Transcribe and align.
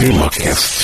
TemaCast. 0.00 0.80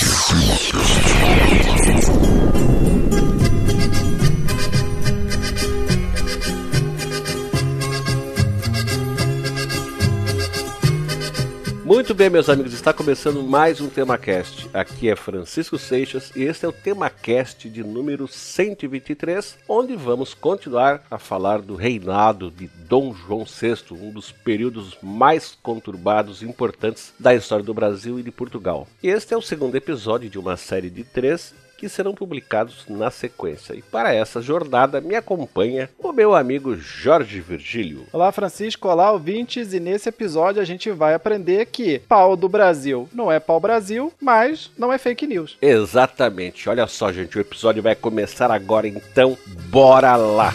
Muito 12.07 12.15
bem, 12.15 12.31
meus 12.31 12.49
amigos, 12.49 12.73
está 12.73 12.93
começando 12.93 13.43
mais 13.43 13.81
um 13.81 13.89
TemaCast. 13.89 14.71
Aqui 14.73 15.11
é 15.11 15.17
Francisco 15.17 15.77
Seixas 15.77 16.31
e 16.37 16.45
este 16.45 16.65
é 16.65 16.69
o 16.69 16.73
TemaCast 16.73 17.69
de 17.69 17.83
número 17.83 18.29
123, 18.29 19.59
onde 19.69 19.97
vamos 19.97 20.33
continuar 20.33 21.03
a 21.11 21.19
falar 21.19 21.61
do 21.63 21.75
reinado 21.75 22.49
de 22.49 22.69
Dom 22.69 23.13
João 23.13 23.45
VI, 23.45 23.75
um 23.91 24.13
dos 24.13 24.31
períodos 24.31 24.97
mais 25.03 25.59
conturbados 25.61 26.43
e 26.43 26.45
importantes 26.45 27.13
da 27.19 27.35
história 27.35 27.65
do 27.65 27.75
Brasil 27.75 28.21
e 28.21 28.23
de 28.23 28.31
Portugal. 28.31 28.87
Este 29.03 29.35
é 29.35 29.37
o 29.37 29.43
segundo 29.43 29.75
episódio 29.75 30.31
de 30.31 30.39
uma 30.39 30.57
série 30.57 30.91
de 30.91 31.03
três 31.03 31.53
que 31.77 31.89
serão 31.89 32.15
publicados 32.15 32.85
na 32.89 33.11
sequência. 33.11 33.75
E 33.75 33.83
para 33.83 34.15
essa 34.15 34.41
jornada 34.41 35.01
me 35.01 35.15
acompanha 35.15 35.91
o 35.99 36.13
meu 36.13 36.35
amigo 36.35 36.75
Jorge 36.77 37.41
Virgílio. 37.41 38.07
Olá, 38.13 38.33
Francisco. 38.33 38.89
Olá, 38.89 39.13
ouvintes. 39.13 39.73
E 39.73 39.81
nesse 39.81 40.09
episódio 40.09 40.61
a 40.63 40.65
gente 40.65 40.91
vai 40.91 41.15
aprender 41.15 41.67
que 41.67 41.99
pau 42.01 42.37
do 42.37 42.49
Brasil 42.49 43.09
não 43.13 43.31
é 43.31 43.39
pau 43.39 43.61
Brasil, 43.61 44.13
mas 44.21 44.71
não 44.79 44.93
é 44.93 44.99
fake 44.99 45.27
news. 45.27 45.57
Exatamente. 45.61 46.69
Olha 46.69 46.87
só, 46.87 47.13
gente, 47.13 47.37
o 47.37 47.41
episódio 47.41 47.83
vai 47.83 47.95
começar 47.95 48.51
agora, 48.51 48.89
então 48.89 49.37
bora 49.71 50.17
lá. 50.17 50.53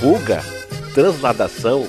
Fuga 0.00 0.53
transladação, 0.94 1.88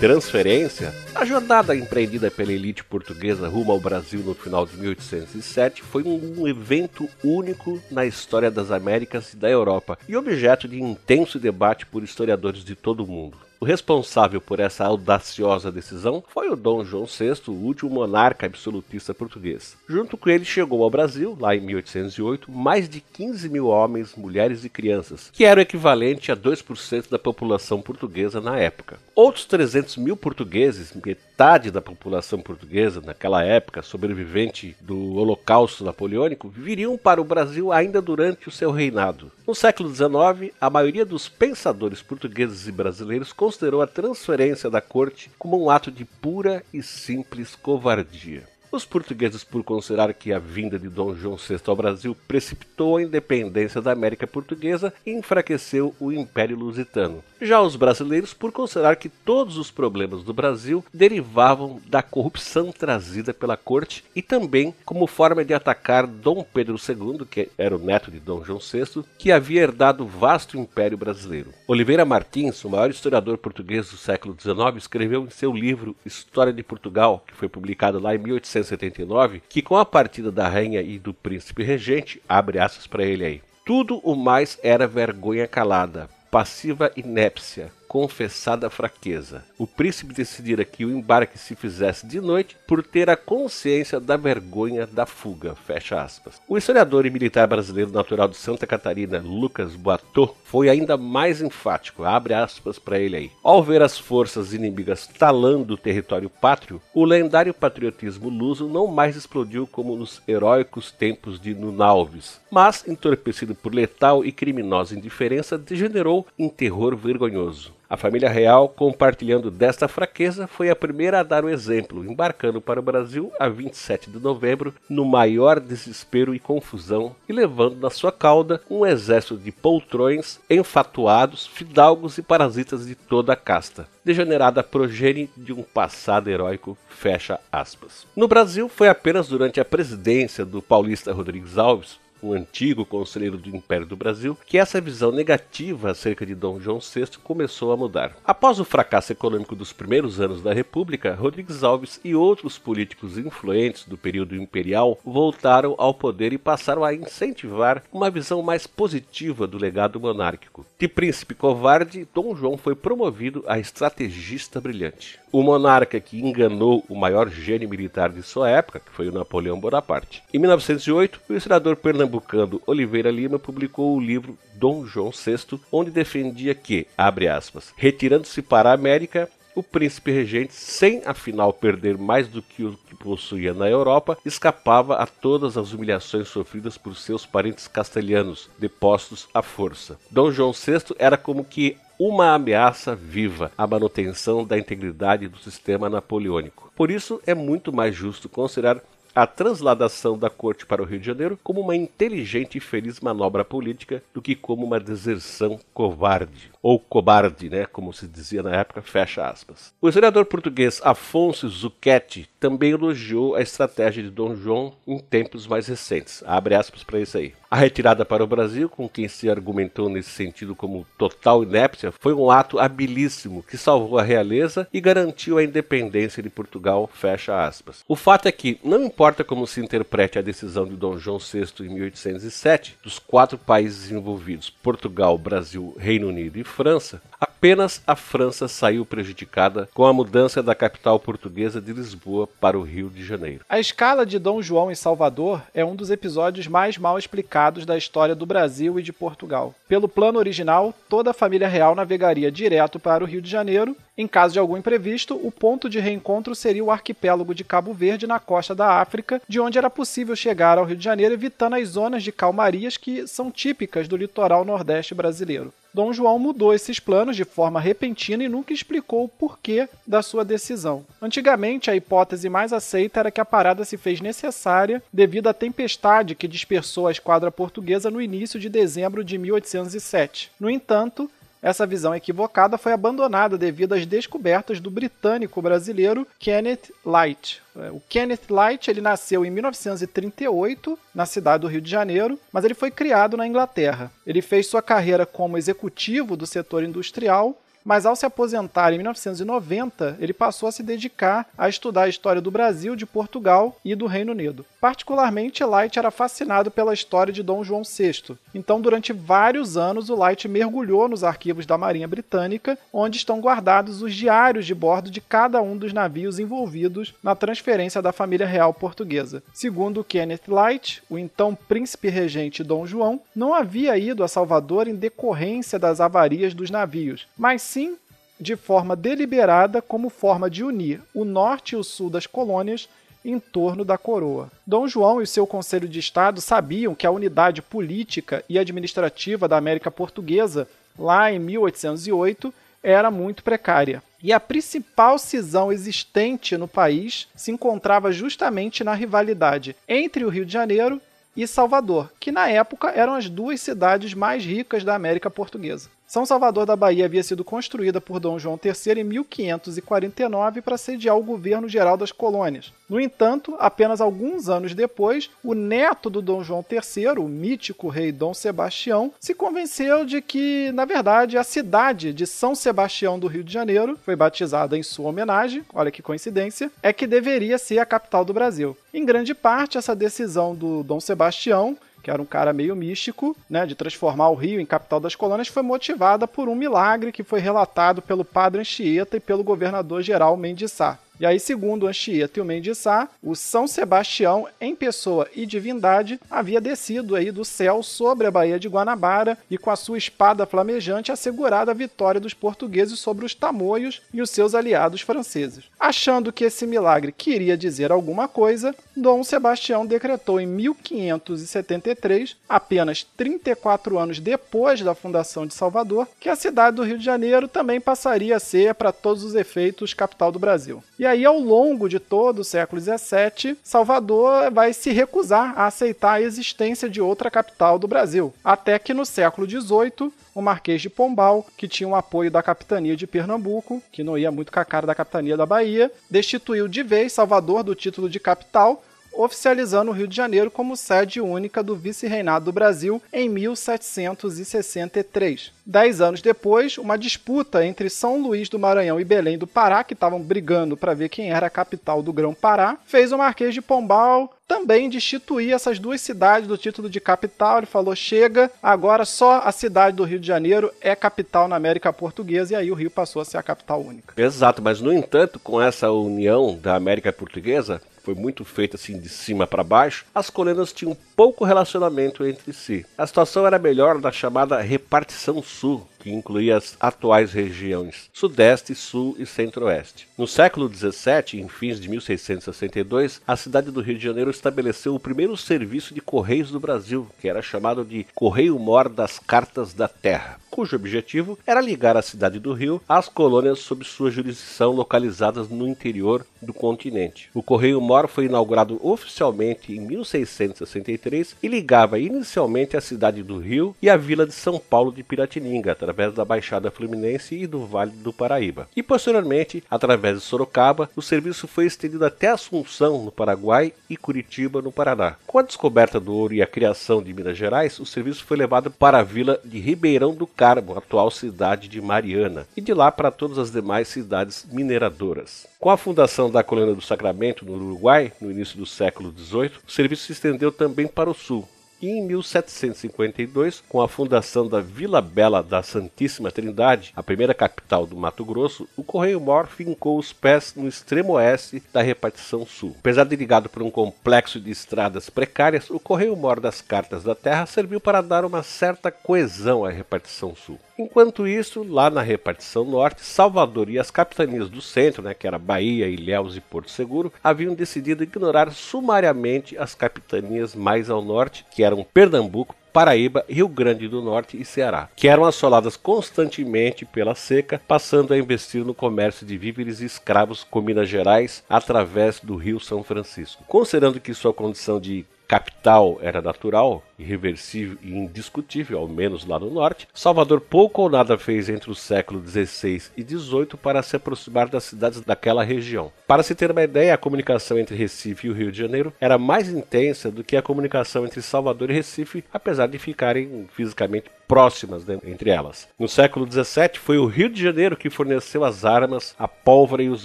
transferência, 0.00 0.94
a 1.14 1.22
jornada 1.22 1.76
empreendida 1.76 2.30
pela 2.30 2.50
elite 2.50 2.82
portuguesa 2.82 3.46
rumo 3.46 3.70
ao 3.70 3.78
Brasil 3.78 4.20
no 4.20 4.34
final 4.34 4.64
de 4.64 4.74
1807 4.78 5.82
foi 5.82 6.02
um 6.02 6.48
evento 6.48 7.06
único 7.22 7.78
na 7.90 8.06
história 8.06 8.50
das 8.50 8.70
Américas 8.70 9.34
e 9.34 9.36
da 9.36 9.50
Europa 9.50 9.98
e 10.08 10.16
objeto 10.16 10.66
de 10.66 10.82
intenso 10.82 11.38
debate 11.38 11.84
por 11.84 12.02
historiadores 12.02 12.64
de 12.64 12.74
todo 12.74 13.04
o 13.04 13.06
mundo. 13.06 13.47
O 13.60 13.64
responsável 13.64 14.40
por 14.40 14.60
essa 14.60 14.84
audaciosa 14.84 15.72
decisão 15.72 16.22
foi 16.28 16.48
o 16.48 16.54
Dom 16.54 16.84
João 16.84 17.06
VI, 17.06 17.42
o 17.48 17.52
último 17.52 17.90
monarca 17.90 18.46
absolutista 18.46 19.12
português. 19.12 19.76
Junto 19.88 20.16
com 20.16 20.30
ele 20.30 20.44
chegou 20.44 20.84
ao 20.84 20.90
Brasil, 20.90 21.36
lá 21.40 21.56
em 21.56 21.60
1808, 21.60 22.52
mais 22.52 22.88
de 22.88 23.00
15 23.00 23.48
mil 23.48 23.66
homens, 23.66 24.14
mulheres 24.14 24.64
e 24.64 24.68
crianças, 24.68 25.30
que 25.32 25.44
era 25.44 25.58
o 25.58 25.62
equivalente 25.62 26.30
a 26.30 26.36
2% 26.36 27.10
da 27.10 27.18
população 27.18 27.82
portuguesa 27.82 28.40
na 28.40 28.56
época. 28.56 29.00
Outros 29.12 29.44
300 29.44 29.96
mil 29.96 30.16
portugueses, 30.16 30.92
metade 31.38 31.70
da 31.70 31.80
população 31.80 32.40
portuguesa 32.40 33.00
naquela 33.00 33.44
época, 33.44 33.80
sobrevivente 33.80 34.76
do 34.80 35.14
Holocausto 35.14 35.84
Napoleônico, 35.84 36.48
viriam 36.48 36.98
para 36.98 37.20
o 37.20 37.24
Brasil 37.24 37.70
ainda 37.70 38.02
durante 38.02 38.48
o 38.48 38.50
seu 38.50 38.72
reinado. 38.72 39.30
No 39.46 39.54
século 39.54 39.88
XIX, 39.88 40.52
a 40.60 40.68
maioria 40.68 41.06
dos 41.06 41.28
pensadores 41.28 42.02
portugueses 42.02 42.66
e 42.66 42.72
brasileiros 42.72 43.32
considerou 43.32 43.80
a 43.80 43.86
transferência 43.86 44.68
da 44.68 44.80
corte 44.80 45.30
como 45.38 45.62
um 45.62 45.70
ato 45.70 45.92
de 45.92 46.04
pura 46.04 46.64
e 46.74 46.82
simples 46.82 47.54
covardia. 47.54 48.42
Os 48.70 48.84
portugueses, 48.84 49.42
por 49.42 49.64
considerar 49.64 50.12
que 50.12 50.30
a 50.30 50.38
vinda 50.38 50.78
de 50.78 50.90
Dom 50.90 51.14
João 51.14 51.36
VI 51.36 51.58
ao 51.66 51.74
Brasil 51.74 52.14
precipitou 52.26 52.98
a 52.98 53.02
independência 53.02 53.80
da 53.80 53.92
América 53.92 54.26
Portuguesa 54.26 54.92
e 55.06 55.10
enfraqueceu 55.10 55.94
o 55.98 56.12
Império 56.12 56.56
Lusitano. 56.56 57.24
Já 57.40 57.62
os 57.62 57.76
brasileiros, 57.76 58.34
por 58.34 58.52
considerar 58.52 58.96
que 58.96 59.08
todos 59.08 59.56
os 59.56 59.70
problemas 59.70 60.22
do 60.22 60.34
Brasil 60.34 60.84
derivavam 60.92 61.80
da 61.86 62.02
corrupção 62.02 62.70
trazida 62.70 63.32
pela 63.32 63.56
corte 63.56 64.04
e 64.14 64.20
também 64.20 64.74
como 64.84 65.06
forma 65.06 65.42
de 65.44 65.54
atacar 65.54 66.06
Dom 66.06 66.44
Pedro 66.44 66.76
II, 66.76 67.24
que 67.24 67.48
era 67.56 67.74
o 67.74 67.78
neto 67.78 68.10
de 68.10 68.20
Dom 68.20 68.44
João 68.44 68.58
VI, 68.58 69.02
que 69.16 69.32
havia 69.32 69.62
herdado 69.62 70.04
o 70.04 70.06
vasto 70.06 70.58
Império 70.58 70.98
Brasileiro. 70.98 71.54
Oliveira 71.66 72.04
Martins, 72.04 72.62
o 72.64 72.70
maior 72.70 72.90
historiador 72.90 73.38
português 73.38 73.90
do 73.90 73.96
século 73.96 74.36
XIX, 74.38 74.76
escreveu 74.76 75.24
em 75.24 75.30
seu 75.30 75.52
livro 75.52 75.96
História 76.04 76.52
de 76.52 76.62
Portugal, 76.62 77.24
que 77.26 77.34
foi 77.34 77.48
publicado 77.48 77.98
lá 77.98 78.14
em 78.14 78.18
1800 78.18 78.57
1879, 78.58 79.42
que 79.48 79.62
com 79.62 79.76
a 79.76 79.84
partida 79.84 80.30
da 80.30 80.48
rainha 80.48 80.80
e 80.80 80.98
do 80.98 81.14
príncipe 81.14 81.62
regente, 81.62 82.22
abre 82.28 82.58
aspas 82.58 82.86
para 82.86 83.04
ele 83.04 83.24
aí, 83.24 83.42
tudo 83.64 83.98
o 83.98 84.14
mais 84.14 84.58
era 84.62 84.86
vergonha 84.86 85.46
calada, 85.46 86.08
passiva 86.30 86.90
inépcia, 86.96 87.70
confessada 87.88 88.68
fraqueza. 88.68 89.42
O 89.58 89.66
príncipe 89.66 90.12
decidira 90.12 90.64
que 90.64 90.84
o 90.84 90.90
embarque 90.90 91.38
se 91.38 91.56
fizesse 91.56 92.06
de 92.06 92.20
noite 92.20 92.56
por 92.66 92.82
ter 92.82 93.08
a 93.08 93.16
consciência 93.16 93.98
da 93.98 94.16
vergonha 94.16 94.86
da 94.86 95.06
fuga. 95.06 95.54
Fecha 95.66 96.00
aspas. 96.00 96.40
O 96.46 96.58
historiador 96.58 97.06
e 97.06 97.10
militar 97.10 97.46
brasileiro 97.48 97.90
natural 97.90 98.28
de 98.28 98.36
Santa 98.36 98.66
Catarina, 98.66 99.18
Lucas 99.18 99.74
Boatot, 99.74 100.34
foi 100.44 100.68
ainda 100.68 100.96
mais 100.96 101.40
enfático. 101.40 102.04
Abre 102.04 102.34
aspas 102.34 102.78
para 102.78 102.98
ele 102.98 103.16
aí. 103.16 103.30
Ao 103.42 103.62
ver 103.62 103.82
as 103.82 103.98
forças 103.98 104.52
inimigas 104.52 105.06
talando 105.06 105.72
o 105.72 105.78
território 105.78 106.28
pátrio, 106.28 106.80
o 106.94 107.04
lendário 107.04 107.54
patriotismo 107.54 108.28
luso 108.28 108.68
não 108.68 108.86
mais 108.86 109.16
explodiu 109.16 109.66
como 109.66 109.96
nos 109.96 110.20
heróicos 110.28 110.90
tempos 110.90 111.40
de 111.40 111.54
Nunalves, 111.54 112.40
mas, 112.50 112.86
entorpecido 112.86 113.54
por 113.54 113.74
letal 113.74 114.24
e 114.24 114.30
criminosa 114.30 114.94
indiferença, 114.94 115.56
degenerou 115.56 116.26
em 116.38 116.48
terror 116.48 116.94
vergonhoso. 116.96 117.77
A 117.90 117.96
família 117.96 118.28
real, 118.28 118.68
compartilhando 118.68 119.50
desta 119.50 119.88
fraqueza, 119.88 120.46
foi 120.46 120.68
a 120.68 120.76
primeira 120.76 121.20
a 121.20 121.22
dar 121.22 121.42
o 121.42 121.48
exemplo, 121.48 122.04
embarcando 122.04 122.60
para 122.60 122.78
o 122.78 122.82
Brasil 122.82 123.32
a 123.40 123.48
27 123.48 124.10
de 124.10 124.18
novembro, 124.18 124.74
no 124.90 125.06
maior 125.06 125.58
desespero 125.58 126.34
e 126.34 126.38
confusão, 126.38 127.16
e 127.26 127.32
levando 127.32 127.76
na 127.76 127.88
sua 127.88 128.12
cauda 128.12 128.60
um 128.68 128.84
exército 128.84 129.38
de 129.38 129.50
poltrões, 129.50 130.38
enfatuados, 130.50 131.46
fidalgos 131.46 132.18
e 132.18 132.22
parasitas 132.22 132.86
de 132.86 132.94
toda 132.94 133.32
a 133.32 133.36
casta, 133.36 133.88
degenerada 134.04 134.62
progenie 134.62 135.30
de 135.34 135.54
um 135.54 135.62
passado 135.62 136.28
heróico, 136.28 136.76
fecha 136.90 137.40
aspas. 137.50 138.06
No 138.14 138.28
Brasil, 138.28 138.68
foi 138.68 138.90
apenas 138.90 139.28
durante 139.28 139.60
a 139.60 139.64
presidência 139.64 140.44
do 140.44 140.60
paulista 140.60 141.10
Rodrigues 141.10 141.56
Alves, 141.56 141.98
um 142.22 142.32
antigo 142.32 142.84
conselheiro 142.84 143.36
do 143.36 143.54
Império 143.54 143.86
do 143.86 143.96
Brasil, 143.96 144.36
que 144.46 144.58
essa 144.58 144.80
visão 144.80 145.12
negativa 145.12 145.90
acerca 145.90 146.24
de 146.24 146.34
Dom 146.34 146.60
João 146.60 146.78
VI 146.78 147.18
começou 147.22 147.72
a 147.72 147.76
mudar. 147.76 148.16
Após 148.24 148.58
o 148.58 148.64
fracasso 148.64 149.12
econômico 149.12 149.54
dos 149.54 149.72
primeiros 149.72 150.20
anos 150.20 150.42
da 150.42 150.52
República, 150.52 151.14
Rodrigues 151.14 151.62
Alves 151.62 152.00
e 152.04 152.14
outros 152.14 152.58
políticos 152.58 153.18
influentes 153.18 153.84
do 153.84 153.96
período 153.96 154.36
imperial 154.36 154.98
voltaram 155.04 155.74
ao 155.78 155.94
poder 155.94 156.32
e 156.32 156.38
passaram 156.38 156.84
a 156.84 156.94
incentivar 156.94 157.82
uma 157.92 158.10
visão 158.10 158.42
mais 158.42 158.66
positiva 158.66 159.46
do 159.46 159.58
legado 159.58 160.00
monárquico. 160.00 160.66
De 160.78 160.88
príncipe 160.88 161.34
covarde, 161.34 162.06
Dom 162.14 162.34
João 162.34 162.56
foi 162.56 162.74
promovido 162.74 163.44
a 163.46 163.58
estrategista 163.58 164.60
brilhante. 164.60 165.18
O 165.30 165.42
monarca 165.42 166.00
que 166.00 166.20
enganou 166.20 166.84
o 166.88 166.96
maior 166.96 167.28
gênio 167.28 167.68
militar 167.68 168.10
de 168.10 168.22
sua 168.22 168.48
época, 168.48 168.80
que 168.80 168.92
foi 168.92 169.08
o 169.08 169.12
Napoleão 169.12 169.60
Bonaparte. 169.60 170.22
Em 170.32 170.38
1908, 170.38 171.20
o 171.28 171.34
historiador 171.34 171.76
pernambucano 171.76 172.60
Oliveira 172.66 173.10
Lima 173.10 173.38
publicou 173.38 173.96
o 173.96 174.00
livro 174.00 174.38
Dom 174.54 174.86
João 174.86 175.10
VI, 175.10 175.60
onde 175.70 175.90
defendia 175.90 176.54
que, 176.54 176.86
abre 176.96 177.28
aspas, 177.28 177.72
retirando-se 177.76 178.40
para 178.40 178.70
a 178.70 178.74
América, 178.74 179.28
o 179.54 179.62
príncipe 179.62 180.12
regente, 180.12 180.54
sem 180.54 181.02
afinal 181.04 181.52
perder 181.52 181.98
mais 181.98 182.28
do 182.28 182.40
que 182.40 182.62
o 182.62 182.78
que 182.88 182.94
possuía 182.94 183.52
na 183.52 183.68
Europa, 183.68 184.16
escapava 184.24 184.94
a 184.94 185.06
todas 185.06 185.56
as 185.56 185.72
humilhações 185.72 186.28
sofridas 186.28 186.78
por 186.78 186.94
seus 186.94 187.26
parentes 187.26 187.66
castelhanos, 187.66 188.48
depostos 188.58 189.28
à 189.34 189.42
força. 189.42 189.98
Dom 190.10 190.30
João 190.30 190.52
VI 190.52 190.94
era 190.98 191.16
como 191.16 191.44
que 191.44 191.76
uma 191.98 192.34
ameaça 192.34 192.94
viva 192.94 193.50
à 193.58 193.66
manutenção 193.66 194.44
da 194.44 194.56
integridade 194.56 195.26
do 195.26 195.38
sistema 195.38 195.90
napoleônico. 195.90 196.72
Por 196.76 196.90
isso, 196.90 197.20
é 197.26 197.34
muito 197.34 197.72
mais 197.72 197.94
justo 197.94 198.28
considerar 198.28 198.80
a 199.14 199.26
transladação 199.26 200.16
da 200.16 200.30
corte 200.30 200.64
para 200.64 200.80
o 200.80 200.84
Rio 200.84 201.00
de 201.00 201.06
Janeiro 201.06 201.36
como 201.42 201.60
uma 201.60 201.74
inteligente 201.74 202.58
e 202.58 202.60
feliz 202.60 203.00
manobra 203.00 203.44
política 203.44 204.00
do 204.14 204.22
que 204.22 204.36
como 204.36 204.64
uma 204.64 204.78
deserção 204.78 205.58
covarde, 205.74 206.52
ou 206.62 206.78
cobarde, 206.78 207.48
né, 207.48 207.66
como 207.66 207.92
se 207.92 208.06
dizia 208.06 208.42
na 208.42 208.54
época, 208.56 208.82
fecha 208.82 209.28
aspas. 209.28 209.72
O 209.80 209.88
historiador 209.88 210.24
português 210.26 210.80
Afonso 210.84 211.48
Zucchetti 211.48 212.28
também 212.40 212.72
elogiou 212.72 213.34
a 213.34 213.42
estratégia 213.42 214.02
de 214.02 214.10
Dom 214.10 214.34
João 214.34 214.72
em 214.86 214.98
tempos 214.98 215.46
mais 215.46 215.66
recentes. 215.66 216.22
Abre 216.26 216.54
aspas 216.54 216.82
para 216.84 217.00
isso 217.00 217.18
aí. 217.18 217.34
A 217.50 217.56
retirada 217.56 218.04
para 218.04 218.22
o 218.22 218.26
Brasil, 218.26 218.68
com 218.68 218.86
quem 218.86 219.08
se 219.08 219.30
argumentou 219.30 219.88
nesse 219.88 220.10
sentido 220.10 220.54
como 220.54 220.86
total 220.98 221.42
inépcia, 221.42 221.92
foi 221.98 222.12
um 222.12 222.30
ato 222.30 222.58
habilíssimo 222.58 223.42
que 223.42 223.56
salvou 223.56 223.98
a 223.98 224.02
realeza 224.02 224.68
e 224.72 224.80
garantiu 224.80 225.38
a 225.38 225.44
independência 225.44 226.22
de 226.22 226.28
Portugal. 226.28 226.88
Fecha 226.92 227.42
aspas. 227.42 227.82
O 227.88 227.96
fato 227.96 228.28
é 228.28 228.32
que, 228.32 228.60
não 228.62 228.84
importa 228.84 229.24
como 229.24 229.46
se 229.46 229.60
interprete 229.60 230.18
a 230.18 230.22
decisão 230.22 230.66
de 230.66 230.76
Dom 230.76 230.98
João 230.98 231.18
VI 231.18 231.46
em 231.60 231.70
1807, 231.70 232.76
dos 232.82 232.98
quatro 232.98 233.38
países 233.38 233.90
envolvidos, 233.90 234.50
Portugal, 234.50 235.16
Brasil, 235.16 235.74
Reino 235.78 236.08
Unido 236.08 236.38
e 236.38 236.44
França, 236.58 237.00
apenas 237.20 237.80
a 237.86 237.94
França 237.94 238.48
saiu 238.48 238.84
prejudicada 238.84 239.68
com 239.72 239.86
a 239.86 239.92
mudança 239.92 240.42
da 240.42 240.56
capital 240.56 240.98
portuguesa 240.98 241.60
de 241.60 241.72
Lisboa 241.72 242.26
para 242.26 242.58
o 242.58 242.62
Rio 242.62 242.90
de 242.90 243.04
Janeiro. 243.04 243.44
A 243.48 243.60
escala 243.60 244.04
de 244.04 244.18
Dom 244.18 244.42
João 244.42 244.68
em 244.68 244.74
Salvador 244.74 245.40
é 245.54 245.64
um 245.64 245.76
dos 245.76 245.88
episódios 245.88 246.48
mais 246.48 246.76
mal 246.76 246.98
explicados 246.98 247.64
da 247.64 247.78
história 247.78 248.12
do 248.12 248.26
Brasil 248.26 248.76
e 248.76 248.82
de 248.82 248.92
Portugal. 248.92 249.54
Pelo 249.68 249.88
plano 249.88 250.18
original, 250.18 250.74
toda 250.88 251.12
a 251.12 251.14
família 251.14 251.46
real 251.46 251.76
navegaria 251.76 252.28
direto 252.28 252.80
para 252.80 253.04
o 253.04 253.06
Rio 253.06 253.22
de 253.22 253.30
Janeiro. 253.30 253.76
Em 253.96 254.08
caso 254.08 254.32
de 254.32 254.40
algum 254.40 254.56
imprevisto, 254.56 255.14
o 255.14 255.30
ponto 255.30 255.68
de 255.68 255.78
reencontro 255.78 256.34
seria 256.34 256.64
o 256.64 256.72
arquipélago 256.72 257.36
de 257.36 257.44
Cabo 257.44 257.72
Verde, 257.72 258.06
na 258.06 258.18
costa 258.18 258.52
da 258.52 258.80
África, 258.80 259.22
de 259.28 259.38
onde 259.38 259.58
era 259.58 259.70
possível 259.70 260.16
chegar 260.16 260.58
ao 260.58 260.64
Rio 260.64 260.76
de 260.76 260.84
Janeiro 260.84 261.14
evitando 261.14 261.54
as 261.54 261.68
zonas 261.68 262.02
de 262.02 262.10
calmarias 262.10 262.76
que 262.76 263.06
são 263.06 263.30
típicas 263.30 263.86
do 263.86 263.96
litoral 263.96 264.44
nordeste 264.44 264.92
brasileiro. 264.92 265.52
Dom 265.78 265.92
João 265.92 266.18
mudou 266.18 266.52
esses 266.52 266.80
planos 266.80 267.14
de 267.14 267.24
forma 267.24 267.60
repentina 267.60 268.24
e 268.24 268.28
nunca 268.28 268.52
explicou 268.52 269.04
o 269.04 269.08
porquê 269.08 269.68
da 269.86 270.02
sua 270.02 270.24
decisão. 270.24 270.84
Antigamente, 271.00 271.70
a 271.70 271.76
hipótese 271.76 272.28
mais 272.28 272.52
aceita 272.52 272.98
era 272.98 273.12
que 273.12 273.20
a 273.20 273.24
parada 273.24 273.64
se 273.64 273.76
fez 273.76 274.00
necessária 274.00 274.82
devido 274.92 275.28
à 275.28 275.32
tempestade 275.32 276.16
que 276.16 276.26
dispersou 276.26 276.88
a 276.88 276.90
esquadra 276.90 277.30
portuguesa 277.30 277.92
no 277.92 278.02
início 278.02 278.40
de 278.40 278.48
dezembro 278.48 279.04
de 279.04 279.16
1807. 279.18 280.32
No 280.40 280.50
entanto, 280.50 281.08
essa 281.42 281.66
visão 281.66 281.94
equivocada 281.94 282.58
foi 282.58 282.72
abandonada 282.72 283.38
devido 283.38 283.74
às 283.74 283.86
descobertas 283.86 284.60
do 284.60 284.70
britânico 284.70 285.40
brasileiro 285.40 286.06
Kenneth 286.18 286.72
Light. 286.84 287.42
É, 287.56 287.70
o 287.70 287.80
Kenneth 287.88 288.30
Light 288.30 288.68
ele 288.68 288.80
nasceu 288.80 289.24
em 289.24 289.30
1938 289.30 290.78
na 290.94 291.06
cidade 291.06 291.42
do 291.42 291.48
Rio 291.48 291.60
de 291.60 291.70
Janeiro, 291.70 292.18
mas 292.32 292.44
ele 292.44 292.54
foi 292.54 292.70
criado 292.70 293.16
na 293.16 293.26
Inglaterra. 293.26 293.90
Ele 294.06 294.22
fez 294.22 294.46
sua 294.46 294.62
carreira 294.62 295.06
como 295.06 295.38
executivo 295.38 296.16
do 296.16 296.26
setor 296.26 296.62
industrial 296.62 297.36
mas 297.68 297.84
ao 297.84 297.94
se 297.94 298.06
aposentar 298.06 298.72
em 298.72 298.78
1990, 298.78 299.98
ele 300.00 300.14
passou 300.14 300.48
a 300.48 300.52
se 300.52 300.62
dedicar 300.62 301.28
a 301.36 301.50
estudar 301.50 301.82
a 301.82 301.88
história 301.88 302.18
do 302.18 302.30
Brasil, 302.30 302.74
de 302.74 302.86
Portugal 302.86 303.60
e 303.62 303.74
do 303.74 303.84
Reino 303.84 304.12
Unido. 304.12 304.46
Particularmente, 304.58 305.44
Light 305.44 305.78
era 305.78 305.90
fascinado 305.90 306.50
pela 306.50 306.72
história 306.72 307.12
de 307.12 307.22
Dom 307.22 307.44
João 307.44 307.62
VI. 307.62 308.16
Então, 308.34 308.58
durante 308.58 308.94
vários 308.94 309.58
anos, 309.58 309.90
o 309.90 309.94
Light 309.94 310.26
mergulhou 310.26 310.88
nos 310.88 311.04
arquivos 311.04 311.44
da 311.44 311.58
Marinha 311.58 311.86
Britânica, 311.86 312.58
onde 312.72 312.96
estão 312.96 313.20
guardados 313.20 313.82
os 313.82 313.94
diários 313.94 314.46
de 314.46 314.54
bordo 314.54 314.90
de 314.90 315.02
cada 315.02 315.42
um 315.42 315.54
dos 315.54 315.74
navios 315.74 316.18
envolvidos 316.18 316.94
na 317.02 317.14
transferência 317.14 317.82
da 317.82 317.92
família 317.92 318.26
real 318.26 318.54
portuguesa. 318.54 319.22
Segundo 319.34 319.84
Kenneth 319.84 320.22
Light, 320.26 320.82
o 320.88 320.98
então 320.98 321.34
príncipe 321.34 321.90
regente 321.90 322.42
Dom 322.42 322.64
João 322.64 322.98
não 323.14 323.34
havia 323.34 323.76
ido 323.76 324.02
a 324.02 324.08
Salvador 324.08 324.66
em 324.66 324.74
decorrência 324.74 325.58
das 325.58 325.82
avarias 325.82 326.32
dos 326.32 326.48
navios, 326.48 327.06
mas 327.16 327.42
sim 327.42 327.57
sim 327.58 327.76
de 328.20 328.36
forma 328.36 328.76
deliberada 328.76 329.60
como 329.60 329.90
forma 329.90 330.30
de 330.30 330.44
unir 330.44 330.80
o 330.94 331.04
norte 331.04 331.52
e 331.52 331.56
o 331.56 331.64
sul 331.64 331.90
das 331.90 332.06
colônias 332.06 332.68
em 333.04 333.18
torno 333.18 333.64
da 333.64 333.76
coroa. 333.76 334.30
Dom 334.46 334.68
João 334.68 335.02
e 335.02 335.06
seu 335.06 335.26
Conselho 335.26 335.68
de 335.68 335.78
Estado 335.80 336.20
sabiam 336.20 336.74
que 336.74 336.86
a 336.86 336.90
unidade 336.90 337.42
política 337.42 338.24
e 338.28 338.38
administrativa 338.38 339.26
da 339.26 339.36
América 339.36 339.70
Portuguesa, 339.70 340.48
lá 340.78 341.12
em 341.12 341.18
1808, 341.18 342.32
era 342.62 342.90
muito 342.90 343.22
precária. 343.24 343.82
E 344.02 344.12
a 344.12 344.20
principal 344.20 344.98
cisão 344.98 345.52
existente 345.52 346.36
no 346.36 346.46
país 346.46 347.08
se 347.16 347.32
encontrava 347.32 347.90
justamente 347.90 348.62
na 348.62 348.74
rivalidade 348.74 349.56
entre 349.68 350.04
o 350.04 350.08
Rio 350.08 350.26
de 350.26 350.32
Janeiro 350.32 350.80
e 351.16 351.26
Salvador, 351.26 351.90
que 351.98 352.12
na 352.12 352.28
época 352.28 352.70
eram 352.70 352.94
as 352.94 353.08
duas 353.08 353.40
cidades 353.40 353.94
mais 353.94 354.24
ricas 354.24 354.62
da 354.62 354.74
América 354.74 355.10
Portuguesa. 355.10 355.70
São 355.88 356.04
Salvador 356.04 356.44
da 356.44 356.54
Bahia 356.54 356.84
havia 356.84 357.02
sido 357.02 357.24
construída 357.24 357.80
por 357.80 357.98
Dom 357.98 358.18
João 358.18 358.38
III 358.44 358.82
em 358.82 358.84
1549 358.84 360.42
para 360.42 360.58
sediar 360.58 360.98
o 360.98 361.02
governo 361.02 361.48
geral 361.48 361.78
das 361.78 361.90
colônias. 361.90 362.52
No 362.68 362.78
entanto, 362.78 363.34
apenas 363.38 363.80
alguns 363.80 364.28
anos 364.28 364.52
depois, 364.52 365.08
o 365.24 365.32
neto 365.32 365.88
do 365.88 366.02
Dom 366.02 366.22
João 366.22 366.44
III, 366.46 366.98
o 366.98 367.08
mítico 367.08 367.68
rei 367.68 367.90
Dom 367.90 368.12
Sebastião, 368.12 368.92
se 369.00 369.14
convenceu 369.14 369.86
de 369.86 370.02
que, 370.02 370.52
na 370.52 370.66
verdade, 370.66 371.16
a 371.16 371.24
cidade 371.24 371.94
de 371.94 372.06
São 372.06 372.34
Sebastião 372.34 372.98
do 372.98 373.06
Rio 373.06 373.24
de 373.24 373.32
Janeiro, 373.32 373.78
foi 373.82 373.96
batizada 373.96 374.58
em 374.58 374.62
sua 374.62 374.90
homenagem, 374.90 375.42
olha 375.54 375.70
que 375.70 375.80
coincidência, 375.80 376.50
é 376.62 376.70
que 376.70 376.86
deveria 376.86 377.38
ser 377.38 377.60
a 377.60 377.66
capital 377.66 378.04
do 378.04 378.12
Brasil. 378.12 378.54
Em 378.74 378.84
grande 378.84 379.14
parte, 379.14 379.56
essa 379.56 379.74
decisão 379.74 380.34
do 380.34 380.62
Dom 380.62 380.80
Sebastião 380.80 381.56
que 381.88 381.92
era 381.92 382.02
um 382.02 382.04
cara 382.04 382.34
meio 382.34 382.54
místico, 382.54 383.16
né, 383.30 383.46
de 383.46 383.54
transformar 383.54 384.10
o 384.10 384.14
Rio 384.14 384.38
em 384.38 384.44
capital 384.44 384.78
das 384.78 384.94
colônias, 384.94 385.28
foi 385.28 385.42
motivada 385.42 386.06
por 386.06 386.28
um 386.28 386.34
milagre 386.34 386.92
que 386.92 387.02
foi 387.02 387.18
relatado 387.18 387.80
pelo 387.80 388.04
padre 388.04 388.42
Anchieta 388.42 388.98
e 388.98 389.00
pelo 389.00 389.24
governador 389.24 389.80
geral 389.80 390.14
Mendes 390.14 390.52
Sá. 390.52 390.78
E 391.00 391.06
aí, 391.06 391.20
segundo 391.20 391.68
Anchieta 391.68 392.18
e 392.18 392.22
o 392.22 392.24
Mendissá, 392.24 392.88
o 393.00 393.14
São 393.14 393.46
Sebastião, 393.46 394.26
em 394.40 394.54
pessoa 394.56 395.08
e 395.14 395.24
divindade, 395.24 396.00
havia 396.10 396.40
descido 396.40 396.96
aí 396.96 397.12
do 397.12 397.24
céu 397.24 397.62
sobre 397.62 398.08
a 398.08 398.10
Baía 398.10 398.38
de 398.38 398.48
Guanabara 398.48 399.16
e 399.30 399.38
com 399.38 399.48
a 399.48 399.56
sua 399.56 399.78
espada 399.78 400.26
flamejante 400.26 400.90
assegurado 400.90 401.52
a 401.52 401.54
vitória 401.54 402.00
dos 402.00 402.14
portugueses 402.14 402.80
sobre 402.80 403.06
os 403.06 403.14
tamoios 403.14 403.80
e 403.94 404.02
os 404.02 404.10
seus 404.10 404.34
aliados 404.34 404.80
franceses. 404.80 405.44
Achando 405.58 406.12
que 406.12 406.24
esse 406.24 406.44
milagre 406.46 406.90
queria 406.90 407.36
dizer 407.36 407.70
alguma 407.70 408.08
coisa, 408.08 408.52
Dom 408.76 409.04
Sebastião 409.04 409.64
decretou 409.64 410.20
em 410.20 410.26
1573, 410.26 412.16
apenas 412.28 412.82
34 412.96 413.78
anos 413.78 414.00
depois 414.00 414.60
da 414.62 414.74
fundação 414.74 415.26
de 415.26 415.34
Salvador, 415.34 415.86
que 416.00 416.08
a 416.08 416.16
cidade 416.16 416.56
do 416.56 416.64
Rio 416.64 416.78
de 416.78 416.84
Janeiro 416.84 417.28
também 417.28 417.60
passaria 417.60 418.16
a 418.16 418.20
ser, 418.20 418.54
para 418.54 418.72
todos 418.72 419.04
os 419.04 419.14
efeitos, 419.14 419.74
capital 419.74 420.10
do 420.10 420.18
Brasil. 420.18 420.62
E 420.78 420.87
aí, 420.88 421.04
ao 421.04 421.18
longo 421.18 421.68
de 421.68 421.78
todo 421.78 422.20
o 422.20 422.24
século 422.24 422.60
XVII, 422.60 423.36
Salvador 423.42 424.30
vai 424.30 424.52
se 424.52 424.70
recusar 424.70 425.32
a 425.38 425.46
aceitar 425.46 425.92
a 425.92 426.00
existência 426.00 426.68
de 426.68 426.80
outra 426.80 427.10
capital 427.10 427.58
do 427.58 427.68
Brasil. 427.68 428.12
Até 428.24 428.58
que 428.58 428.74
no 428.74 428.84
século 428.84 429.28
XVIII, 429.28 429.92
o 430.14 430.22
Marquês 430.22 430.60
de 430.60 430.68
Pombal, 430.68 431.26
que 431.36 431.46
tinha 431.46 431.68
o 431.68 431.76
apoio 431.76 432.10
da 432.10 432.22
capitania 432.22 432.76
de 432.76 432.86
Pernambuco, 432.86 433.62
que 433.70 433.84
não 433.84 433.96
ia 433.96 434.10
muito 434.10 434.32
com 434.32 434.40
a 434.40 434.44
cara 434.44 434.66
da 434.66 434.74
capitania 434.74 435.16
da 435.16 435.26
Bahia, 435.26 435.70
destituiu 435.90 436.48
de 436.48 436.62
vez 436.62 436.92
Salvador 436.92 437.42
do 437.42 437.54
título 437.54 437.88
de 437.88 438.00
capital 438.00 438.62
oficializando 438.92 439.70
o 439.70 439.74
Rio 439.74 439.86
de 439.86 439.96
Janeiro 439.96 440.30
como 440.30 440.56
sede 440.56 441.00
única 441.00 441.42
do 441.42 441.56
vice-reinado 441.56 442.26
do 442.26 442.32
Brasil 442.32 442.82
em 442.92 443.08
1763. 443.08 445.32
Dez 445.44 445.80
anos 445.80 446.02
depois, 446.02 446.58
uma 446.58 446.76
disputa 446.76 447.44
entre 447.44 447.70
São 447.70 448.02
Luís 448.02 448.28
do 448.28 448.38
Maranhão 448.38 448.80
e 448.80 448.84
Belém 448.84 449.16
do 449.16 449.26
Pará, 449.26 449.64
que 449.64 449.74
estavam 449.74 450.00
brigando 450.00 450.56
para 450.56 450.74
ver 450.74 450.88
quem 450.88 451.10
era 451.10 451.26
a 451.26 451.30
capital 451.30 451.82
do 451.82 451.92
Grão-Pará, 451.92 452.58
fez 452.66 452.92
o 452.92 452.98
Marquês 452.98 453.34
de 453.34 453.40
Pombal 453.40 454.14
também 454.28 454.68
destituir 454.68 455.32
essas 455.32 455.58
duas 455.58 455.80
cidades 455.80 456.28
do 456.28 456.36
título 456.36 456.68
de 456.68 456.78
capital. 456.78 457.38
Ele 457.38 457.46
falou: 457.46 457.74
chega, 457.74 458.30
agora 458.42 458.84
só 458.84 459.22
a 459.24 459.32
cidade 459.32 459.78
do 459.78 459.84
Rio 459.84 459.98
de 459.98 460.06
Janeiro 460.06 460.52
é 460.60 460.76
capital 460.76 461.26
na 461.26 461.34
América 461.34 461.72
Portuguesa, 461.72 462.34
e 462.34 462.36
aí 462.36 462.50
o 462.50 462.54
Rio 462.54 462.70
passou 462.70 463.00
a 463.00 463.04
ser 463.06 463.16
a 463.16 463.22
capital 463.22 463.62
única. 463.62 464.00
Exato, 464.00 464.42
mas 464.42 464.60
no 464.60 464.72
entanto, 464.72 465.18
com 465.18 465.40
essa 465.40 465.72
união 465.72 466.36
da 466.36 466.54
América 466.54 466.92
Portuguesa, 466.92 467.62
foi 467.88 467.94
muito 467.94 468.22
feita 468.22 468.56
assim 468.56 468.78
de 468.78 468.88
cima 468.90 469.26
para 469.26 469.42
baixo, 469.42 469.86
as 469.94 470.10
colônias 470.10 470.52
tinham 470.52 470.76
pouco 470.94 471.24
relacionamento 471.24 472.04
entre 472.04 472.34
si. 472.34 472.66
A 472.76 472.86
situação 472.86 473.26
era 473.26 473.38
melhor 473.38 473.80
na 473.80 473.90
chamada 473.90 474.38
repartição 474.42 475.22
sul, 475.22 475.66
que 475.78 475.90
incluía 475.90 476.36
as 476.36 476.56
atuais 476.60 477.12
regiões 477.12 477.88
Sudeste, 477.92 478.54
Sul 478.54 478.96
e 478.98 479.06
Centro-Oeste. 479.06 479.88
No 479.96 480.06
século 480.06 480.48
XVII, 480.48 481.20
em 481.20 481.28
fins 481.28 481.60
de 481.60 481.68
1662, 481.68 483.00
a 483.06 483.16
cidade 483.16 483.50
do 483.50 483.60
Rio 483.60 483.76
de 483.76 483.84
Janeiro 483.84 484.10
estabeleceu 484.10 484.74
o 484.74 484.80
primeiro 484.80 485.16
serviço 485.16 485.74
de 485.74 485.80
correios 485.80 486.30
do 486.30 486.40
Brasil, 486.40 486.86
que 487.00 487.08
era 487.08 487.22
chamado 487.22 487.64
de 487.64 487.86
Correio 487.94 488.38
Mor 488.38 488.68
das 488.68 488.98
Cartas 488.98 489.52
da 489.52 489.68
Terra, 489.68 490.18
cujo 490.30 490.56
objetivo 490.56 491.18
era 491.26 491.40
ligar 491.40 491.76
a 491.76 491.82
cidade 491.82 492.18
do 492.18 492.32
Rio 492.32 492.60
às 492.68 492.88
colônias 492.88 493.40
sob 493.40 493.64
sua 493.64 493.90
jurisdição 493.90 494.52
localizadas 494.52 495.28
no 495.28 495.48
interior 495.48 496.06
do 496.22 496.32
continente. 496.32 497.10
O 497.14 497.22
Correio 497.22 497.60
Mor 497.60 497.88
foi 497.88 498.04
inaugurado 498.04 498.58
oficialmente 498.62 499.52
em 499.52 499.60
1663 499.60 501.16
e 501.22 501.28
ligava 501.28 501.78
inicialmente 501.78 502.56
a 502.56 502.60
cidade 502.60 503.02
do 503.02 503.18
Rio 503.18 503.56
e 503.60 503.68
a 503.68 503.76
vila 503.76 504.06
de 504.06 504.12
São 504.12 504.38
Paulo 504.38 504.72
de 504.72 504.82
Piratininga, 504.82 505.54
através 505.68 505.92
da 505.92 506.04
Baixada 506.04 506.50
Fluminense 506.50 507.14
e 507.14 507.26
do 507.26 507.44
Vale 507.44 507.70
do 507.70 507.92
Paraíba. 507.92 508.48
E 508.56 508.62
posteriormente, 508.62 509.44
através 509.50 509.98
de 509.98 510.00
Sorocaba, 510.00 510.70
o 510.74 510.80
serviço 510.80 511.28
foi 511.28 511.44
estendido 511.44 511.84
até 511.84 512.08
Assunção, 512.08 512.82
no 512.82 512.90
Paraguai, 512.90 513.52
e 513.68 513.76
Curitiba, 513.76 514.40
no 514.40 514.50
Paraná. 514.50 514.96
Com 515.06 515.18
a 515.18 515.22
descoberta 515.22 515.78
do 515.78 515.94
ouro 515.94 516.14
e 516.14 516.22
a 516.22 516.26
criação 516.26 516.82
de 516.82 516.94
Minas 516.94 517.18
Gerais, 517.18 517.58
o 517.58 517.66
serviço 517.66 518.04
foi 518.04 518.16
levado 518.16 518.50
para 518.50 518.78
a 518.78 518.82
vila 518.82 519.20
de 519.22 519.38
Ribeirão 519.38 519.94
do 519.94 520.06
Carmo, 520.06 520.56
atual 520.56 520.90
cidade 520.90 521.48
de 521.48 521.60
Mariana, 521.60 522.26
e 522.34 522.40
de 522.40 522.54
lá 522.54 522.72
para 522.72 522.90
todas 522.90 523.18
as 523.18 523.30
demais 523.30 523.68
cidades 523.68 524.26
mineradoras. 524.32 525.26
Com 525.38 525.50
a 525.50 525.56
fundação 525.58 526.10
da 526.10 526.22
colônia 526.22 526.54
do 526.54 526.62
Sacramento, 526.62 527.26
no 527.26 527.34
Uruguai, 527.34 527.92
no 528.00 528.10
início 528.10 528.38
do 528.38 528.46
século 528.46 528.92
XVIII, 528.96 529.32
o 529.46 529.52
serviço 529.52 529.84
se 529.84 529.92
estendeu 529.92 530.32
também 530.32 530.66
para 530.66 530.90
o 530.90 530.94
sul, 530.94 531.28
e 531.60 531.68
em 531.68 531.82
1752, 531.82 533.42
com 533.48 533.60
a 533.60 533.68
fundação 533.68 534.28
da 534.28 534.40
Vila 534.40 534.80
Bela 534.80 535.22
da 535.22 535.42
Santíssima 535.42 536.10
Trindade, 536.10 536.72
a 536.74 536.82
primeira 536.82 537.14
capital 537.14 537.66
do 537.66 537.76
Mato 537.76 538.04
Grosso, 538.04 538.48
o 538.56 538.62
Correio 538.62 539.00
Mor 539.00 539.26
fincou 539.26 539.78
os 539.78 539.92
pés 539.92 540.34
no 540.36 540.48
extremo 540.48 540.94
oeste 540.94 541.42
da 541.52 541.62
repartição 541.62 542.26
sul. 542.26 542.54
Apesar 542.58 542.84
de 542.84 542.96
ligado 542.96 543.28
por 543.28 543.42
um 543.42 543.50
complexo 543.50 544.20
de 544.20 544.30
estradas 544.30 544.88
precárias, 544.88 545.50
o 545.50 545.58
Correio 545.58 545.96
Mor 545.96 546.20
das 546.20 546.40
Cartas 546.40 546.84
da 546.84 546.94
Terra 546.94 547.26
serviu 547.26 547.60
para 547.60 547.80
dar 547.80 548.04
uma 548.04 548.22
certa 548.22 548.70
coesão 548.70 549.44
à 549.44 549.50
repartição 549.50 550.14
sul. 550.14 550.38
Enquanto 550.58 551.06
isso, 551.06 551.46
lá 551.48 551.70
na 551.70 551.82
repartição 551.82 552.44
norte, 552.44 552.84
Salvador 552.84 553.48
e 553.48 553.60
as 553.60 553.70
capitanias 553.70 554.28
do 554.28 554.42
centro, 554.42 554.82
né, 554.82 554.92
que 554.92 555.06
era 555.06 555.16
Bahia, 555.16 555.68
Ilhéus 555.68 556.16
e 556.16 556.20
Porto 556.20 556.50
Seguro, 556.50 556.92
haviam 557.02 557.32
decidido 557.32 557.84
ignorar 557.84 558.32
sumariamente 558.32 559.38
as 559.38 559.54
capitanias 559.54 560.34
mais 560.34 560.68
ao 560.68 560.82
norte, 560.82 561.24
que 561.30 561.44
eram 561.44 561.64
Pernambuco, 561.72 562.34
Paraíba, 562.52 563.04
Rio 563.08 563.28
Grande 563.28 563.68
do 563.68 563.80
Norte 563.80 564.20
e 564.20 564.24
Ceará, 564.24 564.68
que 564.74 564.88
eram 564.88 565.04
assoladas 565.04 565.56
constantemente 565.56 566.64
pela 566.64 566.96
seca, 566.96 567.40
passando 567.46 567.94
a 567.94 567.98
investir 567.98 568.44
no 568.44 568.52
comércio 568.52 569.06
de 569.06 569.16
víveres 569.16 569.60
e 569.60 569.66
escravos 569.66 570.24
com 570.24 570.40
Minas 570.40 570.68
Gerais 570.68 571.22
através 571.30 572.00
do 572.00 572.16
Rio 572.16 572.40
São 572.40 572.64
Francisco. 572.64 573.22
Considerando 573.28 573.78
que 573.78 573.94
sua 573.94 574.12
condição 574.12 574.58
de 574.58 574.84
capital 575.06 575.78
era 575.80 576.02
natural, 576.02 576.62
irreversível 576.78 577.56
e 577.62 577.72
indiscutível, 577.72 578.58
ao 578.58 578.68
menos 578.68 579.04
lá 579.04 579.18
no 579.18 579.30
norte, 579.30 579.68
Salvador 579.74 580.20
pouco 580.20 580.62
ou 580.62 580.70
nada 580.70 580.96
fez 580.96 581.28
entre 581.28 581.50
os 581.50 581.60
séculos 581.60 582.10
XVI 582.10 582.62
e 582.76 582.82
XVIII 582.82 583.36
para 583.42 583.62
se 583.62 583.76
aproximar 583.76 584.28
das 584.28 584.44
cidades 584.44 584.80
daquela 584.80 585.24
região. 585.24 585.72
Para 585.86 586.02
se 586.02 586.14
ter 586.14 586.30
uma 586.30 586.42
ideia, 586.42 586.74
a 586.74 586.78
comunicação 586.78 587.38
entre 587.38 587.56
Recife 587.56 588.06
e 588.06 588.10
o 588.10 588.14
Rio 588.14 588.30
de 588.30 588.38
Janeiro 588.38 588.72
era 588.80 588.98
mais 588.98 589.28
intensa 589.28 589.90
do 589.90 590.04
que 590.04 590.16
a 590.16 590.22
comunicação 590.22 590.84
entre 590.84 591.02
Salvador 591.02 591.50
e 591.50 591.54
Recife, 591.54 592.04
apesar 592.12 592.46
de 592.46 592.58
ficarem 592.58 593.28
fisicamente 593.34 593.90
próximas 594.06 594.64
né, 594.64 594.78
entre 594.84 595.10
elas. 595.10 595.48
No 595.58 595.68
século 595.68 596.10
XVII, 596.10 596.58
foi 596.58 596.78
o 596.78 596.86
Rio 596.86 597.10
de 597.10 597.22
Janeiro 597.22 597.56
que 597.56 597.68
forneceu 597.68 598.24
as 598.24 598.44
armas, 598.44 598.94
a 598.98 599.06
pólvora 599.06 599.62
e 599.62 599.68
os 599.68 599.84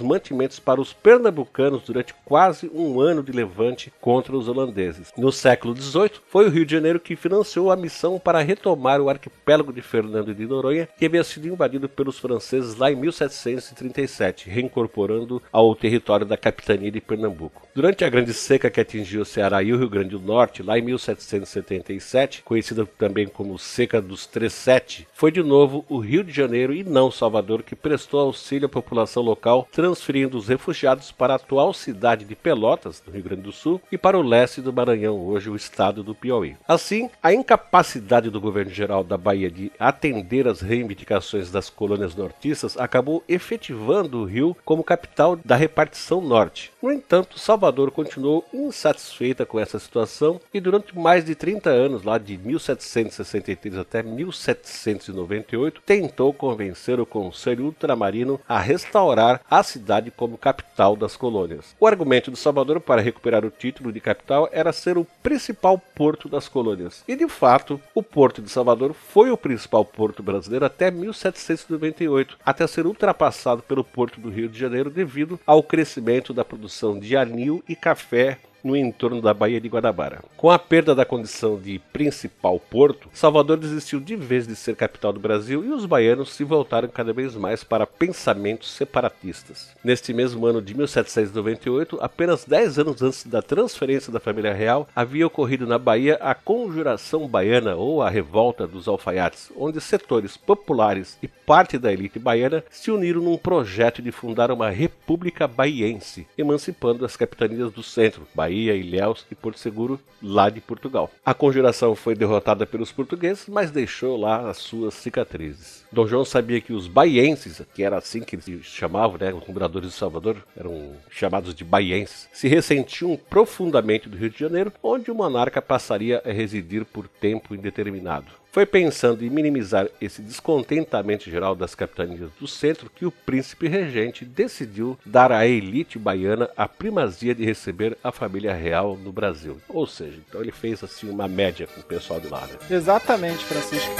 mantimentos 0.00 0.58
para 0.58 0.80
os 0.80 0.94
pernambucanos 0.94 1.82
durante 1.82 2.14
quase 2.24 2.70
um 2.74 2.98
ano 3.00 3.22
de 3.22 3.32
levante 3.32 3.92
contra 4.00 4.34
os 4.34 4.48
holandeses. 4.48 5.12
No 5.16 5.30
século 5.30 5.76
XVIII, 5.76 6.12
foi 6.28 6.46
o 6.46 6.50
Rio 6.50 6.64
de 6.64 6.72
Janeiro 6.72 6.83
que 6.98 7.14
financiou 7.14 7.70
a 7.70 7.76
missão 7.76 8.18
para 8.18 8.40
retomar 8.40 9.00
o 9.00 9.10
arquipélago 9.10 9.72
de 9.72 9.82
Fernando 9.82 10.34
de 10.34 10.46
Noronha, 10.46 10.88
que 10.96 11.04
havia 11.04 11.22
sido 11.22 11.48
invadido 11.48 11.88
pelos 11.88 12.18
franceses 12.18 12.76
lá 12.76 12.90
em 12.90 12.96
1737, 12.96 14.48
reincorporando 14.48 15.42
ao 15.52 15.74
território 15.74 16.24
da 16.24 16.36
capitania 16.36 16.90
de 16.90 17.00
Pernambuco. 17.00 17.68
Durante 17.74 18.04
a 18.04 18.08
grande 18.08 18.32
seca 18.32 18.70
que 18.70 18.80
atingiu 18.80 19.22
o 19.22 19.26
Ceará 19.26 19.62
e 19.62 19.72
o 19.72 19.78
Rio 19.78 19.90
Grande 19.90 20.10
do 20.10 20.20
Norte, 20.20 20.62
lá 20.62 20.78
em 20.78 20.82
1777, 20.82 22.42
conhecida 22.42 22.86
também 22.98 23.26
como 23.26 23.58
Seca 23.58 24.00
do 24.00 24.14
dos 24.14 24.26
37, 24.26 25.08
foi 25.12 25.32
de 25.32 25.42
novo 25.42 25.84
o 25.88 25.98
Rio 25.98 26.22
de 26.22 26.32
Janeiro 26.32 26.72
e 26.72 26.84
não 26.84 27.10
Salvador 27.10 27.64
que 27.64 27.74
prestou 27.74 28.20
auxílio 28.20 28.66
à 28.66 28.68
população 28.68 29.24
local, 29.24 29.68
transferindo 29.72 30.38
os 30.38 30.46
refugiados 30.46 31.10
para 31.10 31.32
a 31.32 31.36
atual 31.36 31.74
cidade 31.74 32.24
de 32.24 32.36
Pelotas, 32.36 33.02
no 33.04 33.12
Rio 33.12 33.24
Grande 33.24 33.42
do 33.42 33.52
Sul, 33.52 33.80
e 33.90 33.98
para 33.98 34.16
o 34.16 34.22
leste 34.22 34.60
do 34.60 34.72
Maranhão, 34.72 35.18
hoje 35.26 35.50
o 35.50 35.56
estado 35.56 36.04
do 36.04 36.14
Piauí. 36.14 36.56
Assim, 36.74 37.08
a 37.22 37.32
incapacidade 37.32 38.30
do 38.30 38.40
governo 38.40 38.72
geral 38.72 39.04
da 39.04 39.16
Bahia 39.16 39.48
de 39.48 39.70
atender 39.78 40.48
às 40.48 40.60
reivindicações 40.60 41.48
das 41.48 41.70
colônias 41.70 42.16
nortistas 42.16 42.76
acabou 42.76 43.22
efetivando 43.28 44.18
o 44.18 44.24
Rio 44.24 44.56
como 44.64 44.82
capital 44.82 45.36
da 45.36 45.54
repartição 45.54 46.20
norte. 46.20 46.72
No 46.82 46.90
entanto, 46.92 47.38
Salvador 47.38 47.92
continuou 47.92 48.44
insatisfeita 48.52 49.46
com 49.46 49.60
essa 49.60 49.78
situação 49.78 50.40
e 50.52 50.58
durante 50.58 50.98
mais 50.98 51.24
de 51.24 51.36
30 51.36 51.70
anos, 51.70 52.02
lá 52.02 52.18
de 52.18 52.36
1763 52.36 53.78
até 53.78 54.02
1798, 54.02 55.80
tentou 55.86 56.32
convencer 56.32 56.98
o 56.98 57.06
Conselho 57.06 57.66
Ultramarino 57.66 58.40
a 58.48 58.58
restaurar 58.58 59.40
a 59.48 59.62
cidade 59.62 60.10
como 60.10 60.36
capital 60.36 60.96
das 60.96 61.16
colônias. 61.16 61.76
O 61.78 61.86
argumento 61.86 62.32
de 62.32 62.36
Salvador 62.36 62.80
para 62.80 63.00
recuperar 63.00 63.44
o 63.44 63.50
título 63.50 63.92
de 63.92 64.00
capital 64.00 64.48
era 64.50 64.72
ser 64.72 64.98
o 64.98 65.06
principal 65.22 65.78
porto 65.78 66.28
das 66.28 66.48
colônias. 66.48 66.63
E 67.06 67.14
de 67.14 67.28
fato, 67.28 67.80
o 67.94 68.02
porto 68.02 68.40
de 68.40 68.48
Salvador 68.48 68.94
foi 68.94 69.30
o 69.30 69.36
principal 69.36 69.84
porto 69.84 70.22
brasileiro 70.22 70.64
até 70.64 70.90
1798, 70.90 72.38
até 72.44 72.66
ser 72.66 72.86
ultrapassado 72.86 73.62
pelo 73.62 73.84
porto 73.84 74.20
do 74.20 74.30
Rio 74.30 74.48
de 74.48 74.58
Janeiro 74.58 74.90
devido 74.90 75.38
ao 75.46 75.62
crescimento 75.62 76.32
da 76.32 76.44
produção 76.44 76.98
de 76.98 77.16
anil 77.16 77.62
e 77.68 77.76
café 77.76 78.38
no 78.64 78.74
entorno 78.74 79.20
da 79.20 79.34
Baía 79.34 79.60
de 79.60 79.68
Guanabara. 79.68 80.24
Com 80.38 80.50
a 80.50 80.58
perda 80.58 80.94
da 80.94 81.04
condição 81.04 81.60
de 81.60 81.78
principal 81.92 82.58
porto, 82.58 83.10
Salvador 83.12 83.58
desistiu 83.58 84.00
de 84.00 84.16
vez 84.16 84.46
de 84.46 84.56
ser 84.56 84.74
capital 84.74 85.12
do 85.12 85.20
Brasil 85.20 85.62
e 85.62 85.68
os 85.68 85.84
baianos 85.84 86.32
se 86.32 86.42
voltaram 86.42 86.88
cada 86.88 87.12
vez 87.12 87.36
mais 87.36 87.62
para 87.62 87.86
pensamentos 87.86 88.70
separatistas. 88.72 89.70
Neste 89.84 90.14
mesmo 90.14 90.46
ano 90.46 90.62
de 90.62 90.74
1798, 90.74 91.98
apenas 92.00 92.44
10 92.46 92.78
anos 92.78 93.02
antes 93.02 93.26
da 93.26 93.42
transferência 93.42 94.10
da 94.10 94.18
família 94.18 94.54
real, 94.54 94.88
havia 94.96 95.26
ocorrido 95.26 95.66
na 95.66 95.78
Bahia 95.78 96.14
a 96.20 96.34
Conjuração 96.34 97.28
Baiana 97.28 97.76
ou 97.76 98.00
a 98.00 98.08
Revolta 98.08 98.66
dos 98.66 98.88
Alfaiates, 98.88 99.52
onde 99.56 99.80
setores 99.80 100.36
populares 100.38 101.18
e 101.22 101.28
parte 101.28 101.76
da 101.76 101.92
elite 101.92 102.18
baiana 102.18 102.64
se 102.70 102.90
uniram 102.90 103.20
num 103.20 103.36
projeto 103.36 104.00
de 104.00 104.10
fundar 104.10 104.50
uma 104.50 104.70
república 104.70 105.46
baiense, 105.46 106.26
emancipando 106.38 107.04
as 107.04 107.16
capitanias 107.16 107.70
do 107.72 107.82
centro, 107.82 108.26
Bahia 108.34 108.53
Bahia, 108.54 108.76
Ilhéus 108.76 109.26
e 109.32 109.34
Porto 109.34 109.58
Seguro, 109.58 109.98
lá 110.22 110.48
de 110.48 110.60
Portugal. 110.60 111.10
A 111.26 111.34
conjuração 111.34 111.96
foi 111.96 112.14
derrotada 112.14 112.64
pelos 112.64 112.92
portugueses, 112.92 113.46
mas 113.48 113.72
deixou 113.72 114.16
lá 114.16 114.48
as 114.48 114.58
suas 114.58 114.94
cicatrizes. 114.94 115.84
Dom 115.90 116.06
João 116.06 116.24
sabia 116.24 116.60
que 116.60 116.72
os 116.72 116.86
baienses, 116.86 117.60
que 117.74 117.82
era 117.82 117.98
assim 117.98 118.20
que 118.20 118.36
eles 118.36 118.44
se 118.44 118.62
chamavam, 118.62 119.18
né, 119.18 119.34
os 119.34 119.46
moradores 119.48 119.88
de 119.90 119.96
Salvador, 119.96 120.36
eram 120.56 120.92
chamados 121.10 121.52
de 121.52 121.64
baienses, 121.64 122.28
se 122.32 122.46
ressentiam 122.46 123.18
profundamente 123.28 124.08
do 124.08 124.16
Rio 124.16 124.30
de 124.30 124.38
Janeiro, 124.38 124.72
onde 124.80 125.10
o 125.10 125.14
monarca 125.14 125.60
passaria 125.60 126.22
a 126.24 126.30
residir 126.30 126.84
por 126.84 127.08
tempo 127.08 127.56
indeterminado. 127.56 128.43
Foi 128.54 128.64
pensando 128.64 129.24
em 129.24 129.30
minimizar 129.30 129.88
esse 130.00 130.22
descontentamento 130.22 131.28
geral 131.28 131.56
das 131.56 131.74
capitanias 131.74 132.30
do 132.38 132.46
centro 132.46 132.88
que 132.88 133.04
o 133.04 133.10
príncipe 133.10 133.66
regente 133.66 134.24
decidiu 134.24 134.96
dar 135.04 135.32
à 135.32 135.44
elite 135.44 135.98
baiana 135.98 136.48
a 136.56 136.68
primazia 136.68 137.34
de 137.34 137.44
receber 137.44 137.98
a 138.04 138.12
família 138.12 138.54
real 138.54 138.96
no 138.96 139.10
Brasil. 139.10 139.60
Ou 139.68 139.88
seja, 139.88 140.20
então 140.28 140.40
ele 140.40 140.52
fez 140.52 140.84
assim 140.84 141.10
uma 141.10 141.26
média 141.26 141.66
com 141.66 141.80
o 141.80 141.82
pessoal 141.82 142.20
de 142.20 142.28
lá. 142.28 142.46
Né? 142.46 142.54
Exatamente, 142.70 143.44
Francisco. 143.44 143.90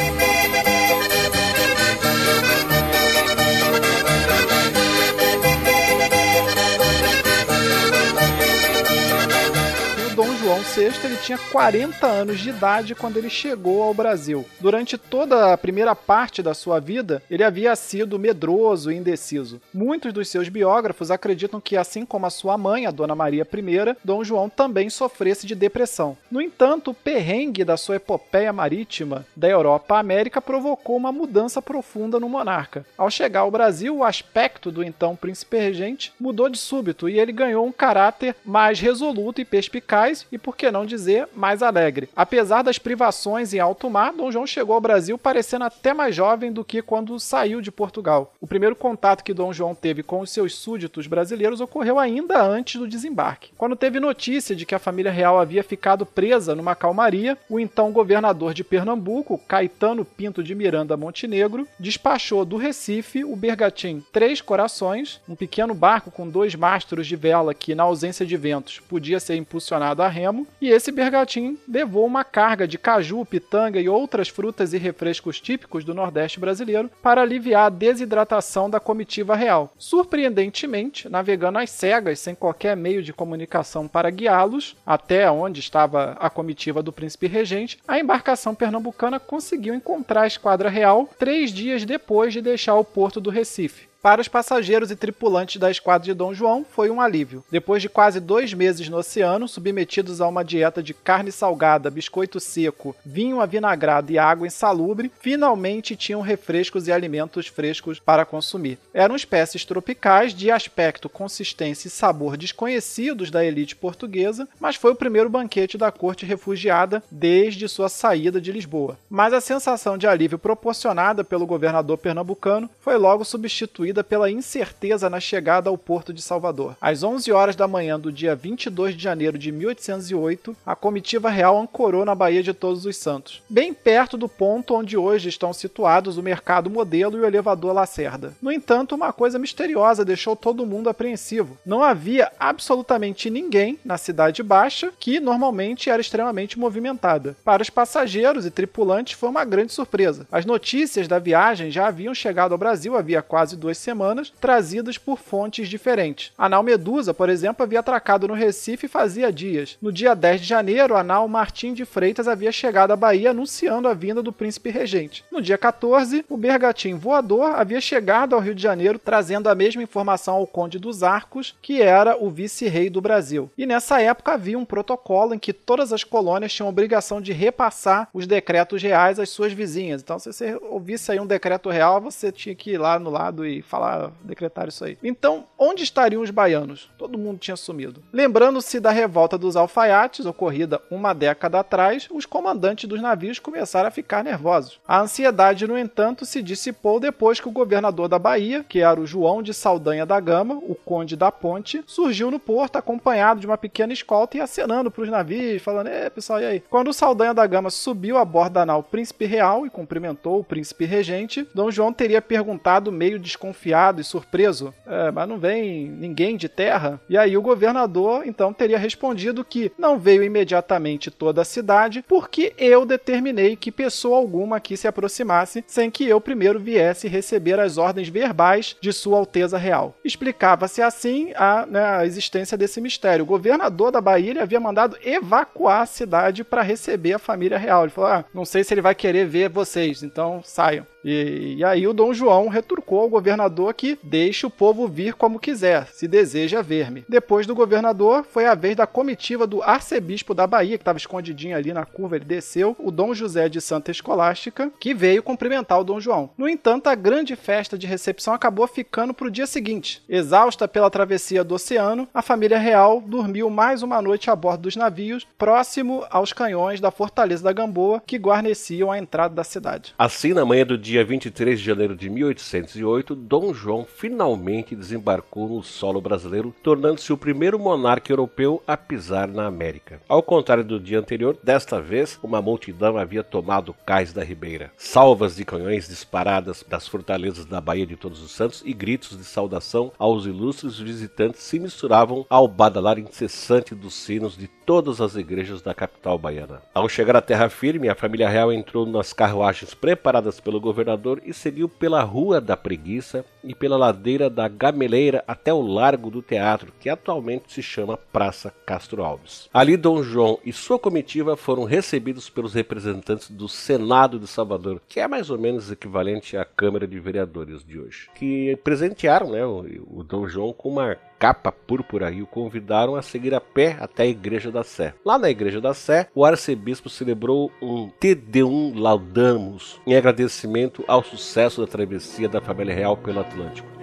VI 10.74 10.90
ele 11.04 11.16
tinha 11.18 11.38
40 11.38 12.04
anos 12.04 12.40
de 12.40 12.50
idade 12.50 12.96
quando 12.96 13.16
ele 13.16 13.30
chegou 13.30 13.80
ao 13.80 13.94
Brasil. 13.94 14.44
Durante 14.58 14.98
toda 14.98 15.52
a 15.52 15.56
primeira 15.56 15.94
parte 15.94 16.42
da 16.42 16.52
sua 16.52 16.80
vida, 16.80 17.22
ele 17.30 17.44
havia 17.44 17.76
sido 17.76 18.18
medroso 18.18 18.90
e 18.90 18.96
indeciso. 18.96 19.60
Muitos 19.72 20.12
dos 20.12 20.28
seus 20.28 20.48
biógrafos 20.48 21.12
acreditam 21.12 21.60
que, 21.60 21.76
assim 21.76 22.04
como 22.04 22.26
a 22.26 22.30
sua 22.30 22.58
mãe, 22.58 22.86
a 22.86 22.90
Dona 22.90 23.14
Maria 23.14 23.46
I, 23.52 23.96
Dom 24.02 24.24
João 24.24 24.48
também 24.48 24.90
sofresse 24.90 25.46
de 25.46 25.54
depressão. 25.54 26.16
No 26.28 26.40
entanto, 26.40 26.90
o 26.90 26.94
perrengue 26.94 27.62
da 27.62 27.76
sua 27.76 27.96
epopeia 27.96 28.52
marítima 28.52 29.24
da 29.36 29.48
Europa 29.48 29.94
à 29.94 30.00
América 30.00 30.42
provocou 30.42 30.96
uma 30.96 31.12
mudança 31.12 31.62
profunda 31.62 32.18
no 32.18 32.28
monarca. 32.28 32.84
Ao 32.98 33.08
chegar 33.08 33.40
ao 33.40 33.50
Brasil, 33.50 33.98
o 33.98 34.04
aspecto 34.04 34.72
do 34.72 34.82
então 34.82 35.14
príncipe 35.14 35.56
regente 35.56 36.12
mudou 36.18 36.48
de 36.48 36.58
súbito 36.58 37.08
e 37.08 37.20
ele 37.20 37.30
ganhou 37.30 37.64
um 37.64 37.70
caráter 37.70 38.34
mais 38.44 38.80
resoluto 38.80 39.40
e 39.40 39.44
perspicaz 39.44 40.26
e 40.32 40.36
porque 40.36 40.63
que 40.64 40.70
não 40.70 40.86
dizer 40.86 41.28
mais 41.36 41.62
alegre. 41.62 42.08
Apesar 42.16 42.62
das 42.62 42.78
privações 42.78 43.52
em 43.52 43.60
alto 43.60 43.90
mar, 43.90 44.14
Dom 44.14 44.32
João 44.32 44.46
chegou 44.46 44.74
ao 44.74 44.80
Brasil 44.80 45.18
parecendo 45.18 45.66
até 45.66 45.92
mais 45.92 46.14
jovem 46.14 46.50
do 46.50 46.64
que 46.64 46.80
quando 46.80 47.20
saiu 47.20 47.60
de 47.60 47.70
Portugal. 47.70 48.32
O 48.40 48.46
primeiro 48.46 48.74
contato 48.74 49.22
que 49.22 49.34
Dom 49.34 49.52
João 49.52 49.74
teve 49.74 50.02
com 50.02 50.20
os 50.20 50.30
seus 50.30 50.54
súditos 50.54 51.06
brasileiros 51.06 51.60
ocorreu 51.60 51.98
ainda 51.98 52.42
antes 52.42 52.80
do 52.80 52.88
desembarque. 52.88 53.50
Quando 53.58 53.76
teve 53.76 54.00
notícia 54.00 54.56
de 54.56 54.64
que 54.64 54.74
a 54.74 54.78
família 54.78 55.12
real 55.12 55.38
havia 55.38 55.62
ficado 55.62 56.06
presa 56.06 56.54
numa 56.54 56.74
calmaria, 56.74 57.36
o 57.50 57.60
então 57.60 57.92
governador 57.92 58.54
de 58.54 58.64
Pernambuco, 58.64 59.38
Caetano 59.46 60.02
Pinto 60.02 60.42
de 60.42 60.54
Miranda 60.54 60.96
Montenegro, 60.96 61.68
despachou 61.78 62.42
do 62.46 62.56
Recife 62.56 63.22
o 63.22 63.36
bergatim 63.36 64.02
Três 64.10 64.40
Corações, 64.40 65.20
um 65.28 65.34
pequeno 65.34 65.74
barco 65.74 66.10
com 66.10 66.26
dois 66.26 66.54
mastros 66.54 67.06
de 67.06 67.16
vela 67.16 67.52
que, 67.52 67.74
na 67.74 67.82
ausência 67.82 68.24
de 68.24 68.36
ventos, 68.36 68.80
podia 68.80 69.20
ser 69.20 69.36
impulsionado 69.36 70.02
a 70.02 70.08
remo, 70.08 70.46
e 70.60 70.70
esse 70.70 70.90
bergatim 70.90 71.58
levou 71.68 72.06
uma 72.06 72.24
carga 72.24 72.66
de 72.66 72.78
caju, 72.78 73.24
pitanga 73.24 73.80
e 73.80 73.88
outras 73.88 74.28
frutas 74.28 74.72
e 74.72 74.78
refrescos 74.78 75.40
típicos 75.40 75.84
do 75.84 75.94
Nordeste 75.94 76.40
brasileiro 76.40 76.90
para 77.02 77.22
aliviar 77.22 77.66
a 77.66 77.70
desidratação 77.70 78.68
da 78.68 78.80
comitiva 78.80 79.34
real. 79.34 79.72
Surpreendentemente, 79.78 81.08
navegando 81.08 81.58
às 81.58 81.70
cegas, 81.70 82.18
sem 82.18 82.34
qualquer 82.34 82.76
meio 82.76 83.02
de 83.02 83.12
comunicação 83.12 83.88
para 83.88 84.10
guiá-los 84.10 84.76
até 84.86 85.30
onde 85.30 85.60
estava 85.60 86.16
a 86.20 86.30
comitiva 86.30 86.82
do 86.82 86.92
príncipe 86.92 87.26
regente, 87.26 87.78
a 87.86 87.98
embarcação 87.98 88.54
pernambucana 88.54 89.20
conseguiu 89.20 89.74
encontrar 89.74 90.22
a 90.22 90.26
esquadra 90.26 90.68
real 90.68 91.08
três 91.18 91.50
dias 91.50 91.84
depois 91.84 92.32
de 92.32 92.40
deixar 92.40 92.74
o 92.76 92.84
porto 92.84 93.20
do 93.20 93.30
Recife. 93.30 93.93
Para 94.04 94.20
os 94.20 94.28
passageiros 94.28 94.90
e 94.90 94.96
tripulantes 94.96 95.56
da 95.56 95.70
esquadra 95.70 96.04
de 96.04 96.12
Dom 96.12 96.34
João, 96.34 96.62
foi 96.70 96.90
um 96.90 97.00
alívio. 97.00 97.42
Depois 97.50 97.80
de 97.80 97.88
quase 97.88 98.20
dois 98.20 98.52
meses 98.52 98.86
no 98.86 98.98
oceano, 98.98 99.48
submetidos 99.48 100.20
a 100.20 100.28
uma 100.28 100.44
dieta 100.44 100.82
de 100.82 100.92
carne 100.92 101.32
salgada, 101.32 101.90
biscoito 101.90 102.38
seco, 102.38 102.94
vinho 103.02 103.40
avinagrado 103.40 104.12
e 104.12 104.18
água 104.18 104.46
insalubre, 104.46 105.10
finalmente 105.20 105.96
tinham 105.96 106.20
refrescos 106.20 106.86
e 106.86 106.92
alimentos 106.92 107.46
frescos 107.46 107.98
para 107.98 108.26
consumir. 108.26 108.78
Eram 108.92 109.16
espécies 109.16 109.64
tropicais 109.64 110.34
de 110.34 110.50
aspecto, 110.50 111.08
consistência 111.08 111.88
e 111.88 111.90
sabor 111.90 112.36
desconhecidos 112.36 113.30
da 113.30 113.42
elite 113.42 113.74
portuguesa, 113.74 114.46
mas 114.60 114.76
foi 114.76 114.92
o 114.92 114.96
primeiro 114.96 115.30
banquete 115.30 115.78
da 115.78 115.90
corte 115.90 116.26
refugiada 116.26 117.02
desde 117.10 117.66
sua 117.70 117.88
saída 117.88 118.38
de 118.38 118.52
Lisboa. 118.52 118.98
Mas 119.08 119.32
a 119.32 119.40
sensação 119.40 119.96
de 119.96 120.06
alívio 120.06 120.38
proporcionada 120.38 121.24
pelo 121.24 121.46
governador 121.46 121.96
pernambucano 121.96 122.68
foi 122.82 122.98
logo 122.98 123.24
substituída 123.24 123.93
pela 124.02 124.30
incerteza 124.30 125.10
na 125.10 125.20
chegada 125.20 125.70
ao 125.70 125.78
porto 125.78 126.12
de 126.12 126.22
Salvador. 126.22 126.76
Às 126.80 127.02
11 127.02 127.30
horas 127.30 127.54
da 127.54 127.68
manhã 127.68 128.00
do 128.00 128.10
dia 128.10 128.34
22 128.34 128.96
de 128.96 129.02
janeiro 129.02 129.38
de 129.38 129.52
1808, 129.52 130.56
a 130.64 130.74
comitiva 130.74 131.28
real 131.28 131.60
ancorou 131.60 132.04
na 132.04 132.14
Baía 132.14 132.42
de 132.42 132.54
Todos 132.54 132.86
os 132.86 132.96
Santos, 132.96 133.42
bem 133.48 133.74
perto 133.74 134.16
do 134.16 134.28
ponto 134.28 134.74
onde 134.74 134.96
hoje 134.96 135.28
estão 135.28 135.52
situados 135.52 136.16
o 136.16 136.22
mercado 136.22 136.70
modelo 136.70 137.18
e 137.18 137.20
o 137.20 137.26
elevador 137.26 137.72
Lacerda. 137.72 138.32
No 138.40 138.50
entanto, 138.50 138.94
uma 138.94 139.12
coisa 139.12 139.38
misteriosa 139.38 140.04
deixou 140.04 140.34
todo 140.34 140.66
mundo 140.66 140.88
apreensivo. 140.88 141.58
Não 141.64 141.82
havia 141.82 142.32
absolutamente 142.38 143.28
ninguém 143.28 143.78
na 143.84 143.98
Cidade 143.98 144.42
Baixa, 144.42 144.92
que 144.98 145.20
normalmente 145.20 145.90
era 145.90 146.00
extremamente 146.00 146.58
movimentada. 146.58 147.36
Para 147.44 147.62
os 147.62 147.70
passageiros 147.70 148.46
e 148.46 148.50
tripulantes 148.50 149.12
foi 149.12 149.28
uma 149.28 149.44
grande 149.44 149.72
surpresa. 149.72 150.26
As 150.30 150.44
notícias 150.44 151.08
da 151.08 151.18
viagem 151.18 151.70
já 151.70 151.86
haviam 151.88 152.14
chegado 152.14 152.52
ao 152.52 152.58
Brasil 152.58 152.96
havia 152.96 153.22
quase 153.22 153.56
duas 153.56 153.78
semanas, 153.84 154.32
trazidas 154.40 154.98
por 154.98 155.18
fontes 155.18 155.68
diferentes. 155.68 156.32
A 156.36 156.48
nau 156.48 156.62
Medusa, 156.62 157.12
por 157.14 157.28
exemplo, 157.28 157.62
havia 157.62 157.80
atracado 157.80 158.26
no 158.26 158.34
Recife 158.34 158.88
fazia 158.88 159.32
dias. 159.32 159.76
No 159.80 159.92
dia 159.92 160.14
10 160.14 160.40
de 160.40 160.46
janeiro, 160.46 160.96
a 160.96 161.04
nau 161.04 161.28
Martim 161.28 161.72
de 161.72 161.84
Freitas 161.84 162.26
havia 162.26 162.50
chegado 162.50 162.92
à 162.92 162.96
Bahia 162.96 163.30
anunciando 163.30 163.86
a 163.86 163.94
vinda 163.94 164.22
do 164.22 164.32
príncipe 164.32 164.70
regente. 164.70 165.24
No 165.30 165.42
dia 165.42 165.58
14, 165.58 166.24
o 166.28 166.36
Bergatim 166.36 166.94
Voador 166.94 167.54
havia 167.54 167.80
chegado 167.80 168.34
ao 168.34 168.40
Rio 168.40 168.54
de 168.54 168.62
Janeiro 168.62 168.98
trazendo 168.98 169.48
a 169.48 169.54
mesma 169.54 169.82
informação 169.82 170.36
ao 170.36 170.46
Conde 170.46 170.78
dos 170.78 171.02
Arcos, 171.02 171.54
que 171.60 171.82
era 171.82 172.16
o 172.18 172.30
vice-rei 172.30 172.88
do 172.88 173.00
Brasil. 173.00 173.50
E 173.56 173.66
nessa 173.66 174.00
época 174.00 174.32
havia 174.32 174.58
um 174.58 174.64
protocolo 174.64 175.34
em 175.34 175.38
que 175.38 175.52
todas 175.52 175.92
as 175.92 176.02
colônias 176.02 176.52
tinham 176.52 176.66
a 176.66 176.70
obrigação 176.70 177.20
de 177.20 177.32
repassar 177.32 178.08
os 178.12 178.26
decretos 178.26 178.82
reais 178.82 179.18
às 179.18 179.28
suas 179.28 179.52
vizinhas. 179.52 180.00
Então, 180.02 180.18
se 180.18 180.32
você 180.32 180.58
ouvisse 180.62 181.12
aí 181.12 181.20
um 181.20 181.26
decreto 181.26 181.68
real, 181.68 182.00
você 182.00 182.32
tinha 182.32 182.54
que 182.54 182.72
ir 182.72 182.78
lá 182.78 182.98
no 182.98 183.10
lado 183.10 183.46
e 183.46 183.62
falar, 183.74 184.12
decretar 184.22 184.68
isso 184.68 184.84
aí. 184.84 184.96
Então, 185.02 185.44
onde 185.58 185.82
estariam 185.82 186.22
os 186.22 186.30
baianos? 186.30 186.88
Todo 186.96 187.18
mundo 187.18 187.38
tinha 187.38 187.56
sumido. 187.56 188.02
Lembrando-se 188.12 188.78
da 188.78 188.90
revolta 188.90 189.36
dos 189.36 189.56
alfaiates, 189.56 190.26
ocorrida 190.26 190.80
uma 190.90 191.12
década 191.12 191.58
atrás, 191.58 192.08
os 192.10 192.24
comandantes 192.24 192.88
dos 192.88 193.00
navios 193.00 193.40
começaram 193.40 193.88
a 193.88 193.92
ficar 193.92 194.22
nervosos. 194.22 194.78
A 194.86 195.00
ansiedade, 195.00 195.66
no 195.66 195.76
entanto, 195.76 196.24
se 196.24 196.40
dissipou 196.42 197.00
depois 197.00 197.40
que 197.40 197.48
o 197.48 197.52
governador 197.52 198.08
da 198.08 198.18
Bahia, 198.18 198.64
que 198.68 198.80
era 198.80 199.00
o 199.00 199.06
João 199.06 199.42
de 199.42 199.52
Saldanha 199.52 200.06
da 200.06 200.20
Gama, 200.20 200.54
o 200.54 200.74
conde 200.74 201.16
da 201.16 201.32
Ponte, 201.32 201.82
surgiu 201.86 202.30
no 202.30 202.38
porto 202.38 202.76
acompanhado 202.76 203.40
de 203.40 203.46
uma 203.46 203.58
pequena 203.58 203.92
escolta 203.92 204.36
e 204.36 204.40
acenando 204.40 204.90
para 204.90 205.02
os 205.02 205.08
navios, 205.08 205.62
falando: 205.62 205.88
"É, 205.88 206.08
pessoal, 206.08 206.40
e 206.40 206.44
aí?". 206.44 206.62
Quando 206.70 206.88
o 206.88 206.92
Saldanha 206.92 207.34
da 207.34 207.46
Gama 207.46 207.70
subiu 207.70 208.18
a 208.18 208.24
bordo 208.24 208.54
da 208.54 208.66
nau 208.66 208.82
Príncipe 208.82 209.24
Real 209.24 209.66
e 209.66 209.70
cumprimentou 209.70 210.38
o 210.38 210.44
príncipe 210.44 210.84
regente, 210.84 211.46
Dom 211.54 211.70
João 211.70 211.92
teria 211.92 212.22
perguntado 212.22 212.92
meio 212.92 213.18
desconfiado 213.18 213.53
desconfiado 213.54 214.00
e 214.00 214.04
surpreso, 214.04 214.74
é, 214.86 215.10
mas 215.10 215.28
não 215.28 215.38
vem 215.38 215.88
ninguém 215.88 216.36
de 216.36 216.48
terra? 216.48 217.00
E 217.08 217.16
aí 217.16 217.36
o 217.36 217.42
governador 217.42 218.26
então 218.26 218.52
teria 218.52 218.78
respondido 218.78 219.44
que 219.44 219.70
não 219.78 219.98
veio 219.98 220.22
imediatamente 220.22 221.10
toda 221.10 221.42
a 221.42 221.44
cidade, 221.44 222.04
porque 222.06 222.52
eu 222.58 222.84
determinei 222.84 223.56
que 223.56 223.70
pessoa 223.70 224.18
alguma 224.18 224.56
aqui 224.56 224.76
se 224.76 224.88
aproximasse 224.88 225.64
sem 225.66 225.90
que 225.90 226.06
eu 226.06 226.20
primeiro 226.20 226.58
viesse 226.58 227.08
receber 227.08 227.60
as 227.60 227.78
ordens 227.78 228.08
verbais 228.08 228.76
de 228.80 228.92
Sua 228.92 229.18
Alteza 229.18 229.56
Real. 229.56 229.96
Explicava-se 230.04 230.82
assim 230.82 231.32
a, 231.36 231.64
né, 231.66 231.84
a, 231.84 232.06
existência 232.06 232.58
desse 232.58 232.80
mistério. 232.80 233.22
O 233.22 233.26
governador 233.26 233.92
da 233.92 234.00
Bahia 234.00 234.42
havia 234.42 234.58
mandado 234.58 234.96
evacuar 235.04 235.82
a 235.82 235.86
cidade 235.86 236.42
para 236.42 236.62
receber 236.62 237.12
a 237.12 237.18
família 237.18 237.58
real. 237.58 237.84
Ele 237.84 237.90
falou: 237.90 238.10
ah, 238.10 238.24
não 238.34 238.44
sei 238.44 238.64
se 238.64 238.74
ele 238.74 238.80
vai 238.80 238.94
querer 238.94 239.26
ver 239.26 239.48
vocês, 239.48 240.02
então 240.02 240.40
saiam. 240.42 240.86
E, 241.04 241.56
e, 241.58 241.64
aí 241.64 241.86
o 241.86 241.92
Dom 241.92 242.14
João 242.14 242.48
returcou 242.48 243.00
ao 243.00 243.08
governador 243.08 243.74
que 243.74 243.98
deixe 244.02 244.46
o 244.46 244.50
povo 244.50 244.88
vir 244.88 245.14
como 245.14 245.38
quiser, 245.38 245.86
se 245.88 246.08
deseja 246.08 246.62
ver-me. 246.62 247.04
Depois 247.08 247.46
do 247.46 247.54
governador, 247.54 248.24
foi 248.24 248.46
a 248.46 248.54
vez 248.54 248.74
da 248.74 248.86
comitiva 248.86 249.46
do 249.46 249.62
arcebispo 249.62 250.34
da 250.34 250.46
Bahia, 250.46 250.78
que 250.78 250.82
estava 250.82 250.98
escondidinho 250.98 251.56
ali 251.56 251.72
na 251.72 251.84
curva, 251.84 252.16
ele 252.16 252.24
desceu, 252.24 252.74
o 252.78 252.90
Dom 252.90 253.12
José 253.14 253.48
de 253.48 253.60
Santa 253.60 253.90
Escolástica, 253.90 254.72
que 254.80 254.94
veio 254.94 255.22
cumprimentar 255.22 255.78
o 255.80 255.84
Dom 255.84 256.00
João. 256.00 256.30
No 256.38 256.48
entanto, 256.48 256.88
a 256.88 256.94
grande 256.94 257.36
festa 257.36 257.76
de 257.76 257.86
recepção 257.86 258.32
acabou 258.32 258.66
ficando 258.66 259.12
para 259.12 259.26
o 259.26 259.30
dia 259.30 259.46
seguinte. 259.46 260.02
Exausta 260.08 260.66
pela 260.66 260.90
travessia 260.90 261.44
do 261.44 261.54
oceano, 261.54 262.08
a 262.14 262.22
família 262.22 262.58
real 262.58 263.00
dormiu 263.00 263.50
mais 263.50 263.82
uma 263.82 264.00
noite 264.00 264.30
a 264.30 264.36
bordo 264.36 264.62
dos 264.62 264.76
navios, 264.76 265.26
próximo 265.36 266.04
aos 266.10 266.32
canhões 266.32 266.80
da 266.80 266.90
Fortaleza 266.90 267.42
da 267.42 267.52
Gamboa, 267.52 268.02
que 268.06 268.16
guarneciam 268.16 268.90
a 268.90 268.98
entrada 268.98 269.34
da 269.34 269.44
cidade. 269.44 269.94
Assim, 269.98 270.32
na 270.32 270.44
manhã 270.44 270.64
do 270.64 270.78
dia 270.78 270.93
dia 270.94 271.04
23 271.04 271.58
de 271.58 271.66
janeiro 271.66 271.96
de 271.96 272.08
1808, 272.08 273.16
Dom 273.16 273.52
João 273.52 273.84
finalmente 273.84 274.76
desembarcou 274.76 275.48
no 275.48 275.60
solo 275.60 276.00
brasileiro, 276.00 276.54
tornando-se 276.62 277.12
o 277.12 277.16
primeiro 277.16 277.58
monarca 277.58 278.12
europeu 278.12 278.62
a 278.64 278.76
pisar 278.76 279.26
na 279.26 279.44
América. 279.44 280.00
Ao 280.08 280.22
contrário 280.22 280.62
do 280.62 280.78
dia 280.78 281.00
anterior, 281.00 281.36
desta 281.42 281.80
vez, 281.80 282.16
uma 282.22 282.40
multidão 282.40 282.96
havia 282.96 283.24
tomado 283.24 283.70
o 283.70 283.74
cais 283.84 284.12
da 284.12 284.22
ribeira. 284.22 284.70
Salvas 284.76 285.34
de 285.34 285.44
canhões 285.44 285.88
disparadas 285.88 286.64
das 286.68 286.86
fortalezas 286.86 287.44
da 287.44 287.60
Baía 287.60 287.84
de 287.84 287.96
Todos 287.96 288.22
os 288.22 288.30
Santos 288.30 288.62
e 288.64 288.72
gritos 288.72 289.18
de 289.18 289.24
saudação 289.24 289.90
aos 289.98 290.26
ilustres 290.26 290.78
visitantes 290.78 291.42
se 291.42 291.58
misturavam 291.58 292.24
ao 292.30 292.46
badalar 292.46 293.00
incessante 293.00 293.74
dos 293.74 293.94
sinos 293.94 294.36
de 294.36 294.46
todas 294.64 295.00
as 295.00 295.16
igrejas 295.16 295.62
da 295.62 295.74
capital 295.74 296.18
baiana. 296.18 296.62
Ao 296.74 296.88
chegar 296.88 297.16
à 297.16 297.20
terra 297.20 297.48
firme, 297.48 297.88
a 297.88 297.94
família 297.94 298.28
real 298.28 298.52
entrou 298.52 298.86
nas 298.86 299.12
carruagens 299.12 299.74
preparadas 299.74 300.40
pelo 300.40 300.60
governador 300.60 301.20
e 301.24 301.32
seguiu 301.32 301.68
pela 301.68 302.02
Rua 302.02 302.40
da 302.40 302.56
Preguiça 302.56 303.24
e 303.42 303.54
pela 303.54 303.76
ladeira 303.76 304.30
da 304.30 304.48
Gameleira 304.48 305.22
até 305.26 305.52
o 305.52 305.60
Largo 305.60 306.10
do 306.10 306.22
Teatro, 306.22 306.72
que 306.80 306.88
atualmente 306.88 307.52
se 307.52 307.62
chama 307.62 307.96
Praça 307.96 308.52
Castro 308.64 309.04
Alves. 309.04 309.48
Ali, 309.52 309.76
Dom 309.76 310.02
João 310.02 310.38
e 310.44 310.52
sua 310.52 310.78
comitiva 310.78 311.36
foram 311.36 311.64
recebidos 311.64 312.30
pelos 312.30 312.54
representantes 312.54 313.30
do 313.30 313.48
Senado 313.48 314.18
de 314.18 314.26
Salvador, 314.26 314.80
que 314.88 315.00
é 315.00 315.06
mais 315.06 315.30
ou 315.30 315.38
menos 315.38 315.70
equivalente 315.70 316.36
à 316.36 316.44
Câmara 316.44 316.86
de 316.86 316.98
Vereadores 316.98 317.64
de 317.64 317.78
hoje, 317.78 318.08
que 318.14 318.56
presentearam 318.64 319.30
né, 319.30 319.44
o, 319.44 319.64
o 319.98 320.02
Dom 320.02 320.26
João 320.26 320.52
com 320.52 320.70
uma 320.70 320.96
capa 321.18 321.50
púrpura 321.50 322.10
e 322.10 322.22
o 322.22 322.26
convidaram 322.26 322.94
a 322.96 323.02
seguir 323.02 323.34
a 323.34 323.40
pé 323.40 323.76
até 323.80 324.04
a 324.04 324.06
Igreja 324.06 324.50
da 324.50 324.62
Sé. 324.62 324.94
Lá 325.04 325.18
na 325.18 325.30
Igreja 325.30 325.60
da 325.60 325.74
Sé, 325.74 326.08
o 326.14 326.24
arcebispo 326.24 326.88
celebrou 326.88 327.50
um 327.60 327.90
Te 328.00 328.14
Deum 328.14 328.72
Laudamus 328.74 329.80
em 329.86 329.96
agradecimento 329.96 330.84
ao 330.86 331.02
sucesso 331.02 331.60
da 331.60 331.66
travessia 331.66 332.28
da 332.28 332.40
família 332.40 332.74
real 332.74 332.96
pelo 332.96 333.20
Atlântico. 333.20 333.73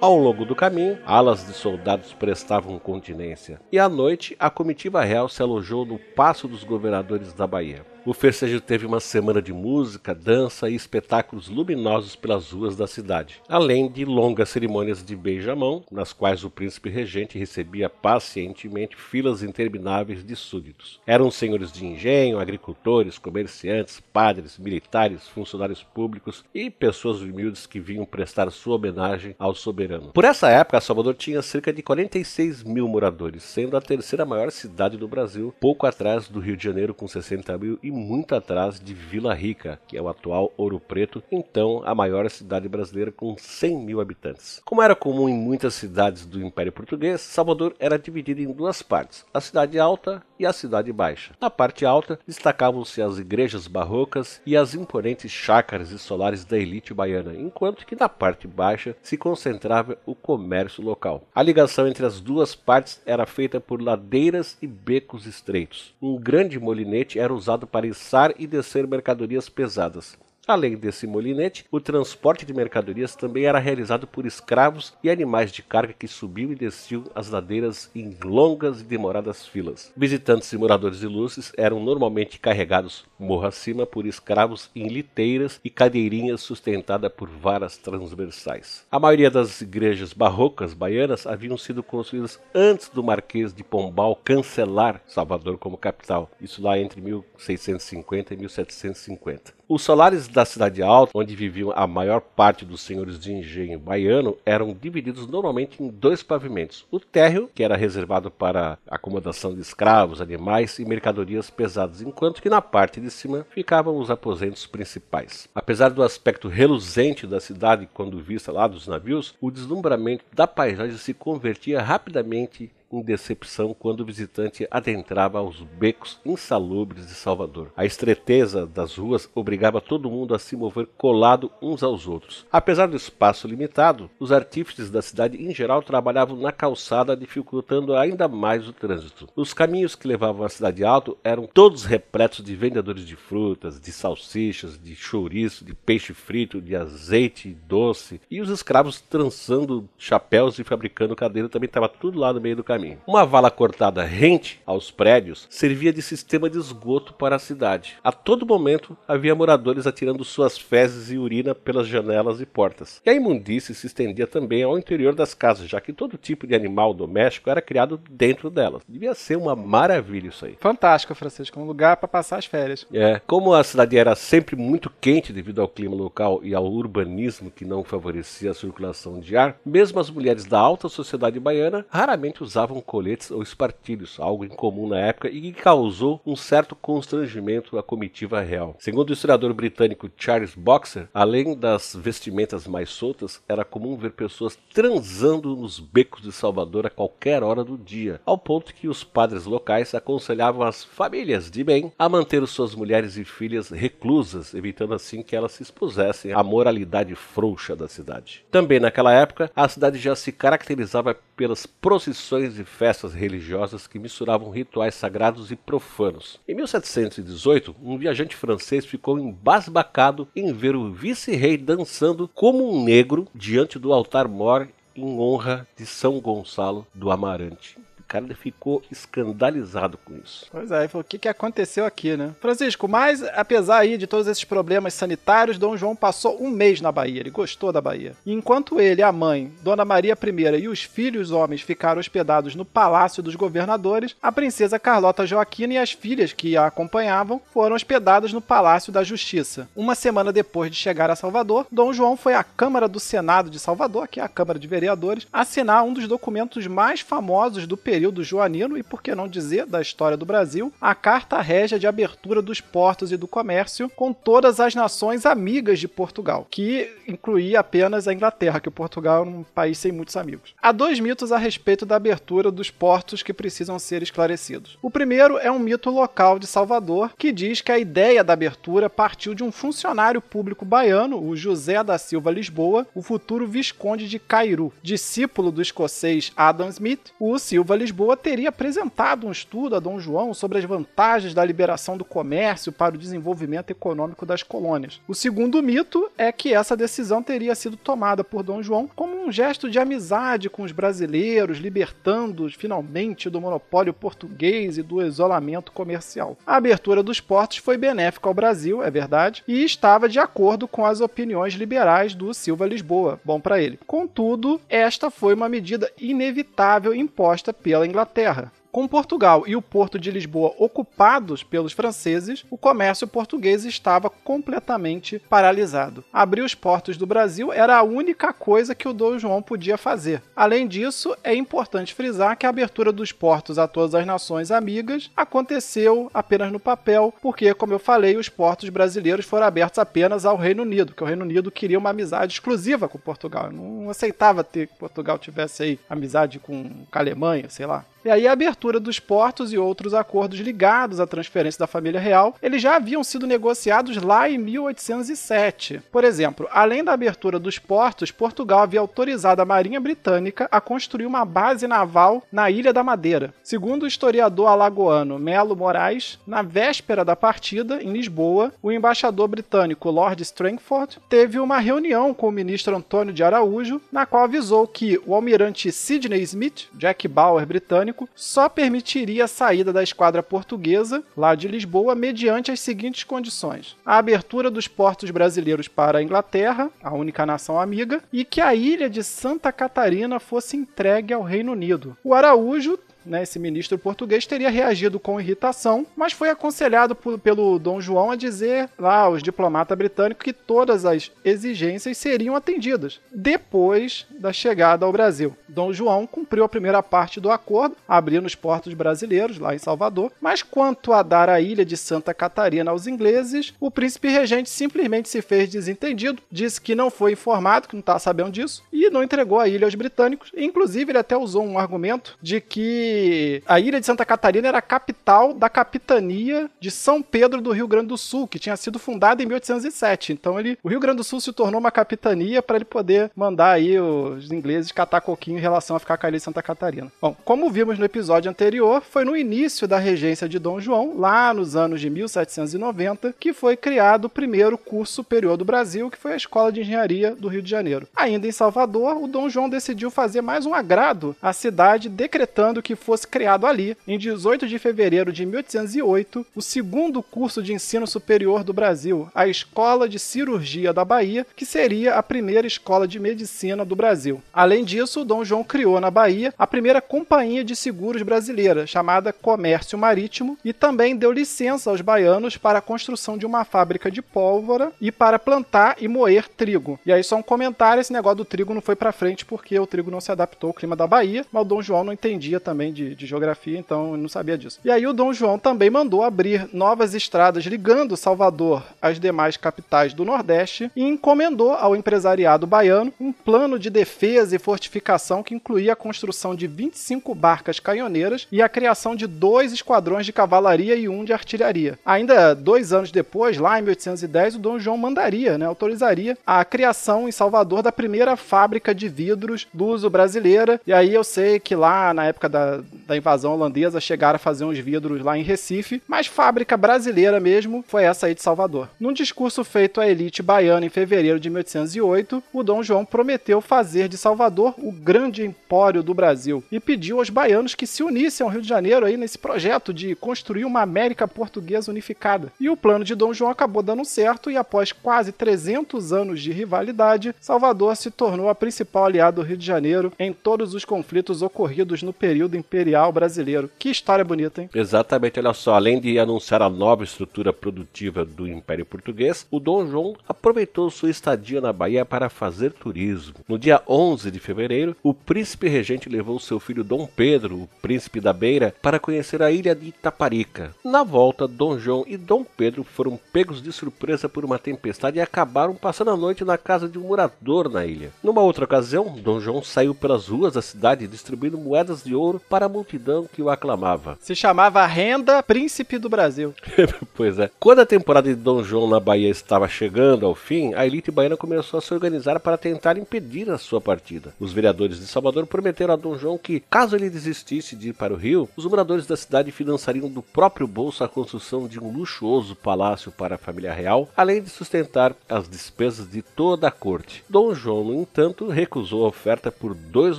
Ao 0.00 0.16
longo 0.16 0.44
do 0.44 0.54
caminho, 0.54 0.96
alas 1.04 1.44
de 1.44 1.52
soldados 1.52 2.12
prestavam 2.12 2.78
continência, 2.78 3.60
e 3.72 3.80
à 3.80 3.88
noite 3.88 4.36
a 4.38 4.48
comitiva 4.48 5.02
real 5.02 5.28
se 5.28 5.42
alojou 5.42 5.84
no 5.84 5.98
Passo 5.98 6.46
dos 6.46 6.62
Governadores 6.62 7.32
da 7.32 7.48
Bahia. 7.48 7.84
O 8.04 8.14
festejo 8.14 8.60
teve 8.60 8.86
uma 8.86 9.00
semana 9.00 9.42
de 9.42 9.52
música, 9.52 10.14
dança 10.14 10.70
e 10.70 10.74
espetáculos 10.74 11.48
luminosos 11.48 12.16
pelas 12.16 12.50
ruas 12.52 12.76
da 12.76 12.86
cidade, 12.86 13.42
além 13.48 13.90
de 13.90 14.04
longas 14.04 14.48
cerimônias 14.48 15.04
de 15.04 15.14
beijamão, 15.14 15.84
nas 15.90 16.12
quais 16.12 16.42
o 16.42 16.50
príncipe 16.50 16.88
regente 16.88 17.38
recebia 17.38 17.90
pacientemente 17.90 18.96
filas 18.96 19.42
intermináveis 19.42 20.24
de 20.24 20.34
súditos. 20.36 21.00
Eram 21.06 21.30
senhores 21.30 21.70
de 21.70 21.84
engenho, 21.84 22.38
agricultores, 22.38 23.18
comerciantes, 23.18 24.00
padres, 24.00 24.56
militares, 24.58 25.28
funcionários 25.28 25.82
públicos 25.82 26.44
e 26.54 26.70
pessoas 26.70 27.20
humildes 27.20 27.66
que 27.66 27.80
vinham 27.80 28.06
prestar 28.06 28.50
sua 28.50 28.76
homenagem 28.76 29.34
ao 29.38 29.54
soberano. 29.54 30.12
Por 30.12 30.24
essa 30.24 30.48
época, 30.48 30.80
Salvador 30.80 31.14
tinha 31.14 31.42
cerca 31.42 31.72
de 31.72 31.82
46 31.82 32.62
mil 32.62 32.88
moradores, 32.88 33.42
sendo 33.42 33.76
a 33.76 33.80
terceira 33.80 34.24
maior 34.24 34.50
cidade 34.50 34.96
do 34.96 35.08
Brasil, 35.08 35.52
pouco 35.60 35.86
atrás 35.86 36.28
do 36.28 36.40
Rio 36.40 36.56
de 36.56 36.64
Janeiro 36.64 36.94
com 36.94 37.06
60 37.06 37.58
mil 37.58 37.78
e 37.82 37.97
muito 37.98 38.34
atrás 38.34 38.80
de 38.80 38.94
Vila 38.94 39.34
Rica, 39.34 39.80
que 39.86 39.96
é 39.96 40.02
o 40.02 40.08
atual 40.08 40.52
Ouro 40.56 40.80
Preto, 40.80 41.22
então 41.30 41.82
a 41.84 41.94
maior 41.94 42.28
cidade 42.30 42.68
brasileira 42.68 43.12
com 43.12 43.36
100 43.36 43.76
mil 43.78 44.00
habitantes. 44.00 44.62
Como 44.64 44.82
era 44.82 44.94
comum 44.94 45.28
em 45.28 45.36
muitas 45.36 45.74
cidades 45.74 46.24
do 46.24 46.42
Império 46.42 46.72
Português, 46.72 47.20
Salvador 47.20 47.74
era 47.78 47.98
dividida 47.98 48.40
em 48.40 48.52
duas 48.52 48.82
partes, 48.82 49.24
a 49.34 49.40
cidade 49.40 49.78
alta 49.78 50.22
e 50.38 50.46
a 50.46 50.52
cidade 50.52 50.92
baixa. 50.92 51.34
Na 51.40 51.50
parte 51.50 51.84
alta 51.84 52.18
destacavam-se 52.26 53.02
as 53.02 53.18
igrejas 53.18 53.66
barrocas 53.66 54.40
e 54.46 54.56
as 54.56 54.74
imponentes 54.74 55.30
chácaras 55.30 55.90
e 55.90 55.98
solares 55.98 56.44
da 56.44 56.58
elite 56.58 56.94
baiana, 56.94 57.34
enquanto 57.34 57.84
que 57.84 57.96
na 57.96 58.08
parte 58.08 58.46
baixa 58.46 58.96
se 59.02 59.16
concentrava 59.16 59.98
o 60.06 60.14
comércio 60.14 60.82
local. 60.82 61.24
A 61.34 61.42
ligação 61.42 61.86
entre 61.88 62.06
as 62.06 62.20
duas 62.20 62.54
partes 62.54 63.00
era 63.04 63.26
feita 63.26 63.60
por 63.60 63.82
ladeiras 63.82 64.56
e 64.62 64.66
becos 64.66 65.26
estreitos. 65.26 65.94
Um 66.00 66.16
grande 66.16 66.58
molinete 66.58 67.18
era 67.18 67.34
usado 67.34 67.66
para 67.66 67.77
içar 67.84 68.34
e 68.38 68.46
descer 68.46 68.86
mercadorias 68.86 69.48
pesadas. 69.48 70.16
Além 70.48 70.78
desse 70.78 71.06
molinete, 71.06 71.66
o 71.70 71.78
transporte 71.78 72.46
de 72.46 72.54
mercadorias 72.54 73.14
também 73.14 73.44
era 73.44 73.58
realizado 73.58 74.06
por 74.06 74.24
escravos 74.24 74.94
e 75.04 75.10
animais 75.10 75.52
de 75.52 75.62
carga 75.62 75.92
que 75.92 76.08
subiam 76.08 76.50
e 76.50 76.54
desciam 76.54 77.04
as 77.14 77.28
ladeiras 77.28 77.90
em 77.94 78.16
longas 78.24 78.80
e 78.80 78.84
demoradas 78.84 79.46
filas. 79.46 79.92
Visitantes 79.94 80.50
e 80.50 80.56
moradores 80.56 81.02
ilustres 81.02 81.52
eram 81.54 81.84
normalmente 81.84 82.38
carregados 82.38 83.04
morro 83.18 83.46
acima 83.46 83.84
por 83.84 84.06
escravos 84.06 84.70
em 84.74 84.88
liteiras 84.88 85.60
e 85.62 85.68
cadeirinhas 85.68 86.40
sustentadas 86.40 87.12
por 87.12 87.28
varas 87.28 87.76
transversais. 87.76 88.86
A 88.90 88.98
maioria 88.98 89.30
das 89.30 89.60
igrejas 89.60 90.14
barrocas 90.14 90.72
baianas 90.72 91.26
haviam 91.26 91.58
sido 91.58 91.82
construídas 91.82 92.40
antes 92.54 92.88
do 92.88 93.04
Marquês 93.04 93.52
de 93.52 93.62
Pombal 93.62 94.16
cancelar 94.16 95.02
Salvador 95.06 95.58
como 95.58 95.76
capital, 95.76 96.30
isso 96.40 96.62
lá 96.62 96.78
entre 96.78 97.02
1650 97.02 98.32
e 98.32 98.36
1750. 98.38 99.57
Os 99.70 99.82
solares 99.82 100.26
da 100.28 100.46
cidade 100.46 100.82
alta, 100.82 101.12
onde 101.14 101.36
viviam 101.36 101.70
a 101.76 101.86
maior 101.86 102.22
parte 102.22 102.64
dos 102.64 102.80
senhores 102.80 103.18
de 103.18 103.34
engenho 103.34 103.78
baiano, 103.78 104.34
eram 104.46 104.72
divididos 104.72 105.26
normalmente 105.26 105.82
em 105.82 105.88
dois 105.88 106.22
pavimentos. 106.22 106.86
O 106.90 106.98
térreo, 106.98 107.50
que 107.54 107.62
era 107.62 107.76
reservado 107.76 108.30
para 108.30 108.78
acomodação 108.88 109.54
de 109.54 109.60
escravos, 109.60 110.22
animais 110.22 110.78
e 110.78 110.86
mercadorias 110.86 111.50
pesadas, 111.50 112.00
enquanto 112.00 112.40
que 112.40 112.48
na 112.48 112.62
parte 112.62 112.98
de 112.98 113.10
cima 113.10 113.46
ficavam 113.50 113.98
os 113.98 114.10
aposentos 114.10 114.66
principais. 114.66 115.46
Apesar 115.54 115.90
do 115.90 116.02
aspecto 116.02 116.48
reluzente 116.48 117.26
da 117.26 117.38
cidade 117.38 117.86
quando 117.92 118.22
vista 118.22 118.50
lá 118.50 118.66
dos 118.66 118.88
navios, 118.88 119.34
o 119.38 119.50
deslumbramento 119.50 120.24
da 120.32 120.46
paisagem 120.46 120.96
se 120.96 121.12
convertia 121.12 121.82
rapidamente 121.82 122.70
em 122.90 123.02
decepção 123.02 123.74
quando 123.78 124.00
o 124.00 124.04
visitante 124.04 124.66
adentrava 124.70 125.38
aos 125.38 125.60
becos 125.60 126.18
insalubres 126.24 127.06
de 127.06 127.14
Salvador. 127.14 127.70
A 127.76 127.84
estreiteza 127.84 128.66
das 128.66 128.96
ruas 128.96 129.28
obrigava 129.34 129.80
todo 129.80 130.10
mundo 130.10 130.34
a 130.34 130.38
se 130.38 130.56
mover 130.56 130.88
colado 130.96 131.50
uns 131.60 131.82
aos 131.82 132.06
outros. 132.06 132.46
Apesar 132.50 132.86
do 132.86 132.96
espaço 132.96 133.46
limitado, 133.46 134.10
os 134.18 134.32
artífices 134.32 134.90
da 134.90 135.02
cidade 135.02 135.36
em 135.36 135.54
geral 135.54 135.82
trabalhavam 135.82 136.36
na 136.36 136.52
calçada, 136.52 137.16
dificultando 137.16 137.94
ainda 137.94 138.26
mais 138.26 138.66
o 138.66 138.72
trânsito. 138.72 139.28
Os 139.36 139.52
caminhos 139.52 139.94
que 139.94 140.08
levavam 140.08 140.44
à 140.44 140.48
cidade 140.48 140.84
alta 140.84 141.14
eram 141.22 141.46
todos 141.46 141.84
repletos 141.84 142.44
de 142.44 142.56
vendedores 142.56 143.06
de 143.06 143.16
frutas, 143.16 143.80
de 143.80 143.92
salsichas, 143.92 144.78
de 144.78 144.94
chouriço, 144.96 145.64
de 145.64 145.74
peixe 145.74 146.14
frito, 146.14 146.60
de 146.60 146.74
azeite 146.74 147.56
doce, 147.66 148.20
e 148.30 148.40
os 148.40 148.48
escravos 148.48 149.00
trançando 149.00 149.88
chapéus 149.98 150.58
e 150.58 150.64
fabricando 150.64 151.14
cadeira 151.14 151.48
também 151.48 151.66
estava 151.66 151.88
tudo 151.88 152.18
lá 152.18 152.32
no 152.32 152.40
meio 152.40 152.56
do 152.56 152.64
caminho 152.64 152.77
caminho. 152.78 152.98
Uma 153.06 153.26
vala 153.26 153.50
cortada 153.50 154.04
rente 154.04 154.60
aos 154.64 154.90
prédios 154.90 155.46
servia 155.50 155.92
de 155.92 156.00
sistema 156.00 156.48
de 156.48 156.58
esgoto 156.58 157.12
para 157.12 157.36
a 157.36 157.38
cidade. 157.38 157.96
A 158.02 158.12
todo 158.12 158.46
momento 158.46 158.96
havia 159.06 159.34
moradores 159.34 159.86
atirando 159.86 160.24
suas 160.24 160.56
fezes 160.56 161.10
e 161.10 161.18
urina 161.18 161.54
pelas 161.54 161.88
janelas 161.88 162.40
e 162.40 162.46
portas. 162.46 163.00
E 163.04 163.10
a 163.10 163.14
imundície 163.14 163.74
se 163.74 163.86
estendia 163.86 164.26
também 164.26 164.62
ao 164.62 164.78
interior 164.78 165.14
das 165.14 165.34
casas, 165.34 165.68
já 165.68 165.80
que 165.80 165.92
todo 165.92 166.16
tipo 166.16 166.46
de 166.46 166.54
animal 166.54 166.94
doméstico 166.94 167.50
era 167.50 167.60
criado 167.60 168.00
dentro 168.10 168.48
delas. 168.50 168.82
Devia 168.88 169.14
ser 169.14 169.36
uma 169.36 169.56
maravilha 169.56 170.28
isso 170.28 170.44
aí. 170.44 170.56
Fantástico, 170.60 171.14
Francisco, 171.14 171.60
um 171.60 171.66
lugar 171.66 171.96
para 171.96 172.08
passar 172.08 172.38
as 172.38 172.46
férias. 172.46 172.86
É, 172.92 173.20
como 173.26 173.52
a 173.52 173.64
cidade 173.64 173.96
era 173.96 174.14
sempre 174.14 174.54
muito 174.54 174.90
quente 175.00 175.32
devido 175.32 175.60
ao 175.60 175.68
clima 175.68 175.96
local 175.96 176.40
e 176.42 176.54
ao 176.54 176.64
urbanismo 176.64 177.50
que 177.50 177.64
não 177.64 177.82
favorecia 177.82 178.50
a 178.50 178.54
circulação 178.54 179.18
de 179.18 179.36
ar, 179.36 179.56
mesmo 179.64 179.98
as 179.98 180.10
mulheres 180.10 180.44
da 180.44 180.58
alta 180.58 180.88
sociedade 180.88 181.40
baiana 181.40 181.84
raramente 181.88 182.42
usavam 182.42 182.67
usavam 182.68 182.80
coletes 182.80 183.30
ou 183.30 183.42
espartilhos, 183.42 184.20
algo 184.20 184.44
incomum 184.44 184.88
na 184.88 184.98
época 184.98 185.28
e 185.28 185.40
que 185.40 185.52
causou 185.52 186.20
um 186.24 186.36
certo 186.36 186.76
constrangimento 186.76 187.78
à 187.78 187.82
comitiva 187.82 188.40
real. 188.40 188.76
Segundo 188.78 189.10
o 189.10 189.12
historiador 189.12 189.52
britânico 189.54 190.10
Charles 190.16 190.54
Boxer, 190.54 191.08
além 191.14 191.56
das 191.56 191.96
vestimentas 191.98 192.66
mais 192.66 192.90
soltas, 192.90 193.42
era 193.48 193.64
comum 193.64 193.96
ver 193.96 194.12
pessoas 194.12 194.58
transando 194.72 195.56
nos 195.56 195.80
becos 195.80 196.22
de 196.22 196.30
Salvador 196.30 196.86
a 196.86 196.90
qualquer 196.90 197.42
hora 197.42 197.64
do 197.64 197.78
dia, 197.78 198.20
ao 198.26 198.36
ponto 198.36 198.74
que 198.74 198.88
os 198.88 199.02
padres 199.02 199.46
locais 199.46 199.94
aconselhavam 199.94 200.62
as 200.62 200.84
famílias 200.84 201.50
de 201.50 201.64
bem 201.64 201.92
a 201.98 202.08
manter 202.08 202.46
suas 202.46 202.74
mulheres 202.74 203.16
e 203.16 203.24
filhas 203.24 203.70
reclusas, 203.70 204.52
evitando 204.54 204.94
assim 204.94 205.22
que 205.22 205.34
elas 205.34 205.52
se 205.52 205.62
expusessem 205.62 206.32
à 206.32 206.42
moralidade 206.42 207.14
frouxa 207.14 207.74
da 207.74 207.88
cidade. 207.88 208.44
Também 208.50 208.78
naquela 208.78 209.12
época, 209.12 209.50
a 209.56 209.68
cidade 209.68 209.98
já 209.98 210.14
se 210.14 210.32
caracterizava 210.32 211.16
pelas 211.38 211.66
procissões 211.66 212.57
e 212.58 212.64
festas 212.64 213.14
religiosas 213.14 213.86
que 213.86 213.98
misturavam 213.98 214.50
rituais 214.50 214.94
sagrados 214.94 215.50
e 215.50 215.56
profanos. 215.56 216.40
Em 216.48 216.54
1718, 216.54 217.74
um 217.82 217.96
viajante 217.96 218.36
francês 218.36 218.84
ficou 218.84 219.18
embasbacado 219.18 220.28
em 220.34 220.52
ver 220.52 220.76
o 220.76 220.92
vice-rei 220.92 221.56
dançando 221.56 222.28
como 222.34 222.70
um 222.70 222.84
negro 222.84 223.26
diante 223.34 223.78
do 223.78 223.92
altar-mor 223.92 224.68
em 224.94 225.18
honra 225.18 225.66
de 225.76 225.86
São 225.86 226.20
Gonçalo 226.20 226.86
do 226.94 227.10
Amarante 227.10 227.76
cara 228.08 228.34
ficou 228.34 228.82
escandalizado 228.90 229.98
com 229.98 230.14
isso. 230.24 230.46
Pois 230.50 230.70
é, 230.70 230.78
ele 230.80 230.88
falou: 230.88 231.02
o 231.02 231.04
que, 231.04 231.18
que 231.18 231.28
aconteceu 231.28 231.84
aqui, 231.84 232.16
né? 232.16 232.34
Francisco, 232.40 232.88
mas 232.88 233.22
apesar 233.22 233.78
aí 233.78 233.98
de 233.98 234.06
todos 234.06 234.26
esses 234.26 234.44
problemas 234.44 234.94
sanitários, 234.94 235.58
Dom 235.58 235.76
João 235.76 235.94
passou 235.94 236.42
um 236.42 236.48
mês 236.48 236.80
na 236.80 236.90
Bahia. 236.90 237.20
Ele 237.20 237.30
gostou 237.30 237.70
da 237.70 237.80
Bahia. 237.80 238.16
Enquanto 238.26 238.80
ele, 238.80 239.02
a 239.02 239.12
mãe, 239.12 239.52
Dona 239.62 239.84
Maria 239.84 240.16
I 240.20 240.62
e 240.62 240.68
os 240.68 240.82
filhos 240.82 241.30
homens 241.30 241.60
ficaram 241.60 242.00
hospedados 242.00 242.54
no 242.54 242.64
Palácio 242.64 243.22
dos 243.22 243.36
Governadores, 243.36 244.16
a 244.22 244.32
princesa 244.32 244.78
Carlota 244.78 245.26
Joaquina 245.26 245.74
e 245.74 245.78
as 245.78 245.92
filhas 245.92 246.32
que 246.32 246.56
a 246.56 246.66
acompanhavam 246.66 247.40
foram 247.52 247.76
hospedadas 247.76 248.32
no 248.32 248.40
Palácio 248.40 248.92
da 248.92 249.04
Justiça. 249.04 249.68
Uma 249.76 249.94
semana 249.94 250.32
depois 250.32 250.70
de 250.70 250.76
chegar 250.76 251.10
a 251.10 251.16
Salvador, 251.16 251.66
Dom 251.70 251.92
João 251.92 252.16
foi 252.16 252.34
à 252.34 252.42
Câmara 252.42 252.88
do 252.88 253.00
Senado 253.00 253.50
de 253.50 253.58
Salvador, 253.58 254.08
que 254.08 254.20
é 254.20 254.22
a 254.22 254.28
Câmara 254.28 254.58
de 254.58 254.66
Vereadores, 254.66 255.26
assinar 255.32 255.84
um 255.84 255.92
dos 255.92 256.08
documentos 256.08 256.66
mais 256.66 257.00
famosos 257.00 257.66
do 257.66 257.76
período 257.76 257.97
período 257.98 258.22
joanino 258.22 258.78
e, 258.78 258.82
por 258.84 259.02
que 259.02 259.12
não 259.12 259.26
dizer, 259.26 259.66
da 259.66 259.82
história 259.82 260.16
do 260.16 260.24
Brasil, 260.24 260.72
a 260.80 260.94
Carta 260.94 261.40
Régia 261.40 261.80
de 261.80 261.86
Abertura 261.88 262.40
dos 262.40 262.60
Portos 262.60 263.10
e 263.10 263.16
do 263.16 263.26
Comércio 263.26 263.90
com 263.96 264.12
todas 264.12 264.60
as 264.60 264.72
nações 264.72 265.26
amigas 265.26 265.80
de 265.80 265.88
Portugal, 265.88 266.46
que 266.48 266.88
incluía 267.08 267.58
apenas 267.58 268.06
a 268.06 268.14
Inglaterra, 268.14 268.60
que 268.60 268.70
Portugal 268.70 269.24
é 269.24 269.28
um 269.28 269.42
país 269.42 269.78
sem 269.78 269.90
muitos 269.90 270.16
amigos. 270.16 270.54
Há 270.62 270.70
dois 270.70 271.00
mitos 271.00 271.32
a 271.32 271.38
respeito 271.38 271.84
da 271.84 271.96
abertura 271.96 272.52
dos 272.52 272.70
portos 272.70 273.20
que 273.20 273.34
precisam 273.34 273.80
ser 273.80 274.00
esclarecidos. 274.00 274.78
O 274.80 274.92
primeiro 274.92 275.36
é 275.36 275.50
um 275.50 275.58
mito 275.58 275.90
local 275.90 276.38
de 276.38 276.46
Salvador, 276.46 277.10
que 277.18 277.32
diz 277.32 277.60
que 277.60 277.72
a 277.72 277.80
ideia 277.80 278.22
da 278.22 278.32
abertura 278.32 278.88
partiu 278.88 279.34
de 279.34 279.42
um 279.42 279.50
funcionário 279.50 280.22
público 280.22 280.64
baiano, 280.64 281.20
o 281.20 281.34
José 281.34 281.82
da 281.82 281.98
Silva 281.98 282.30
Lisboa, 282.30 282.86
o 282.94 283.02
futuro 283.02 283.44
Visconde 283.44 284.08
de 284.08 284.20
Cairu, 284.20 284.72
discípulo 284.84 285.50
do 285.50 285.60
escocês 285.60 286.30
Adam 286.36 286.68
Smith, 286.68 287.10
o 287.18 287.36
Silva 287.40 287.74
Lisboa 287.74 287.87
Lisboa 287.88 288.18
teria 288.18 288.50
apresentado 288.50 289.26
um 289.26 289.32
estudo 289.32 289.74
a 289.74 289.80
Dom 289.80 289.98
João 289.98 290.34
sobre 290.34 290.58
as 290.58 290.64
vantagens 290.64 291.32
da 291.32 291.42
liberação 291.42 291.96
do 291.96 292.04
comércio 292.04 292.70
para 292.70 292.94
o 292.94 292.98
desenvolvimento 292.98 293.70
econômico 293.70 294.26
das 294.26 294.42
colônias. 294.42 295.00
O 295.08 295.14
segundo 295.14 295.62
mito 295.62 296.10
é 296.18 296.30
que 296.30 296.52
essa 296.52 296.76
decisão 296.76 297.22
teria 297.22 297.54
sido 297.54 297.78
tomada 297.78 298.22
por 298.22 298.42
Dom 298.42 298.62
João 298.62 298.86
como 298.94 299.24
um 299.24 299.32
gesto 299.32 299.70
de 299.70 299.78
amizade 299.78 300.50
com 300.50 300.64
os 300.64 300.70
brasileiros, 300.72 301.56
libertando-os 301.56 302.52
finalmente 302.52 303.30
do 303.30 303.40
monopólio 303.40 303.94
português 303.94 304.76
e 304.76 304.82
do 304.82 305.02
isolamento 305.02 305.72
comercial. 305.72 306.36
A 306.46 306.56
abertura 306.56 307.02
dos 307.02 307.20
portos 307.20 307.56
foi 307.56 307.78
benéfica 307.78 308.28
ao 308.28 308.34
Brasil, 308.34 308.82
é 308.82 308.90
verdade, 308.90 309.42
e 309.48 309.64
estava 309.64 310.10
de 310.10 310.18
acordo 310.18 310.68
com 310.68 310.84
as 310.84 311.00
opiniões 311.00 311.54
liberais 311.54 312.14
do 312.14 312.34
Silva 312.34 312.66
Lisboa. 312.66 313.18
Bom 313.24 313.40
para 313.40 313.62
ele. 313.62 313.78
Contudo, 313.86 314.60
esta 314.68 315.10
foi 315.10 315.32
uma 315.32 315.48
medida 315.48 315.90
inevitável 315.98 316.94
imposta 316.94 317.50
pela 317.50 317.77
Inglaterra. 317.84 318.50
Com 318.70 318.86
Portugal 318.86 319.44
e 319.46 319.56
o 319.56 319.62
porto 319.62 319.98
de 319.98 320.10
Lisboa 320.10 320.54
ocupados 320.58 321.42
pelos 321.42 321.72
franceses, 321.72 322.44
o 322.50 322.58
comércio 322.58 323.08
português 323.08 323.64
estava 323.64 324.10
completamente 324.10 325.18
paralisado. 325.28 326.04
Abrir 326.12 326.42
os 326.42 326.54
portos 326.54 326.96
do 326.96 327.06
Brasil 327.06 327.50
era 327.50 327.78
a 327.78 327.82
única 327.82 328.32
coisa 328.32 328.74
que 328.74 328.86
o 328.86 328.92
Dom 328.92 329.18
João 329.18 329.40
podia 329.40 329.78
fazer. 329.78 330.22
Além 330.36 330.68
disso, 330.68 331.16
é 331.24 331.34
importante 331.34 331.94
frisar 331.94 332.36
que 332.36 332.44
a 332.44 332.50
abertura 332.50 332.92
dos 332.92 333.10
portos 333.10 333.58
a 333.58 333.66
todas 333.66 333.94
as 333.94 334.06
nações 334.06 334.50
amigas 334.50 335.10
aconteceu 335.16 336.10
apenas 336.12 336.52
no 336.52 336.60
papel, 336.60 337.12
porque, 337.22 337.54
como 337.54 337.72
eu 337.72 337.78
falei, 337.78 338.16
os 338.16 338.28
portos 338.28 338.68
brasileiros 338.68 339.24
foram 339.24 339.46
abertos 339.46 339.78
apenas 339.78 340.26
ao 340.26 340.36
Reino 340.36 340.62
Unido, 340.62 340.94
que 340.94 341.02
o 341.02 341.06
Reino 341.06 341.24
Unido 341.24 341.50
queria 341.50 341.78
uma 341.78 341.90
amizade 341.90 342.34
exclusiva 342.34 342.88
com 342.88 342.98
Portugal. 342.98 343.50
Não 343.50 343.88
aceitava 343.88 344.44
ter 344.44 344.68
que 344.68 344.76
Portugal 344.76 345.18
tivesse 345.18 345.62
aí 345.62 345.80
amizade 345.88 346.38
com, 346.38 346.64
com 346.90 346.98
a 346.98 347.00
Alemanha, 347.00 347.48
sei 347.48 347.64
lá. 347.64 347.84
E 348.04 348.10
aí 348.10 348.26
a 348.26 348.32
abertura 348.32 348.78
dos 348.78 349.00
portos 349.00 349.52
e 349.52 349.58
outros 349.58 349.94
acordos 349.94 350.38
ligados 350.38 351.00
à 351.00 351.06
transferência 351.06 351.58
da 351.58 351.66
família 351.66 352.00
real, 352.00 352.34
eles 352.42 352.62
já 352.62 352.76
haviam 352.76 353.02
sido 353.02 353.26
negociados 353.26 353.96
lá 353.96 354.30
em 354.30 354.38
1807. 354.38 355.82
Por 355.90 356.04
exemplo, 356.04 356.48
além 356.50 356.84
da 356.84 356.92
abertura 356.92 357.38
dos 357.38 357.58
portos, 357.58 358.10
Portugal 358.10 358.60
havia 358.60 358.80
autorizado 358.80 359.42
a 359.42 359.44
Marinha 359.44 359.80
Britânica 359.80 360.48
a 360.50 360.60
construir 360.60 361.06
uma 361.06 361.24
base 361.24 361.66
naval 361.66 362.22
na 362.30 362.50
Ilha 362.50 362.72
da 362.72 362.84
Madeira. 362.84 363.34
Segundo 363.42 363.82
o 363.82 363.86
historiador 363.86 364.48
alagoano 364.48 365.18
Melo 365.18 365.56
Moraes, 365.56 366.18
na 366.26 366.42
véspera 366.42 367.04
da 367.04 367.16
partida, 367.16 367.82
em 367.82 367.92
Lisboa, 367.92 368.52
o 368.62 368.70
embaixador 368.70 369.28
britânico 369.28 369.90
Lord 369.90 370.22
Strangford 370.22 370.98
teve 371.08 371.38
uma 371.38 371.58
reunião 371.58 372.14
com 372.14 372.28
o 372.28 372.32
ministro 372.32 372.76
Antônio 372.76 373.12
de 373.12 373.22
Araújo, 373.22 373.80
na 373.90 374.06
qual 374.06 374.24
avisou 374.24 374.66
que 374.66 375.00
o 375.06 375.14
almirante 375.14 375.72
Sidney 375.72 376.22
Smith, 376.22 376.68
Jack 376.74 377.08
Bauer 377.08 377.46
britânico, 377.46 377.97
só 378.14 378.48
permitiria 378.48 379.24
a 379.24 379.28
saída 379.28 379.72
da 379.72 379.82
esquadra 379.82 380.22
portuguesa, 380.22 381.02
lá 381.16 381.34
de 381.34 381.48
Lisboa, 381.48 381.94
mediante 381.94 382.50
as 382.50 382.60
seguintes 382.60 383.04
condições: 383.04 383.76
a 383.84 383.96
abertura 383.96 384.50
dos 384.50 384.68
portos 384.68 385.10
brasileiros 385.10 385.66
para 385.66 385.98
a 385.98 386.02
Inglaterra, 386.02 386.70
a 386.82 386.94
única 386.94 387.24
nação 387.24 387.58
amiga, 387.58 388.02
e 388.12 388.24
que 388.24 388.40
a 388.40 388.54
ilha 388.54 388.90
de 388.90 389.02
Santa 389.02 389.50
Catarina 389.50 390.20
fosse 390.20 390.56
entregue 390.56 391.14
ao 391.14 391.22
Reino 391.22 391.52
Unido. 391.52 391.96
O 392.04 392.12
Araújo 392.12 392.78
né, 393.08 393.22
esse 393.22 393.38
ministro 393.38 393.78
português 393.78 394.26
teria 394.26 394.50
reagido 394.50 395.00
com 395.00 395.20
irritação, 395.20 395.86
mas 395.96 396.12
foi 396.12 396.30
aconselhado 396.30 396.94
por, 396.94 397.18
pelo 397.18 397.58
Dom 397.58 397.80
João 397.80 398.10
a 398.10 398.16
dizer 398.16 398.68
lá 398.78 399.00
aos 399.00 399.22
diplomatas 399.22 399.76
britânicos 399.76 400.24
que 400.24 400.32
todas 400.32 400.84
as 400.84 401.10
exigências 401.24 401.96
seriam 401.96 402.36
atendidas 402.36 403.00
depois 403.12 404.06
da 404.10 404.32
chegada 404.32 404.84
ao 404.84 404.92
Brasil. 404.92 405.36
Dom 405.48 405.72
João 405.72 406.06
cumpriu 406.06 406.44
a 406.44 406.48
primeira 406.48 406.82
parte 406.82 407.20
do 407.20 407.30
acordo, 407.30 407.76
abrindo 407.86 408.26
os 408.26 408.34
portos 408.34 408.74
brasileiros 408.74 409.38
lá 409.38 409.54
em 409.54 409.58
Salvador, 409.58 410.12
mas 410.20 410.42
quanto 410.42 410.92
a 410.92 411.02
dar 411.02 411.28
a 411.28 411.40
ilha 411.40 411.64
de 411.64 411.76
Santa 411.76 412.12
Catarina 412.12 412.70
aos 412.70 412.86
ingleses, 412.86 413.54
o 413.58 413.70
príncipe 413.70 414.08
regente 414.08 414.50
simplesmente 414.50 415.08
se 415.08 415.22
fez 415.22 415.48
desentendido, 415.48 416.22
disse 416.30 416.60
que 416.60 416.74
não 416.74 416.90
foi 416.90 417.12
informado, 417.12 417.68
que 417.68 417.74
não 417.74 417.80
estava 417.80 417.98
sabendo 417.98 418.30
disso, 418.30 418.62
e 418.72 418.90
não 418.90 419.02
entregou 419.02 419.40
a 419.40 419.48
ilha 419.48 419.66
aos 419.66 419.74
britânicos. 419.74 420.30
Inclusive, 420.36 420.90
ele 420.90 420.98
até 420.98 421.16
usou 421.16 421.44
um 421.44 421.58
argumento 421.58 422.16
de 422.20 422.40
que 422.40 422.97
a 423.46 423.60
ilha 423.60 423.80
de 423.80 423.86
Santa 423.86 424.04
Catarina 424.04 424.48
era 424.48 424.58
a 424.58 424.62
capital 424.62 425.32
da 425.32 425.48
capitania 425.48 426.50
de 426.60 426.70
São 426.70 427.02
Pedro 427.02 427.40
do 427.40 427.52
Rio 427.52 427.68
Grande 427.68 427.88
do 427.88 427.98
Sul, 427.98 428.26
que 428.26 428.38
tinha 428.38 428.56
sido 428.56 428.78
fundada 428.78 429.22
em 429.22 429.26
1807. 429.26 430.12
Então 430.12 430.38
ele, 430.38 430.58
o 430.62 430.68
Rio 430.68 430.80
Grande 430.80 430.98
do 430.98 431.04
Sul 431.04 431.20
se 431.20 431.32
tornou 431.32 431.60
uma 431.60 431.70
capitania 431.70 432.42
para 432.42 432.56
ele 432.56 432.64
poder 432.64 433.10
mandar 433.14 433.52
aí 433.52 433.78
os 433.78 434.30
ingleses 434.30 434.72
catar 434.72 435.00
coquinho 435.00 435.38
em 435.38 435.40
relação 435.40 435.76
a 435.76 435.80
ficar 435.80 435.96
com 435.96 436.06
a 436.06 436.08
ilha 436.08 436.18
de 436.18 436.24
Santa 436.24 436.42
Catarina. 436.42 436.90
Bom, 437.00 437.16
como 437.24 437.50
vimos 437.50 437.78
no 437.78 437.84
episódio 437.84 438.30
anterior, 438.30 438.82
foi 438.82 439.04
no 439.04 439.16
início 439.16 439.66
da 439.66 439.78
regência 439.78 440.28
de 440.28 440.38
Dom 440.38 440.60
João, 440.60 440.98
lá 440.98 441.32
nos 441.34 441.56
anos 441.56 441.80
de 441.80 441.90
1790, 441.90 443.14
que 443.18 443.32
foi 443.32 443.56
criado 443.56 444.06
o 444.06 444.10
primeiro 444.10 444.56
curso 444.56 444.94
superior 444.94 445.36
do 445.36 445.44
Brasil, 445.44 445.90
que 445.90 445.98
foi 445.98 446.12
a 446.12 446.16
Escola 446.16 446.52
de 446.52 446.60
Engenharia 446.60 447.14
do 447.14 447.28
Rio 447.28 447.42
de 447.42 447.50
Janeiro. 447.50 447.88
Ainda 447.94 448.26
em 448.26 448.32
Salvador, 448.32 449.02
o 449.02 449.06
Dom 449.06 449.28
João 449.28 449.48
decidiu 449.48 449.90
fazer 449.90 450.20
mais 450.20 450.46
um 450.46 450.54
agrado 450.54 451.16
à 451.20 451.32
cidade, 451.32 451.88
decretando 451.88 452.62
que 452.62 452.76
fosse 452.88 453.06
criado 453.06 453.46
ali, 453.46 453.76
em 453.86 453.98
18 453.98 454.48
de 454.48 454.58
fevereiro 454.58 455.12
de 455.12 455.26
1808, 455.26 456.24
o 456.34 456.40
segundo 456.40 457.02
curso 457.02 457.42
de 457.42 457.52
ensino 457.52 457.86
superior 457.86 458.42
do 458.42 458.54
Brasil, 458.54 459.10
a 459.14 459.28
Escola 459.28 459.86
de 459.86 459.98
Cirurgia 459.98 460.72
da 460.72 460.86
Bahia, 460.86 461.26
que 461.36 461.44
seria 461.44 461.96
a 461.96 462.02
primeira 462.02 462.46
escola 462.46 462.88
de 462.88 462.98
medicina 462.98 463.62
do 463.62 463.76
Brasil. 463.76 464.22
Além 464.32 464.64
disso, 464.64 465.04
Dom 465.04 465.22
João 465.22 465.44
criou 465.44 465.78
na 465.78 465.90
Bahia 465.90 466.32
a 466.38 466.46
primeira 466.46 466.80
companhia 466.80 467.44
de 467.44 467.54
seguros 467.54 468.00
brasileira, 468.00 468.66
chamada 468.66 469.12
Comércio 469.12 469.76
Marítimo, 469.76 470.38
e 470.42 470.54
também 470.54 470.96
deu 470.96 471.12
licença 471.12 471.68
aos 471.68 471.82
baianos 471.82 472.38
para 472.38 472.60
a 472.60 472.62
construção 472.62 473.18
de 473.18 473.26
uma 473.26 473.44
fábrica 473.44 473.90
de 473.90 474.00
pólvora 474.00 474.72
e 474.80 474.90
para 474.90 475.18
plantar 475.18 475.76
e 475.78 475.86
moer 475.86 476.26
trigo. 476.26 476.80
E 476.86 476.90
aí 476.90 477.04
só 477.04 477.16
um 477.16 477.22
comentário, 477.22 477.82
esse 477.82 477.92
negócio 477.92 478.16
do 478.16 478.24
trigo 478.24 478.54
não 478.54 478.62
foi 478.62 478.74
para 478.74 478.92
frente 478.92 479.26
porque 479.26 479.58
o 479.58 479.66
trigo 479.66 479.90
não 479.90 480.00
se 480.00 480.10
adaptou 480.10 480.48
ao 480.48 480.54
clima 480.54 480.74
da 480.74 480.86
Bahia, 480.86 481.26
mas 481.30 481.42
o 481.42 481.44
Dom 481.44 481.60
João 481.60 481.84
não 481.84 481.92
entendia 481.92 482.40
também 482.40 482.72
de, 482.78 482.94
de 482.94 483.06
geografia, 483.06 483.58
então 483.58 483.92
eu 483.92 483.96
não 483.96 484.08
sabia 484.08 484.38
disso. 484.38 484.60
E 484.64 484.70
aí 484.70 484.86
o 484.86 484.92
Dom 484.92 485.12
João 485.12 485.38
também 485.38 485.68
mandou 485.68 486.04
abrir 486.04 486.48
novas 486.52 486.94
estradas 486.94 487.44
ligando 487.44 487.96
Salvador 487.96 488.62
às 488.80 489.00
demais 489.00 489.36
capitais 489.36 489.92
do 489.92 490.04
Nordeste 490.04 490.70
e 490.76 490.84
encomendou 490.84 491.52
ao 491.52 491.74
empresariado 491.74 492.46
baiano 492.46 492.92
um 493.00 493.12
plano 493.12 493.58
de 493.58 493.68
defesa 493.68 494.36
e 494.36 494.38
fortificação 494.38 495.22
que 495.22 495.34
incluía 495.34 495.72
a 495.72 495.76
construção 495.76 496.34
de 496.34 496.46
25 496.46 497.14
barcas 497.14 497.58
canhoneiras 497.58 498.28
e 498.30 498.40
a 498.40 498.48
criação 498.48 498.94
de 498.94 499.06
dois 499.06 499.52
esquadrões 499.52 500.06
de 500.06 500.12
cavalaria 500.12 500.76
e 500.76 500.88
um 500.88 501.04
de 501.04 501.12
artilharia. 501.12 501.78
Ainda 501.84 502.34
dois 502.34 502.72
anos 502.72 502.92
depois, 502.92 503.38
lá 503.38 503.58
em 503.58 503.62
1810, 503.62 504.36
o 504.36 504.38
Dom 504.38 504.58
João 504.58 504.76
mandaria, 504.76 505.36
né, 505.36 505.46
autorizaria 505.46 506.16
a 506.24 506.44
criação 506.44 507.08
em 507.08 507.12
Salvador 507.12 507.62
da 507.62 507.72
primeira 507.72 508.16
fábrica 508.16 508.74
de 508.74 508.88
vidros 508.88 509.46
luso 509.54 509.90
brasileira. 509.90 510.60
E 510.66 510.72
aí 510.72 510.94
eu 510.94 511.02
sei 511.02 511.40
que 511.40 511.56
lá 511.56 511.92
na 511.92 512.04
época 512.04 512.28
da, 512.28 512.57
da 512.86 512.96
invasão 512.96 513.32
holandesa 513.32 513.80
chegaram 513.80 514.16
a 514.16 514.18
fazer 514.18 514.44
uns 514.44 514.58
vidros 514.58 515.02
lá 515.02 515.16
em 515.16 515.22
Recife, 515.22 515.82
mas 515.86 516.06
fábrica 516.06 516.56
brasileira 516.56 517.20
mesmo 517.20 517.64
foi 517.66 517.84
essa 517.84 518.06
aí 518.06 518.14
de 518.14 518.22
Salvador. 518.22 518.68
Num 518.78 518.92
discurso 518.92 519.44
feito 519.44 519.80
à 519.80 519.88
elite 519.88 520.22
baiana 520.22 520.66
em 520.66 520.68
fevereiro 520.68 521.20
de 521.20 521.30
1808, 521.30 522.22
o 522.32 522.42
Dom 522.42 522.62
João 522.62 522.84
prometeu 522.84 523.40
fazer 523.40 523.88
de 523.88 523.96
Salvador 523.96 524.54
o 524.58 524.72
grande 524.72 525.24
empório 525.24 525.82
do 525.82 525.94
Brasil 525.94 526.42
e 526.50 526.58
pediu 526.58 526.98
aos 526.98 527.10
baianos 527.10 527.54
que 527.54 527.66
se 527.66 527.82
unissem 527.82 528.24
ao 528.24 528.30
Rio 528.30 528.42
de 528.42 528.48
Janeiro 528.48 528.86
aí 528.86 528.96
nesse 528.96 529.18
projeto 529.18 529.72
de 529.72 529.94
construir 529.94 530.44
uma 530.44 530.62
América 530.62 531.06
portuguesa 531.06 531.70
unificada. 531.70 532.32
E 532.40 532.50
o 532.50 532.56
plano 532.56 532.84
de 532.84 532.94
Dom 532.94 533.12
João 533.12 533.30
acabou 533.30 533.62
dando 533.62 533.84
certo 533.84 534.30
e 534.30 534.36
após 534.36 534.72
quase 534.72 535.12
300 535.12 535.92
anos 535.92 536.20
de 536.20 536.32
rivalidade, 536.32 537.14
Salvador 537.20 537.76
se 537.76 537.90
tornou 537.90 538.28
a 538.28 538.34
principal 538.34 538.86
aliada 538.86 539.16
do 539.16 539.22
Rio 539.22 539.36
de 539.36 539.46
Janeiro 539.46 539.92
em 539.98 540.12
todos 540.12 540.54
os 540.54 540.64
conflitos 540.64 541.22
ocorridos 541.22 541.82
no 541.82 541.92
período 541.92 542.36
imperial 542.36 542.47
imperial 542.48 542.90
brasileiro. 542.90 543.50
Que 543.58 543.68
história 543.68 544.04
bonita, 544.04 544.40
hein? 544.40 544.50
Exatamente, 544.54 545.20
olha 545.20 545.34
só, 545.34 545.54
além 545.54 545.78
de 545.80 545.98
anunciar 545.98 546.40
a 546.40 546.48
nova 546.48 546.82
estrutura 546.82 547.32
produtiva 547.32 548.04
do 548.04 548.26
Império 548.26 548.64
Português, 548.64 549.26
o 549.30 549.38
Dom 549.38 549.66
João 549.66 549.94
aproveitou 550.08 550.70
sua 550.70 550.90
estadia 550.90 551.40
na 551.40 551.52
Bahia 551.52 551.84
para 551.84 552.08
fazer 552.08 552.52
turismo. 552.52 553.16
No 553.28 553.38
dia 553.38 553.60
11 553.68 554.10
de 554.10 554.18
fevereiro, 554.18 554.74
o 554.82 554.94
príncipe 554.94 555.46
regente 555.46 555.88
levou 555.88 556.18
seu 556.18 556.40
filho 556.40 556.64
Dom 556.64 556.86
Pedro, 556.86 557.36
o 557.36 557.48
príncipe 557.60 558.00
da 558.00 558.12
Beira, 558.12 558.54
para 558.62 558.78
conhecer 558.78 559.22
a 559.22 559.30
ilha 559.30 559.54
de 559.54 559.68
Itaparica. 559.68 560.54
Na 560.64 560.82
volta, 560.82 561.28
Dom 561.28 561.58
João 561.58 561.84
e 561.86 561.96
Dom 561.96 562.24
Pedro 562.24 562.64
foram 562.64 562.98
pegos 563.12 563.42
de 563.42 563.52
surpresa 563.52 564.08
por 564.08 564.24
uma 564.24 564.38
tempestade 564.38 564.98
e 564.98 565.02
acabaram 565.02 565.54
passando 565.54 565.90
a 565.90 565.96
noite 565.96 566.24
na 566.24 566.38
casa 566.38 566.66
de 566.68 566.78
um 566.78 566.82
morador 566.82 567.50
na 567.50 567.66
ilha. 567.66 567.90
Numa 568.02 568.22
outra 568.22 568.44
ocasião, 568.44 568.96
Dom 569.02 569.20
João 569.20 569.42
saiu 569.42 569.74
pelas 569.74 570.08
ruas 570.08 570.34
da 570.34 570.42
cidade 570.42 570.86
distribuindo 570.86 571.36
moedas 571.36 571.84
de 571.84 571.94
ouro 571.94 572.20
para 572.28 572.37
para 572.38 572.46
a 572.46 572.48
multidão 572.48 573.04
que 573.12 573.20
o 573.20 573.28
aclamava. 573.28 573.98
Se 574.00 574.14
chamava 574.14 574.64
Renda 574.64 575.20
Príncipe 575.24 575.76
do 575.76 575.88
Brasil. 575.88 576.32
pois 576.94 577.18
é. 577.18 577.28
Quando 577.40 577.58
a 577.58 577.66
temporada 577.66 578.08
de 578.08 578.14
Dom 578.14 578.44
João 578.44 578.68
na 578.68 578.78
Bahia 578.78 579.10
estava 579.10 579.48
chegando 579.48 580.06
ao 580.06 580.14
fim, 580.14 580.54
a 580.54 580.64
elite 580.64 580.92
baiana 580.92 581.16
começou 581.16 581.58
a 581.58 581.60
se 581.60 581.74
organizar 581.74 582.20
para 582.20 582.38
tentar 582.38 582.78
impedir 582.78 583.28
a 583.28 583.38
sua 583.38 583.60
partida. 583.60 584.14
Os 584.20 584.32
vereadores 584.32 584.78
de 584.78 584.86
Salvador 584.86 585.26
prometeram 585.26 585.74
a 585.74 585.76
Dom 585.76 585.98
João 585.98 586.16
que, 586.16 586.38
caso 586.48 586.76
ele 586.76 586.88
desistisse 586.88 587.56
de 587.56 587.70
ir 587.70 587.72
para 587.72 587.92
o 587.92 587.96
Rio, 587.96 588.28
os 588.36 588.44
moradores 588.44 588.86
da 588.86 588.96
cidade 588.96 589.32
financiariam 589.32 589.88
do 589.88 590.00
próprio 590.00 590.46
bolso 590.46 590.84
a 590.84 590.88
construção 590.88 591.48
de 591.48 591.58
um 591.58 591.72
luxuoso 591.72 592.36
palácio 592.36 592.92
para 592.92 593.16
a 593.16 593.18
família 593.18 593.52
real, 593.52 593.88
além 593.96 594.22
de 594.22 594.30
sustentar 594.30 594.94
as 595.08 595.28
despesas 595.28 595.90
de 595.90 596.02
toda 596.02 596.46
a 596.46 596.52
corte. 596.52 597.02
Dom 597.10 597.34
João, 597.34 597.64
no 597.64 597.74
entanto, 597.74 598.28
recusou 598.28 598.84
a 598.84 598.88
oferta 598.88 599.32
por 599.32 599.56
dois 599.56 599.98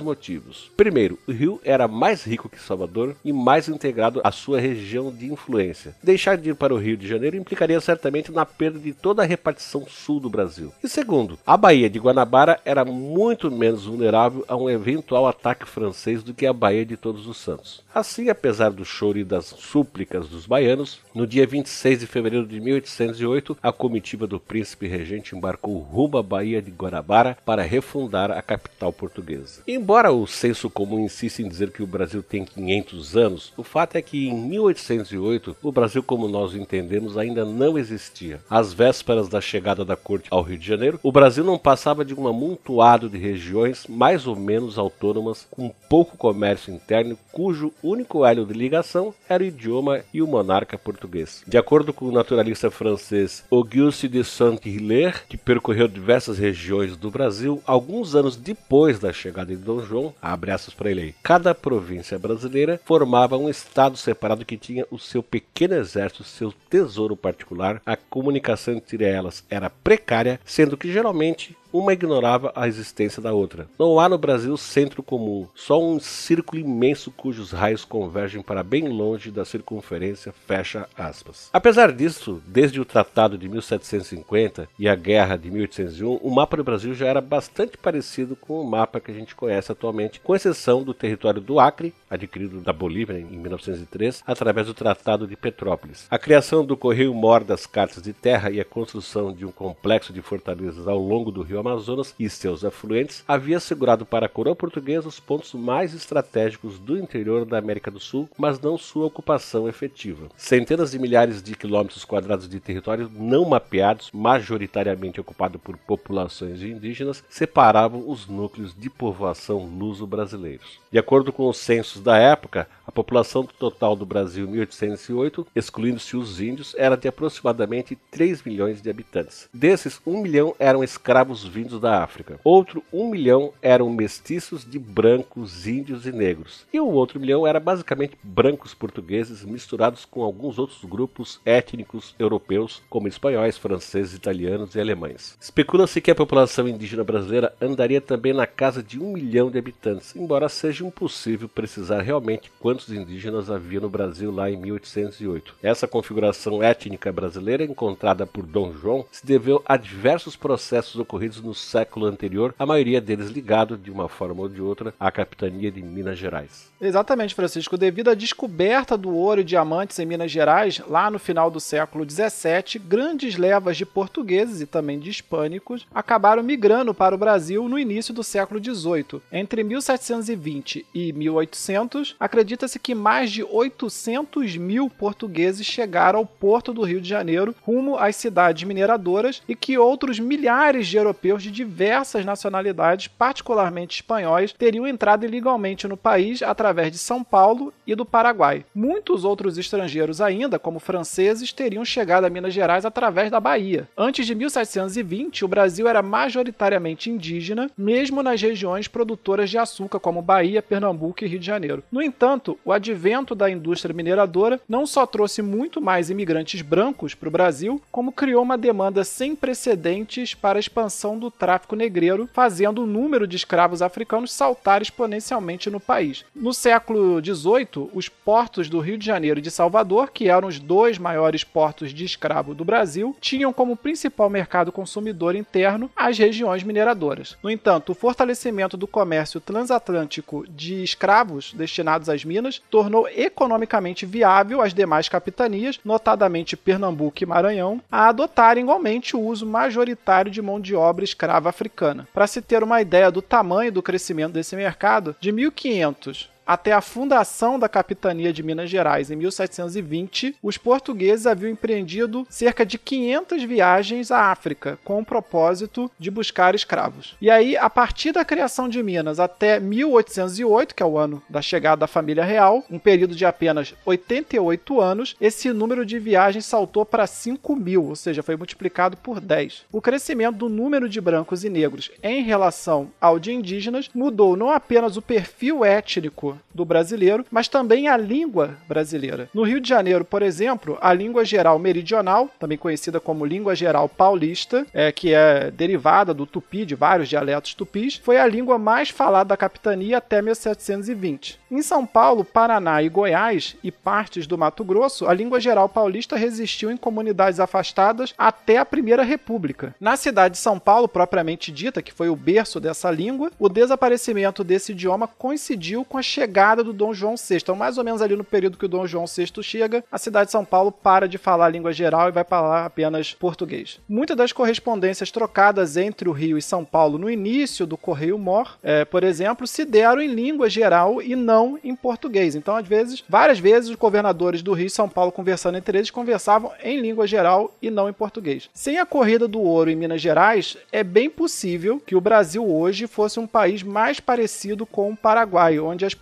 motivos. 0.00 0.70
Primeiro, 0.74 1.18
o 1.28 1.32
Rio 1.32 1.60
era 1.62 1.90
mais 1.90 2.29
rico 2.30 2.48
que 2.48 2.62
Salvador 2.62 3.16
e 3.24 3.32
mais 3.32 3.68
integrado 3.68 4.20
à 4.22 4.30
sua 4.30 4.60
região 4.60 5.10
de 5.10 5.26
influência. 5.26 5.96
Deixar 6.02 6.36
de 6.36 6.50
ir 6.50 6.54
para 6.54 6.72
o 6.72 6.78
Rio 6.78 6.96
de 6.96 7.08
Janeiro 7.08 7.36
implicaria 7.36 7.80
certamente 7.80 8.30
na 8.30 8.46
perda 8.46 8.78
de 8.78 8.92
toda 8.92 9.22
a 9.22 9.26
repartição 9.26 9.84
sul 9.88 10.20
do 10.20 10.30
Brasil. 10.30 10.72
E 10.82 10.88
segundo, 10.88 11.38
a 11.44 11.56
Baía 11.56 11.90
de 11.90 11.98
Guanabara 11.98 12.60
era 12.64 12.84
muito 12.84 13.50
menos 13.50 13.86
vulnerável 13.86 14.44
a 14.46 14.56
um 14.56 14.70
eventual 14.70 15.26
ataque 15.26 15.68
francês 15.68 16.22
do 16.22 16.32
que 16.32 16.46
a 16.46 16.52
Baía 16.52 16.86
de 16.86 16.96
Todos 16.96 17.26
os 17.26 17.38
Santos. 17.38 17.82
Assim, 17.92 18.28
apesar 18.28 18.70
do 18.70 18.84
choro 18.84 19.18
e 19.18 19.24
das 19.24 19.46
súplicas 19.46 20.28
dos 20.28 20.46
baianos, 20.46 21.00
no 21.12 21.26
dia 21.26 21.46
26 21.46 22.00
de 22.00 22.06
fevereiro 22.06 22.46
de 22.46 22.60
1808, 22.60 23.58
a 23.60 23.72
comitiva 23.72 24.26
do 24.26 24.38
príncipe 24.38 24.86
regente 24.86 25.34
embarcou 25.34 25.78
rumo 25.78 26.16
à 26.16 26.22
Baía 26.22 26.62
de 26.62 26.70
Guanabara 26.70 27.36
para 27.44 27.62
refundar 27.62 28.30
a 28.30 28.40
capital 28.40 28.92
portuguesa. 28.92 29.62
Embora 29.66 30.12
o 30.12 30.26
senso 30.26 30.70
comum 30.70 31.00
insista 31.00 31.42
em 31.42 31.48
dizer 31.48 31.70
que 31.70 31.82
o 31.82 31.86
Brasil 31.86 32.19
tem 32.22 32.44
500 32.44 33.16
anos, 33.16 33.52
o 33.56 33.62
fato 33.62 33.96
é 33.96 34.02
que 34.02 34.28
em 34.28 34.34
1808 34.34 35.56
o 35.62 35.72
Brasil 35.72 36.02
como 36.02 36.28
nós 36.28 36.52
o 36.52 36.58
entendemos 36.58 37.16
ainda 37.16 37.44
não 37.44 37.78
existia. 37.78 38.40
Às 38.48 38.72
vésperas 38.72 39.28
da 39.28 39.40
chegada 39.40 39.84
da 39.84 39.96
corte 39.96 40.28
ao 40.30 40.42
Rio 40.42 40.58
de 40.58 40.66
Janeiro, 40.66 41.00
o 41.02 41.12
Brasil 41.12 41.44
não 41.44 41.58
passava 41.58 42.04
de 42.04 42.14
um 42.14 42.26
amontoado 42.26 43.08
de 43.08 43.18
regiões 43.18 43.86
mais 43.88 44.26
ou 44.26 44.36
menos 44.36 44.78
autônomas 44.78 45.46
com 45.50 45.72
pouco 45.88 46.16
comércio 46.16 46.72
interno, 46.72 47.18
cujo 47.32 47.72
único 47.82 48.24
elo 48.24 48.46
de 48.46 48.52
ligação 48.52 49.14
era 49.28 49.42
o 49.42 49.46
idioma 49.46 50.00
e 50.12 50.22
o 50.22 50.26
monarca 50.26 50.78
português. 50.78 51.42
De 51.46 51.58
acordo 51.58 51.92
com 51.92 52.06
o 52.06 52.12
naturalista 52.12 52.70
francês 52.70 53.44
Auguste 53.50 54.08
de 54.08 54.24
Saint-Hilaire, 54.24 55.22
que 55.28 55.36
percorreu 55.36 55.88
diversas 55.88 56.38
regiões 56.38 56.96
do 56.96 57.10
Brasil, 57.10 57.62
alguns 57.66 58.14
anos 58.14 58.36
depois 58.36 58.98
da 58.98 59.12
chegada 59.12 59.54
de 59.54 59.62
Dom 59.62 59.82
João, 59.82 60.14
abre 60.20 60.50
aspas 60.50 60.74
para 60.74 60.90
ele 60.90 61.14
cada 61.22 61.54
província 61.54 62.09
brasileira 62.18 62.80
formava 62.84 63.36
um 63.36 63.48
estado 63.48 63.96
separado 63.96 64.44
que 64.44 64.56
tinha 64.56 64.86
o 64.90 64.98
seu 64.98 65.22
pequeno 65.22 65.74
exército, 65.74 66.24
seu 66.24 66.52
tesouro 66.68 67.16
particular, 67.16 67.80
a 67.84 67.96
comunicação 67.96 68.74
entre 68.74 69.04
elas 69.04 69.44
era 69.48 69.70
precária, 69.70 70.40
sendo 70.44 70.76
que 70.76 70.92
geralmente 70.92 71.56
uma 71.72 71.92
ignorava 71.92 72.52
a 72.54 72.66
existência 72.66 73.22
da 73.22 73.32
outra. 73.32 73.68
Não 73.78 74.00
há 74.00 74.08
no 74.08 74.18
Brasil 74.18 74.56
centro 74.56 75.02
comum, 75.02 75.46
só 75.54 75.82
um 75.82 76.00
círculo 76.00 76.60
imenso 76.60 77.10
cujos 77.10 77.52
raios 77.52 77.84
convergem 77.84 78.42
para 78.42 78.62
bem 78.62 78.88
longe 78.88 79.30
da 79.30 79.44
circunferência, 79.44 80.34
fecha 80.46 80.88
aspas. 80.96 81.48
Apesar 81.52 81.92
disso, 81.92 82.42
desde 82.46 82.80
o 82.80 82.84
Tratado 82.84 83.38
de 83.38 83.48
1750 83.48 84.68
e 84.78 84.88
a 84.88 84.94
Guerra 84.94 85.36
de 85.36 85.50
1801, 85.50 86.16
o 86.16 86.30
mapa 86.30 86.56
do 86.56 86.64
Brasil 86.64 86.94
já 86.94 87.06
era 87.06 87.20
bastante 87.20 87.78
parecido 87.78 88.34
com 88.34 88.60
o 88.60 88.68
mapa 88.68 89.00
que 89.00 89.10
a 89.10 89.14
gente 89.14 89.34
conhece 89.34 89.70
atualmente, 89.70 90.20
com 90.20 90.34
exceção 90.34 90.82
do 90.82 90.92
território 90.92 91.40
do 91.40 91.60
Acre, 91.60 91.94
adquirido 92.08 92.60
da 92.60 92.72
Bolívia 92.72 93.18
em 93.18 93.38
1903, 93.38 94.22
através 94.26 94.66
do 94.66 94.74
Tratado 94.74 95.26
de 95.26 95.36
Petrópolis. 95.36 96.06
A 96.10 96.18
criação 96.18 96.64
do 96.64 96.76
Correio 96.76 97.14
Mor 97.14 97.44
das 97.44 97.66
Cartas 97.66 98.02
de 98.02 98.12
Terra 98.12 98.50
e 98.50 98.60
a 98.60 98.64
construção 98.64 99.32
de 99.32 99.44
um 99.44 99.52
complexo 99.52 100.12
de 100.12 100.20
fortalezas 100.20 100.88
ao 100.88 100.98
longo 100.98 101.30
do 101.30 101.42
rio 101.42 101.59
Amazonas 101.60 102.14
e 102.18 102.28
seus 102.28 102.64
afluentes 102.64 103.22
havia 103.26 103.58
assegurado 103.58 104.04
para 104.04 104.26
a 104.26 104.28
coroa 104.28 104.56
portuguesa 104.56 105.08
os 105.08 105.20
pontos 105.20 105.54
mais 105.54 105.94
estratégicos 105.94 106.78
do 106.78 106.98
interior 106.98 107.44
da 107.44 107.58
América 107.58 107.90
do 107.90 108.00
Sul, 108.00 108.28
mas 108.36 108.58
não 108.60 108.76
sua 108.76 109.06
ocupação 109.06 109.68
efetiva. 109.68 110.28
Centenas 110.36 110.90
de 110.90 110.98
milhares 110.98 111.42
de 111.42 111.54
quilômetros 111.54 112.04
quadrados 112.04 112.48
de 112.48 112.60
território 112.60 113.10
não 113.14 113.44
mapeados, 113.44 114.10
majoritariamente 114.12 115.20
ocupado 115.20 115.58
por 115.58 115.76
populações 115.76 116.62
indígenas, 116.62 117.22
separavam 117.28 118.08
os 118.08 118.26
núcleos 118.26 118.74
de 118.76 118.88
povoação 118.88 119.66
luso-brasileiros. 119.66 120.80
De 120.90 120.98
acordo 120.98 121.32
com 121.32 121.48
os 121.48 121.58
censos 121.58 122.02
da 122.02 122.16
época, 122.16 122.66
a 122.86 122.92
população 122.92 123.44
total 123.44 123.94
do 123.94 124.04
Brasil 124.04 124.46
em 124.46 124.50
1808, 124.50 125.46
excluindo-se 125.54 126.16
os 126.16 126.40
índios, 126.40 126.74
era 126.76 126.96
de 126.96 127.06
aproximadamente 127.06 127.96
3 128.10 128.42
milhões 128.42 128.82
de 128.82 128.90
habitantes. 128.90 129.48
Desses, 129.54 130.00
1 130.04 130.20
milhão 130.20 130.54
eram 130.58 130.82
escravos 130.82 131.44
vindos 131.50 131.80
da 131.80 132.02
África. 132.02 132.38
Outro 132.44 132.82
1 132.92 133.10
milhão 133.10 133.52
eram 133.60 133.90
mestiços 133.90 134.64
de 134.64 134.78
brancos, 134.78 135.66
índios 135.66 136.06
e 136.06 136.12
negros. 136.12 136.66
E 136.72 136.80
o 136.80 136.86
outro 136.86 137.20
milhão 137.20 137.46
era 137.46 137.60
basicamente 137.60 138.16
brancos 138.22 138.72
portugueses 138.72 139.44
misturados 139.44 140.04
com 140.04 140.22
alguns 140.22 140.58
outros 140.58 140.84
grupos 140.84 141.40
étnicos 141.44 142.14
europeus, 142.18 142.82
como 142.88 143.08
espanhóis, 143.08 143.58
franceses, 143.58 144.14
italianos 144.14 144.74
e 144.74 144.80
alemães. 144.80 145.36
Especula-se 145.40 146.00
que 146.00 146.10
a 146.10 146.14
população 146.14 146.68
indígena 146.68 147.04
brasileira 147.04 147.54
andaria 147.60 148.00
também 148.00 148.32
na 148.32 148.46
casa 148.46 148.82
de 148.82 148.98
1 148.98 149.12
milhão 149.12 149.50
de 149.50 149.58
habitantes, 149.58 150.14
embora 150.14 150.48
seja 150.48 150.86
impossível 150.86 151.48
precisar 151.48 152.00
realmente 152.00 152.50
quantos 152.60 152.90
indígenas 152.90 153.50
havia 153.50 153.80
no 153.80 153.88
Brasil 153.88 154.30
lá 154.30 154.50
em 154.50 154.56
1808. 154.56 155.56
Essa 155.62 155.88
configuração 155.88 156.62
étnica 156.62 157.12
brasileira, 157.12 157.64
encontrada 157.64 158.26
por 158.26 158.44
Dom 158.46 158.72
João, 158.72 159.04
se 159.10 159.26
deveu 159.26 159.62
a 159.64 159.76
diversos 159.76 160.36
processos 160.36 160.96
ocorridos 160.96 161.39
no 161.40 161.54
século 161.54 162.06
anterior, 162.06 162.54
a 162.58 162.64
maioria 162.64 163.00
deles 163.00 163.30
ligado, 163.30 163.76
de 163.76 163.90
uma 163.90 164.08
forma 164.08 164.42
ou 164.42 164.48
de 164.48 164.62
outra, 164.62 164.94
à 164.98 165.10
capitania 165.10 165.70
de 165.70 165.82
Minas 165.82 166.18
Gerais. 166.18 166.69
Exatamente, 166.80 167.34
Francisco. 167.34 167.76
Devido 167.76 168.08
à 168.08 168.14
descoberta 168.14 168.96
do 168.96 169.14
ouro 169.14 169.42
e 169.42 169.44
diamantes 169.44 169.98
em 169.98 170.06
Minas 170.06 170.30
Gerais, 170.30 170.80
lá 170.88 171.10
no 171.10 171.18
final 171.18 171.50
do 171.50 171.60
século 171.60 172.08
XVII, 172.08 172.80
grandes 172.82 173.36
levas 173.36 173.76
de 173.76 173.84
portugueses 173.84 174.62
e 174.62 174.66
também 174.66 174.98
de 174.98 175.10
hispânicos 175.10 175.86
acabaram 175.94 176.42
migrando 176.42 176.94
para 176.94 177.14
o 177.14 177.18
Brasil 177.18 177.68
no 177.68 177.78
início 177.78 178.14
do 178.14 178.24
século 178.24 178.62
XVIII. 178.64 179.20
Entre 179.30 179.62
1720 179.62 180.86
e 180.94 181.12
1800, 181.12 182.16
acredita-se 182.18 182.78
que 182.78 182.94
mais 182.94 183.30
de 183.30 183.44
800 183.44 184.56
mil 184.56 184.88
portugueses 184.88 185.66
chegaram 185.66 186.20
ao 186.20 186.26
porto 186.26 186.72
do 186.72 186.82
Rio 186.82 187.00
de 187.00 187.08
Janeiro, 187.08 187.54
rumo 187.60 187.98
às 187.98 188.16
cidades 188.16 188.64
mineradoras, 188.64 189.42
e 189.46 189.54
que 189.54 189.76
outros 189.76 190.18
milhares 190.18 190.86
de 190.86 190.96
europeus 190.96 191.42
de 191.42 191.50
diversas 191.50 192.24
nacionalidades, 192.24 193.06
particularmente 193.06 193.96
espanhóis, 193.96 194.54
teriam 194.54 194.86
entrado 194.86 195.26
ilegalmente 195.26 195.86
no 195.86 195.96
país 195.96 196.42
através 196.42 196.69
de 196.72 196.98
São 196.98 197.24
Paulo 197.24 197.72
e 197.86 197.94
do 197.94 198.04
Paraguai. 198.04 198.64
Muitos 198.74 199.24
outros 199.24 199.58
estrangeiros 199.58 200.20
ainda, 200.20 200.58
como 200.58 200.78
franceses, 200.78 201.52
teriam 201.52 201.84
chegado 201.84 202.24
a 202.24 202.30
Minas 202.30 202.54
Gerais 202.54 202.84
através 202.84 203.30
da 203.30 203.40
Bahia. 203.40 203.88
Antes 203.96 204.26
de 204.26 204.34
1720, 204.34 205.44
o 205.44 205.48
Brasil 205.48 205.88
era 205.88 206.02
majoritariamente 206.02 207.10
indígena, 207.10 207.70
mesmo 207.76 208.22
nas 208.22 208.40
regiões 208.40 208.86
produtoras 208.86 209.50
de 209.50 209.58
açúcar 209.58 209.98
como 209.98 210.22
Bahia, 210.22 210.62
Pernambuco 210.62 211.24
e 211.24 211.26
Rio 211.26 211.40
de 211.40 211.46
Janeiro. 211.46 211.82
No 211.90 212.00
entanto, 212.00 212.58
o 212.64 212.72
advento 212.72 213.34
da 213.34 213.50
indústria 213.50 213.94
mineradora 213.94 214.60
não 214.68 214.86
só 214.86 215.04
trouxe 215.06 215.42
muito 215.42 215.80
mais 215.80 216.10
imigrantes 216.10 216.62
brancos 216.62 217.14
para 217.14 217.28
o 217.28 217.32
Brasil, 217.32 217.82
como 217.90 218.12
criou 218.12 218.42
uma 218.42 218.56
demanda 218.56 219.02
sem 219.04 219.34
precedentes 219.34 220.34
para 220.34 220.58
a 220.58 220.60
expansão 220.60 221.18
do 221.18 221.30
tráfico 221.30 221.74
negreiro, 221.74 222.28
fazendo 222.32 222.82
o 222.82 222.86
número 222.86 223.26
de 223.26 223.36
escravos 223.36 223.82
africanos 223.82 224.32
saltar 224.32 224.82
exponencialmente 224.82 225.70
no 225.70 225.80
país. 225.80 226.24
No 226.34 226.52
século 226.60 227.24
XVIII, 227.24 227.88
os 227.94 228.10
portos 228.10 228.68
do 228.68 228.80
Rio 228.80 228.98
de 228.98 229.06
Janeiro 229.06 229.38
e 229.40 229.42
de 229.42 229.50
Salvador, 229.50 230.10
que 230.10 230.28
eram 230.28 230.46
os 230.46 230.58
dois 230.58 230.98
maiores 230.98 231.42
portos 231.42 231.94
de 231.94 232.04
escravo 232.04 232.54
do 232.54 232.66
Brasil, 232.66 233.16
tinham 233.18 233.50
como 233.50 233.76
principal 233.76 234.28
mercado 234.28 234.70
consumidor 234.70 235.34
interno 235.34 235.90
as 235.96 236.18
regiões 236.18 236.62
mineradoras. 236.62 237.38
No 237.42 237.50
entanto, 237.50 237.92
o 237.92 237.94
fortalecimento 237.94 238.76
do 238.76 238.86
comércio 238.86 239.40
transatlântico 239.40 240.44
de 240.50 240.84
escravos 240.84 241.54
destinados 241.54 242.10
às 242.10 242.26
minas 242.26 242.60
tornou 242.70 243.08
economicamente 243.08 244.04
viável 244.04 244.60
as 244.60 244.74
demais 244.74 245.08
capitanias, 245.08 245.80
notadamente 245.82 246.58
Pernambuco 246.58 247.22
e 247.22 247.26
Maranhão, 247.26 247.80
a 247.90 248.08
adotarem 248.08 248.64
igualmente 248.64 249.16
o 249.16 249.20
uso 249.20 249.46
majoritário 249.46 250.30
de 250.30 250.42
mão 250.42 250.60
de 250.60 250.74
obra 250.74 251.04
escrava 251.04 251.48
africana. 251.48 252.06
Para 252.12 252.26
se 252.26 252.42
ter 252.42 252.62
uma 252.62 252.82
ideia 252.82 253.10
do 253.10 253.22
tamanho 253.22 253.72
do 253.72 253.82
crescimento 253.82 254.32
desse 254.32 254.54
mercado, 254.54 255.16
de 255.18 255.32
1500 255.32 256.28
até 256.50 256.72
a 256.72 256.80
fundação 256.80 257.60
da 257.60 257.68
capitania 257.68 258.32
de 258.32 258.42
Minas 258.42 258.68
Gerais 258.68 259.08
em 259.08 259.14
1720, 259.14 260.34
os 260.42 260.58
portugueses 260.58 261.24
haviam 261.24 261.52
empreendido 261.52 262.26
cerca 262.28 262.66
de 262.66 262.76
500 262.76 263.44
viagens 263.44 264.10
à 264.10 264.32
África 264.32 264.76
com 264.82 264.98
o 264.98 265.04
propósito 265.04 265.88
de 265.96 266.10
buscar 266.10 266.56
escravos. 266.56 267.14
E 267.20 267.30
aí, 267.30 267.56
a 267.56 267.70
partir 267.70 268.10
da 268.10 268.24
criação 268.24 268.68
de 268.68 268.82
Minas 268.82 269.20
até 269.20 269.60
1808, 269.60 270.74
que 270.74 270.82
é 270.82 270.86
o 270.86 270.98
ano 270.98 271.22
da 271.28 271.40
chegada 271.40 271.82
da 271.82 271.86
família 271.86 272.24
real, 272.24 272.64
um 272.68 272.80
período 272.80 273.14
de 273.14 273.24
apenas 273.24 273.72
88 273.86 274.80
anos, 274.80 275.14
esse 275.20 275.52
número 275.52 275.86
de 275.86 276.00
viagens 276.00 276.46
saltou 276.46 276.84
para 276.84 277.06
5 277.06 277.54
mil, 277.54 277.84
ou 277.84 277.94
seja, 277.94 278.24
foi 278.24 278.34
multiplicado 278.34 278.96
por 278.96 279.20
10. 279.20 279.66
O 279.70 279.80
crescimento 279.80 280.38
do 280.38 280.48
número 280.48 280.88
de 280.88 281.00
brancos 281.00 281.44
e 281.44 281.48
negros 281.48 281.92
em 282.02 282.24
relação 282.24 282.90
ao 283.00 283.20
de 283.20 283.32
indígenas 283.32 283.88
mudou 283.94 284.36
não 284.36 284.50
apenas 284.50 284.96
o 284.96 285.02
perfil 285.02 285.64
étnico 285.64 286.39
do 286.54 286.64
brasileiro, 286.64 287.24
mas 287.30 287.48
também 287.48 287.88
a 287.88 287.96
língua 287.96 288.56
brasileira. 288.68 289.28
No 289.32 289.42
Rio 289.42 289.60
de 289.60 289.68
Janeiro, 289.68 290.04
por 290.04 290.22
exemplo, 290.22 290.76
a 290.80 290.92
língua 290.92 291.24
geral 291.24 291.58
meridional, 291.58 292.28
também 292.38 292.58
conhecida 292.58 293.00
como 293.00 293.24
língua 293.24 293.54
geral 293.54 293.88
paulista, 293.88 294.66
é, 294.72 294.90
que 294.90 295.14
é 295.14 295.50
derivada 295.50 296.12
do 296.12 296.26
tupi, 296.26 296.64
de 296.64 296.74
vários 296.74 297.08
dialetos 297.08 297.54
tupis, 297.54 297.96
foi 297.96 298.18
a 298.18 298.26
língua 298.26 298.58
mais 298.58 298.90
falada 298.90 299.30
da 299.30 299.36
capitania 299.36 299.98
até 299.98 300.20
1720. 300.20 301.38
Em 301.50 301.62
São 301.62 301.86
Paulo, 301.86 302.24
Paraná 302.24 302.82
e 302.82 302.88
Goiás 302.88 303.56
e 303.62 303.70
partes 303.70 304.26
do 304.26 304.38
Mato 304.38 304.64
Grosso, 304.64 305.06
a 305.06 305.14
língua 305.14 305.40
geral 305.40 305.68
paulista 305.68 306.16
resistiu 306.16 306.70
em 306.70 306.76
comunidades 306.76 307.40
afastadas 307.40 308.14
até 308.16 308.58
a 308.58 308.64
Primeira 308.64 309.02
República. 309.02 309.74
Na 309.80 309.96
cidade 309.96 310.32
de 310.32 310.40
São 310.40 310.58
Paulo, 310.58 310.88
propriamente 310.88 311.52
dita, 311.52 311.82
que 311.82 311.92
foi 311.92 312.08
o 312.08 312.16
berço 312.16 312.58
dessa 312.58 312.90
língua, 312.90 313.30
o 313.38 313.48
desaparecimento 313.48 314.42
desse 314.42 314.72
idioma 314.72 315.06
coincidiu 315.06 315.84
com 315.84 315.98
a 315.98 316.02
chegada 316.02 316.29
do 316.62 316.72
Dom 316.72 316.94
João 316.94 317.16
VI. 317.16 317.36
Então, 317.36 317.56
mais 317.56 317.78
ou 317.78 317.84
menos 317.84 318.00
ali 318.00 318.16
no 318.16 318.24
período 318.24 318.56
que 318.56 318.64
o 318.64 318.68
Dom 318.68 318.86
João 318.86 319.06
VI 319.06 319.42
chega, 319.42 319.84
a 319.90 319.98
cidade 319.98 320.26
de 320.26 320.32
São 320.32 320.44
Paulo 320.44 320.70
para 320.70 321.08
de 321.08 321.18
falar 321.18 321.46
a 321.46 321.48
língua 321.48 321.72
geral 321.72 322.08
e 322.08 322.12
vai 322.12 322.24
falar 322.24 322.64
apenas 322.64 323.12
português. 323.14 323.80
Muitas 323.88 324.16
das 324.16 324.32
correspondências 324.32 325.10
trocadas 325.10 325.76
entre 325.76 326.08
o 326.08 326.12
Rio 326.12 326.38
e 326.38 326.42
São 326.42 326.64
Paulo 326.64 326.98
no 326.98 327.10
início 327.10 327.66
do 327.66 327.76
Correio 327.76 328.18
Mor, 328.18 328.58
é, 328.62 328.84
por 328.84 329.02
exemplo, 329.02 329.46
se 329.46 329.64
deram 329.64 330.00
em 330.00 330.08
língua 330.08 330.48
geral 330.48 331.02
e 331.02 331.16
não 331.16 331.58
em 331.62 331.74
português. 331.74 332.34
Então, 332.34 332.56
às 332.56 332.66
vezes, 332.66 333.04
várias 333.08 333.38
vezes, 333.38 333.70
os 333.70 333.76
governadores 333.76 334.42
do 334.42 334.52
Rio 334.52 334.66
e 334.66 334.70
São 334.70 334.88
Paulo 334.88 335.12
conversando 335.12 335.58
entre 335.58 335.78
eles 335.78 335.90
conversavam 335.90 336.52
em 336.62 336.80
língua 336.80 337.06
geral 337.06 337.52
e 337.60 337.70
não 337.70 337.88
em 337.88 337.92
português. 337.92 338.48
Sem 338.52 338.78
a 338.78 338.86
corrida 338.86 339.26
do 339.26 339.40
ouro 339.40 339.70
em 339.70 339.76
Minas 339.76 340.00
Gerais, 340.00 340.56
é 340.72 340.82
bem 340.82 341.08
possível 341.08 341.80
que 341.84 341.96
o 341.96 342.00
Brasil 342.00 342.48
hoje 342.48 342.86
fosse 342.86 343.18
um 343.18 343.26
país 343.26 343.62
mais 343.62 344.00
parecido 344.00 344.66
com 344.66 344.90
o 344.90 344.96
Paraguai, 344.96 345.58
onde 345.58 345.84
as 345.84 345.94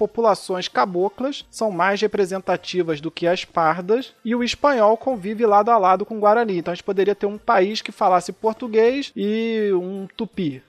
caboclas 0.68 1.44
são 1.50 1.70
mais 1.70 2.00
representativas 2.00 3.00
do 3.00 3.10
que 3.10 3.26
as 3.26 3.44
pardas 3.44 4.14
e 4.24 4.34
o 4.34 4.42
espanhol 4.42 4.96
convive 4.96 5.46
lado 5.46 5.70
a 5.70 5.78
lado 5.78 6.04
com 6.04 6.16
o 6.16 6.20
Guarani. 6.20 6.58
Então 6.58 6.72
a 6.72 6.74
gente 6.74 6.84
poderia 6.84 7.14
ter 7.14 7.26
um 7.26 7.38
país 7.38 7.82
que 7.82 7.92
falasse 7.92 8.32
português 8.32 9.12
e 9.16 9.70
um 9.74 10.06
tupi, 10.16 10.62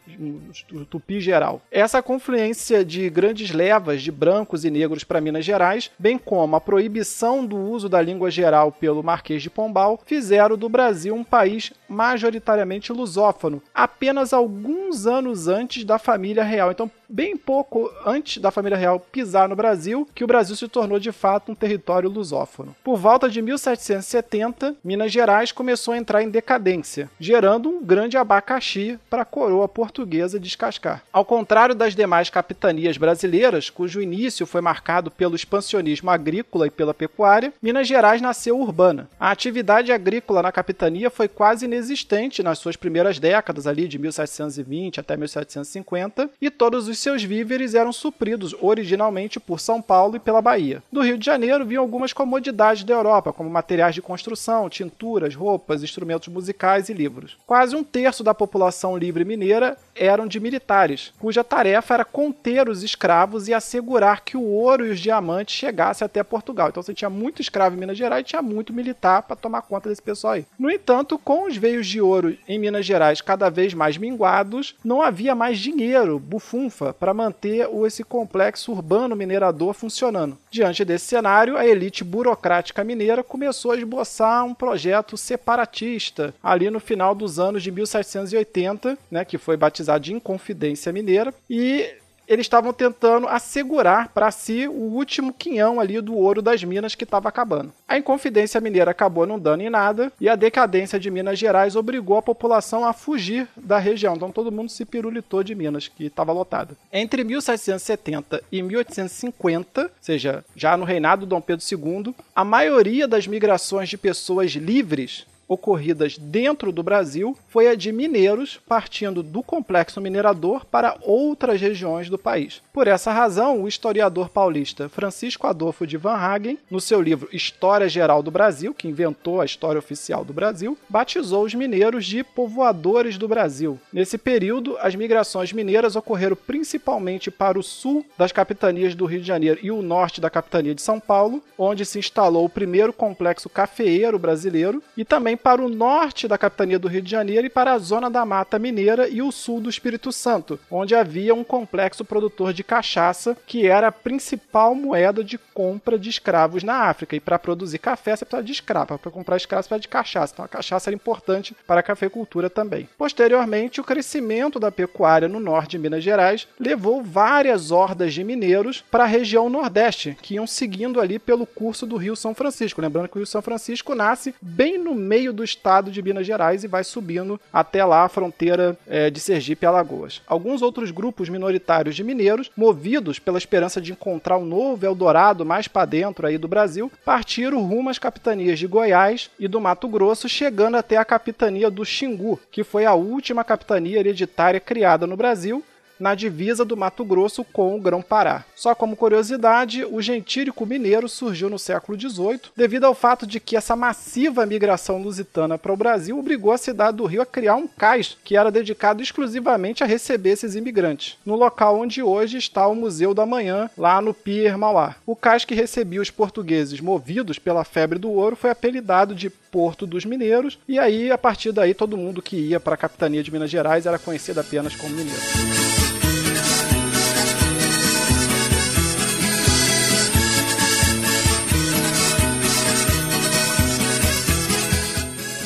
um 0.71 0.83
tupi 0.83 1.19
geral. 1.19 1.61
Essa 1.71 2.01
confluência 2.01 2.83
de 2.83 3.09
grandes 3.09 3.51
levas 3.51 4.01
de 4.01 4.11
brancos 4.11 4.65
e 4.65 4.69
negros 4.69 5.03
para 5.03 5.21
Minas 5.21 5.45
Gerais, 5.45 5.91
bem 5.97 6.17
como 6.17 6.55
a 6.55 6.61
proibição 6.61 7.45
do 7.45 7.57
uso 7.57 7.87
da 7.87 8.01
língua 8.01 8.29
geral 8.29 8.71
pelo 8.71 9.03
Marquês 9.03 9.41
de 9.41 9.49
Pombal, 9.49 9.99
fizeram 10.05 10.57
do 10.57 10.69
Brasil 10.69 11.15
um 11.15 11.23
país 11.23 11.71
majoritariamente 11.87 12.91
lusófono, 12.91 13.61
apenas 13.73 14.33
alguns 14.33 15.07
anos 15.07 15.47
antes 15.47 15.83
da 15.83 15.97
família 15.97 16.43
real. 16.43 16.71
Então, 16.71 16.89
bem 17.07 17.35
pouco 17.35 17.91
antes 18.05 18.41
da 18.41 18.51
família 18.51 18.77
real 18.77 18.99
pisar 18.99 19.28
no 19.47 19.55
Brasil, 19.55 20.07
que 20.13 20.23
o 20.23 20.27
Brasil 20.27 20.55
se 20.55 20.67
tornou 20.67 20.99
de 20.99 21.11
fato 21.11 21.51
um 21.51 21.55
território 21.55 22.09
lusófono. 22.09 22.75
Por 22.83 22.97
volta 22.97 23.29
de 23.29 23.41
1770, 23.41 24.75
Minas 24.83 25.11
Gerais 25.11 25.51
começou 25.51 25.93
a 25.93 25.97
entrar 25.97 26.23
em 26.23 26.29
decadência, 26.29 27.09
gerando 27.19 27.69
um 27.69 27.83
grande 27.83 28.17
abacaxi 28.17 28.99
para 29.09 29.21
a 29.21 29.25
coroa 29.25 29.67
portuguesa 29.67 30.39
descascar. 30.39 31.03
Ao 31.11 31.25
contrário 31.25 31.75
das 31.75 31.95
demais 31.95 32.29
capitanias 32.29 32.97
brasileiras, 32.97 33.69
cujo 33.69 34.01
início 34.01 34.45
foi 34.45 34.61
marcado 34.61 35.11
pelo 35.11 35.35
expansionismo 35.35 36.09
agrícola 36.09 36.67
e 36.67 36.71
pela 36.71 36.93
pecuária, 36.93 37.53
Minas 37.61 37.87
Gerais 37.87 38.21
nasceu 38.21 38.59
urbana. 38.59 39.09
A 39.19 39.31
atividade 39.31 39.91
agrícola 39.91 40.41
na 40.41 40.51
capitania 40.51 41.09
foi 41.09 41.27
quase 41.27 41.65
inexistente 41.65 42.41
nas 42.41 42.59
suas 42.59 42.75
primeiras 42.75 43.19
décadas, 43.19 43.67
ali 43.67 43.87
de 43.87 43.99
1720 43.99 44.99
até 44.99 45.15
1750, 45.15 46.29
e 46.41 46.49
todos 46.49 46.87
os 46.87 46.97
seus 46.99 47.23
víveres 47.23 47.75
eram 47.75 47.91
supridos 47.91 48.55
originalmente 48.61 49.18
por 49.39 49.59
São 49.59 49.81
Paulo 49.81 50.15
e 50.15 50.19
pela 50.19 50.41
Bahia. 50.41 50.83
Do 50.91 51.01
Rio 51.01 51.17
de 51.17 51.25
Janeiro 51.25 51.65
vinham 51.65 51.81
algumas 51.81 52.13
comodidades 52.13 52.83
da 52.83 52.93
Europa, 52.93 53.33
como 53.33 53.49
materiais 53.49 53.95
de 53.95 54.01
construção, 54.01 54.69
tinturas, 54.69 55.33
roupas, 55.33 55.81
instrumentos 55.83 56.27
musicais 56.29 56.87
e 56.87 56.93
livros. 56.93 57.35
Quase 57.45 57.75
um 57.75 57.83
terço 57.83 58.23
da 58.23 58.33
população 58.33 58.95
livre 58.95 59.25
mineira 59.25 59.77
eram 59.95 60.27
de 60.27 60.39
militares, 60.39 61.11
cuja 61.19 61.43
tarefa 61.43 61.95
era 61.95 62.05
conter 62.05 62.69
os 62.69 62.83
escravos 62.83 63.47
e 63.47 63.53
assegurar 63.53 64.23
que 64.23 64.37
o 64.37 64.43
ouro 64.43 64.85
e 64.85 64.91
os 64.91 64.99
diamantes 64.99 65.55
chegassem 65.55 66.05
até 66.05 66.23
Portugal. 66.23 66.69
Então 66.69 66.81
você 66.81 66.93
tinha 66.93 67.09
muito 67.09 67.41
escravo 67.41 67.75
em 67.75 67.79
Minas 67.79 67.97
Gerais 67.97 68.21
e 68.21 68.25
tinha 68.25 68.41
muito 68.41 68.71
militar 68.71 69.23
para 69.23 69.35
tomar 69.35 69.63
conta 69.63 69.89
desse 69.89 70.01
pessoal 70.01 70.33
aí. 70.33 70.45
No 70.57 70.69
entanto, 70.69 71.17
com 71.17 71.47
os 71.47 71.57
veios 71.57 71.87
de 71.87 71.99
ouro 71.99 72.37
em 72.47 72.59
Minas 72.59 72.85
Gerais 72.85 73.21
cada 73.21 73.49
vez 73.49 73.73
mais 73.73 73.97
minguados, 73.97 74.75
não 74.83 75.01
havia 75.01 75.35
mais 75.35 75.57
dinheiro, 75.59 76.19
bufunfa, 76.19 76.93
para 76.93 77.13
manter 77.13 77.67
esse 77.85 78.03
complexo 78.03 78.71
urbano 78.71 79.08
minerador 79.15 79.73
funcionando. 79.73 80.37
Diante 80.51 80.83
desse 80.85 81.05
cenário, 81.05 81.57
a 81.57 81.65
elite 81.65 82.03
burocrática 82.03 82.83
mineira 82.83 83.23
começou 83.23 83.71
a 83.71 83.77
esboçar 83.77 84.45
um 84.45 84.53
projeto 84.53 85.17
separatista 85.17 86.33
ali 86.43 86.69
no 86.69 86.79
final 86.79 87.13
dos 87.13 87.39
anos 87.39 87.63
de 87.63 87.71
1780, 87.71 88.97
né, 89.09 89.25
que 89.25 89.37
foi 89.37 89.57
batizado 89.57 90.03
de 90.03 90.13
Inconfidência 90.13 90.91
Mineira, 90.91 91.33
e 91.49 91.93
eles 92.29 92.45
estavam 92.45 92.71
tentando 92.71 93.27
assegurar 93.27 94.09
para 94.09 94.29
si 94.29 94.67
o 94.67 94.71
último 94.71 95.33
quinhão 95.33 95.79
ali 95.79 95.99
do 95.99 96.15
ouro 96.15 96.43
das 96.43 96.63
minas 96.63 96.93
que 96.93 97.03
estava 97.03 97.27
acabando. 97.27 97.73
A 97.87 97.97
Inconfidência 97.97 98.61
Mineira 98.61 98.91
acabou 98.91 99.25
não 99.25 99.39
dando 99.39 99.61
em 99.61 99.69
nada 99.69 100.13
e 100.21 100.29
a 100.29 100.35
decadência 100.35 100.99
de 100.99 101.09
Minas 101.09 101.39
Gerais 101.39 101.75
obrigou 101.75 102.17
a 102.17 102.21
população 102.21 102.85
a 102.85 102.93
fugir 102.93 103.47
da 103.57 103.79
região. 103.79 104.15
Então 104.15 104.31
todo 104.31 104.51
mundo 104.51 104.69
se 104.69 104.85
pirulitou 104.85 105.43
de 105.43 105.55
Minas, 105.55 105.87
que 105.87 106.05
estava 106.05 106.31
lotada. 106.31 106.77
Entre 106.93 107.23
1770 107.23 108.43
e 108.51 108.61
1850, 108.61 109.81
ou 109.81 109.89
seja, 109.99 110.45
já 110.55 110.77
no 110.77 110.85
reinado 110.85 111.21
de 111.21 111.29
Dom 111.29 111.41
Pedro 111.41 111.65
II, 111.65 112.13
a 112.35 112.45
maioria 112.45 113.07
das 113.07 113.25
migrações 113.25 113.89
de 113.89 113.97
pessoas 113.97 114.51
livres 114.51 115.25
ocorridas 115.49 116.17
dentro 116.17 116.71
do 116.71 116.83
Brasil 116.83 117.35
foi 117.47 117.67
a 117.67 117.75
de 117.75 117.91
mineiros 117.91 118.61
partindo 118.69 119.23
do 119.23 119.41
complexo 119.41 119.99
minerador 119.99 120.63
para 120.63 120.95
outras 121.01 121.59
regiões 121.59 122.07
do 122.09 122.19
país. 122.19 122.61
Por 122.71 122.87
essa 122.87 123.11
razão, 123.11 123.63
o 123.63 123.67
historiador 123.67 124.29
paulista 124.29 124.87
Francisco 124.87 125.47
Adolfo 125.47 125.87
de 125.87 125.97
Van 125.97 126.13
Hagen, 126.13 126.59
no 126.69 126.79
seu 126.79 127.01
livro 127.01 127.27
História 127.33 127.89
Geral 127.89 128.21
do 128.21 128.29
Brasil, 128.29 128.73
que 128.73 128.87
inventou 128.87 129.41
a 129.41 129.45
história 129.45 129.79
oficial 129.79 130.23
do 130.23 130.31
Brasil, 130.31 130.77
batizou 130.87 131.43
os 131.43 131.55
mineiros 131.55 132.05
de 132.05 132.23
povoadores 132.23 133.17
do 133.17 133.27
Brasil. 133.27 133.79
Nesse 133.91 134.17
período, 134.17 134.77
as 134.79 134.93
migrações 134.93 135.51
mineiras 135.51 135.95
ocorreram 135.95 136.35
principalmente 136.35 137.31
para 137.31 137.57
o 137.57 137.63
sul 137.63 138.05
das 138.17 138.31
capitanias 138.31 138.93
do 138.93 139.05
Rio 139.05 139.21
de 139.21 139.27
Janeiro 139.27 139.59
e 139.63 139.71
o 139.71 139.81
norte 139.81 140.21
da 140.21 140.29
capitania 140.29 140.75
de 140.75 140.81
São 140.81 140.99
Paulo, 140.99 141.41
onde 141.57 141.85
se 141.85 141.97
instalou 141.97 142.45
o 142.45 142.49
primeiro 142.49 142.93
complexo 142.93 143.49
cafeeiro 143.49 144.19
brasileiro, 144.19 144.83
e 144.95 145.03
também 145.03 145.38
para 145.39 145.61
o 145.61 145.69
norte 145.69 146.27
da 146.27 146.37
capitania 146.37 146.77
do 146.77 146.87
Rio 146.87 147.01
de 147.01 147.09
Janeiro 147.09 147.47
e 147.47 147.49
para 147.49 147.73
a 147.73 147.77
zona 147.79 148.09
da 148.09 148.25
Mata 148.25 148.59
Mineira 148.59 149.07
e 149.07 149.21
o 149.21 149.31
sul 149.31 149.59
do 149.61 149.69
Espírito 149.69 150.11
Santo, 150.11 150.59
onde 150.69 150.95
havia 150.95 151.33
um 151.33 151.43
complexo 151.43 152.05
produtor 152.05 152.53
de 152.53 152.63
cachaça, 152.63 153.37
que 153.47 153.65
era 153.65 153.87
a 153.87 153.91
principal 153.91 154.75
moeda 154.75 155.23
de 155.23 155.37
compra 155.37 155.97
de 155.97 156.09
escravos 156.09 156.63
na 156.63 156.83
África. 156.83 157.15
E 157.15 157.19
para 157.19 157.39
produzir 157.39 157.79
café 157.79 158.15
você 158.15 158.25
precisa 158.25 158.45
de 158.45 158.51
escravo, 158.51 158.97
para 158.97 159.11
comprar 159.11 159.37
escravos 159.37 159.65
você 159.65 159.69
precisa 159.69 159.81
de 159.81 159.87
cachaça. 159.87 160.33
Então 160.33 160.45
a 160.45 160.47
cachaça 160.47 160.89
era 160.89 160.95
importante 160.95 161.55
para 161.65 161.79
a 161.79 161.83
cafeicultura 161.83 162.49
também. 162.49 162.89
Posteriormente, 162.97 163.81
o 163.81 163.83
crescimento 163.83 164.59
da 164.59 164.71
pecuária 164.71 165.27
no 165.27 165.39
norte 165.39 165.71
de 165.71 165.79
Minas 165.79 166.03
Gerais 166.03 166.47
levou 166.59 167.01
várias 167.01 167.71
hordas 167.71 168.13
de 168.13 168.23
mineiros 168.23 168.83
para 168.89 169.03
a 169.03 169.07
região 169.07 169.49
nordeste, 169.49 170.17
que 170.21 170.35
iam 170.35 170.47
seguindo 170.47 170.99
ali 170.99 171.19
pelo 171.19 171.45
curso 171.45 171.85
do 171.85 171.97
Rio 171.97 172.15
São 172.15 172.33
Francisco. 172.35 172.81
Lembrando 172.81 173.07
que 173.07 173.15
o 173.15 173.19
Rio 173.19 173.27
São 173.27 173.41
Francisco 173.41 173.95
nasce 173.95 174.33
bem 174.41 174.77
no 174.77 174.95
meio 174.95 175.28
meio 175.29 175.33
do 175.33 175.43
estado 175.43 175.91
de 175.91 176.01
Minas 176.01 176.25
Gerais 176.25 176.63
e 176.63 176.67
vai 176.67 176.83
subindo 176.83 177.39
até 177.53 177.85
lá 177.85 178.03
a 178.03 178.09
fronteira 178.09 178.77
é, 178.87 179.09
de 179.09 179.19
Sergipe 179.19 179.65
e 179.65 179.67
Alagoas. 179.67 180.21
Alguns 180.27 180.61
outros 180.61 180.91
grupos 180.91 181.29
minoritários 181.29 181.95
de 181.95 182.03
mineiros, 182.03 182.51
movidos 182.57 183.19
pela 183.19 183.37
esperança 183.37 183.79
de 183.79 183.91
encontrar 183.91 184.37
um 184.37 184.45
novo 184.45 184.85
Eldorado 184.85 185.45
mais 185.45 185.67
para 185.67 185.85
dentro 185.85 186.25
aí 186.25 186.37
do 186.37 186.47
Brasil, 186.47 186.91
partiram 187.05 187.61
rumo 187.61 187.89
às 187.89 187.99
capitanias 187.99 188.57
de 188.57 188.67
Goiás 188.67 189.29
e 189.39 189.47
do 189.47 189.61
Mato 189.61 189.87
Grosso, 189.87 190.27
chegando 190.27 190.77
até 190.77 190.97
a 190.97 191.05
capitania 191.05 191.69
do 191.69 191.85
Xingu, 191.85 192.39
que 192.51 192.63
foi 192.63 192.85
a 192.85 192.93
última 192.93 193.43
capitania 193.43 193.99
hereditária 193.99 194.59
criada 194.59 195.05
no 195.05 195.15
Brasil 195.15 195.63
na 195.99 196.15
divisa 196.15 196.63
do 196.63 196.77
Mato 196.77 197.03
Grosso 197.03 197.43
com 197.43 197.75
o 197.75 197.81
Grão-Pará. 197.81 198.45
Só 198.55 198.73
como 198.73 198.95
curiosidade, 198.95 199.85
o 199.85 200.01
gentílico 200.01 200.65
mineiro 200.65 201.09
surgiu 201.09 201.49
no 201.49 201.59
século 201.59 201.99
XVIII 201.99 202.41
devido 202.55 202.85
ao 202.85 202.95
fato 202.95 203.27
de 203.27 203.39
que 203.39 203.57
essa 203.57 203.75
massiva 203.75 204.45
migração 204.45 205.01
lusitana 205.01 205.57
para 205.57 205.73
o 205.73 205.77
Brasil 205.77 206.17
obrigou 206.17 206.51
a 206.51 206.57
cidade 206.57 206.97
do 206.97 207.05
Rio 207.05 207.21
a 207.21 207.25
criar 207.25 207.55
um 207.55 207.67
cais 207.67 208.17
que 208.23 208.37
era 208.37 208.51
dedicado 208.51 209.01
exclusivamente 209.01 209.83
a 209.83 209.87
receber 209.87 210.31
esses 210.31 210.55
imigrantes, 210.55 211.17
no 211.25 211.35
local 211.35 211.79
onde 211.79 212.01
hoje 212.01 212.37
está 212.37 212.67
o 212.67 212.75
Museu 212.75 213.13
da 213.13 213.25
Manhã, 213.25 213.69
lá 213.77 214.01
no 214.01 214.13
Pier 214.13 214.57
Mauá. 214.57 214.95
O 215.05 215.15
cais 215.15 215.45
que 215.45 215.55
recebia 215.55 216.01
os 216.01 216.09
portugueses 216.09 216.79
movidos 216.79 217.39
pela 217.39 217.63
febre 217.63 217.99
do 217.99 218.11
ouro 218.11 218.35
foi 218.35 218.49
apelidado 218.49 219.15
de 219.15 219.29
Porto 219.29 219.87
dos 219.87 220.05
Mineiros, 220.05 220.59
e 220.67 220.77
aí, 220.77 221.11
a 221.11 221.17
partir 221.17 221.51
daí, 221.51 221.73
todo 221.73 221.97
mundo 221.97 222.21
que 222.21 222.35
ia 222.35 222.59
para 222.59 222.75
a 222.75 222.77
capitania 222.77 223.23
de 223.23 223.31
Minas 223.31 223.49
Gerais 223.49 223.85
era 223.85 223.97
conhecido 223.97 224.39
apenas 224.39 224.75
como 224.75 224.95
mineiro. 224.95 225.88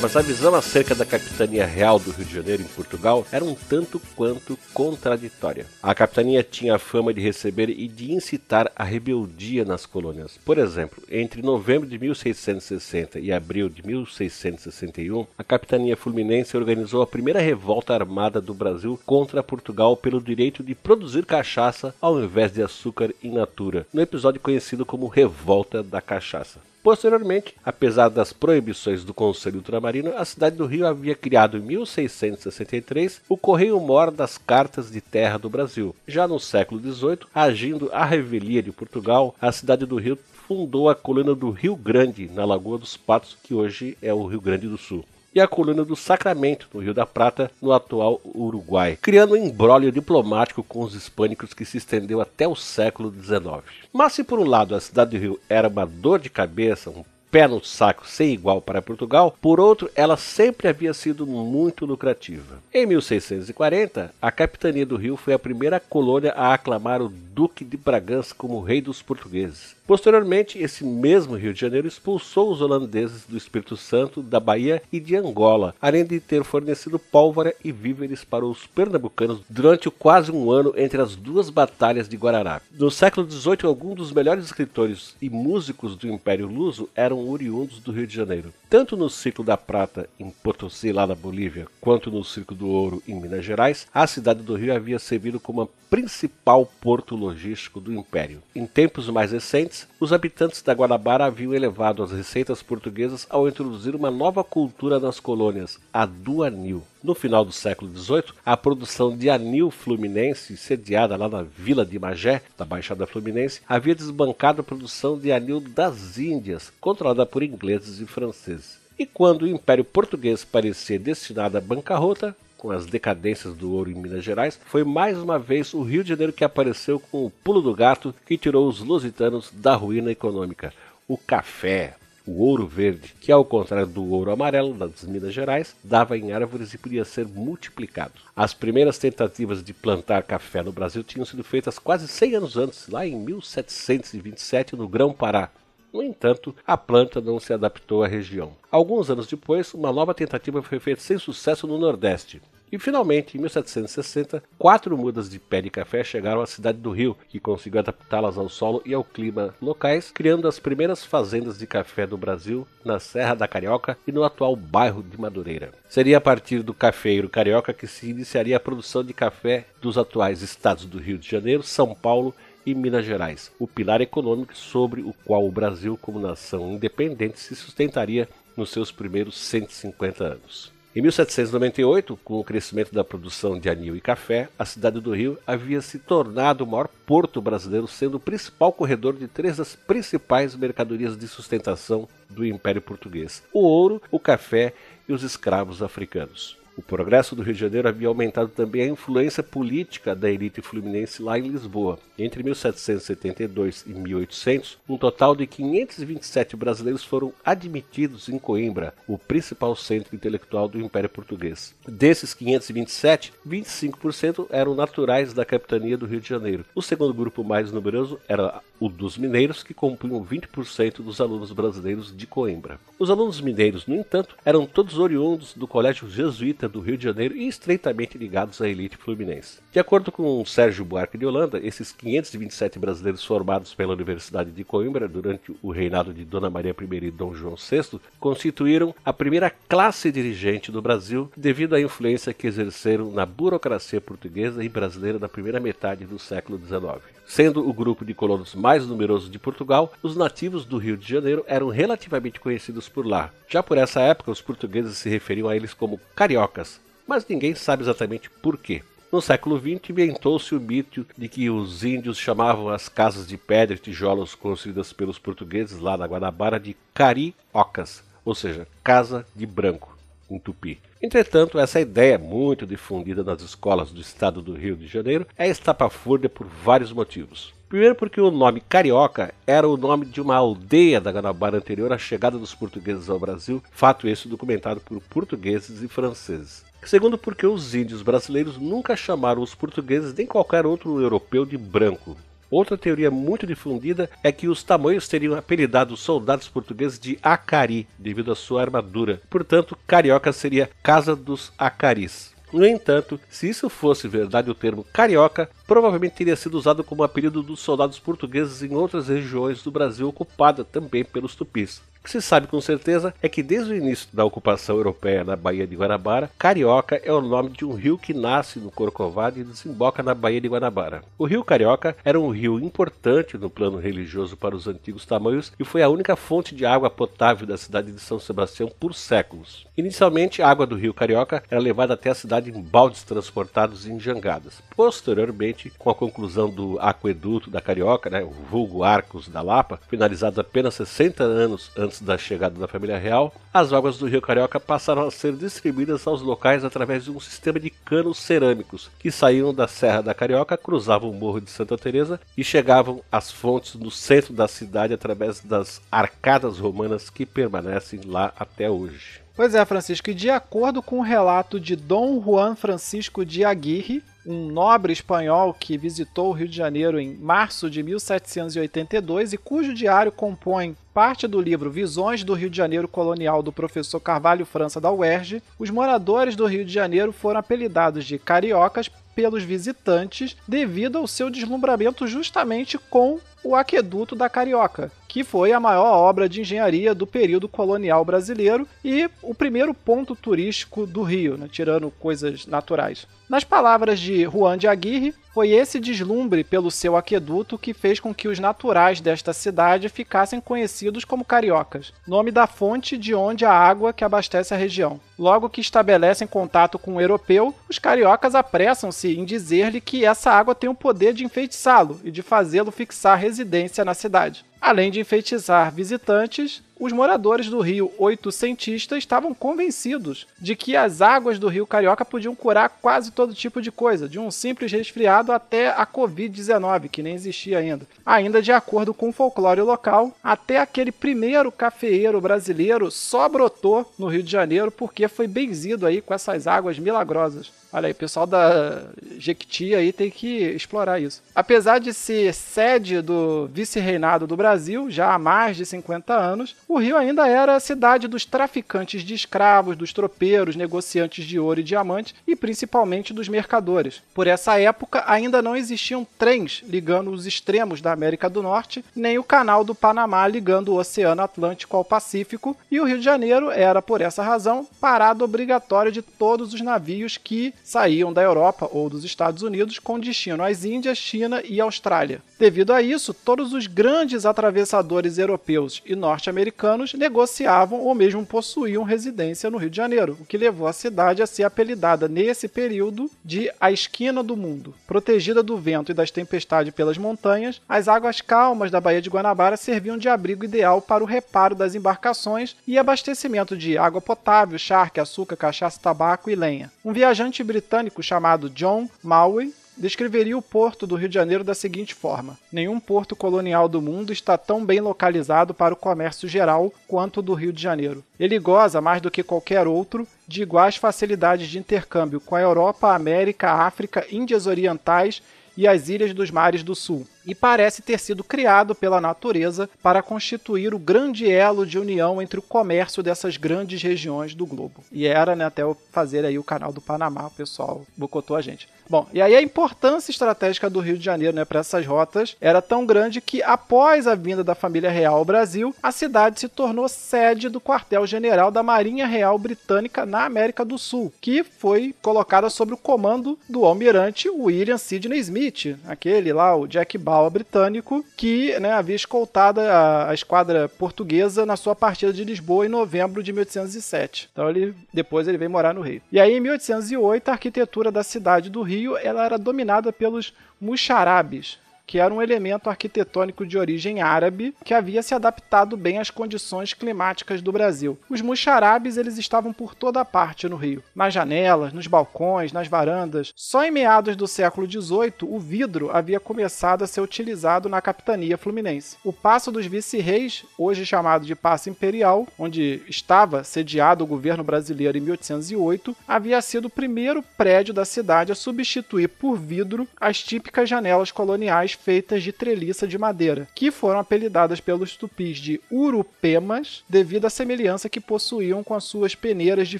Mas 0.03 0.17
a 0.17 0.21
visão 0.21 0.53
acerca 0.53 0.93
da 0.93 1.05
capitania 1.05 1.65
real 1.65 1.97
do 1.97 2.11
Rio 2.11 2.25
de 2.25 2.35
Janeiro 2.35 2.61
em 2.61 2.65
Portugal 2.65 3.25
era 3.31 3.41
um 3.41 3.55
tanto 3.55 4.01
quanto 4.17 4.59
contraditória. 4.73 5.65
A 5.81 5.95
capitania 5.95 6.43
tinha 6.43 6.75
a 6.75 6.77
fama 6.77 7.13
de 7.13 7.21
receber 7.21 7.69
e 7.69 7.87
de 7.87 8.11
incitar 8.11 8.69
a 8.75 8.83
rebeldia 8.83 9.63
nas 9.63 9.85
colônias. 9.85 10.37
Por 10.43 10.57
exemplo, 10.57 11.01
entre 11.09 11.41
novembro 11.41 11.87
de 11.87 11.97
1660 11.97 13.17
e 13.17 13.31
abril 13.31 13.69
de 13.69 13.81
1661, 13.87 15.25
a 15.37 15.43
capitania 15.43 15.95
fluminense 15.95 16.57
organizou 16.57 17.01
a 17.01 17.07
primeira 17.07 17.39
revolta 17.39 17.93
armada 17.93 18.41
do 18.41 18.53
Brasil 18.53 18.99
contra 19.05 19.41
Portugal 19.41 19.95
pelo 19.95 20.21
direito 20.21 20.61
de 20.61 20.75
produzir 20.75 21.25
cachaça 21.25 21.95
ao 22.01 22.21
invés 22.21 22.51
de 22.51 22.61
açúcar 22.61 23.13
in 23.23 23.31
natura, 23.31 23.87
no 23.93 24.01
episódio 24.01 24.41
conhecido 24.41 24.85
como 24.85 25.07
Revolta 25.07 25.81
da 25.81 26.01
Cachaça. 26.01 26.72
Posteriormente, 26.84 27.55
apesar 27.63 28.09
das 28.09 28.34
proibições 28.34 29.05
do 29.05 29.13
Conselho 29.13 29.55
Ultramarino, 29.55 30.17
a 30.17 30.25
cidade 30.25 30.57
do 30.57 30.65
Rio 30.65 30.86
havia 30.86 31.15
criado 31.15 31.57
em 31.57 31.61
1663 31.61 33.21
o 33.29 33.38
Correio 33.38 33.79
Mor 33.79 34.11
das 34.11 34.38
Cartas 34.38 34.91
de 34.91 34.99
Terra 34.99 35.38
do 35.38 35.49
Brasil. 35.49 35.95
Já 36.05 36.27
no 36.27 36.41
século 36.41 36.81
XVIII, 36.81 37.19
agindo 37.34 37.89
à 37.93 38.03
revelia 38.03 38.61
de 38.61 38.73
Portugal, 38.73 39.34
a 39.39 39.49
cidade 39.49 39.86
do 39.86 39.95
Rio 39.95 40.19
fundou 40.45 40.89
a 40.89 40.95
colônia 40.95 41.34
do 41.34 41.51
Rio 41.51 41.73
Grande, 41.73 42.29
na 42.29 42.43
Lagoa 42.43 42.77
dos 42.77 42.97
Patos, 42.97 43.38
que 43.41 43.53
hoje 43.53 43.97
é 44.01 44.13
o 44.13 44.27
Rio 44.27 44.41
Grande 44.41 44.67
do 44.67 44.77
Sul 44.77 45.05
e 45.34 45.41
a 45.41 45.47
coluna 45.47 45.84
do 45.84 45.95
Sacramento, 45.95 46.67
no 46.73 46.81
Rio 46.81 46.93
da 46.93 47.05
Prata, 47.05 47.49
no 47.61 47.71
atual 47.71 48.21
Uruguai, 48.23 48.97
criando 49.01 49.34
um 49.34 49.38
embrólio 49.38 49.91
diplomático 49.91 50.63
com 50.63 50.84
os 50.84 50.93
hispânicos 50.93 51.53
que 51.53 51.65
se 51.65 51.77
estendeu 51.77 52.21
até 52.21 52.47
o 52.47 52.55
século 52.55 53.11
XIX. 53.11 53.63
Mas 53.91 54.13
se 54.13 54.23
por 54.23 54.39
um 54.39 54.45
lado 54.45 54.75
a 54.75 54.79
cidade 54.79 55.11
do 55.11 55.21
Rio 55.21 55.39
era 55.49 55.67
uma 55.67 55.86
dor 55.86 56.19
de 56.19 56.29
cabeça, 56.29 56.89
um 56.89 57.03
pé 57.34 57.47
no 57.47 57.63
saco 57.63 58.07
sem 58.07 58.31
igual 58.31 58.61
para 58.61 58.79
Portugal, 58.79 59.36
por 59.41 59.59
outro, 59.59 59.89
ela 59.95 60.15
sempre 60.15 60.67
havia 60.67 60.93
sido 60.93 61.25
muito 61.25 61.84
lucrativa. 61.84 62.61
Em 62.71 62.86
1640, 62.86 64.13
a 64.21 64.31
capitania 64.31 64.86
do 64.86 64.95
Rio 64.95 65.17
foi 65.17 65.34
a 65.34 65.39
primeira 65.39 65.79
colônia 65.79 66.31
a 66.34 66.53
aclamar 66.53 67.01
o 67.01 67.09
Duque 67.09 67.65
de 67.65 67.75
Bragança 67.75 68.36
como 68.38 68.61
rei 68.61 68.81
dos 68.81 69.01
portugueses. 69.01 69.75
Posteriormente, 69.86 70.57
esse 70.57 70.84
mesmo 70.84 71.36
Rio 71.36 71.53
de 71.53 71.59
Janeiro 71.59 71.88
expulsou 71.88 72.51
os 72.51 72.61
holandeses 72.61 73.25
do 73.27 73.36
Espírito 73.36 73.75
Santo, 73.75 74.21
da 74.21 74.39
Bahia 74.39 74.81
e 74.91 74.99
de 74.99 75.15
Angola, 75.15 75.75
além 75.81 76.05
de 76.05 76.21
ter 76.21 76.43
fornecido 76.45 76.97
pólvora 76.97 77.53
e 77.63 77.71
víveres 77.71 78.23
para 78.23 78.45
os 78.45 78.65
pernambucanos 78.65 79.41
durante 79.49 79.89
quase 79.89 80.31
um 80.31 80.49
ano 80.49 80.73
entre 80.77 81.01
as 81.01 81.17
duas 81.17 81.49
batalhas 81.49 82.07
de 82.07 82.15
Guararapes. 82.15 82.69
No 82.79 82.89
século 82.89 83.29
XVIII, 83.29 83.57
alguns 83.63 83.95
dos 83.95 84.11
melhores 84.13 84.45
escritores 84.45 85.15
e 85.21 85.29
músicos 85.29 85.97
do 85.97 86.07
Império 86.07 86.47
Luso 86.47 86.88
eram 86.95 87.27
oriundos 87.29 87.79
do 87.79 87.91
Rio 87.91 88.07
de 88.07 88.15
Janeiro. 88.15 88.53
Tanto 88.69 88.95
no 88.95 89.09
ciclo 89.09 89.43
da 89.43 89.57
prata 89.57 90.09
em 90.17 90.29
Potosí, 90.29 90.91
lá 90.91 91.05
na 91.05 91.13
Bolívia, 91.13 91.67
quanto 91.81 92.09
no 92.09 92.23
ciclo 92.23 92.55
do 92.55 92.69
ouro 92.69 93.03
em 93.07 93.19
Minas 93.19 93.43
Gerais, 93.43 93.86
a 93.93 94.07
cidade 94.07 94.41
do 94.41 94.55
Rio 94.55 94.73
havia 94.73 94.97
servido 94.97 95.39
como 95.39 95.61
a 95.61 95.67
principal 95.89 96.65
porto 96.81 97.15
logístico 97.15 97.79
do 97.79 97.93
Império. 97.93 98.41
Em 98.55 98.65
tempos 98.65 99.07
mais 99.09 99.31
recentes, 99.31 99.72
os 99.99 100.13
habitantes 100.13 100.61
da 100.61 100.74
Guanabara 100.74 101.26
haviam 101.26 101.53
elevado 101.53 102.03
as 102.03 102.11
receitas 102.11 102.61
portuguesas 102.61 103.28
ao 103.30 103.47
introduzir 103.47 103.95
uma 103.95 104.11
nova 104.11 104.43
cultura 104.43 104.99
nas 104.99 105.19
colônias, 105.19 105.80
a 105.91 106.05
do 106.05 106.43
anil. 106.43 106.84
No 107.03 107.13
final 107.13 107.43
do 107.43 107.51
século 107.51 107.91
XVIII, 107.97 108.34
a 108.45 108.55
produção 108.55 109.15
de 109.15 109.30
anil 109.30 109.69
fluminense, 109.69 110.55
sediada 110.55 111.17
lá 111.17 111.28
na 111.28 111.43
vila 111.43 111.86
de 111.86 111.99
Magé, 111.99 112.41
da 112.57 112.63
Baixada 112.63 113.05
Fluminense, 113.05 113.61
havia 113.67 113.95
desbancado 113.95 114.61
a 114.61 114.63
produção 114.63 115.17
de 115.17 115.32
anil 115.32 115.59
das 115.59 116.17
Índias, 116.17 116.71
controlada 116.80 117.26
por 117.26 117.43
ingleses 117.43 117.99
e 117.99 118.05
franceses. 118.05 118.80
E 118.97 119.05
quando 119.05 119.41
o 119.41 119.47
Império 119.47 119.84
Português 119.84 120.45
parecia 120.45 120.99
destinado 120.99 121.57
à 121.57 121.61
bancarrota, 121.61 122.36
com 122.64 122.72
as 122.72 122.86
decadências 122.86 123.53
do 123.57 123.74
ouro 123.74 123.91
em 123.91 123.93
Minas 123.93 124.24
Gerais, 124.24 124.57
foi 124.68 124.86
mais 124.86 125.18
uma 125.18 125.38
vez 125.38 125.74
o 125.74 125.82
Rio 125.82 126.01
de 126.01 126.07
Janeiro 126.07 126.32
que 126.32 126.45
apareceu 126.45 126.97
com 126.97 127.26
o 127.26 127.30
pulo 127.30 127.61
do 127.61 127.76
gato 127.76 128.16
que 128.26 128.38
tirou 128.38 128.70
os 128.70 128.80
lusitanos 128.80 129.51
da 129.51 129.76
ruína 129.76 130.14
econômica. 130.14 130.74
O 131.05 131.18
café, 131.18 131.97
o 132.26 132.41
ouro 132.41 132.66
verde, 132.66 133.14
que 133.20 133.34
ao 133.34 133.43
contrário 133.43 133.86
do 133.86 134.09
ouro 134.09 134.32
amarelo 134.32 134.74
das 134.74 135.03
Minas 135.03 135.34
Gerais, 135.34 135.76
dava 135.84 136.18
em 136.18 136.32
árvores 136.32 136.74
e 136.74 136.78
podia 136.78 137.03
ser 137.03 137.28
multiplicado. 137.28 138.14
As 138.34 138.53
primeiras 138.53 138.97
tentativas 138.97 139.61
de 139.61 139.74
plantar 139.74 140.24
café 140.24 140.64
no 140.64 140.72
Brasil 140.72 141.03
tinham 141.03 141.26
sido 141.26 141.43
feitas 141.43 141.78
quase 141.78 142.07
100 142.07 142.36
anos 142.36 142.55
antes, 142.55 142.88
lá 142.88 143.05
em 143.05 143.20
1727, 143.20 144.78
no 144.78 144.88
Grão-Pará, 144.88 145.49
no 145.93 146.01
entanto, 146.01 146.55
a 146.66 146.76
planta 146.76 147.22
não 147.22 147.39
se 147.39 147.53
adaptou 147.53 148.03
à 148.03 148.07
região. 148.07 148.53
Alguns 148.72 149.11
anos 149.11 149.28
depois, 149.28 149.76
uma 149.76 149.91
nova 149.91 150.11
tentativa 150.11 150.64
foi 150.64 150.80
feita 150.80 150.99
sem 150.99 151.20
sucesso 151.20 151.68
no 151.68 151.78
Nordeste. 151.78 152.41
E 152.74 152.80
finalmente, 152.80 153.38
em 153.38 153.41
1760, 153.41 154.41
quatro 154.57 154.97
mudas 154.97 155.30
de 155.30 155.38
pé 155.38 155.61
de 155.61 155.69
café 155.69 156.03
chegaram 156.03 156.41
à 156.41 156.47
cidade 156.47 156.80
do 156.80 156.89
Rio, 156.89 157.15
que 157.30 157.39
conseguiu 157.39 157.80
adaptá-las 157.80 158.36
ao 158.36 158.49
solo 158.49 158.82
e 158.84 158.95
ao 158.95 159.03
clima 159.03 159.53
locais, 159.61 160.09
criando 160.09 160.47
as 160.47 160.57
primeiras 160.57 161.05
fazendas 161.05 161.59
de 161.59 161.67
café 161.67 162.07
do 162.07 162.17
Brasil 162.17 162.67
na 162.84 162.99
Serra 162.99 163.36
da 163.36 163.47
Carioca 163.47 163.95
e 164.07 164.11
no 164.11 164.24
atual 164.24 164.55
bairro 164.55 165.03
de 165.03 165.21
Madureira. 165.21 165.71
Seria 165.88 166.17
a 166.17 166.21
partir 166.21 166.63
do 166.63 166.74
cafeiro 166.74 167.30
carioca 167.30 167.74
que 167.74 167.86
se 167.86 168.09
iniciaria 168.09 168.57
a 168.57 168.59
produção 168.59 169.03
de 169.03 169.13
café 169.13 169.67
dos 169.80 169.95
atuais 169.95 170.41
estados 170.41 170.86
do 170.86 170.97
Rio 170.97 171.19
de 171.19 171.30
Janeiro, 171.30 171.61
São 171.61 171.93
Paulo 171.93 172.34
e 172.65 172.74
Minas 172.74 173.05
Gerais, 173.05 173.51
o 173.59 173.67
pilar 173.67 174.01
econômico 174.01 174.57
sobre 174.57 175.01
o 175.01 175.13
qual 175.24 175.47
o 175.47 175.51
Brasil, 175.51 175.95
como 176.01 176.17
nação 176.17 176.71
independente, 176.71 177.39
se 177.39 177.55
sustentaria 177.55 178.28
nos 178.57 178.71
seus 178.71 178.91
primeiros 178.91 179.38
150 179.38 180.24
anos. 180.24 180.72
Em 180.95 181.01
1798, 181.01 182.19
com 182.23 182.39
o 182.39 182.43
crescimento 182.43 182.93
da 182.93 183.03
produção 183.03 183.57
de 183.57 183.67
anil 183.67 183.95
e 183.95 184.01
café, 184.01 184.47
a 184.59 184.63
cidade 184.63 184.99
do 184.99 185.11
Rio 185.11 185.39
havia 185.45 185.81
se 185.81 185.97
tornado 185.97 186.63
o 186.63 186.67
maior 186.67 186.87
porto 186.87 187.41
brasileiro, 187.41 187.87
sendo 187.87 188.17
o 188.17 188.19
principal 188.19 188.71
corredor 188.71 189.17
de 189.17 189.27
três 189.27 189.57
das 189.57 189.75
principais 189.75 190.55
mercadorias 190.55 191.17
de 191.17 191.27
sustentação 191.27 192.07
do 192.29 192.45
Império 192.45 192.79
Português: 192.79 193.41
o 193.51 193.61
ouro, 193.61 193.99
o 194.11 194.19
café 194.19 194.75
e 195.09 195.13
os 195.13 195.23
escravos 195.23 195.81
africanos. 195.81 196.62
O 196.76 196.82
progresso 196.82 197.36
do 197.36 197.43
Rio 197.43 197.53
de 197.53 197.59
Janeiro 197.59 197.88
havia 197.88 198.07
aumentado 198.07 198.49
também 198.49 198.82
a 198.82 198.88
influência 198.88 199.43
política 199.43 200.15
da 200.15 200.30
elite 200.30 200.61
fluminense 200.61 201.21
lá 201.21 201.38
em 201.38 201.47
Lisboa. 201.47 201.99
Entre 202.17 202.41
1772 202.41 203.86
e 203.86 203.93
1800, 203.93 204.80
um 204.89 204.97
total 204.97 205.36
de 205.36 205.45
527 205.45 206.55
brasileiros 206.55 207.03
foram 207.03 207.32
admitidos 207.45 208.28
em 208.28 208.39
Coimbra, 208.39 208.93
o 209.07 209.17
principal 209.17 209.76
centro 209.76 210.15
intelectual 210.15 210.67
do 210.67 210.80
Império 210.80 211.09
Português. 211.09 211.76
Desses 211.88 212.34
527, 212.34 213.34
25% 213.47 214.47
eram 214.49 214.74
naturais 214.74 215.34
da 215.34 215.45
capitania 215.45 215.97
do 215.97 216.05
Rio 216.07 216.21
de 216.21 216.30
Janeiro. 216.30 216.65
O 216.74 216.82
segundo 216.82 217.13
grupo 217.13 217.43
mais 217.43 217.71
numeroso 217.71 218.19
era 218.28 218.61
o 218.80 218.89
dos 218.89 219.17
mineiros, 219.17 219.63
que 219.63 219.74
compunham 219.74 220.24
20% 220.24 221.01
dos 221.01 221.21
alunos 221.21 221.51
brasileiros 221.51 222.15
de 222.15 222.28
Coimbra. 222.28 222.80
Os 222.99 223.09
alunos 223.09 223.39
mineiros, 223.39 223.88
no 223.88 223.95
entanto, 223.95 224.36
eram 224.43 224.65
todos 224.65 224.97
oriundos 224.97 225.53
do 225.53 225.67
Colégio 225.67 226.09
Jesuíta 226.09 226.62
do 226.68 226.80
Rio 226.80 226.97
de 226.97 227.03
Janeiro 227.03 227.36
e 227.36 227.47
estreitamente 227.47 228.18
ligados 228.18 228.61
à 228.61 228.68
elite 228.68 228.97
fluminense. 228.97 229.59
De 229.72 229.80
acordo 229.80 230.11
com 230.11 230.43
Sérgio 230.45 230.86
Buarque 230.86 231.18
de 231.18 231.26
Holanda, 231.26 231.59
esses 231.64 231.91
527 231.91 232.80
brasileiros 232.80 233.24
formados 233.24 233.74
pela 233.74 233.93
Universidade 233.93 234.51
de 234.51 234.64
Coimbra 234.64 235.07
durante 235.07 235.53
o 235.61 235.72
reinado 235.72 236.14
de 236.14 236.26
Dona 236.26 236.49
Maria 236.49 236.76
I 236.80 237.05
e 237.05 237.11
Dom 237.11 237.34
João 237.34 237.55
VI 237.55 237.99
constituíram 238.20 238.93
a 239.03 239.14
primeira 239.14 239.49
classe 239.49 240.11
dirigente 240.11 240.72
do 240.72 240.82
Brasil 240.82 241.32
devido 241.36 241.76
à 241.76 241.82
influência 241.82 242.34
que 242.34 242.47
exerceram 242.47 243.11
na 243.11 243.26
burocracia 243.26 244.01
portuguesa 244.01 244.64
e 244.64 244.70
brasileira 244.70 245.20
da 245.20 245.30
primeira 245.30 245.59
metade 245.59 246.05
do 246.05 246.20
século 246.20 246.57
XIX. 246.59 247.01
Sendo 247.26 247.67
o 247.67 247.74
grupo 247.74 248.05
de 248.05 248.13
colonos 248.13 248.53
mais 248.53 248.86
numeroso 248.86 249.30
de 249.30 249.39
Portugal, 249.39 249.91
os 250.03 250.15
nativos 250.15 250.65
do 250.65 250.78
Rio 250.78 250.97
de 250.97 251.07
Janeiro 251.09 251.43
eram 251.47 251.69
relativamente 251.69 252.39
conhecidos 252.39 252.89
por 252.89 253.05
lá. 253.05 253.32
Já 253.47 253.63
por 253.63 253.78
essa 253.78 254.01
época, 254.01 254.32
os 254.32 254.41
portugueses 254.41 254.97
se 254.97 255.09
referiam 255.09 255.47
a 255.47 255.55
eles 255.55 255.74
como 255.74 255.99
cariocas, 256.15 256.80
mas 257.07 257.26
ninguém 257.28 257.55
sabe 257.55 257.84
exatamente 257.84 258.30
por 258.30 258.57
quê. 258.57 258.84
No 259.11 259.21
século 259.21 259.59
XX, 259.59 259.91
inventou-se 259.91 260.55
o 260.55 260.59
mito 260.59 261.05
de 261.15 261.30
que 261.30 261.47
os 261.47 261.84
índios 261.84 262.17
chamavam 262.17 262.69
as 262.69 262.89
casas 262.89 263.28
de 263.28 263.38
pedra 263.38 263.76
e 263.76 263.80
tijolos 263.80 264.34
construídas 264.34 264.91
pelos 264.91 265.19
portugueses 265.19 265.80
lá 265.80 265.95
na 265.95 266.07
Guanabara 266.07 266.59
de 266.59 266.76
cariocas, 266.95 268.03
ou 268.26 268.34
seja, 268.34 268.67
casa 268.84 269.24
de 269.36 269.45
branco, 269.45 269.92
em 270.30 270.39
tupi. 270.39 270.80
Entretanto, 271.01 271.59
essa 271.59 271.80
ideia, 271.80 272.17
muito 272.17 272.65
difundida 272.65 273.24
nas 273.24 273.41
escolas 273.41 273.91
do 273.91 274.01
estado 274.01 274.41
do 274.41 274.53
Rio 274.53 274.76
de 274.76 274.88
Janeiro, 274.88 275.28
é 275.38 275.47
estapafúrdia 275.47 276.30
por 276.30 276.47
vários 276.47 276.91
motivos. 276.91 277.53
Primeiro 277.67 277.95
porque 277.95 278.21
o 278.21 278.30
nome 278.30 278.61
Carioca 278.61 279.34
era 279.47 279.67
o 279.67 279.76
nome 279.76 280.05
de 280.05 280.21
uma 280.21 280.36
aldeia 280.36 281.01
da 281.01 281.11
Guanabara 281.11 281.57
anterior 281.57 281.91
à 281.91 281.97
chegada 281.97 282.38
dos 282.38 282.53
portugueses 282.53 283.09
ao 283.09 283.19
Brasil, 283.19 283.63
fato 283.71 284.07
esse 284.07 284.28
documentado 284.28 284.80
por 284.80 285.01
portugueses 285.01 285.82
e 285.82 285.88
franceses. 285.88 286.63
Segundo 286.86 287.17
porque 287.17 287.47
os 287.47 287.74
índios 287.74 288.01
brasileiros 288.01 288.57
nunca 288.57 288.95
chamaram 288.95 289.41
os 289.41 289.55
portugueses 289.55 290.13
nem 290.13 290.28
qualquer 290.28 290.65
outro 290.65 291.01
europeu 291.01 291.45
de 291.45 291.57
branco. 291.57 292.15
Outra 292.53 292.77
teoria 292.77 293.09
muito 293.09 293.47
difundida 293.47 294.07
é 294.23 294.31
que 294.31 294.47
os 294.47 294.61
tamanhos 294.61 295.07
teriam 295.07 295.33
apelidado 295.33 295.95
os 295.95 296.01
soldados 296.01 296.47
portugueses 296.47 296.99
de 296.99 297.17
Acari, 297.23 297.87
devido 297.97 298.31
à 298.31 298.35
sua 298.35 298.61
armadura. 298.61 299.19
Portanto, 299.27 299.75
Carioca 299.87 300.31
seria 300.31 300.69
Casa 300.83 301.15
dos 301.15 301.51
Acaris. 301.57 302.31
No 302.53 302.63
entanto, 302.63 303.19
se 303.27 303.49
isso 303.49 303.67
fosse 303.71 304.07
verdade, 304.07 304.51
o 304.51 304.53
termo 304.53 304.85
carioca 304.93 305.49
provavelmente 305.65 306.13
teria 306.13 306.35
sido 306.35 306.55
usado 306.55 306.83
como 306.83 307.01
apelido 307.01 307.41
dos 307.41 307.59
soldados 307.59 307.97
portugueses 307.97 308.61
em 308.61 308.75
outras 308.75 309.07
regiões 309.07 309.63
do 309.63 309.71
Brasil 309.71 310.07
ocupada 310.07 310.63
também 310.63 311.03
pelos 311.03 311.33
tupis. 311.33 311.81
O 312.03 312.05
que 312.05 312.11
se 312.11 312.21
sabe 312.21 312.47
com 312.47 312.59
certeza 312.59 313.13
é 313.21 313.29
que 313.29 313.41
desde 313.41 313.71
o 313.71 313.77
início 313.77 314.09
da 314.11 314.25
ocupação 314.25 314.75
europeia 314.75 315.23
na 315.23 315.37
Baía 315.37 315.65
de 315.65 315.73
Guanabara, 315.73 316.29
Carioca 316.37 317.01
é 317.01 317.13
o 317.13 317.21
nome 317.21 317.51
de 317.51 317.63
um 317.63 317.73
rio 317.73 317.97
que 317.97 318.13
nasce 318.13 318.59
no 318.59 318.69
Corcovado 318.69 319.39
e 319.39 319.43
desemboca 319.43 320.03
na 320.03 320.13
Baía 320.13 320.41
de 320.41 320.49
Guanabara. 320.49 321.01
O 321.17 321.23
rio 321.23 321.45
Carioca 321.45 321.95
era 322.03 322.19
um 322.19 322.29
rio 322.29 322.59
importante 322.59 323.37
no 323.37 323.49
plano 323.49 323.77
religioso 323.77 324.35
para 324.35 324.53
os 324.53 324.67
antigos 324.67 325.05
tamanhos 325.05 325.53
e 325.57 325.63
foi 325.63 325.81
a 325.81 325.87
única 325.87 326.17
fonte 326.17 326.53
de 326.53 326.65
água 326.65 326.89
potável 326.89 327.47
da 327.47 327.57
cidade 327.57 327.89
de 327.89 328.01
São 328.01 328.19
Sebastião 328.19 328.69
por 328.77 328.93
séculos. 328.93 329.65
Inicialmente, 329.77 330.41
a 330.41 330.49
água 330.49 330.67
do 330.67 330.75
rio 330.75 330.93
Carioca 330.93 331.41
era 331.49 331.61
levada 331.61 331.93
até 331.93 332.09
a 332.09 332.15
cidade 332.15 332.51
em 332.51 332.61
baldes 332.61 333.03
transportados 333.03 333.87
em 333.87 333.97
jangadas. 333.97 334.61
Posteriormente, 334.75 335.71
com 335.79 335.89
a 335.89 335.95
conclusão 335.95 336.49
do 336.49 336.77
aqueduto 336.81 337.49
da 337.49 337.61
Carioca, 337.61 338.09
né, 338.09 338.21
o 338.21 338.29
vulgo 338.29 338.83
Arcos 338.83 339.29
da 339.29 339.41
Lapa, 339.41 339.79
finalizado 339.87 340.41
apenas 340.41 340.73
60 340.73 341.23
anos 341.23 341.71
antes 341.77 341.92
antes 341.93 342.01
da 342.01 342.17
chegada 342.17 342.59
da 342.59 342.67
família 342.67 342.97
real, 342.97 343.31
as 343.53 343.71
águas 343.71 343.97
do 343.97 344.07
Rio 344.07 344.21
Carioca 344.21 344.59
passaram 344.59 345.07
a 345.07 345.11
ser 345.11 345.33
distribuídas 345.33 346.07
aos 346.07 346.21
locais 346.21 346.65
através 346.65 347.03
de 347.03 347.11
um 347.11 347.19
sistema 347.19 347.59
de 347.59 347.69
canos 347.69 348.17
cerâmicos 348.17 348.89
que 348.97 349.11
saíam 349.11 349.53
da 349.53 349.67
Serra 349.67 350.01
da 350.01 350.13
Carioca, 350.13 350.57
cruzavam 350.57 351.11
o 351.11 351.13
Morro 351.13 351.39
de 351.39 351.51
Santa 351.51 351.77
Teresa 351.77 352.19
e 352.35 352.43
chegavam 352.43 353.01
às 353.11 353.31
fontes 353.31 353.75
no 353.75 353.91
centro 353.91 354.33
da 354.33 354.47
cidade 354.47 354.93
através 354.93 355.41
das 355.41 355.81
arcadas 355.91 356.57
romanas 356.57 357.09
que 357.09 357.25
permanecem 357.25 358.01
lá 358.05 358.33
até 358.37 358.69
hoje. 358.69 359.22
Pois 359.36 359.55
é, 359.55 359.65
Francisco, 359.65 360.11
e 360.11 360.13
de 360.13 360.29
acordo 360.29 360.79
com 360.79 360.99
o 360.99 361.03
relato 361.03 361.59
de 361.59 361.75
Dom 361.75 362.21
Juan 362.21 362.55
Francisco 362.55 363.25
de 363.25 363.43
Aguirre, 363.43 364.03
um 364.23 364.47
nobre 364.47 364.93
espanhol 364.93 365.55
que 365.55 365.75
visitou 365.75 366.29
o 366.29 366.31
Rio 366.34 366.47
de 366.47 366.55
Janeiro 366.55 366.99
em 366.99 367.15
março 367.15 367.67
de 367.67 367.81
1782 367.81 369.34
e 369.34 369.38
cujo 369.38 369.73
diário 369.73 370.11
compõe 370.11 370.77
parte 370.93 371.27
do 371.27 371.41
livro 371.41 371.71
Visões 371.71 372.23
do 372.23 372.36
Rio 372.36 372.49
de 372.49 372.55
Janeiro 372.55 372.88
Colonial 372.88 373.41
do 373.41 373.51
professor 373.51 373.99
Carvalho 373.99 374.45
França 374.45 374.79
da 374.79 374.91
UERJ, 374.91 375.41
os 375.57 375.71
moradores 375.71 376.36
do 376.36 376.45
Rio 376.45 376.63
de 376.63 376.71
Janeiro 376.71 377.11
foram 377.11 377.39
apelidados 377.39 378.05
de 378.05 378.19
cariocas 378.19 378.88
pelos 379.16 379.43
visitantes 379.43 380.36
devido 380.47 380.97
ao 380.97 381.07
seu 381.07 381.30
deslumbramento 381.30 382.07
justamente 382.07 382.78
com 382.78 383.20
o 383.43 383.55
Aqueduto 383.55 384.16
da 384.16 384.30
Carioca, 384.30 384.91
que 385.07 385.24
foi 385.24 385.51
a 385.51 385.59
maior 385.59 385.93
obra 385.97 386.30
de 386.30 386.41
engenharia 386.41 386.95
do 386.95 387.05
período 387.05 387.47
colonial 387.47 388.03
brasileiro 388.05 388.68
e 388.84 389.09
o 389.22 389.36
primeiro 389.36 389.74
ponto 389.74 390.16
turístico 390.16 390.88
do 390.88 391.03
Rio, 391.03 391.38
né, 391.38 391.47
tirando 391.51 391.91
coisas 391.91 392.47
naturais. 392.47 393.05
Nas 393.30 393.43
palavras 393.43 393.99
de 393.99 394.24
Juan 394.24 394.57
de 394.57 394.68
Aguirre, 394.68 395.14
foi 395.34 395.49
esse 395.49 395.79
deslumbre 395.79 396.43
pelo 396.43 396.69
seu 396.69 396.95
aqueduto 396.95 397.57
que 397.57 397.73
fez 397.73 397.99
com 397.99 398.13
que 398.13 398.27
os 398.27 398.38
naturais 398.38 399.01
desta 399.01 399.34
cidade 399.34 399.89
ficassem 399.89 400.39
conhecidos 400.39 401.03
como 401.03 401.25
cariocas, 401.25 401.91
nome 402.07 402.29
da 402.29 402.45
fonte 402.45 402.97
de 402.97 403.15
onde 403.15 403.43
a 403.43 403.51
água 403.51 403.91
que 403.91 404.03
abastece 404.03 404.53
a 404.53 404.57
região. 404.57 404.99
Logo 405.17 405.49
que 405.49 405.61
estabelecem 405.61 406.27
contato 406.27 406.77
com 406.77 406.95
o 406.95 407.01
europeu, 407.01 407.53
os 407.67 407.79
cariocas 407.79 408.36
apressam-se 408.36 409.17
em 409.17 409.25
dizer-lhe 409.25 409.81
que 409.81 410.05
essa 410.05 410.31
água 410.31 410.53
tem 410.53 410.69
o 410.69 410.75
poder 410.75 411.13
de 411.13 411.25
enfeitiçá-lo 411.25 411.99
e 412.03 412.11
de 412.11 412.21
fazê-lo 412.21 412.71
fixar 412.71 413.17
residência 413.17 413.84
na 413.84 413.93
cidade. 413.95 414.45
Além 414.59 414.89
de 414.89 414.99
enfeitiçar 414.99 415.73
visitantes, 415.73 416.63
os 416.79 416.91
moradores 416.91 417.47
do 417.47 417.59
Rio 417.59 417.91
oitocentista 417.97 418.97
estavam 418.97 419.34
convencidos 419.34 420.25
de 420.38 420.55
que 420.55 420.75
as 420.75 421.01
águas 421.01 421.38
do 421.38 421.47
Rio 421.47 421.67
Carioca 421.67 422.03
podiam 422.03 422.34
curar 422.34 422.69
quase 422.69 423.11
todo 423.11 423.34
tipo 423.34 423.61
de 423.61 423.71
coisa, 423.71 424.07
de 424.07 424.19
um 424.19 424.31
simples 424.31 424.71
resfriado 424.71 425.22
até 425.32 425.69
a 425.69 425.86
Covid-19, 425.86 426.89
que 426.89 427.03
nem 427.03 427.15
existia 427.15 427.59
ainda. 427.59 427.88
Ainda 428.05 428.41
de 428.41 428.51
acordo 428.51 428.93
com 428.93 429.09
o 429.09 429.13
folclore 429.13 429.61
local, 429.61 430.11
até 430.24 430.59
aquele 430.59 430.91
primeiro 430.91 431.51
cafeeiro 431.51 432.19
brasileiro 432.19 432.91
só 432.91 433.30
brotou 433.30 433.91
no 433.97 434.07
Rio 434.07 434.24
de 434.24 434.32
Janeiro 434.32 434.71
porque 434.71 435.07
foi 435.07 435.28
benzido 435.28 435.86
aí 435.86 436.01
com 436.01 436.13
essas 436.13 436.47
águas 436.47 436.78
milagrosas. 436.80 437.51
Olha 437.74 437.88
aí, 437.88 437.91
o 437.91 437.95
pessoal 437.95 438.28
da 438.28 438.84
Jequiti 439.17 439.74
aí 439.74 439.91
tem 439.91 440.11
que 440.11 440.28
explorar 440.28 441.01
isso. 441.01 441.24
Apesar 441.34 441.80
de 441.80 441.91
ser 441.91 442.32
sede 442.32 443.01
do 443.01 443.47
vice-reinado 443.51 444.28
do 444.28 444.38
Brasil 444.38 444.91
já 444.91 445.11
há 445.11 445.17
mais 445.17 445.57
de 445.57 445.65
50 445.65 446.13
anos, 446.13 446.55
o 446.67 446.78
Rio 446.78 446.95
ainda 446.95 447.28
era 447.28 447.55
a 447.55 447.59
cidade 447.59 448.07
dos 448.07 448.26
traficantes 448.26 449.01
de 449.01 449.15
escravos, 449.15 449.76
dos 449.76 449.91
tropeiros, 449.91 450.55
negociantes 450.55 451.26
de 451.26 451.39
ouro 451.39 451.61
e 451.61 451.63
diamante 451.63 452.13
e 452.28 452.36
principalmente 452.36 453.11
dos 453.11 453.28
mercadores. 453.28 454.03
Por 454.13 454.28
essa 454.28 454.59
época 454.59 455.03
ainda 455.14 455.41
não 455.41 455.55
existiam 455.55 456.05
trens 456.18 456.64
ligando 456.68 457.11
os 457.11 457.26
extremos 457.26 457.82
da 457.82 457.91
América 457.91 458.30
do 458.30 458.41
Norte, 458.41 458.84
nem 458.95 459.18
o 459.18 459.24
canal 459.24 459.64
do 459.64 459.76
Panamá 459.76 460.28
ligando 460.28 460.70
o 460.70 460.78
Oceano 460.78 461.22
Atlântico 461.22 461.78
ao 461.78 461.86
Pacífico, 461.86 462.57
e 462.70 462.80
o 462.80 462.86
Rio 462.86 462.97
de 462.97 463.03
Janeiro 463.03 463.51
era, 463.51 463.82
por 463.82 464.01
essa 464.01 464.24
razão, 464.24 464.68
parada 464.82 465.24
obrigatória 465.24 465.91
de 465.91 466.01
todos 466.01 466.53
os 466.53 466.61
navios 466.61 467.18
que 467.18 467.53
saíam 467.64 468.11
da 468.11 468.22
Europa 468.22 468.70
ou 468.72 468.89
dos 468.89 469.03
Estados 469.03 469.43
Unidos 469.43 469.80
com 469.80 469.99
destino 469.99 470.43
às 470.43 470.66
Índias, 470.66 470.97
China 470.97 471.41
e 471.43 471.61
Austrália. 471.61 472.22
Devido 472.39 472.74
a 472.74 472.82
isso, 472.82 473.14
todos 473.14 473.53
os 473.53 473.68
grandes 473.68 474.26
atravessadores 474.26 475.18
europeus 475.18 475.82
e 475.86 475.95
norte-americanos 475.95 476.93
negociavam 476.93 477.80
ou 477.80 477.95
mesmo 477.95 478.26
possuíam 478.26 478.84
residência 478.84 479.49
no 479.49 479.57
Rio 479.57 479.70
de 479.70 479.78
Janeiro, 479.78 480.18
o 480.20 480.26
que 480.26 480.38
levou 480.38 480.68
a 480.68 480.74
cidade 480.74 481.22
a 481.22 481.28
ser 481.28 481.43
apelidada 481.43 482.07
nesse 482.07 482.47
período 482.47 483.09
de 483.24 483.51
a 483.59 483.72
esquina 483.72 484.24
do 484.24 484.36
mundo. 484.36 484.74
Protegida 485.03 485.43
do 485.43 485.57
vento 485.57 485.91
e 485.91 485.93
das 485.93 486.09
tempestades 486.09 486.73
pelas 486.73 486.97
montanhas, 486.97 487.61
as 487.67 487.89
águas 487.89 488.21
calmas 488.21 488.71
da 488.71 488.79
Baía 488.79 489.01
de 489.01 489.09
Guanabara 489.09 489.57
serviam 489.57 489.97
de 489.97 490.07
abrigo 490.07 490.45
ideal 490.45 490.81
para 490.81 491.03
o 491.03 491.05
reparo 491.05 491.53
das 491.53 491.75
embarcações 491.75 492.55
e 492.65 492.77
abastecimento 492.77 493.57
de 493.57 493.77
água 493.77 493.99
potável, 493.99 494.57
charque, 494.57 495.01
açúcar, 495.01 495.35
cachaça, 495.35 495.77
tabaco 495.77 496.29
e 496.29 496.35
lenha. 496.35 496.71
Um 496.85 496.93
viajante 496.93 497.43
britânico 497.43 498.01
chamado 498.01 498.49
John 498.49 498.87
Maui 499.03 499.53
descreveria 499.75 500.37
o 500.37 500.41
porto 500.41 500.85
do 500.85 500.95
Rio 500.95 501.09
de 501.09 501.15
Janeiro 501.15 501.43
da 501.43 501.53
seguinte 501.53 501.93
forma: 501.93 502.37
Nenhum 502.51 502.79
porto 502.79 503.15
colonial 503.15 503.67
do 503.67 503.81
mundo 503.81 504.13
está 504.13 504.37
tão 504.37 504.63
bem 504.63 504.79
localizado 504.79 505.53
para 505.53 505.73
o 505.73 505.77
comércio 505.77 506.29
geral 506.29 506.71
quanto 506.87 507.17
o 507.19 507.23
do 507.23 507.33
Rio 507.33 507.51
de 507.51 507.61
Janeiro. 507.61 508.03
Ele 508.19 508.39
goza, 508.39 508.79
mais 508.79 509.01
do 509.01 509.11
que 509.11 509.23
qualquer 509.23 509.67
outro, 509.67 510.07
de 510.28 510.41
iguais 510.41 510.76
facilidades 510.76 511.47
de 511.47 511.59
intercâmbio 511.59 512.19
com 512.19 512.36
a 512.36 512.41
Europa, 512.41 512.88
a 512.88 512.95
América, 512.95 513.49
a 513.49 513.65
África, 513.65 514.05
Índias 514.11 514.47
Orientais 514.47 515.21
e 515.55 515.67
as 515.67 515.89
ilhas 515.89 516.13
dos 516.13 516.32
mares 516.32 516.63
do 516.63 516.76
sul, 516.76 517.05
e 517.26 517.36
parece 517.36 517.82
ter 517.82 517.99
sido 517.99 518.24
criado 518.24 518.76
pela 518.76 519.01
natureza 519.01 519.69
para 519.82 520.01
constituir 520.01 520.74
o 520.74 520.80
grande 520.80 521.30
elo 521.30 521.65
de 521.65 521.80
união 521.80 522.21
entre 522.21 522.39
o 522.39 522.43
comércio 522.43 523.03
dessas 523.03 523.38
grandes 523.38 523.82
regiões 523.82 524.36
do 524.36 524.45
globo. 524.45 524.84
E 524.91 525.05
era, 525.05 525.36
né, 525.36 525.45
até 525.45 525.63
eu 525.63 525.78
fazer 525.91 526.26
aí 526.26 526.38
o 526.38 526.43
canal 526.43 526.71
do 526.71 526.82
Panamá, 526.82 527.28
o 527.28 527.32
pessoal 527.32 527.84
bocotou 527.97 528.36
a 528.36 528.41
gente. 528.41 528.67
Bom, 528.89 529.07
e 529.13 529.21
aí 529.21 529.36
a 529.36 529.41
importância 529.41 530.11
estratégica 530.11 530.69
do 530.69 530.80
Rio 530.80 530.97
de 530.97 531.05
Janeiro 531.05 531.36
né, 531.36 531.45
para 531.45 531.61
essas 531.61 531.86
rotas 531.86 532.36
era 532.41 532.61
tão 532.61 532.86
grande 532.86 533.21
que, 533.21 533.41
após 533.41 534.07
a 534.07 534.15
vinda 534.15 534.43
da 534.43 534.53
família 534.53 534.91
real 534.91 535.15
ao 535.15 535.26
Brasil, 535.26 535.74
a 535.82 535.91
cidade 535.91 536.39
se 536.39 536.49
tornou 536.49 536.88
sede 536.89 537.49
do 537.49 537.61
quartel-general 537.61 538.51
da 538.51 538.61
Marinha 538.61 539.07
Real 539.07 539.38
Britânica 539.38 540.05
na 540.05 540.26
América 540.26 540.65
do 540.65 540.78
Sul, 540.78 541.13
que 541.21 541.43
foi 541.43 541.95
colocada 542.01 542.49
sob 542.49 542.74
o 542.74 542.78
comando 542.78 543.39
do 543.47 543.65
almirante 543.65 544.30
William 544.30 544.78
Sidney 544.78 545.19
Smith, 545.19 545.78
aquele 545.88 546.34
lá, 546.34 546.55
o 546.55 546.67
Jack 546.67 546.97
Bauer 546.97 547.12
naval 547.14 547.30
britânico 547.30 548.03
que 548.18 548.57
né, 548.59 548.72
havia 548.72 548.95
escoltado 548.95 549.61
a, 549.61 550.09
a, 550.09 550.14
esquadra 550.14 550.68
portuguesa 550.68 551.45
na 551.45 551.55
sua 551.55 551.76
partida 551.76 552.11
de 552.11 552.24
Lisboa 552.24 552.66
em 552.66 552.70
novembro 552.70 553.22
de 553.22 553.32
1807. 553.32 554.30
Então 554.32 554.49
ele 554.49 554.74
depois 554.91 555.28
ele 555.28 555.38
veio 555.38 555.51
morar 555.51 555.74
no 555.74 555.82
Rio. 555.82 556.01
E 556.11 556.20
aí 556.20 556.34
em 556.34 556.39
1808 556.39 557.30
a 557.30 557.32
arquitetura 557.34 557.91
da 557.91 558.03
cidade 558.03 558.49
do 558.49 558.61
Rio 558.61 558.97
ela 558.97 559.26
era 559.26 559.38
dominada 559.38 559.93
pelos 559.93 560.34
muxarabes, 560.59 561.59
que 561.86 561.99
era 561.99 562.13
um 562.13 562.21
elemento 562.21 562.69
arquitetônico 562.69 563.45
de 563.45 563.57
origem 563.57 564.01
árabe 564.01 564.55
que 564.63 564.73
havia 564.73 565.03
se 565.03 565.13
adaptado 565.13 565.77
bem 565.77 565.99
às 565.99 566.09
condições 566.09 566.73
climáticas 566.73 567.41
do 567.41 567.51
Brasil. 567.51 567.97
Os 568.09 568.21
muxarabes 568.21 568.97
eles 568.97 569.17
estavam 569.17 569.53
por 569.53 569.75
toda 569.75 570.05
parte 570.05 570.47
no 570.47 570.55
Rio, 570.55 570.84
nas 570.95 571.13
janelas, 571.13 571.73
nos 571.73 571.88
balcões, 571.88 572.51
nas 572.51 572.67
varandas. 572.67 573.31
Só 573.36 573.63
em 573.63 573.71
meados 573.71 574.15
do 574.15 574.27
século 574.27 574.69
XVIII 574.69 575.13
o 575.23 575.39
vidro 575.39 575.89
havia 575.91 576.19
começado 576.19 576.84
a 576.84 576.88
ser 576.88 577.01
utilizado 577.01 577.69
na 577.69 577.81
capitania 577.81 578.38
fluminense. 578.38 578.97
O 579.03 579.13
Passo 579.13 579.51
dos 579.51 579.65
Vice-Reis, 579.65 580.45
hoje 580.57 580.86
chamado 580.86 581.25
de 581.25 581.36
Passo 581.36 581.69
Imperial, 581.69 582.27
onde 582.38 582.81
estava 582.88 583.43
sediado 583.43 584.03
o 584.03 584.07
governo 584.07 584.43
brasileiro 584.43 584.97
em 584.97 585.01
1808, 585.01 585.95
havia 586.07 586.41
sido 586.41 586.65
o 586.65 586.69
primeiro 586.69 587.23
prédio 587.38 587.73
da 587.73 587.86
cidade 587.86 588.31
a 588.31 588.36
substituir 588.36 589.07
por 589.07 589.38
vidro 589.38 589.88
as 589.99 590.21
típicas 590.21 590.69
janelas 590.69 591.11
coloniais 591.11 591.72
feitas 591.74 592.24
de 592.24 592.32
treliça 592.32 592.88
de 592.88 592.97
madeira, 592.97 593.47
que 593.53 593.71
foram 593.71 593.99
apelidadas 593.99 594.59
pelos 594.59 594.95
tupis 594.95 595.38
de 595.38 595.59
urupemas 595.71 596.84
devido 596.88 597.26
à 597.26 597.30
semelhança 597.30 597.89
que 597.89 597.99
possuíam 597.99 598.63
com 598.63 598.74
as 598.74 598.84
suas 598.84 599.15
peneiras 599.15 599.67
de 599.67 599.80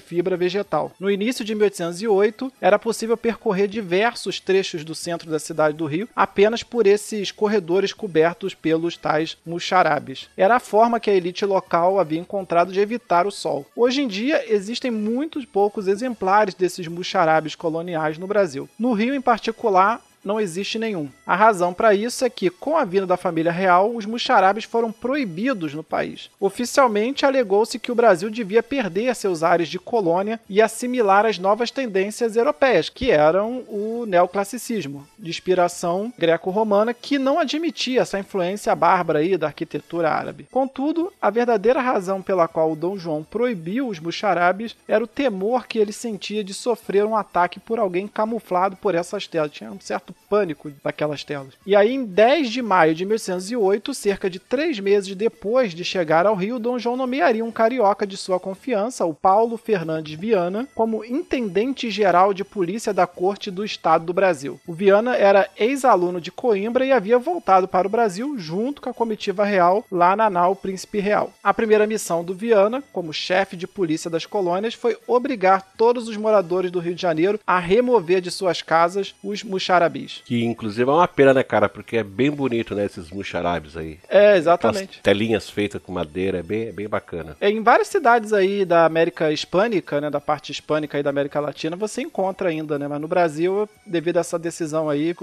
fibra 0.00 0.36
vegetal. 0.36 0.92
No 0.98 1.10
início 1.10 1.44
de 1.44 1.54
1808, 1.54 2.52
era 2.60 2.78
possível 2.78 3.16
percorrer 3.16 3.68
diversos 3.68 4.40
trechos 4.40 4.84
do 4.84 4.94
centro 4.94 5.30
da 5.30 5.38
cidade 5.38 5.76
do 5.76 5.86
Rio 5.86 6.08
apenas 6.14 6.62
por 6.62 6.86
esses 6.86 7.30
corredores 7.30 7.92
cobertos 7.92 8.54
pelos 8.54 8.96
tais 8.96 9.36
muxarabes. 9.44 10.28
Era 10.36 10.56
a 10.56 10.60
forma 10.60 11.00
que 11.00 11.10
a 11.10 11.14
elite 11.14 11.44
local 11.44 11.98
havia 11.98 12.20
encontrado 12.20 12.72
de 12.72 12.80
evitar 12.80 13.26
o 13.26 13.30
sol. 13.30 13.66
Hoje 13.76 14.02
em 14.02 14.08
dia, 14.08 14.44
existem 14.52 14.90
muitos 14.90 15.44
poucos 15.44 15.88
exemplares 15.88 16.54
desses 16.54 16.86
muxarabes 16.88 17.54
coloniais 17.54 18.18
no 18.18 18.26
Brasil. 18.26 18.68
No 18.78 18.92
Rio, 18.92 19.14
em 19.14 19.20
particular, 19.20 20.02
não 20.24 20.40
existe 20.40 20.78
nenhum. 20.78 21.08
A 21.26 21.36
razão 21.36 21.72
para 21.72 21.94
isso 21.94 22.24
é 22.24 22.30
que, 22.30 22.50
com 22.50 22.76
a 22.76 22.84
vinda 22.84 23.06
da 23.06 23.16
família 23.16 23.52
real, 23.52 23.94
os 23.94 24.06
muxarabes 24.06 24.64
foram 24.64 24.90
proibidos 24.90 25.74
no 25.74 25.82
país. 25.82 26.30
Oficialmente, 26.40 27.26
alegou-se 27.26 27.78
que 27.78 27.92
o 27.92 27.94
Brasil 27.94 28.30
devia 28.30 28.62
perder 28.62 29.14
seus 29.14 29.42
ares 29.42 29.68
de 29.68 29.78
colônia 29.78 30.40
e 30.48 30.62
assimilar 30.62 31.26
as 31.26 31.38
novas 31.38 31.70
tendências 31.70 32.36
europeias, 32.36 32.88
que 32.88 33.10
eram 33.10 33.64
o 33.68 34.04
neoclassicismo, 34.06 35.06
de 35.18 35.30
inspiração 35.30 36.12
greco-romana, 36.18 36.94
que 36.94 37.18
não 37.18 37.38
admitia 37.38 38.00
essa 38.00 38.18
influência 38.18 38.74
bárbara 38.74 39.18
aí 39.18 39.36
da 39.36 39.48
arquitetura 39.48 40.10
árabe. 40.10 40.46
Contudo, 40.50 41.12
a 41.20 41.30
verdadeira 41.30 41.80
razão 41.80 42.22
pela 42.22 42.48
qual 42.48 42.72
o 42.72 42.76
Dom 42.76 42.96
João 42.96 43.22
proibiu 43.22 43.88
os 43.88 43.98
muxarabes 43.98 44.76
era 44.86 45.04
o 45.04 45.08
temor 45.08 45.66
que 45.66 45.78
ele 45.78 45.92
sentia 45.92 46.44
de 46.44 46.54
sofrer 46.54 47.04
um 47.04 47.16
ataque 47.16 47.60
por 47.60 47.78
alguém 47.78 48.06
camuflado 48.06 48.76
por 48.76 48.94
essas 48.94 49.26
telas. 49.26 49.50
Tinha 49.50 49.70
um 49.70 49.80
certo 49.80 50.13
pânico 50.28 50.72
daquelas 50.82 51.22
telas. 51.22 51.54
E 51.66 51.76
aí, 51.76 51.92
em 51.92 52.04
10 52.04 52.50
de 52.50 52.62
maio 52.62 52.94
de 52.94 53.04
1808, 53.04 53.94
cerca 53.94 54.28
de 54.28 54.38
três 54.38 54.80
meses 54.80 55.14
depois 55.14 55.72
de 55.72 55.84
chegar 55.84 56.26
ao 56.26 56.34
Rio, 56.34 56.58
Dom 56.58 56.78
João 56.78 56.96
nomearia 56.96 57.44
um 57.44 57.52
carioca 57.52 58.06
de 58.06 58.16
sua 58.16 58.40
confiança, 58.40 59.04
o 59.04 59.14
Paulo 59.14 59.56
Fernandes 59.56 60.18
Viana, 60.18 60.66
como 60.74 61.04
intendente-geral 61.04 62.34
de 62.34 62.44
polícia 62.44 62.92
da 62.92 63.06
Corte 63.06 63.50
do 63.50 63.64
Estado 63.64 64.04
do 64.04 64.12
Brasil. 64.12 64.60
O 64.66 64.72
Viana 64.72 65.16
era 65.16 65.48
ex-aluno 65.56 66.20
de 66.20 66.32
Coimbra 66.32 66.84
e 66.84 66.92
havia 66.92 67.18
voltado 67.18 67.68
para 67.68 67.86
o 67.86 67.90
Brasil 67.90 68.36
junto 68.38 68.82
com 68.82 68.90
a 68.90 68.94
comitiva 68.94 69.44
real 69.44 69.84
lá 69.90 70.16
na 70.16 70.28
nau 70.28 70.56
Príncipe 70.56 70.98
Real. 70.98 71.32
A 71.42 71.54
primeira 71.54 71.86
missão 71.86 72.24
do 72.24 72.34
Viana, 72.34 72.82
como 72.92 73.12
chefe 73.12 73.56
de 73.56 73.66
polícia 73.66 74.10
das 74.10 74.26
colônias, 74.26 74.74
foi 74.74 74.96
obrigar 75.06 75.74
todos 75.76 76.08
os 76.08 76.16
moradores 76.16 76.70
do 76.70 76.80
Rio 76.80 76.94
de 76.94 77.02
Janeiro 77.02 77.38
a 77.46 77.58
remover 77.58 78.20
de 78.20 78.30
suas 78.30 78.62
casas 78.62 79.14
os 79.22 79.42
muxarabis. 79.42 80.03
Que 80.24 80.44
inclusive 80.44 80.88
é 80.88 80.92
uma 80.92 81.08
pena, 81.08 81.34
né, 81.34 81.42
cara? 81.42 81.68
Porque 81.68 81.96
é 81.96 82.02
bem 82.02 82.30
bonito, 82.30 82.74
né, 82.74 82.84
esses 82.84 83.10
muxarabes 83.10 83.76
aí. 83.76 83.98
É, 84.08 84.36
exatamente. 84.36 84.84
Aquelas 84.84 85.02
telinhas 85.02 85.50
feitas 85.50 85.80
com 85.82 85.92
madeira, 85.92 86.38
é 86.38 86.42
bem, 86.42 86.68
é 86.68 86.72
bem 86.72 86.88
bacana. 86.88 87.36
É, 87.40 87.50
em 87.50 87.62
várias 87.62 87.88
cidades 87.88 88.32
aí 88.32 88.64
da 88.64 88.84
América 88.84 89.32
Hispânica, 89.32 90.00
né, 90.00 90.10
da 90.10 90.20
parte 90.20 90.52
hispânica 90.52 90.96
aí 90.96 91.02
da 91.02 91.10
América 91.10 91.40
Latina, 91.40 91.76
você 91.76 92.02
encontra 92.02 92.48
ainda, 92.48 92.78
né? 92.78 92.88
Mas 92.88 93.00
no 93.00 93.08
Brasil, 93.08 93.68
devido 93.86 94.18
a 94.18 94.20
essa 94.20 94.38
decisão 94.38 94.88
aí, 94.88 95.14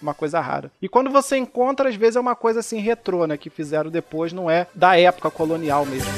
uma 0.00 0.14
coisa 0.14 0.40
rara. 0.40 0.70
E 0.80 0.88
quando 0.88 1.10
você 1.10 1.36
encontra, 1.36 1.88
às 1.88 1.96
vezes 1.96 2.16
é 2.16 2.20
uma 2.20 2.36
coisa 2.36 2.60
assim 2.60 2.78
retrô, 2.78 3.26
né, 3.26 3.36
que 3.36 3.50
fizeram 3.50 3.90
depois, 3.90 4.32
não 4.32 4.50
é 4.50 4.66
da 4.74 4.98
época 4.98 5.30
colonial 5.30 5.84
mesmo. 5.86 6.08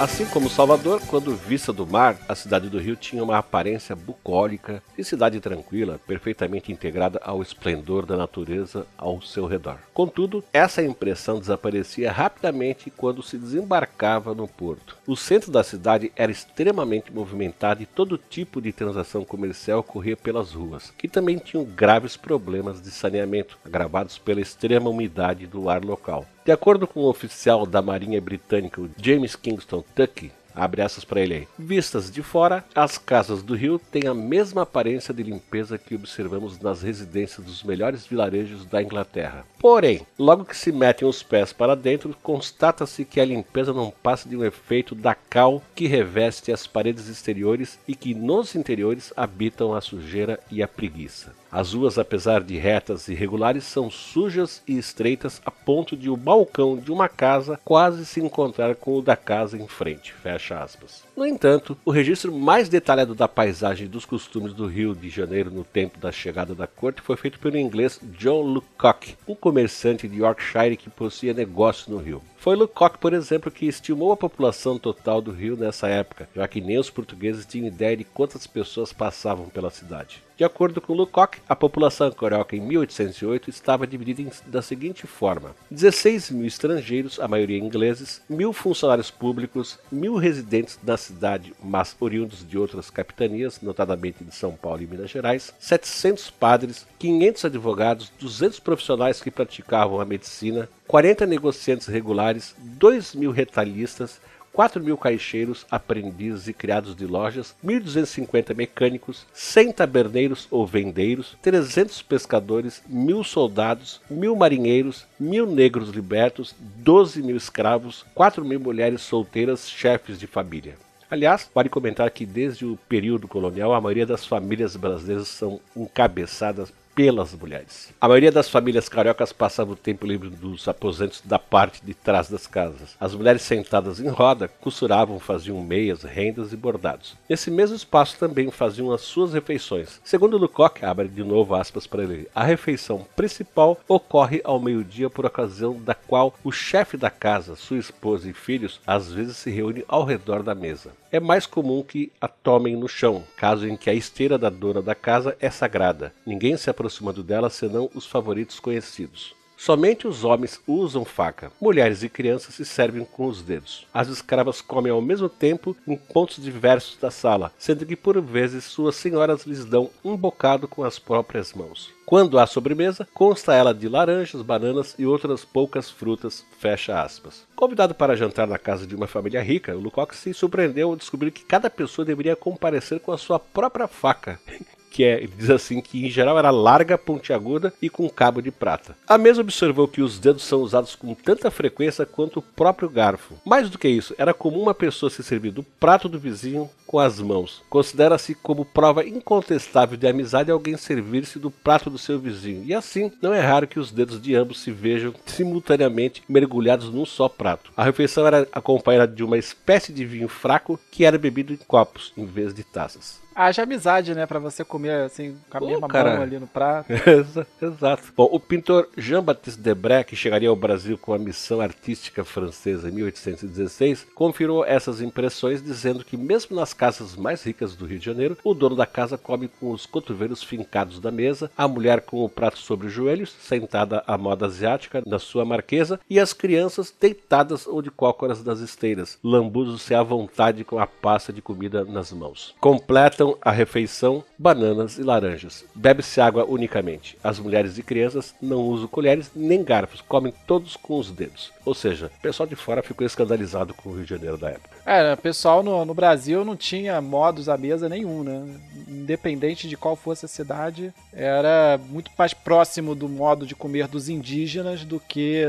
Assim 0.00 0.24
como 0.24 0.48
Salvador, 0.48 0.98
quando 1.08 1.36
vista 1.36 1.74
do 1.74 1.86
mar, 1.86 2.16
a 2.26 2.34
cidade 2.34 2.70
do 2.70 2.78
Rio 2.78 2.96
tinha 2.96 3.22
uma 3.22 3.36
aparência 3.36 3.94
bucólica 3.94 4.82
de 4.96 5.04
cidade 5.04 5.38
tranquila, 5.40 6.00
perfeitamente 6.06 6.72
integrada 6.72 7.20
ao 7.22 7.42
esplendor 7.42 8.06
da 8.06 8.16
natureza 8.16 8.86
ao 8.96 9.20
seu 9.20 9.44
redor. 9.44 9.76
Contudo, 9.92 10.42
essa 10.54 10.82
impressão 10.82 11.38
desaparecia 11.38 12.10
rapidamente 12.10 12.90
quando 12.90 13.22
se 13.22 13.36
desembarcava 13.36 14.34
no 14.34 14.48
porto. 14.48 14.96
O 15.06 15.14
centro 15.14 15.52
da 15.52 15.62
cidade 15.62 16.10
era 16.16 16.32
extremamente 16.32 17.12
movimentado 17.12 17.82
e 17.82 17.86
todo 17.86 18.16
tipo 18.16 18.58
de 18.58 18.72
transação 18.72 19.22
comercial 19.22 19.82
corria 19.82 20.16
pelas 20.16 20.52
ruas, 20.52 20.90
que 20.96 21.08
também 21.08 21.36
tinham 21.36 21.62
graves 21.62 22.16
problemas 22.16 22.80
de 22.80 22.90
saneamento, 22.90 23.58
agravados 23.62 24.16
pela 24.16 24.40
extrema 24.40 24.88
umidade 24.88 25.46
do 25.46 25.68
ar 25.68 25.84
local. 25.84 26.26
De 26.50 26.54
acordo 26.54 26.84
com 26.84 26.98
o 26.98 27.08
oficial 27.08 27.64
da 27.64 27.80
Marinha 27.80 28.20
Britânica, 28.20 28.82
James 29.00 29.36
Kingston 29.36 29.84
Tuckey, 29.94 30.32
Abre 30.52 30.82
essas 30.82 31.04
para 31.04 31.20
ele 31.20 31.34
aí. 31.34 31.48
Vistas 31.56 32.10
de 32.10 32.24
fora, 32.24 32.64
as 32.74 32.98
casas 32.98 33.40
do 33.40 33.54
Rio 33.54 33.78
têm 33.78 34.08
a 34.08 34.14
mesma 34.14 34.62
aparência 34.62 35.14
de 35.14 35.22
limpeza 35.22 35.78
que 35.78 35.94
observamos 35.94 36.58
nas 36.58 36.82
residências 36.82 37.46
dos 37.46 37.62
melhores 37.62 38.04
vilarejos 38.04 38.64
da 38.64 38.82
Inglaterra. 38.82 39.46
Porém, 39.60 40.04
logo 40.18 40.44
que 40.44 40.56
se 40.56 40.72
metem 40.72 41.06
os 41.06 41.22
pés 41.22 41.52
para 41.52 41.76
dentro, 41.76 42.16
constata-se 42.20 43.04
que 43.04 43.20
a 43.20 43.24
limpeza 43.24 43.72
não 43.72 43.92
passa 44.02 44.28
de 44.28 44.36
um 44.36 44.44
efeito 44.44 44.92
da 44.92 45.14
cal 45.14 45.62
que 45.72 45.86
reveste 45.86 46.50
as 46.50 46.66
paredes 46.66 47.06
exteriores 47.06 47.78
e 47.86 47.94
que 47.94 48.12
nos 48.12 48.56
interiores 48.56 49.12
habitam 49.16 49.72
a 49.72 49.80
sujeira 49.80 50.40
e 50.50 50.64
a 50.64 50.66
preguiça. 50.66 51.32
As 51.52 51.72
ruas, 51.72 51.98
apesar 51.98 52.42
de 52.42 52.56
retas 52.56 53.08
e 53.08 53.14
regulares, 53.14 53.64
são 53.64 53.90
sujas 53.90 54.62
e 54.68 54.78
estreitas 54.78 55.42
a 55.44 55.50
ponto 55.50 55.96
de 55.96 56.08
o 56.08 56.16
balcão 56.16 56.76
de 56.76 56.92
uma 56.92 57.08
casa 57.08 57.58
quase 57.64 58.06
se 58.06 58.20
encontrar 58.20 58.76
com 58.76 58.96
o 58.96 59.02
da 59.02 59.16
casa 59.16 59.58
em 59.58 59.66
frente. 59.66 60.12
Fecha 60.12 60.62
aspas. 60.62 61.02
No 61.16 61.26
entanto, 61.26 61.76
o 61.84 61.90
registro 61.90 62.32
mais 62.32 62.68
detalhado 62.68 63.16
da 63.16 63.26
paisagem 63.26 63.86
e 63.86 63.90
dos 63.90 64.04
costumes 64.04 64.54
do 64.54 64.66
Rio 64.66 64.94
de 64.94 65.10
Janeiro 65.10 65.50
no 65.50 65.64
tempo 65.64 65.98
da 65.98 66.12
chegada 66.12 66.54
da 66.54 66.68
corte 66.68 67.02
foi 67.02 67.16
feito 67.16 67.40
pelo 67.40 67.58
inglês 67.58 68.00
John 68.16 68.42
Lucock, 68.42 69.16
um 69.26 69.34
comerciante 69.34 70.06
de 70.06 70.20
Yorkshire 70.20 70.76
que 70.76 70.88
possuía 70.88 71.34
negócios 71.34 71.88
no 71.88 71.98
Rio. 71.98 72.22
Foi 72.40 72.56
Lucock, 72.56 72.96
por 72.96 73.12
exemplo, 73.12 73.50
que 73.50 73.66
estimou 73.66 74.12
a 74.12 74.16
população 74.16 74.78
total 74.78 75.20
do 75.20 75.30
Rio 75.30 75.58
nessa 75.58 75.88
época, 75.88 76.26
já 76.34 76.48
que 76.48 76.58
nem 76.58 76.78
os 76.78 76.88
portugueses 76.88 77.44
tinham 77.44 77.66
ideia 77.66 77.94
de 77.94 78.02
quantas 78.02 78.46
pessoas 78.46 78.94
passavam 78.94 79.50
pela 79.50 79.68
cidade. 79.68 80.22
De 80.38 80.44
acordo 80.44 80.80
com 80.80 80.94
Lucock, 80.94 81.36
a 81.46 81.54
população 81.54 82.10
carioca 82.10 82.56
em 82.56 82.60
1808 82.62 83.50
estava 83.50 83.86
dividida 83.86 84.32
da 84.46 84.62
seguinte 84.62 85.06
forma: 85.06 85.54
16 85.70 86.30
mil 86.30 86.46
estrangeiros, 86.46 87.20
a 87.20 87.28
maioria 87.28 87.58
ingleses, 87.58 88.22
mil 88.26 88.54
funcionários 88.54 89.10
públicos, 89.10 89.78
mil 89.92 90.16
residentes 90.16 90.78
na 90.82 90.96
cidade, 90.96 91.52
mas 91.62 91.94
oriundos 92.00 92.42
de 92.48 92.56
outras 92.56 92.88
capitanias, 92.88 93.60
notadamente 93.60 94.24
de 94.24 94.34
São 94.34 94.52
Paulo 94.52 94.80
e 94.80 94.86
Minas 94.86 95.10
Gerais, 95.10 95.52
700 95.58 96.30
padres, 96.30 96.86
500 96.98 97.44
advogados, 97.44 98.10
200 98.18 98.60
profissionais 98.60 99.20
que 99.20 99.30
praticavam 99.30 100.00
a 100.00 100.06
medicina, 100.06 100.70
40 100.90 101.24
negociantes 101.24 101.86
regulares, 101.86 102.52
2 102.58 103.14
mil 103.14 103.30
retalhistas, 103.30 104.20
4 104.52 104.82
mil 104.82 104.98
caixeiros, 104.98 105.64
aprendizes 105.70 106.48
e 106.48 106.52
criados 106.52 106.96
de 106.96 107.06
lojas, 107.06 107.54
1.250 107.64 108.56
mecânicos, 108.56 109.24
100 109.32 109.70
taberneiros 109.70 110.48
ou 110.50 110.66
vendeiros, 110.66 111.36
300 111.40 112.02
pescadores, 112.02 112.82
mil 112.88 113.22
soldados, 113.22 114.00
mil 114.10 114.34
marinheiros, 114.34 115.06
mil 115.16 115.46
negros 115.46 115.90
libertos, 115.90 116.56
12 116.58 117.22
mil 117.22 117.36
escravos, 117.36 118.04
4 118.12 118.44
mil 118.44 118.58
mulheres 118.58 119.00
solteiras, 119.00 119.70
chefes 119.70 120.18
de 120.18 120.26
família. 120.26 120.74
Aliás, 121.08 121.48
vale 121.54 121.68
comentar 121.68 122.10
que 122.10 122.26
desde 122.26 122.66
o 122.66 122.76
período 122.88 123.28
colonial 123.28 123.72
a 123.74 123.80
maioria 123.80 124.06
das 124.06 124.26
famílias 124.26 124.74
brasileiras 124.74 125.28
são 125.28 125.60
encabeçadas 125.76 126.72
pelas 127.00 127.34
mulheres. 127.34 127.88
A 127.98 128.06
maioria 128.06 128.30
das 128.30 128.50
famílias 128.50 128.86
cariocas 128.86 129.32
passava 129.32 129.72
o 129.72 129.76
tempo 129.76 130.06
livre 130.06 130.28
dos 130.28 130.68
aposentos 130.68 131.22
da 131.24 131.38
parte 131.38 131.82
de 131.82 131.94
trás 131.94 132.28
das 132.28 132.46
casas. 132.46 132.94
As 133.00 133.14
mulheres 133.14 133.40
sentadas 133.40 134.00
em 134.00 134.08
roda 134.08 134.48
costuravam, 134.60 135.18
faziam 135.18 135.58
meias, 135.62 136.02
rendas 136.02 136.52
e 136.52 136.58
bordados. 136.58 137.16
Nesse 137.26 137.50
mesmo 137.50 137.74
espaço 137.74 138.18
também 138.18 138.50
faziam 138.50 138.92
as 138.92 139.00
suas 139.00 139.32
refeições. 139.32 139.98
Segundo 140.04 140.36
Lecoq, 140.36 140.84
abre 140.84 141.08
de 141.08 141.24
novo 141.24 141.54
aspas 141.54 141.86
para 141.86 142.02
ele, 142.02 142.28
a 142.34 142.44
refeição 142.44 143.06
principal 143.16 143.80
ocorre 143.88 144.42
ao 144.44 144.60
meio-dia 144.60 145.08
por 145.08 145.24
ocasião 145.24 145.80
da 145.80 145.94
qual 145.94 146.34
o 146.44 146.52
chefe 146.52 146.98
da 146.98 147.08
casa, 147.08 147.56
sua 147.56 147.78
esposa 147.78 148.28
e 148.28 148.34
filhos 148.34 148.78
às 148.86 149.10
vezes 149.10 149.38
se 149.38 149.50
reúnem 149.50 149.84
ao 149.88 150.04
redor 150.04 150.42
da 150.42 150.54
mesa. 150.54 150.90
É 151.12 151.18
mais 151.18 151.44
comum 151.44 151.82
que 151.82 152.12
a 152.20 152.28
tomem 152.28 152.76
no 152.76 152.88
chão, 152.88 153.24
caso 153.36 153.66
em 153.66 153.76
que 153.76 153.90
a 153.90 153.94
esteira 153.94 154.38
da 154.38 154.48
dona 154.48 154.80
da 154.80 154.94
casa 154.94 155.36
é 155.40 155.50
sagrada. 155.50 156.12
Ninguém 156.24 156.56
se 156.56 156.70
aproximando 156.90 157.22
dela 157.22 157.48
senão 157.48 157.88
os 157.94 158.04
favoritos 158.04 158.58
conhecidos. 158.58 159.38
Somente 159.56 160.08
os 160.08 160.24
homens 160.24 160.58
usam 160.66 161.04
faca. 161.04 161.52
Mulheres 161.60 162.02
e 162.02 162.08
crianças 162.08 162.54
se 162.54 162.64
servem 162.64 163.04
com 163.04 163.26
os 163.26 163.42
dedos. 163.42 163.86
As 163.92 164.08
escravas 164.08 164.62
comem 164.62 164.90
ao 164.90 165.02
mesmo 165.02 165.28
tempo 165.28 165.76
em 165.86 165.98
pontos 165.98 166.42
diversos 166.42 166.96
da 166.96 167.10
sala, 167.10 167.52
sendo 167.58 167.84
que 167.84 167.94
por 167.94 168.18
vezes 168.22 168.64
suas 168.64 168.96
senhoras 168.96 169.44
lhes 169.44 169.66
dão 169.66 169.90
um 170.02 170.16
bocado 170.16 170.66
com 170.66 170.82
as 170.82 170.98
próprias 170.98 171.52
mãos. 171.52 171.90
Quando 172.06 172.38
há 172.38 172.46
sobremesa, 172.46 173.06
consta 173.12 173.54
ela 173.54 173.74
de 173.74 173.86
laranjas, 173.86 174.40
bananas 174.40 174.94
e 174.98 175.04
outras 175.04 175.44
poucas 175.44 175.90
frutas, 175.90 176.42
fecha 176.58 177.00
aspas. 177.00 177.46
Convidado 177.54 177.94
para 177.94 178.16
jantar 178.16 178.46
na 178.48 178.58
casa 178.58 178.86
de 178.86 178.96
uma 178.96 179.06
família 179.06 179.42
rica, 179.42 179.76
o 179.76 180.14
se 180.14 180.32
surpreendeu 180.32 180.88
ao 180.88 180.96
descobrir 180.96 181.30
que 181.30 181.44
cada 181.44 181.68
pessoa 181.68 182.04
deveria 182.04 182.34
comparecer 182.34 182.98
com 182.98 183.12
a 183.12 183.18
sua 183.18 183.38
própria 183.38 183.86
faca 183.86 184.40
que 184.90 185.04
é, 185.04 185.18
ele 185.18 185.32
diz 185.36 185.48
assim 185.48 185.80
que 185.80 186.04
em 186.04 186.10
geral 186.10 186.38
era 186.38 186.50
larga, 186.50 186.98
pontiaguda 186.98 187.72
e 187.80 187.88
com 187.88 188.08
cabo 188.10 188.42
de 188.42 188.50
prata. 188.50 188.96
A 189.06 189.16
mesa 189.16 189.40
observou 189.40 189.86
que 189.86 190.02
os 190.02 190.18
dedos 190.18 190.42
são 190.42 190.60
usados 190.60 190.94
com 190.94 191.14
tanta 191.14 191.50
frequência 191.50 192.04
quanto 192.04 192.40
o 192.40 192.42
próprio 192.42 192.88
garfo. 192.88 193.34
Mais 193.44 193.70
do 193.70 193.78
que 193.78 193.88
isso, 193.88 194.14
era 194.18 194.34
comum 194.34 194.62
uma 194.62 194.74
pessoa 194.74 195.08
se 195.08 195.22
servir 195.22 195.52
do 195.52 195.62
prato 195.62 196.08
do 196.08 196.18
vizinho 196.18 196.68
com 196.86 196.98
as 196.98 197.20
mãos. 197.20 197.62
Considera-se 197.70 198.34
como 198.34 198.64
prova 198.64 199.06
incontestável 199.06 199.96
de 199.96 200.08
amizade 200.08 200.50
alguém 200.50 200.76
servir-se 200.76 201.38
do 201.38 201.50
prato 201.50 201.88
do 201.88 201.98
seu 201.98 202.18
vizinho. 202.18 202.64
E 202.64 202.74
assim, 202.74 203.12
não 203.22 203.32
é 203.32 203.40
raro 203.40 203.68
que 203.68 203.78
os 203.78 203.92
dedos 203.92 204.20
de 204.20 204.34
ambos 204.34 204.60
se 204.60 204.72
vejam 204.72 205.14
simultaneamente 205.24 206.22
mergulhados 206.28 206.92
num 206.92 207.06
só 207.06 207.28
prato. 207.28 207.70
A 207.76 207.84
refeição 207.84 208.26
era 208.26 208.48
acompanhada 208.52 209.14
de 209.14 209.22
uma 209.22 209.38
espécie 209.38 209.92
de 209.92 210.04
vinho 210.04 210.28
fraco 210.28 210.80
que 210.90 211.04
era 211.04 211.16
bebido 211.16 211.52
em 211.52 211.56
copos 211.56 212.12
em 212.16 212.24
vez 212.24 212.52
de 212.52 212.64
taças 212.64 213.20
haja 213.40 213.62
amizade, 213.62 214.14
né? 214.14 214.26
Pra 214.26 214.38
você 214.38 214.64
comer 214.64 215.04
assim, 215.04 215.36
com 215.48 215.58
a 215.58 215.60
mesma 215.60 215.88
cara. 215.88 216.14
mão 216.14 216.22
ali 216.22 216.38
no 216.38 216.46
prato. 216.46 216.92
Exato. 217.60 218.12
Bom, 218.16 218.28
o 218.30 218.38
pintor 218.38 218.88
Jean-Baptiste 218.96 219.60
Debré, 219.60 220.04
que 220.04 220.14
chegaria 220.14 220.48
ao 220.48 220.56
Brasil 220.56 220.98
com 220.98 221.14
a 221.14 221.18
missão 221.18 221.60
artística 221.60 222.24
francesa 222.24 222.88
em 222.88 222.92
1816, 222.92 224.06
confirmou 224.14 224.64
essas 224.64 225.00
impressões 225.00 225.62
dizendo 225.62 226.04
que 226.04 226.16
mesmo 226.16 226.56
nas 226.56 226.74
casas 226.74 227.16
mais 227.16 227.42
ricas 227.42 227.74
do 227.74 227.86
Rio 227.86 227.98
de 227.98 228.04
Janeiro, 228.04 228.36
o 228.44 228.54
dono 228.54 228.76
da 228.76 228.86
casa 228.86 229.16
come 229.16 229.48
com 229.48 229.70
os 229.70 229.86
cotovelos 229.86 230.42
fincados 230.42 231.00
da 231.00 231.10
mesa, 231.10 231.50
a 231.56 231.66
mulher 231.66 232.02
com 232.02 232.24
o 232.24 232.28
prato 232.28 232.58
sobre 232.58 232.88
os 232.88 232.92
joelhos, 232.92 233.34
sentada 233.40 234.02
à 234.06 234.18
moda 234.18 234.46
asiática 234.46 235.02
na 235.06 235.18
sua 235.18 235.44
marquesa, 235.44 235.98
e 236.08 236.18
as 236.20 236.32
crianças 236.32 236.92
deitadas 236.98 237.66
ou 237.66 237.80
de 237.80 237.90
cócoras 237.90 238.42
das 238.42 238.60
esteiras, 238.60 239.18
lambuzos-se 239.22 239.94
à 239.94 240.02
vontade 240.02 240.64
com 240.64 240.78
a 240.78 240.86
pasta 240.86 241.32
de 241.32 241.40
comida 241.40 241.84
nas 241.84 242.12
mãos. 242.12 242.54
Completam 242.60 243.29
a 243.40 243.50
refeição 243.50 244.24
bananas 244.38 244.98
e 244.98 245.02
laranjas. 245.02 245.64
Bebe-se 245.74 246.20
água 246.20 246.44
unicamente. 246.44 247.18
As 247.22 247.38
mulheres 247.38 247.78
e 247.78 247.82
crianças 247.82 248.34
não 248.40 248.58
usam 248.62 248.88
colheres 248.88 249.30
nem 249.34 249.62
garfos, 249.62 250.00
comem 250.00 250.32
todos 250.46 250.76
com 250.76 250.98
os 250.98 251.10
dedos. 251.10 251.52
Ou 251.64 251.74
seja, 251.74 252.10
o 252.18 252.20
pessoal 252.22 252.46
de 252.46 252.56
fora 252.56 252.82
ficou 252.82 253.06
escandalizado 253.06 253.74
com 253.74 253.90
o 253.90 253.94
Rio 253.94 254.04
de 254.04 254.10
Janeiro 254.10 254.38
da 254.38 254.50
época. 254.50 254.70
É, 254.86 255.12
o 255.12 255.16
pessoal 255.16 255.62
no, 255.62 255.84
no 255.84 255.94
Brasil 255.94 256.44
não 256.44 256.56
tinha 256.56 257.00
modos 257.00 257.48
à 257.48 257.56
mesa 257.56 257.88
nenhum, 257.88 258.22
né? 258.22 258.42
Independente 258.88 259.68
de 259.68 259.76
qual 259.76 259.94
fosse 259.94 260.24
a 260.24 260.28
cidade, 260.28 260.92
era 261.12 261.78
muito 261.88 262.10
mais 262.18 262.32
próximo 262.32 262.94
do 262.94 263.08
modo 263.08 263.46
de 263.46 263.54
comer 263.54 263.86
dos 263.86 264.08
indígenas 264.08 264.84
do 264.84 264.98
que 264.98 265.44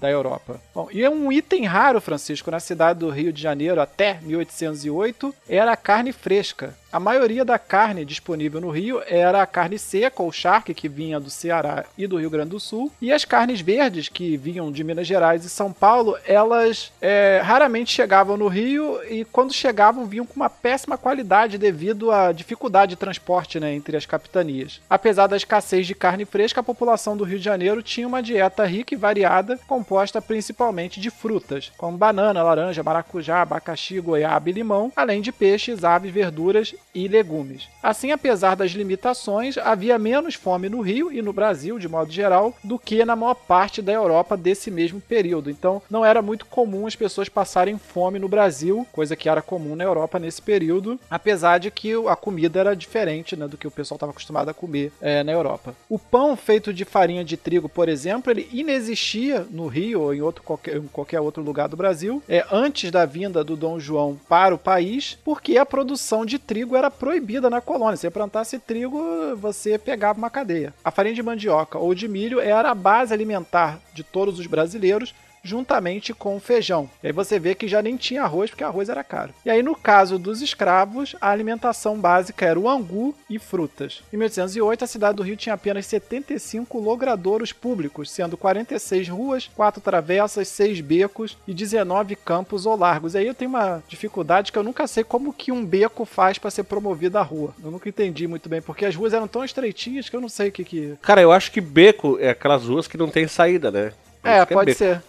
da 0.00 0.10
Europa. 0.10 0.60
Bom, 0.74 0.88
e 0.92 1.02
é 1.02 1.08
um 1.08 1.32
item 1.32 1.64
raro, 1.64 2.00
Francisco, 2.00 2.50
na 2.50 2.60
cidade 2.60 2.98
do 2.98 3.08
Rio 3.08 3.32
de 3.32 3.40
Janeiro 3.40 3.80
até 3.80 4.18
1808 4.22 5.34
era 5.48 5.72
a 5.72 5.76
carne 5.76 6.12
fresca. 6.12 6.76
A 6.94 7.00
maioria 7.00 7.44
da 7.44 7.58
carne 7.58 8.04
disponível 8.04 8.60
no 8.60 8.70
Rio 8.70 9.02
era 9.08 9.42
a 9.42 9.46
carne 9.48 9.80
seca 9.80 10.22
ou 10.22 10.30
charque 10.30 10.72
que 10.72 10.88
vinha 10.88 11.18
do 11.18 11.28
Ceará 11.28 11.84
e 11.98 12.06
do 12.06 12.18
Rio 12.18 12.30
Grande 12.30 12.50
do 12.50 12.60
Sul, 12.60 12.92
e 13.02 13.12
as 13.12 13.24
carnes 13.24 13.60
verdes 13.60 14.08
que 14.08 14.36
vinham 14.36 14.70
de 14.70 14.84
Minas 14.84 15.04
Gerais 15.04 15.44
e 15.44 15.50
São 15.50 15.72
Paulo, 15.72 16.16
elas 16.24 16.92
é, 17.02 17.40
raramente 17.42 17.90
chegavam 17.90 18.36
no 18.36 18.46
Rio 18.46 19.00
e 19.10 19.24
quando 19.24 19.52
chegavam 19.52 20.06
vinham 20.06 20.24
com 20.24 20.36
uma 20.36 20.48
péssima 20.48 20.96
qualidade 20.96 21.58
devido 21.58 22.12
à 22.12 22.30
dificuldade 22.30 22.90
de 22.90 22.96
transporte 22.96 23.58
né, 23.58 23.74
entre 23.74 23.96
as 23.96 24.06
capitanias. 24.06 24.80
Apesar 24.88 25.26
da 25.26 25.36
escassez 25.36 25.88
de 25.88 25.96
carne 25.96 26.24
fresca, 26.24 26.60
a 26.60 26.62
população 26.62 27.16
do 27.16 27.24
Rio 27.24 27.38
de 27.38 27.44
Janeiro 27.44 27.82
tinha 27.82 28.06
uma 28.06 28.22
dieta 28.22 28.64
rica 28.64 28.94
e 28.94 28.96
variada, 28.96 29.58
composta 29.66 30.22
principalmente 30.22 31.00
de 31.00 31.10
frutas, 31.10 31.72
como 31.76 31.98
banana, 31.98 32.40
laranja, 32.40 32.84
maracujá, 32.84 33.42
abacaxi, 33.42 33.98
goiaba 33.98 34.48
e 34.48 34.52
limão, 34.52 34.92
além 34.94 35.20
de 35.20 35.32
peixes, 35.32 35.82
aves, 35.82 36.12
verduras 36.12 36.72
e 36.94 37.08
legumes. 37.08 37.68
Assim, 37.82 38.12
apesar 38.12 38.54
das 38.54 38.70
limitações, 38.70 39.58
havia 39.58 39.98
menos 39.98 40.34
fome 40.34 40.68
no 40.68 40.80
Rio 40.80 41.12
e 41.12 41.20
no 41.20 41.32
Brasil, 41.32 41.78
de 41.78 41.88
modo 41.88 42.10
geral, 42.10 42.54
do 42.62 42.78
que 42.78 43.04
na 43.04 43.16
maior 43.16 43.34
parte 43.34 43.82
da 43.82 43.92
Europa 43.92 44.36
desse 44.36 44.70
mesmo 44.70 45.00
período. 45.00 45.50
Então, 45.50 45.82
não 45.90 46.04
era 46.04 46.22
muito 46.22 46.46
comum 46.46 46.86
as 46.86 46.94
pessoas 46.94 47.28
passarem 47.28 47.78
fome 47.78 48.18
no 48.18 48.28
Brasil, 48.28 48.86
coisa 48.92 49.16
que 49.16 49.28
era 49.28 49.42
comum 49.42 49.74
na 49.74 49.84
Europa 49.84 50.18
nesse 50.18 50.40
período, 50.40 50.98
apesar 51.10 51.58
de 51.58 51.70
que 51.70 51.92
a 52.08 52.16
comida 52.16 52.60
era 52.60 52.76
diferente 52.76 53.36
né, 53.36 53.48
do 53.48 53.58
que 53.58 53.66
o 53.66 53.70
pessoal 53.70 53.96
estava 53.96 54.12
acostumado 54.12 54.48
a 54.48 54.54
comer 54.54 54.92
é, 55.00 55.22
na 55.22 55.32
Europa. 55.32 55.74
O 55.88 55.98
pão 55.98 56.36
feito 56.36 56.72
de 56.72 56.84
farinha 56.84 57.24
de 57.24 57.36
trigo, 57.36 57.68
por 57.68 57.88
exemplo, 57.88 58.30
ele 58.30 58.48
inexistia 58.52 59.46
no 59.50 59.66
Rio 59.66 60.02
ou 60.02 60.14
em, 60.14 60.22
outro, 60.22 60.42
qualquer, 60.42 60.76
em 60.76 60.86
qualquer 60.86 61.20
outro 61.20 61.42
lugar 61.42 61.68
do 61.68 61.76
Brasil, 61.76 62.22
é, 62.28 62.44
antes 62.50 62.90
da 62.90 63.04
vinda 63.04 63.42
do 63.42 63.56
Dom 63.56 63.78
João 63.78 64.18
para 64.28 64.54
o 64.54 64.58
país, 64.58 65.18
porque 65.24 65.58
a 65.58 65.66
produção 65.66 66.24
de 66.24 66.38
trigo 66.38 66.73
era 66.76 66.90
proibida 66.90 67.48
na 67.48 67.60
colônia. 67.60 67.96
Se 67.96 68.10
plantasse 68.10 68.58
trigo, 68.58 69.36
você 69.36 69.78
pegava 69.78 70.18
uma 70.18 70.30
cadeia. 70.30 70.74
A 70.84 70.90
farinha 70.90 71.14
de 71.14 71.22
mandioca 71.22 71.78
ou 71.78 71.94
de 71.94 72.08
milho 72.08 72.40
era 72.40 72.70
a 72.70 72.74
base 72.74 73.12
alimentar 73.12 73.78
de 73.92 74.02
todos 74.02 74.38
os 74.38 74.46
brasileiros 74.46 75.14
juntamente 75.44 76.14
com 76.14 76.36
o 76.36 76.40
feijão. 76.40 76.90
E 77.02 77.08
aí 77.08 77.12
você 77.12 77.38
vê 77.38 77.54
que 77.54 77.68
já 77.68 77.82
nem 77.82 77.96
tinha 77.96 78.22
arroz, 78.22 78.50
porque 78.50 78.64
arroz 78.64 78.88
era 78.88 79.04
caro. 79.04 79.34
E 79.44 79.50
aí, 79.50 79.62
no 79.62 79.76
caso 79.76 80.18
dos 80.18 80.40
escravos, 80.42 81.14
a 81.20 81.30
alimentação 81.30 81.98
básica 81.98 82.46
era 82.46 82.58
o 82.58 82.68
angu 82.68 83.14
e 83.28 83.38
frutas. 83.38 84.02
Em 84.12 84.16
1808, 84.16 84.84
a 84.84 84.86
cidade 84.86 85.16
do 85.16 85.22
Rio 85.22 85.36
tinha 85.36 85.54
apenas 85.54 85.86
75 85.86 86.78
logradouros 86.78 87.52
públicos, 87.52 88.10
sendo 88.10 88.36
46 88.36 89.08
ruas, 89.08 89.50
4 89.54 89.80
travessas, 89.80 90.48
6 90.48 90.80
becos 90.80 91.36
e 91.46 91.52
19 91.52 92.16
campos 92.16 92.64
ou 92.64 92.76
largos. 92.76 93.14
E 93.14 93.18
aí 93.18 93.26
eu 93.26 93.34
tenho 93.34 93.50
uma 93.50 93.82
dificuldade 93.86 94.50
que 94.50 94.58
eu 94.58 94.62
nunca 94.62 94.86
sei 94.86 95.04
como 95.04 95.32
que 95.32 95.52
um 95.52 95.64
beco 95.64 96.04
faz 96.04 96.38
para 96.38 96.50
ser 96.50 96.64
promovido 96.64 97.18
à 97.18 97.22
rua. 97.22 97.54
Eu 97.62 97.70
nunca 97.70 97.88
entendi 97.88 98.26
muito 98.26 98.48
bem, 98.48 98.62
porque 98.62 98.86
as 98.86 98.96
ruas 98.96 99.12
eram 99.12 99.28
tão 99.28 99.44
estreitinhas 99.44 100.08
que 100.08 100.16
eu 100.16 100.20
não 100.20 100.28
sei 100.28 100.48
o 100.48 100.52
que 100.52 100.64
que... 100.64 100.98
Cara, 101.02 101.20
eu 101.20 101.30
acho 101.30 101.52
que 101.52 101.60
beco 101.60 102.18
é 102.18 102.30
aquelas 102.30 102.64
ruas 102.64 102.88
que 102.88 102.96
não 102.96 103.10
tem 103.10 103.28
saída, 103.28 103.70
né? 103.70 103.92
é, 104.24 104.38
é 104.38 104.46
pode 104.46 104.70
é 104.70 104.74
ser. 104.74 105.02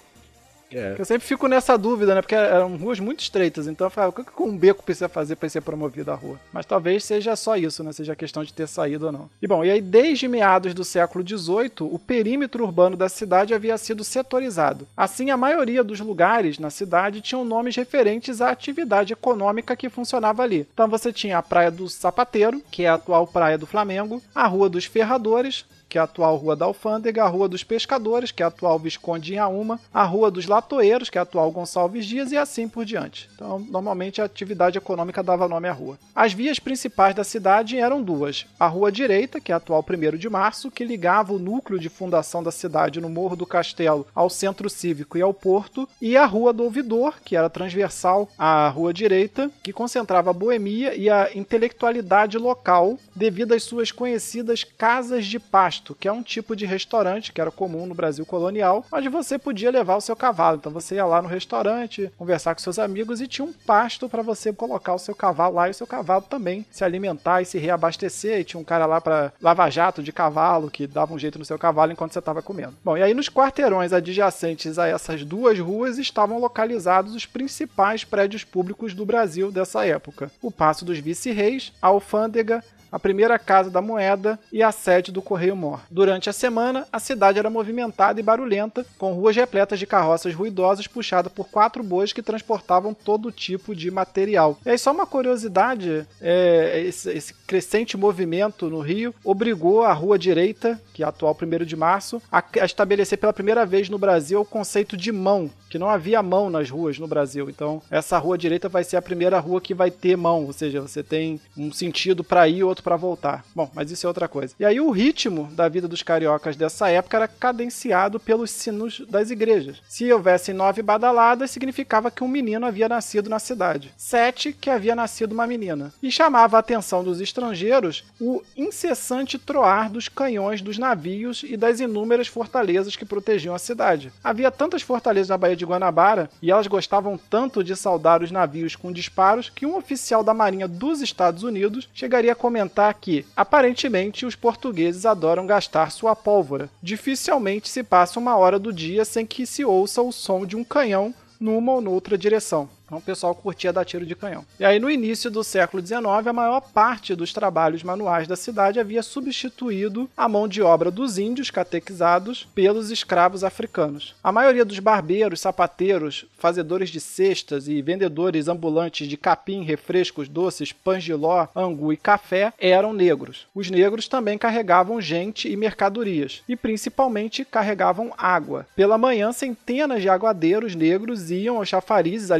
É. 0.75 0.95
Eu 0.97 1.05
sempre 1.05 1.25
fico 1.25 1.47
nessa 1.47 1.77
dúvida, 1.77 2.13
né? 2.13 2.21
Porque 2.21 2.35
eram 2.35 2.75
ruas 2.75 2.99
muito 2.99 3.21
estreitas. 3.21 3.67
Então 3.67 3.87
eu 3.87 3.91
falava, 3.91 4.09
o 4.09 4.23
que 4.23 4.43
um 4.43 4.57
beco 4.57 4.83
precisa 4.83 5.07
fazer 5.07 5.37
para 5.37 5.47
ser 5.47 5.61
promovido 5.61 6.11
à 6.11 6.15
rua? 6.15 6.39
Mas 6.51 6.65
talvez 6.65 7.03
seja 7.05 7.35
só 7.35 7.55
isso, 7.55 7.83
né? 7.83 7.93
Seja 7.93 8.15
questão 8.15 8.43
de 8.43 8.53
ter 8.53 8.67
saído 8.67 9.07
ou 9.07 9.11
não. 9.11 9.29
E 9.41 9.47
bom, 9.47 9.63
e 9.63 9.71
aí 9.71 9.81
desde 9.81 10.27
meados 10.27 10.73
do 10.73 10.83
século 10.83 11.25
XVIII, 11.25 11.71
o 11.79 11.97
perímetro 11.97 12.63
urbano 12.63 12.97
da 12.97 13.07
cidade 13.07 13.53
havia 13.53 13.77
sido 13.77 14.03
setorizado. 14.03 14.87
Assim, 14.97 15.29
a 15.29 15.37
maioria 15.37 15.83
dos 15.83 15.99
lugares 15.99 16.59
na 16.59 16.69
cidade 16.69 17.21
tinham 17.21 17.45
nomes 17.45 17.75
referentes 17.75 18.41
à 18.41 18.49
atividade 18.49 19.13
econômica 19.13 19.75
que 19.75 19.89
funcionava 19.89 20.43
ali. 20.43 20.67
Então 20.73 20.87
você 20.89 21.13
tinha 21.13 21.37
a 21.37 21.43
Praia 21.43 21.71
do 21.71 21.87
Sapateiro, 21.87 22.61
que 22.69 22.83
é 22.83 22.89
a 22.89 22.95
atual 22.95 23.25
Praia 23.27 23.57
do 23.57 23.65
Flamengo, 23.65 24.21
a 24.33 24.45
Rua 24.47 24.69
dos 24.69 24.85
Ferradores, 24.85 25.65
que 25.87 25.97
é 25.97 26.01
a 26.01 26.05
atual 26.05 26.35
Rua 26.35 26.55
da 26.55 26.65
Alfândega, 26.65 27.23
a 27.23 27.27
Rua 27.27 27.47
dos 27.47 27.63
Pescadores, 27.63 28.31
que 28.31 28.43
é 28.43 28.45
a 28.45 28.49
atual 28.49 28.77
Visconde 28.79 29.33
Inhaúma, 29.33 29.79
a 29.93 30.03
Rua 30.03 30.31
dos 30.31 30.45
Latoeiros, 30.45 31.09
que 31.09 31.17
é 31.17 31.19
a 31.19 31.23
atual 31.23 31.51
Gonçalves 31.51 32.05
Dias, 32.05 32.31
e 32.31 32.37
assim 32.37 32.67
por 32.67 32.85
diante. 32.85 33.29
Então, 33.35 33.59
normalmente 33.59 34.21
a 34.21 34.25
atividade 34.25 34.77
econômica 34.77 35.23
dava 35.23 35.47
nome 35.47 35.67
à 35.67 35.71
rua. 35.71 35.97
As 36.15 36.33
vias 36.33 36.59
principais 36.59 37.15
da 37.15 37.23
cidade 37.23 37.77
eram 37.77 38.01
duas: 38.01 38.45
a 38.59 38.67
Rua 38.67 38.91
Direita, 38.91 39.39
que 39.39 39.51
é 39.51 39.55
a 39.55 39.57
atual 39.57 39.85
1 39.87 40.17
de 40.17 40.29
Março, 40.29 40.71
que 40.71 40.83
ligava 40.83 41.33
o 41.33 41.39
núcleo 41.39 41.79
de 41.79 41.89
fundação 41.89 42.43
da 42.43 42.51
cidade 42.51 42.99
no 42.99 43.09
Morro 43.09 43.35
do 43.35 43.45
Castelo 43.45 44.07
ao 44.13 44.29
Centro 44.29 44.69
Cívico 44.69 45.17
e 45.17 45.21
ao 45.21 45.33
Porto, 45.33 45.87
e 46.01 46.17
a 46.17 46.25
Rua 46.25 46.51
do 46.51 46.63
Ouvidor, 46.63 47.15
que 47.23 47.35
era 47.35 47.49
transversal 47.49 48.29
à 48.37 48.67
Rua 48.69 48.93
Direita, 48.93 49.49
que 49.63 49.73
concentrava 49.73 50.29
a 50.29 50.33
boemia 50.33 50.95
e 50.95 51.09
a 51.09 51.29
intelectualidade 51.35 52.37
local 52.37 52.97
devido 53.15 53.53
às 53.53 53.63
suas 53.63 53.91
conhecidas 53.91 54.63
casas 54.63 55.25
de 55.25 55.39
paz 55.39 55.74
pasto, 55.75 55.95
que 55.95 56.07
é 56.07 56.11
um 56.11 56.23
tipo 56.23 56.55
de 56.55 56.65
restaurante 56.65 57.31
que 57.31 57.41
era 57.41 57.51
comum 57.51 57.85
no 57.85 57.95
Brasil 57.95 58.25
colonial, 58.25 58.85
onde 58.91 59.09
você 59.09 59.37
podia 59.37 59.71
levar 59.71 59.95
o 59.95 60.01
seu 60.01 60.15
cavalo. 60.15 60.57
Então 60.57 60.71
você 60.71 60.95
ia 60.95 61.05
lá 61.05 61.21
no 61.21 61.27
restaurante, 61.27 62.11
conversar 62.17 62.55
com 62.55 62.61
seus 62.61 62.79
amigos 62.79 63.21
e 63.21 63.27
tinha 63.27 63.45
um 63.45 63.53
pasto 63.53 64.07
para 64.07 64.21
você 64.21 64.53
colocar 64.53 64.93
o 64.93 64.99
seu 64.99 65.15
cavalo 65.15 65.55
lá 65.55 65.67
e 65.67 65.71
o 65.71 65.73
seu 65.73 65.87
cavalo 65.87 66.23
também 66.29 66.65
se 66.71 66.83
alimentar 66.83 67.41
e 67.41 67.45
se 67.45 67.57
reabastecer. 67.57 68.39
E 68.39 68.43
tinha 68.43 68.59
um 68.59 68.63
cara 68.63 68.85
lá 68.85 69.01
para 69.01 69.33
lava-jato 69.41 70.01
de 70.01 70.11
cavalo 70.11 70.69
que 70.69 70.87
dava 70.87 71.13
um 71.13 71.19
jeito 71.19 71.39
no 71.39 71.45
seu 71.45 71.57
cavalo 71.57 71.91
enquanto 71.91 72.13
você 72.13 72.19
estava 72.19 72.41
comendo. 72.41 72.75
Bom, 72.83 72.97
e 72.97 73.03
aí 73.03 73.13
nos 73.13 73.29
quarteirões 73.29 73.93
adjacentes 73.93 74.79
a 74.79 74.87
essas 74.87 75.23
duas 75.23 75.59
ruas 75.59 75.97
estavam 75.97 76.39
localizados 76.39 77.15
os 77.15 77.25
principais 77.25 78.03
prédios 78.03 78.43
públicos 78.43 78.93
do 78.93 79.05
Brasil 79.05 79.51
dessa 79.51 79.85
época: 79.85 80.31
o 80.41 80.51
Paço 80.51 80.85
dos 80.85 80.99
Vice-Reis, 80.99 81.73
a 81.81 81.87
Alfândega, 81.87 82.63
a 82.95 82.99
primeira 82.99 83.37
casa 83.37 83.69
da 83.69 83.81
moeda 83.81 84.39
e 84.53 84.63
a 84.63 84.71
sede 84.71 85.11
do 85.11 85.21
Correio 85.21 85.53
Mor. 85.53 85.81
Durante 85.91 86.29
a 86.29 86.33
semana, 86.33 86.87
a 86.93 86.97
cidade 86.97 87.37
era 87.37 87.49
movimentada 87.49 88.21
e 88.21 88.23
barulhenta, 88.23 88.85
com 88.97 89.11
ruas 89.11 89.35
repletas 89.35 89.77
de 89.77 89.85
carroças 89.85 90.33
ruidosas 90.33 90.87
puxadas 90.87 91.29
por 91.29 91.49
quatro 91.49 91.83
bois 91.83 92.13
que 92.13 92.21
transportavam 92.21 92.93
todo 92.93 93.33
tipo 93.33 93.75
de 93.75 93.91
material. 93.91 94.57
E 94.65 94.69
aí, 94.69 94.77
só 94.77 94.93
uma 94.93 95.05
curiosidade: 95.05 96.07
é, 96.21 96.83
esse, 96.85 97.11
esse, 97.11 97.33
crescente 97.45 97.97
movimento 97.97 98.69
no 98.69 98.79
Rio 98.79 99.13
obrigou 99.25 99.83
a 99.83 99.91
Rua 99.91 100.17
Direita, 100.17 100.81
que 100.93 101.03
é 101.03 101.05
a 101.05 101.09
atual 101.09 101.37
1 101.39 101.65
de 101.65 101.75
março, 101.75 102.21
a, 102.31 102.41
a 102.61 102.65
estabelecer 102.65 103.17
pela 103.17 103.33
primeira 103.33 103.65
vez 103.65 103.89
no 103.89 103.99
Brasil 103.99 104.39
o 104.39 104.45
conceito 104.45 104.95
de 104.95 105.11
mão, 105.11 105.51
que 105.69 105.77
não 105.77 105.89
havia 105.89 106.23
mão 106.23 106.49
nas 106.49 106.69
ruas 106.69 106.97
no 106.97 107.07
Brasil. 107.07 107.49
Então, 107.49 107.81
essa 107.91 108.17
rua 108.17 108.37
direita 108.37 108.69
vai 108.69 108.85
ser 108.85 108.95
a 108.95 109.01
primeira 109.01 109.37
rua 109.37 109.59
que 109.59 109.73
vai 109.73 109.91
ter 109.91 110.15
mão, 110.15 110.45
ou 110.45 110.53
seja, 110.53 110.79
você 110.79 111.03
tem 111.03 111.41
um 111.57 111.73
sentido 111.73 112.23
para 112.23 112.47
ir, 112.47 112.63
outro 112.63 112.84
para 112.85 112.95
voltar. 112.95 113.43
Bom, 113.55 113.67
mas 113.73 113.89
isso 113.89 114.05
é 114.05 114.07
outra 114.07 114.27
coisa. 114.27 114.53
E 114.59 114.63
aí 114.63 114.79
o 114.79 114.91
ritmo 114.91 115.49
da 115.53 115.67
vida 115.67 115.87
dos 115.87 116.03
cariocas 116.03 116.55
dessa 116.55 116.87
época 116.87 117.17
era 117.17 117.27
cadenciado 117.27 118.19
pelos 118.19 118.51
sinos 118.51 119.01
das 119.09 119.31
igrejas. 119.31 119.81
Se 119.89 120.13
houvessem 120.13 120.53
nove 120.53 120.83
badaladas, 120.83 121.49
significava 121.49 122.11
que 122.11 122.23
um 122.23 122.27
menino 122.27 122.63
havia 122.63 122.87
nascido 122.87 123.27
na 123.27 123.39
cidade. 123.39 123.91
Sete, 123.97 124.53
que 124.53 124.69
havia 124.69 124.95
nascido 124.95 125.33
uma 125.33 125.47
menina. 125.47 125.91
E 126.01 126.11
chamava 126.11 126.57
a 126.57 126.59
atenção 126.59 127.03
dos 127.03 127.19
estrangeiros 127.19 128.03
o 128.21 128.43
incessante 128.55 129.39
troar 129.39 129.89
dos 129.89 130.07
canhões 130.07 130.61
dos 130.61 130.77
navios 130.77 131.43
e 131.43 131.57
das 131.57 131.79
inúmeras 131.79 132.27
fortalezas 132.27 132.95
que 132.95 133.05
protegiam 133.05 133.55
a 133.55 133.59
cidade. 133.59 134.13
Havia 134.23 134.51
tantas 134.51 134.83
fortalezas 134.83 135.29
na 135.29 135.37
Baía 135.37 135.55
de 135.55 135.65
Guanabara 135.65 136.29
e 136.39 136.51
elas 136.51 136.67
gostavam 136.67 137.17
tanto 137.17 137.63
de 137.63 137.75
saudar 137.75 138.21
os 138.21 138.29
navios 138.29 138.75
com 138.75 138.91
disparos 138.91 139.49
que 139.49 139.65
um 139.65 139.75
oficial 139.75 140.23
da 140.23 140.35
Marinha 140.35 140.67
dos 140.67 141.01
Estados 141.01 141.41
Unidos 141.41 141.89
chegaria 141.91 142.33
a 142.33 142.35
comentar 142.35 142.74
que, 142.93 143.25
aparentemente, 143.35 144.25
os 144.25 144.35
portugueses 144.35 145.05
adoram 145.05 145.45
gastar 145.45 145.91
sua 145.91 146.15
pólvora. 146.15 146.69
Dificilmente 146.81 147.69
se 147.69 147.83
passa 147.83 148.19
uma 148.19 148.35
hora 148.37 148.59
do 148.59 148.71
dia 148.73 149.05
sem 149.05 149.25
que 149.25 149.45
se 149.45 149.63
ouça 149.63 150.01
o 150.01 150.11
som 150.11 150.45
de 150.45 150.55
um 150.55 150.63
canhão 150.63 151.13
numa 151.39 151.73
ou 151.73 151.81
noutra 151.81 152.17
direção. 152.17 152.69
Então 152.95 153.01
o 153.01 153.01
pessoal 153.01 153.35
curtia 153.35 153.73
dar 153.73 153.83
tiro 153.83 154.05
de 154.05 154.15
canhão. 154.15 154.45
E 154.57 154.63
aí, 154.63 154.79
no 154.79 154.89
início 154.89 155.29
do 155.29 155.43
século 155.43 155.85
XIX, 155.85 156.27
a 156.27 156.33
maior 156.33 156.61
parte 156.61 157.13
dos 157.13 157.33
trabalhos 157.33 157.83
manuais 157.83 158.25
da 158.25 158.37
cidade 158.37 158.79
havia 158.79 159.03
substituído 159.03 160.09
a 160.15 160.29
mão 160.29 160.47
de 160.47 160.61
obra 160.61 160.89
dos 160.89 161.17
índios 161.17 161.51
catequizados 161.51 162.47
pelos 162.55 162.91
escravos 162.91 163.43
africanos. 163.43 164.15
A 164.23 164.31
maioria 164.31 164.63
dos 164.63 164.79
barbeiros, 164.79 165.41
sapateiros, 165.41 166.25
fazedores 166.37 166.89
de 166.89 167.01
cestas 167.01 167.67
e 167.67 167.81
vendedores 167.81 168.47
ambulantes 168.47 169.09
de 169.09 169.17
capim, 169.17 169.63
refrescos, 169.63 170.29
doces, 170.29 170.71
pães 170.71 171.03
de 171.03 171.13
ló, 171.13 171.47
angu 171.53 171.91
e 171.91 171.97
café 171.97 172.53
eram 172.57 172.93
negros. 172.93 173.45
Os 173.53 173.69
negros 173.69 174.07
também 174.07 174.37
carregavam 174.37 175.01
gente 175.01 175.51
e 175.51 175.57
mercadorias, 175.57 176.43
e 176.47 176.55
principalmente 176.55 177.43
carregavam 177.43 178.13
água. 178.17 178.65
Pela 178.73 178.97
manhã, 178.97 179.33
centenas 179.33 180.01
de 180.01 180.07
aguadeiros 180.07 180.75
negros 180.75 181.29
iam 181.29 181.57
aos 181.57 181.67
chafarizes 181.67 182.31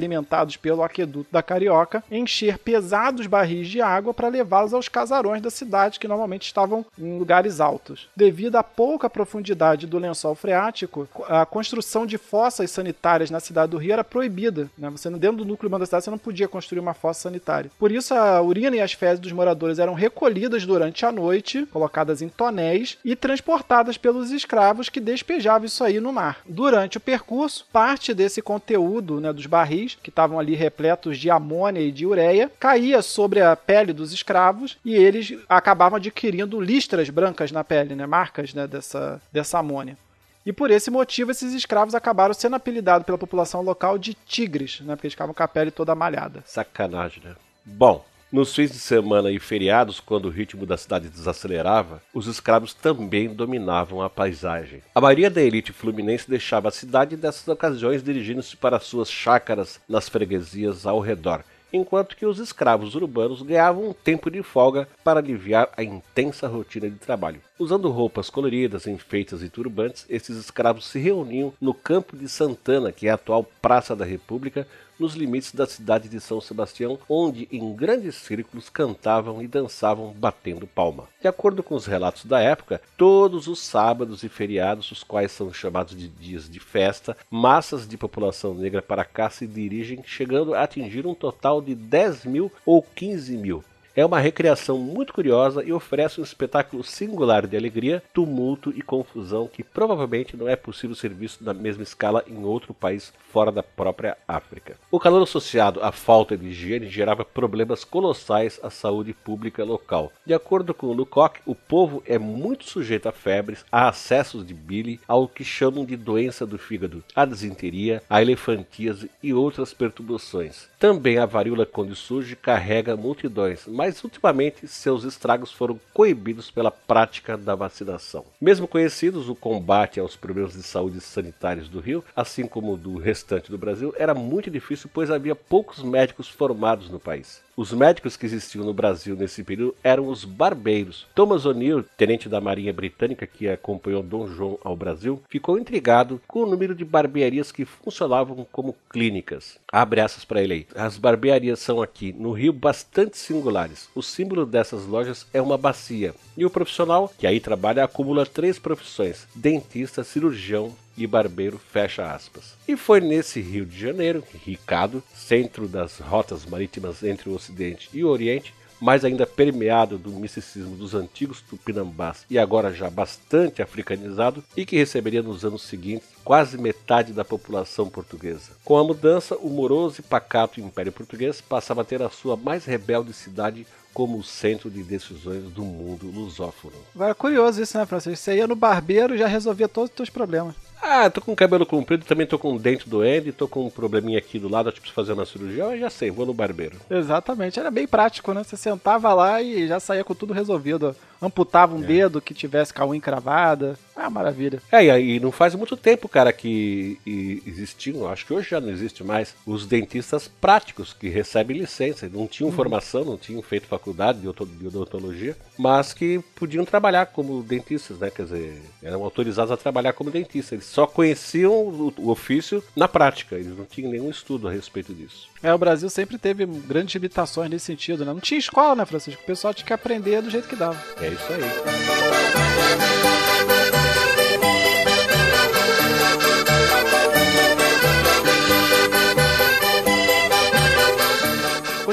pelo 0.56 0.84
aqueduto 0.84 1.30
da 1.32 1.41
Carioca, 1.41 2.04
encher 2.12 2.60
pesados 2.60 3.28
barris 3.28 3.68
de 3.68 3.82
água 3.82 4.14
para 4.14 4.28
levá-los 4.28 4.74
aos 4.74 4.88
casarões 4.88 5.41
da 5.41 5.50
cidade, 5.50 6.00
que 6.00 6.08
normalmente 6.08 6.43
estavam 6.43 6.86
em 6.98 7.18
lugares 7.18 7.60
altos. 7.60 8.08
Devido 8.16 8.58
à 8.58 8.64
pouca 8.64 9.10
profundidade 9.10 9.88
do 9.88 9.98
lençol 9.98 10.36
freático, 10.36 11.08
a 11.28 11.46
construção 11.46 12.06
de 12.06 12.18
fossas 12.18 12.70
sanitárias 12.72 13.32
na 13.32 13.39
cidade 13.39 13.72
do 13.72 13.78
Rio 13.78 13.93
era 13.93 14.04
proibida. 14.04 14.70
Né? 14.78 14.89
Você, 14.89 15.10
dentro 15.12 15.38
do 15.38 15.46
núcleo 15.46 15.68
urbano 15.68 15.82
da 15.82 15.86
cidade, 15.86 16.04
você 16.04 16.12
não 16.12 16.18
podia 16.18 16.48
construir 16.48 16.80
uma 16.80 16.93
fossa 16.93 17.22
sanitária. 17.22 17.72
Por 17.80 17.91
isso, 17.91 18.14
a 18.14 18.41
urina 18.41 18.76
e 18.76 18.82
as 18.82 18.93
fezes 18.93 19.20
dos 19.20 19.32
moradores 19.32 19.80
eram 19.80 19.93
recolhidas 19.93 20.66
durante 20.66 21.06
a 21.06 21.12
noite, 21.12 21.66
colocadas 21.72 22.22
em 22.22 22.30
tonéis 22.30 22.98
e 23.04 23.16
transportadas 23.16 23.98
pelos 23.98 24.32
escravos 24.32 24.89
que 24.89 25.00
despejavam 25.00 25.66
isso 25.66 25.84
aí 25.84 26.00
no 26.00 26.12
mar. 26.12 26.39
Durante 26.48 26.98
o 26.98 27.02
percurso, 27.02 27.66
parte 27.72 28.14
desse 28.14 28.41
conteúdo 28.41 29.20
né, 29.20 29.32
dos 29.32 29.46
barris, 29.46 29.98
que 30.02 30.10
estava 30.10 30.24
estavam 30.26 30.39
ali 30.39 30.55
repletos 30.55 31.17
de 31.17 31.30
amônia 31.30 31.80
e 31.80 31.91
de 31.91 32.05
ureia, 32.05 32.51
caía 32.59 33.01
sobre 33.01 33.41
a 33.41 33.55
pele 33.55 33.93
dos 33.93 34.11
escravos 34.11 34.78
e 34.84 34.95
eles 34.95 35.38
acabavam 35.47 35.97
adquirindo 35.97 36.59
listras 36.59 37.09
brancas 37.09 37.51
na 37.51 37.63
pele, 37.63 37.95
né, 37.95 38.05
marcas 38.05 38.53
né, 38.53 38.65
dessa, 38.67 39.21
dessa 39.32 39.59
amônia. 39.59 39.97
E 40.45 40.53
por 40.53 40.69
esse 40.69 40.91
motivo, 40.91 41.32
esses 41.32 41.53
escravos 41.53 41.95
acabaram 41.95 42.34
sendo 42.34 42.55
apelidados 42.55 43.05
pela 43.05 43.17
população 43.17 43.61
local 43.61 43.97
de 43.97 44.13
tigres, 44.13 44.80
né? 44.82 44.95
Porque 44.95 45.07
eles 45.07 45.13
ficavam 45.13 45.34
com 45.34 45.41
a 45.41 45.47
pele 45.47 45.71
toda 45.71 45.95
malhada. 45.95 46.43
Sacanagem, 46.45 47.23
né? 47.23 47.36
Bom, 47.65 48.05
nos 48.32 48.53
fins 48.53 48.71
de 48.71 48.80
semana 48.80 49.32
e 49.32 49.39
feriados, 49.39 49.99
quando 49.99 50.26
o 50.26 50.30
ritmo 50.30 50.65
da 50.65 50.78
cidade 50.78 51.07
desacelerava, 51.07 52.01
os 52.13 52.28
escravos 52.28 52.73
também 52.73 53.34
dominavam 53.34 54.01
a 54.01 54.09
paisagem. 54.09 54.82
A 54.93 55.01
maioria 55.01 55.30
da 55.30 55.41
elite 55.41 55.71
fluminense 55.71 56.30
deixava 56.30 56.69
a 56.69 56.71
cidade 56.71 57.15
nessas 57.15 57.47
ocasiões 57.47 58.03
dirigindo-se 58.03 58.57
para 58.57 58.80
suas 58.80 59.09
chácaras 59.09 59.80
nas 59.88 60.09
freguesias 60.09 60.86
ao 60.86 60.99
redor, 60.99 61.43
enquanto 61.71 62.15
que 62.15 62.26
os 62.26 62.39
escravos 62.39 62.95
urbanos 62.95 63.41
ganhavam 63.41 63.89
um 63.89 63.93
tempo 63.93 64.30
de 64.30 64.41
folga 64.41 64.88
para 65.03 65.19
aliviar 65.19 65.69
a 65.76 65.84
intensa 65.84 66.47
rotina 66.47 66.89
de 66.89 66.95
trabalho. 66.95 67.41
Usando 67.59 67.89
roupas 67.89 68.30
coloridas, 68.30 68.88
enfeitas 68.88 69.41
e 69.41 69.49
turbantes, 69.49 70.05
esses 70.09 70.38
escravos 70.38 70.88
se 70.88 70.99
reuniam 70.99 71.53
no 71.59 71.73
Campo 71.73 72.17
de 72.17 72.28
Santana, 72.28 72.91
que 72.91 73.07
é 73.07 73.11
a 73.11 73.15
atual 73.15 73.45
Praça 73.61 73.95
da 73.95 74.05
República, 74.05 74.67
nos 75.00 75.16
limites 75.16 75.54
da 75.54 75.66
cidade 75.66 76.10
de 76.10 76.20
São 76.20 76.39
Sebastião, 76.41 76.98
onde 77.10 77.48
em 77.52 77.74
grandes 77.74 78.16
círculos 78.16 78.70
cantavam 78.70 79.41
e 79.41 79.48
dançavam 79.48 80.14
batendo 80.14 80.68
palma. 80.68 81.08
De 81.22 81.28
acordo 81.28 81.64
com 81.64 81.76
os 81.76 81.86
relatos 81.86 82.26
da 82.26 82.39
época, 82.39 82.82
todos 82.98 83.48
os 83.48 83.60
sábados 83.60 84.24
e 84.24 84.30
feriados, 84.30 84.91
os 84.91 85.04
quais 85.04 85.32
são 85.32 85.54
chamados 85.54 85.96
de 85.96 86.08
dias 86.08 86.50
de 86.50 86.60
festa, 86.60 87.16
massas 87.30 87.88
de 87.88 87.98
população 87.98 88.54
negra 88.54 88.82
para 88.82 89.06
cá 89.06 89.30
se 89.30 89.46
dirigem, 89.46 90.04
chegando 90.06 90.54
a 90.54 90.64
atingir 90.64 91.06
um 91.06 91.14
total 91.14 91.62
de 91.62 91.76
10 91.76 92.26
mil 92.26 92.52
ou 92.66 92.82
15 92.82 93.38
mil. 93.38 93.64
É 93.96 94.06
uma 94.06 94.20
recriação 94.20 94.78
muito 94.78 95.14
curiosa 95.14 95.64
e 95.64 95.72
oferece 95.72 96.20
um 96.20 96.24
espetáculo 96.24 96.84
singular 96.84 97.48
de 97.48 97.56
alegria, 97.56 98.04
tumulto 98.14 98.74
e 98.76 98.82
confusão 98.82 99.48
que 99.48 99.64
provavelmente 99.64 100.36
não 100.36 100.50
é 100.50 100.56
possível 100.58 100.93
ser 100.93 101.14
visto 101.14 101.46
na 101.46 101.54
mesma 101.54 101.84
escala 101.84 102.22
em 102.28 102.43
outro 102.43 102.74
país 102.74 103.14
fora 103.32 103.54
da 103.54 103.64
própria 103.64 104.18
África. 104.28 104.76
O 104.91 105.00
calor 105.00 105.24
associado 105.24 105.82
à 105.82 105.93
falta 105.93 106.38
de 106.38 106.48
higiene 106.48 106.89
gerava 106.89 107.24
problemas 107.24 107.86
colossais 107.86 108.60
à 108.62 108.70
saúde 108.70 109.14
pública 109.14 109.64
local. 109.64 110.12
De 110.26 110.34
acordo 110.34 110.74
com 110.74 110.91
Lucock, 110.91 111.39
o 111.46 111.56
povo 111.56 112.04
é 112.06 112.18
muito 112.18 112.66
sujeito 112.66 113.08
a 113.08 113.14
febres, 113.14 113.64
a 113.72 113.88
acessos 113.88 114.46
de 114.46 114.54
bile, 114.54 115.00
ao 115.08 115.26
que 115.26 115.46
chamam 115.46 115.86
de 115.86 115.96
doença 115.96 116.46
do 116.46 116.58
fígado, 116.58 117.02
a 117.16 117.24
desinteria, 117.24 118.04
a 118.10 118.22
elefantíase 118.22 119.10
e 119.24 119.34
outras 119.34 119.74
perturbações. 119.74 120.68
Também 120.86 121.18
a 121.18 121.26
varíola 121.26 121.66
quando 121.66 121.96
surge 121.96 122.36
carrega 122.36 122.96
multidões, 122.96 123.66
mas 123.66 124.04
ultimamente 124.04 124.68
seus 124.68 125.04
estragos 125.04 125.52
foram 125.52 125.80
coibidos 125.92 126.52
pela 126.52 126.70
prática 126.70 127.36
da 127.36 127.56
vacinação. 127.56 128.24
Mesmo 128.40 128.68
conhecidos, 128.68 129.28
o 129.28 129.34
combate 129.34 130.00
aos 130.00 130.16
problemas 130.16 130.54
de 130.54 130.62
saúde 130.62 131.02
sanitários 131.02 131.68
do 131.68 131.80
Rio, 131.80 132.04
assim 132.16 132.46
como 132.46 132.78
do 132.78 132.98
restante 133.00 133.50
do 133.50 133.58
Brasil, 133.58 133.96
era 133.98 134.14
muito 134.14 134.52
difícil 134.52 134.88
pois 134.94 135.10
havia 135.10 135.34
poucos 135.34 135.82
médicos 135.82 136.30
formados 136.30 136.88
no 136.88 137.00
país. 137.00 137.44
Os 137.58 137.72
médicos 137.72 138.18
que 138.18 138.26
existiam 138.26 138.66
no 138.66 138.74
Brasil 138.74 139.16
nesse 139.16 139.41
período 139.41 139.76
eram 139.82 140.10
os 140.10 140.26
barbeiros. 140.26 141.08
Thomas 141.16 141.45
O'Neill, 141.45 141.86
tenente 141.97 142.28
da 142.28 142.41
Marinha 142.41 142.74
Britânica 142.74 143.26
que 143.26 143.47
acompanhou 143.47 144.03
Dom 144.03 144.28
João 144.28 144.60
ao 144.62 144.76
Brasil, 144.76 145.22
ficou 145.30 145.58
intrigado 145.58 146.22
com 146.28 146.43
o 146.43 146.45
número 146.45 146.76
de 146.76 146.84
barbearias 146.84 147.53
que 147.53 147.64
funcionavam 147.64 148.45
como 148.51 148.76
clínicas. 148.89 149.58
Abre 149.72 150.01
essas 150.01 150.26
para 150.26 150.43
ele 150.43 150.53
aí. 150.53 150.68
As 150.76 150.97
barbearias 150.97 151.60
são 151.60 151.82
aqui 151.82 152.12
no 152.12 152.34
Rio 152.34 152.51
bastante 152.51 153.18
singulares. 153.18 153.88
O 153.95 154.01
símbolo 154.01 154.45
dessas 154.45 154.86
lojas 154.86 155.26
é 155.34 155.41
uma 155.41 155.58
bacia. 155.58 156.14
E 156.36 156.45
o 156.45 156.49
profissional 156.49 157.10
que 157.18 157.26
aí 157.26 157.39
trabalha 157.39 157.86
acumula 157.86 158.26
três 158.26 158.60
profissões: 158.60 159.26
dentista, 159.34 160.03
cirurgião 160.03 160.76
e 160.98 161.06
barbeiro 161.08 161.60
fecha 161.60 162.12
aspas. 162.12 162.56
E 162.68 162.76
foi 162.76 163.00
nesse 163.00 163.41
Rio 163.41 163.66
de 163.66 163.78
Janeiro, 163.80 164.24
Ricado, 164.46 165.04
centro 165.14 165.68
das 165.68 166.00
rotas 166.00 166.46
marítimas 166.46 167.04
entre 167.04 167.30
o 167.30 167.34
Ocidente 167.34 167.89
e 167.93 168.04
o 168.04 168.10
Oriente, 168.10 168.54
mas 168.80 169.06
ainda 169.06 169.26
permeado 169.26 169.98
do 169.98 170.12
misticismo 170.12 170.76
dos 170.76 170.93
antigos 170.93 171.41
tupinambás 171.41 172.26
e 172.30 172.38
agora 172.38 172.74
já 172.74 172.89
bastante 172.89 173.62
africanizado, 173.62 174.43
e 174.56 174.66
que 174.66 174.76
receberia 174.76 175.24
nos 175.24 175.46
anos 175.46 175.64
seguintes 175.64 176.08
quase 176.24 176.58
metade 176.58 177.14
da 177.14 177.24
população 177.24 177.89
portuguesa. 177.89 178.52
Com 178.64 178.78
a 178.78 178.84
mudança, 178.84 179.36
o 179.38 179.50
moroso 179.50 180.02
e 180.02 180.04
pacato 180.04 180.60
Império 180.60 180.91
Português 180.91 181.41
passava 181.41 181.82
a 181.82 181.86
ter 181.86 182.02
a 182.02 182.10
sua 182.10 182.36
mais 182.36 182.66
rebelde 182.66 183.14
cidade 183.14 183.66
como 183.93 184.22
centro 184.22 184.70
de 184.70 184.84
decisões 184.84 185.43
do 185.43 185.64
mundo 185.64 186.12
lusófono. 186.12 186.76
Agora, 186.93 187.16
curioso 187.16 187.62
isso, 187.62 187.78
né, 187.78 187.86
Francisco? 187.86 188.18
Você 188.18 188.36
ia 188.36 188.46
no 188.46 188.56
barbeiro 188.56 189.16
e 189.16 189.18
já 189.18 189.26
resolvia 189.26 189.70
todos 189.70 189.89
os 189.89 189.96
teus 189.96 190.10
problemas. 190.10 190.54
Ah, 190.82 191.09
tô 191.09 191.21
com 191.21 191.36
cabelo 191.36 191.65
comprido, 191.65 192.05
também 192.05 192.28
tô 192.28 192.38
com 192.38 192.53
um 192.53 192.57
dente 192.57 192.88
doendo, 192.88 193.34
tô 193.34 193.47
com 193.47 193.65
um 193.65 193.69
probleminha 193.69 194.17
aqui 194.17 194.38
do 194.38 194.49
lado, 194.49 194.69
acho 194.69 194.76
que 194.76 194.82
preciso 194.82 194.95
fazer 194.95 195.13
uma 195.13 195.26
cirurgia, 195.26 195.63
eu 195.63 195.80
já 195.80 195.89
sei, 195.89 196.11
vou 196.11 196.26
no 196.26 196.34
barbeiro. 196.34 196.78
Exatamente, 196.89 197.59
era 197.59 197.71
bem 197.71 197.88
prático, 197.88 198.34
né? 198.34 198.43
Você 198.43 198.55
sentava 198.55 199.13
lá 199.13 199.41
e 199.41 199.67
já 199.67 199.80
saía 199.80 200.03
com 200.03 200.13
tudo 200.13 200.34
resolvido. 200.34 200.95
Amputava 201.22 201.76
um 201.76 201.84
é. 201.84 201.88
dedo 201.88 202.22
que 202.22 202.34
tivesse 202.34 202.74
com 202.74 202.84
a 202.84 202.88
unha 202.88 202.97
encravada. 202.97 203.78
Ah, 203.95 204.09
maravilha. 204.09 204.61
É, 204.72 204.99
e 204.99 205.20
não 205.20 205.32
faz 205.32 205.55
muito 205.55 205.78
tempo, 205.78 206.09
cara, 206.09 206.34
que 206.34 206.99
existiam, 207.45 208.07
acho 208.07 208.26
que 208.26 208.34
hoje 208.34 208.49
já 208.49 208.59
não 208.59 208.70
existe 208.70 209.03
mais, 209.03 209.34
os 209.45 209.66
dentistas 209.66 210.28
práticos 210.28 210.93
que 210.93 211.07
recebem 211.07 211.57
licença. 211.57 212.09
Não 212.09 212.28
tinham 212.28 212.49
uhum. 212.49 212.55
formação, 212.55 213.05
não 213.05 213.18
tinham 213.18 213.41
feito 213.41 213.68
faculdade 213.68 214.20
de 214.20 214.28
odontologia, 214.28 215.38
mas 215.57 215.93
que 215.93 216.20
podiam 216.36 216.66
trabalhar 216.66 217.05
como 217.07 217.41
dentistas, 217.41 217.97
né? 217.97 218.09
Quer 218.09 218.24
dizer, 218.24 218.61
eram 218.84 219.03
autorizados 219.03 219.51
a 219.51 219.57
trabalhar 219.57 219.93
como 219.93 220.11
dentistas. 220.11 220.51
Eles 220.51 220.66
só 220.66 220.86
conheciam 220.86 221.53
o, 221.53 221.93
o 221.97 222.09
ofício 222.09 222.63
na 222.76 222.88
prática, 222.88 223.36
eles 223.36 223.57
não 223.57 223.66
tinham 223.66 223.91
nenhum 223.91 224.09
estudo 224.09 224.47
a 224.47 224.51
respeito 224.51 224.93
disso. 224.93 225.30
É, 225.46 225.54
o 225.54 225.60
Brasil 225.60 225.88
sempre 225.91 226.18
teve 226.18 226.43
grandes 226.43 226.96
limitações 226.96 227.52
nesse 227.52 227.66
sentido, 227.66 228.04
né? 228.04 228.12
Não 228.12 228.20
tinha 228.20 228.39
escola, 228.39 228.74
né, 228.74 228.84
Francisco? 228.84 229.22
O 229.22 229.26
pessoal 229.28 229.54
tinha 229.54 229.68
que 229.68 229.74
aprender 229.74 230.20
do 230.20 230.32
jeito 230.32 230.48
que 230.48 230.56
dava. 230.56 230.84
É 231.00 231.08
isso 231.08 231.32
aí. 231.32 233.35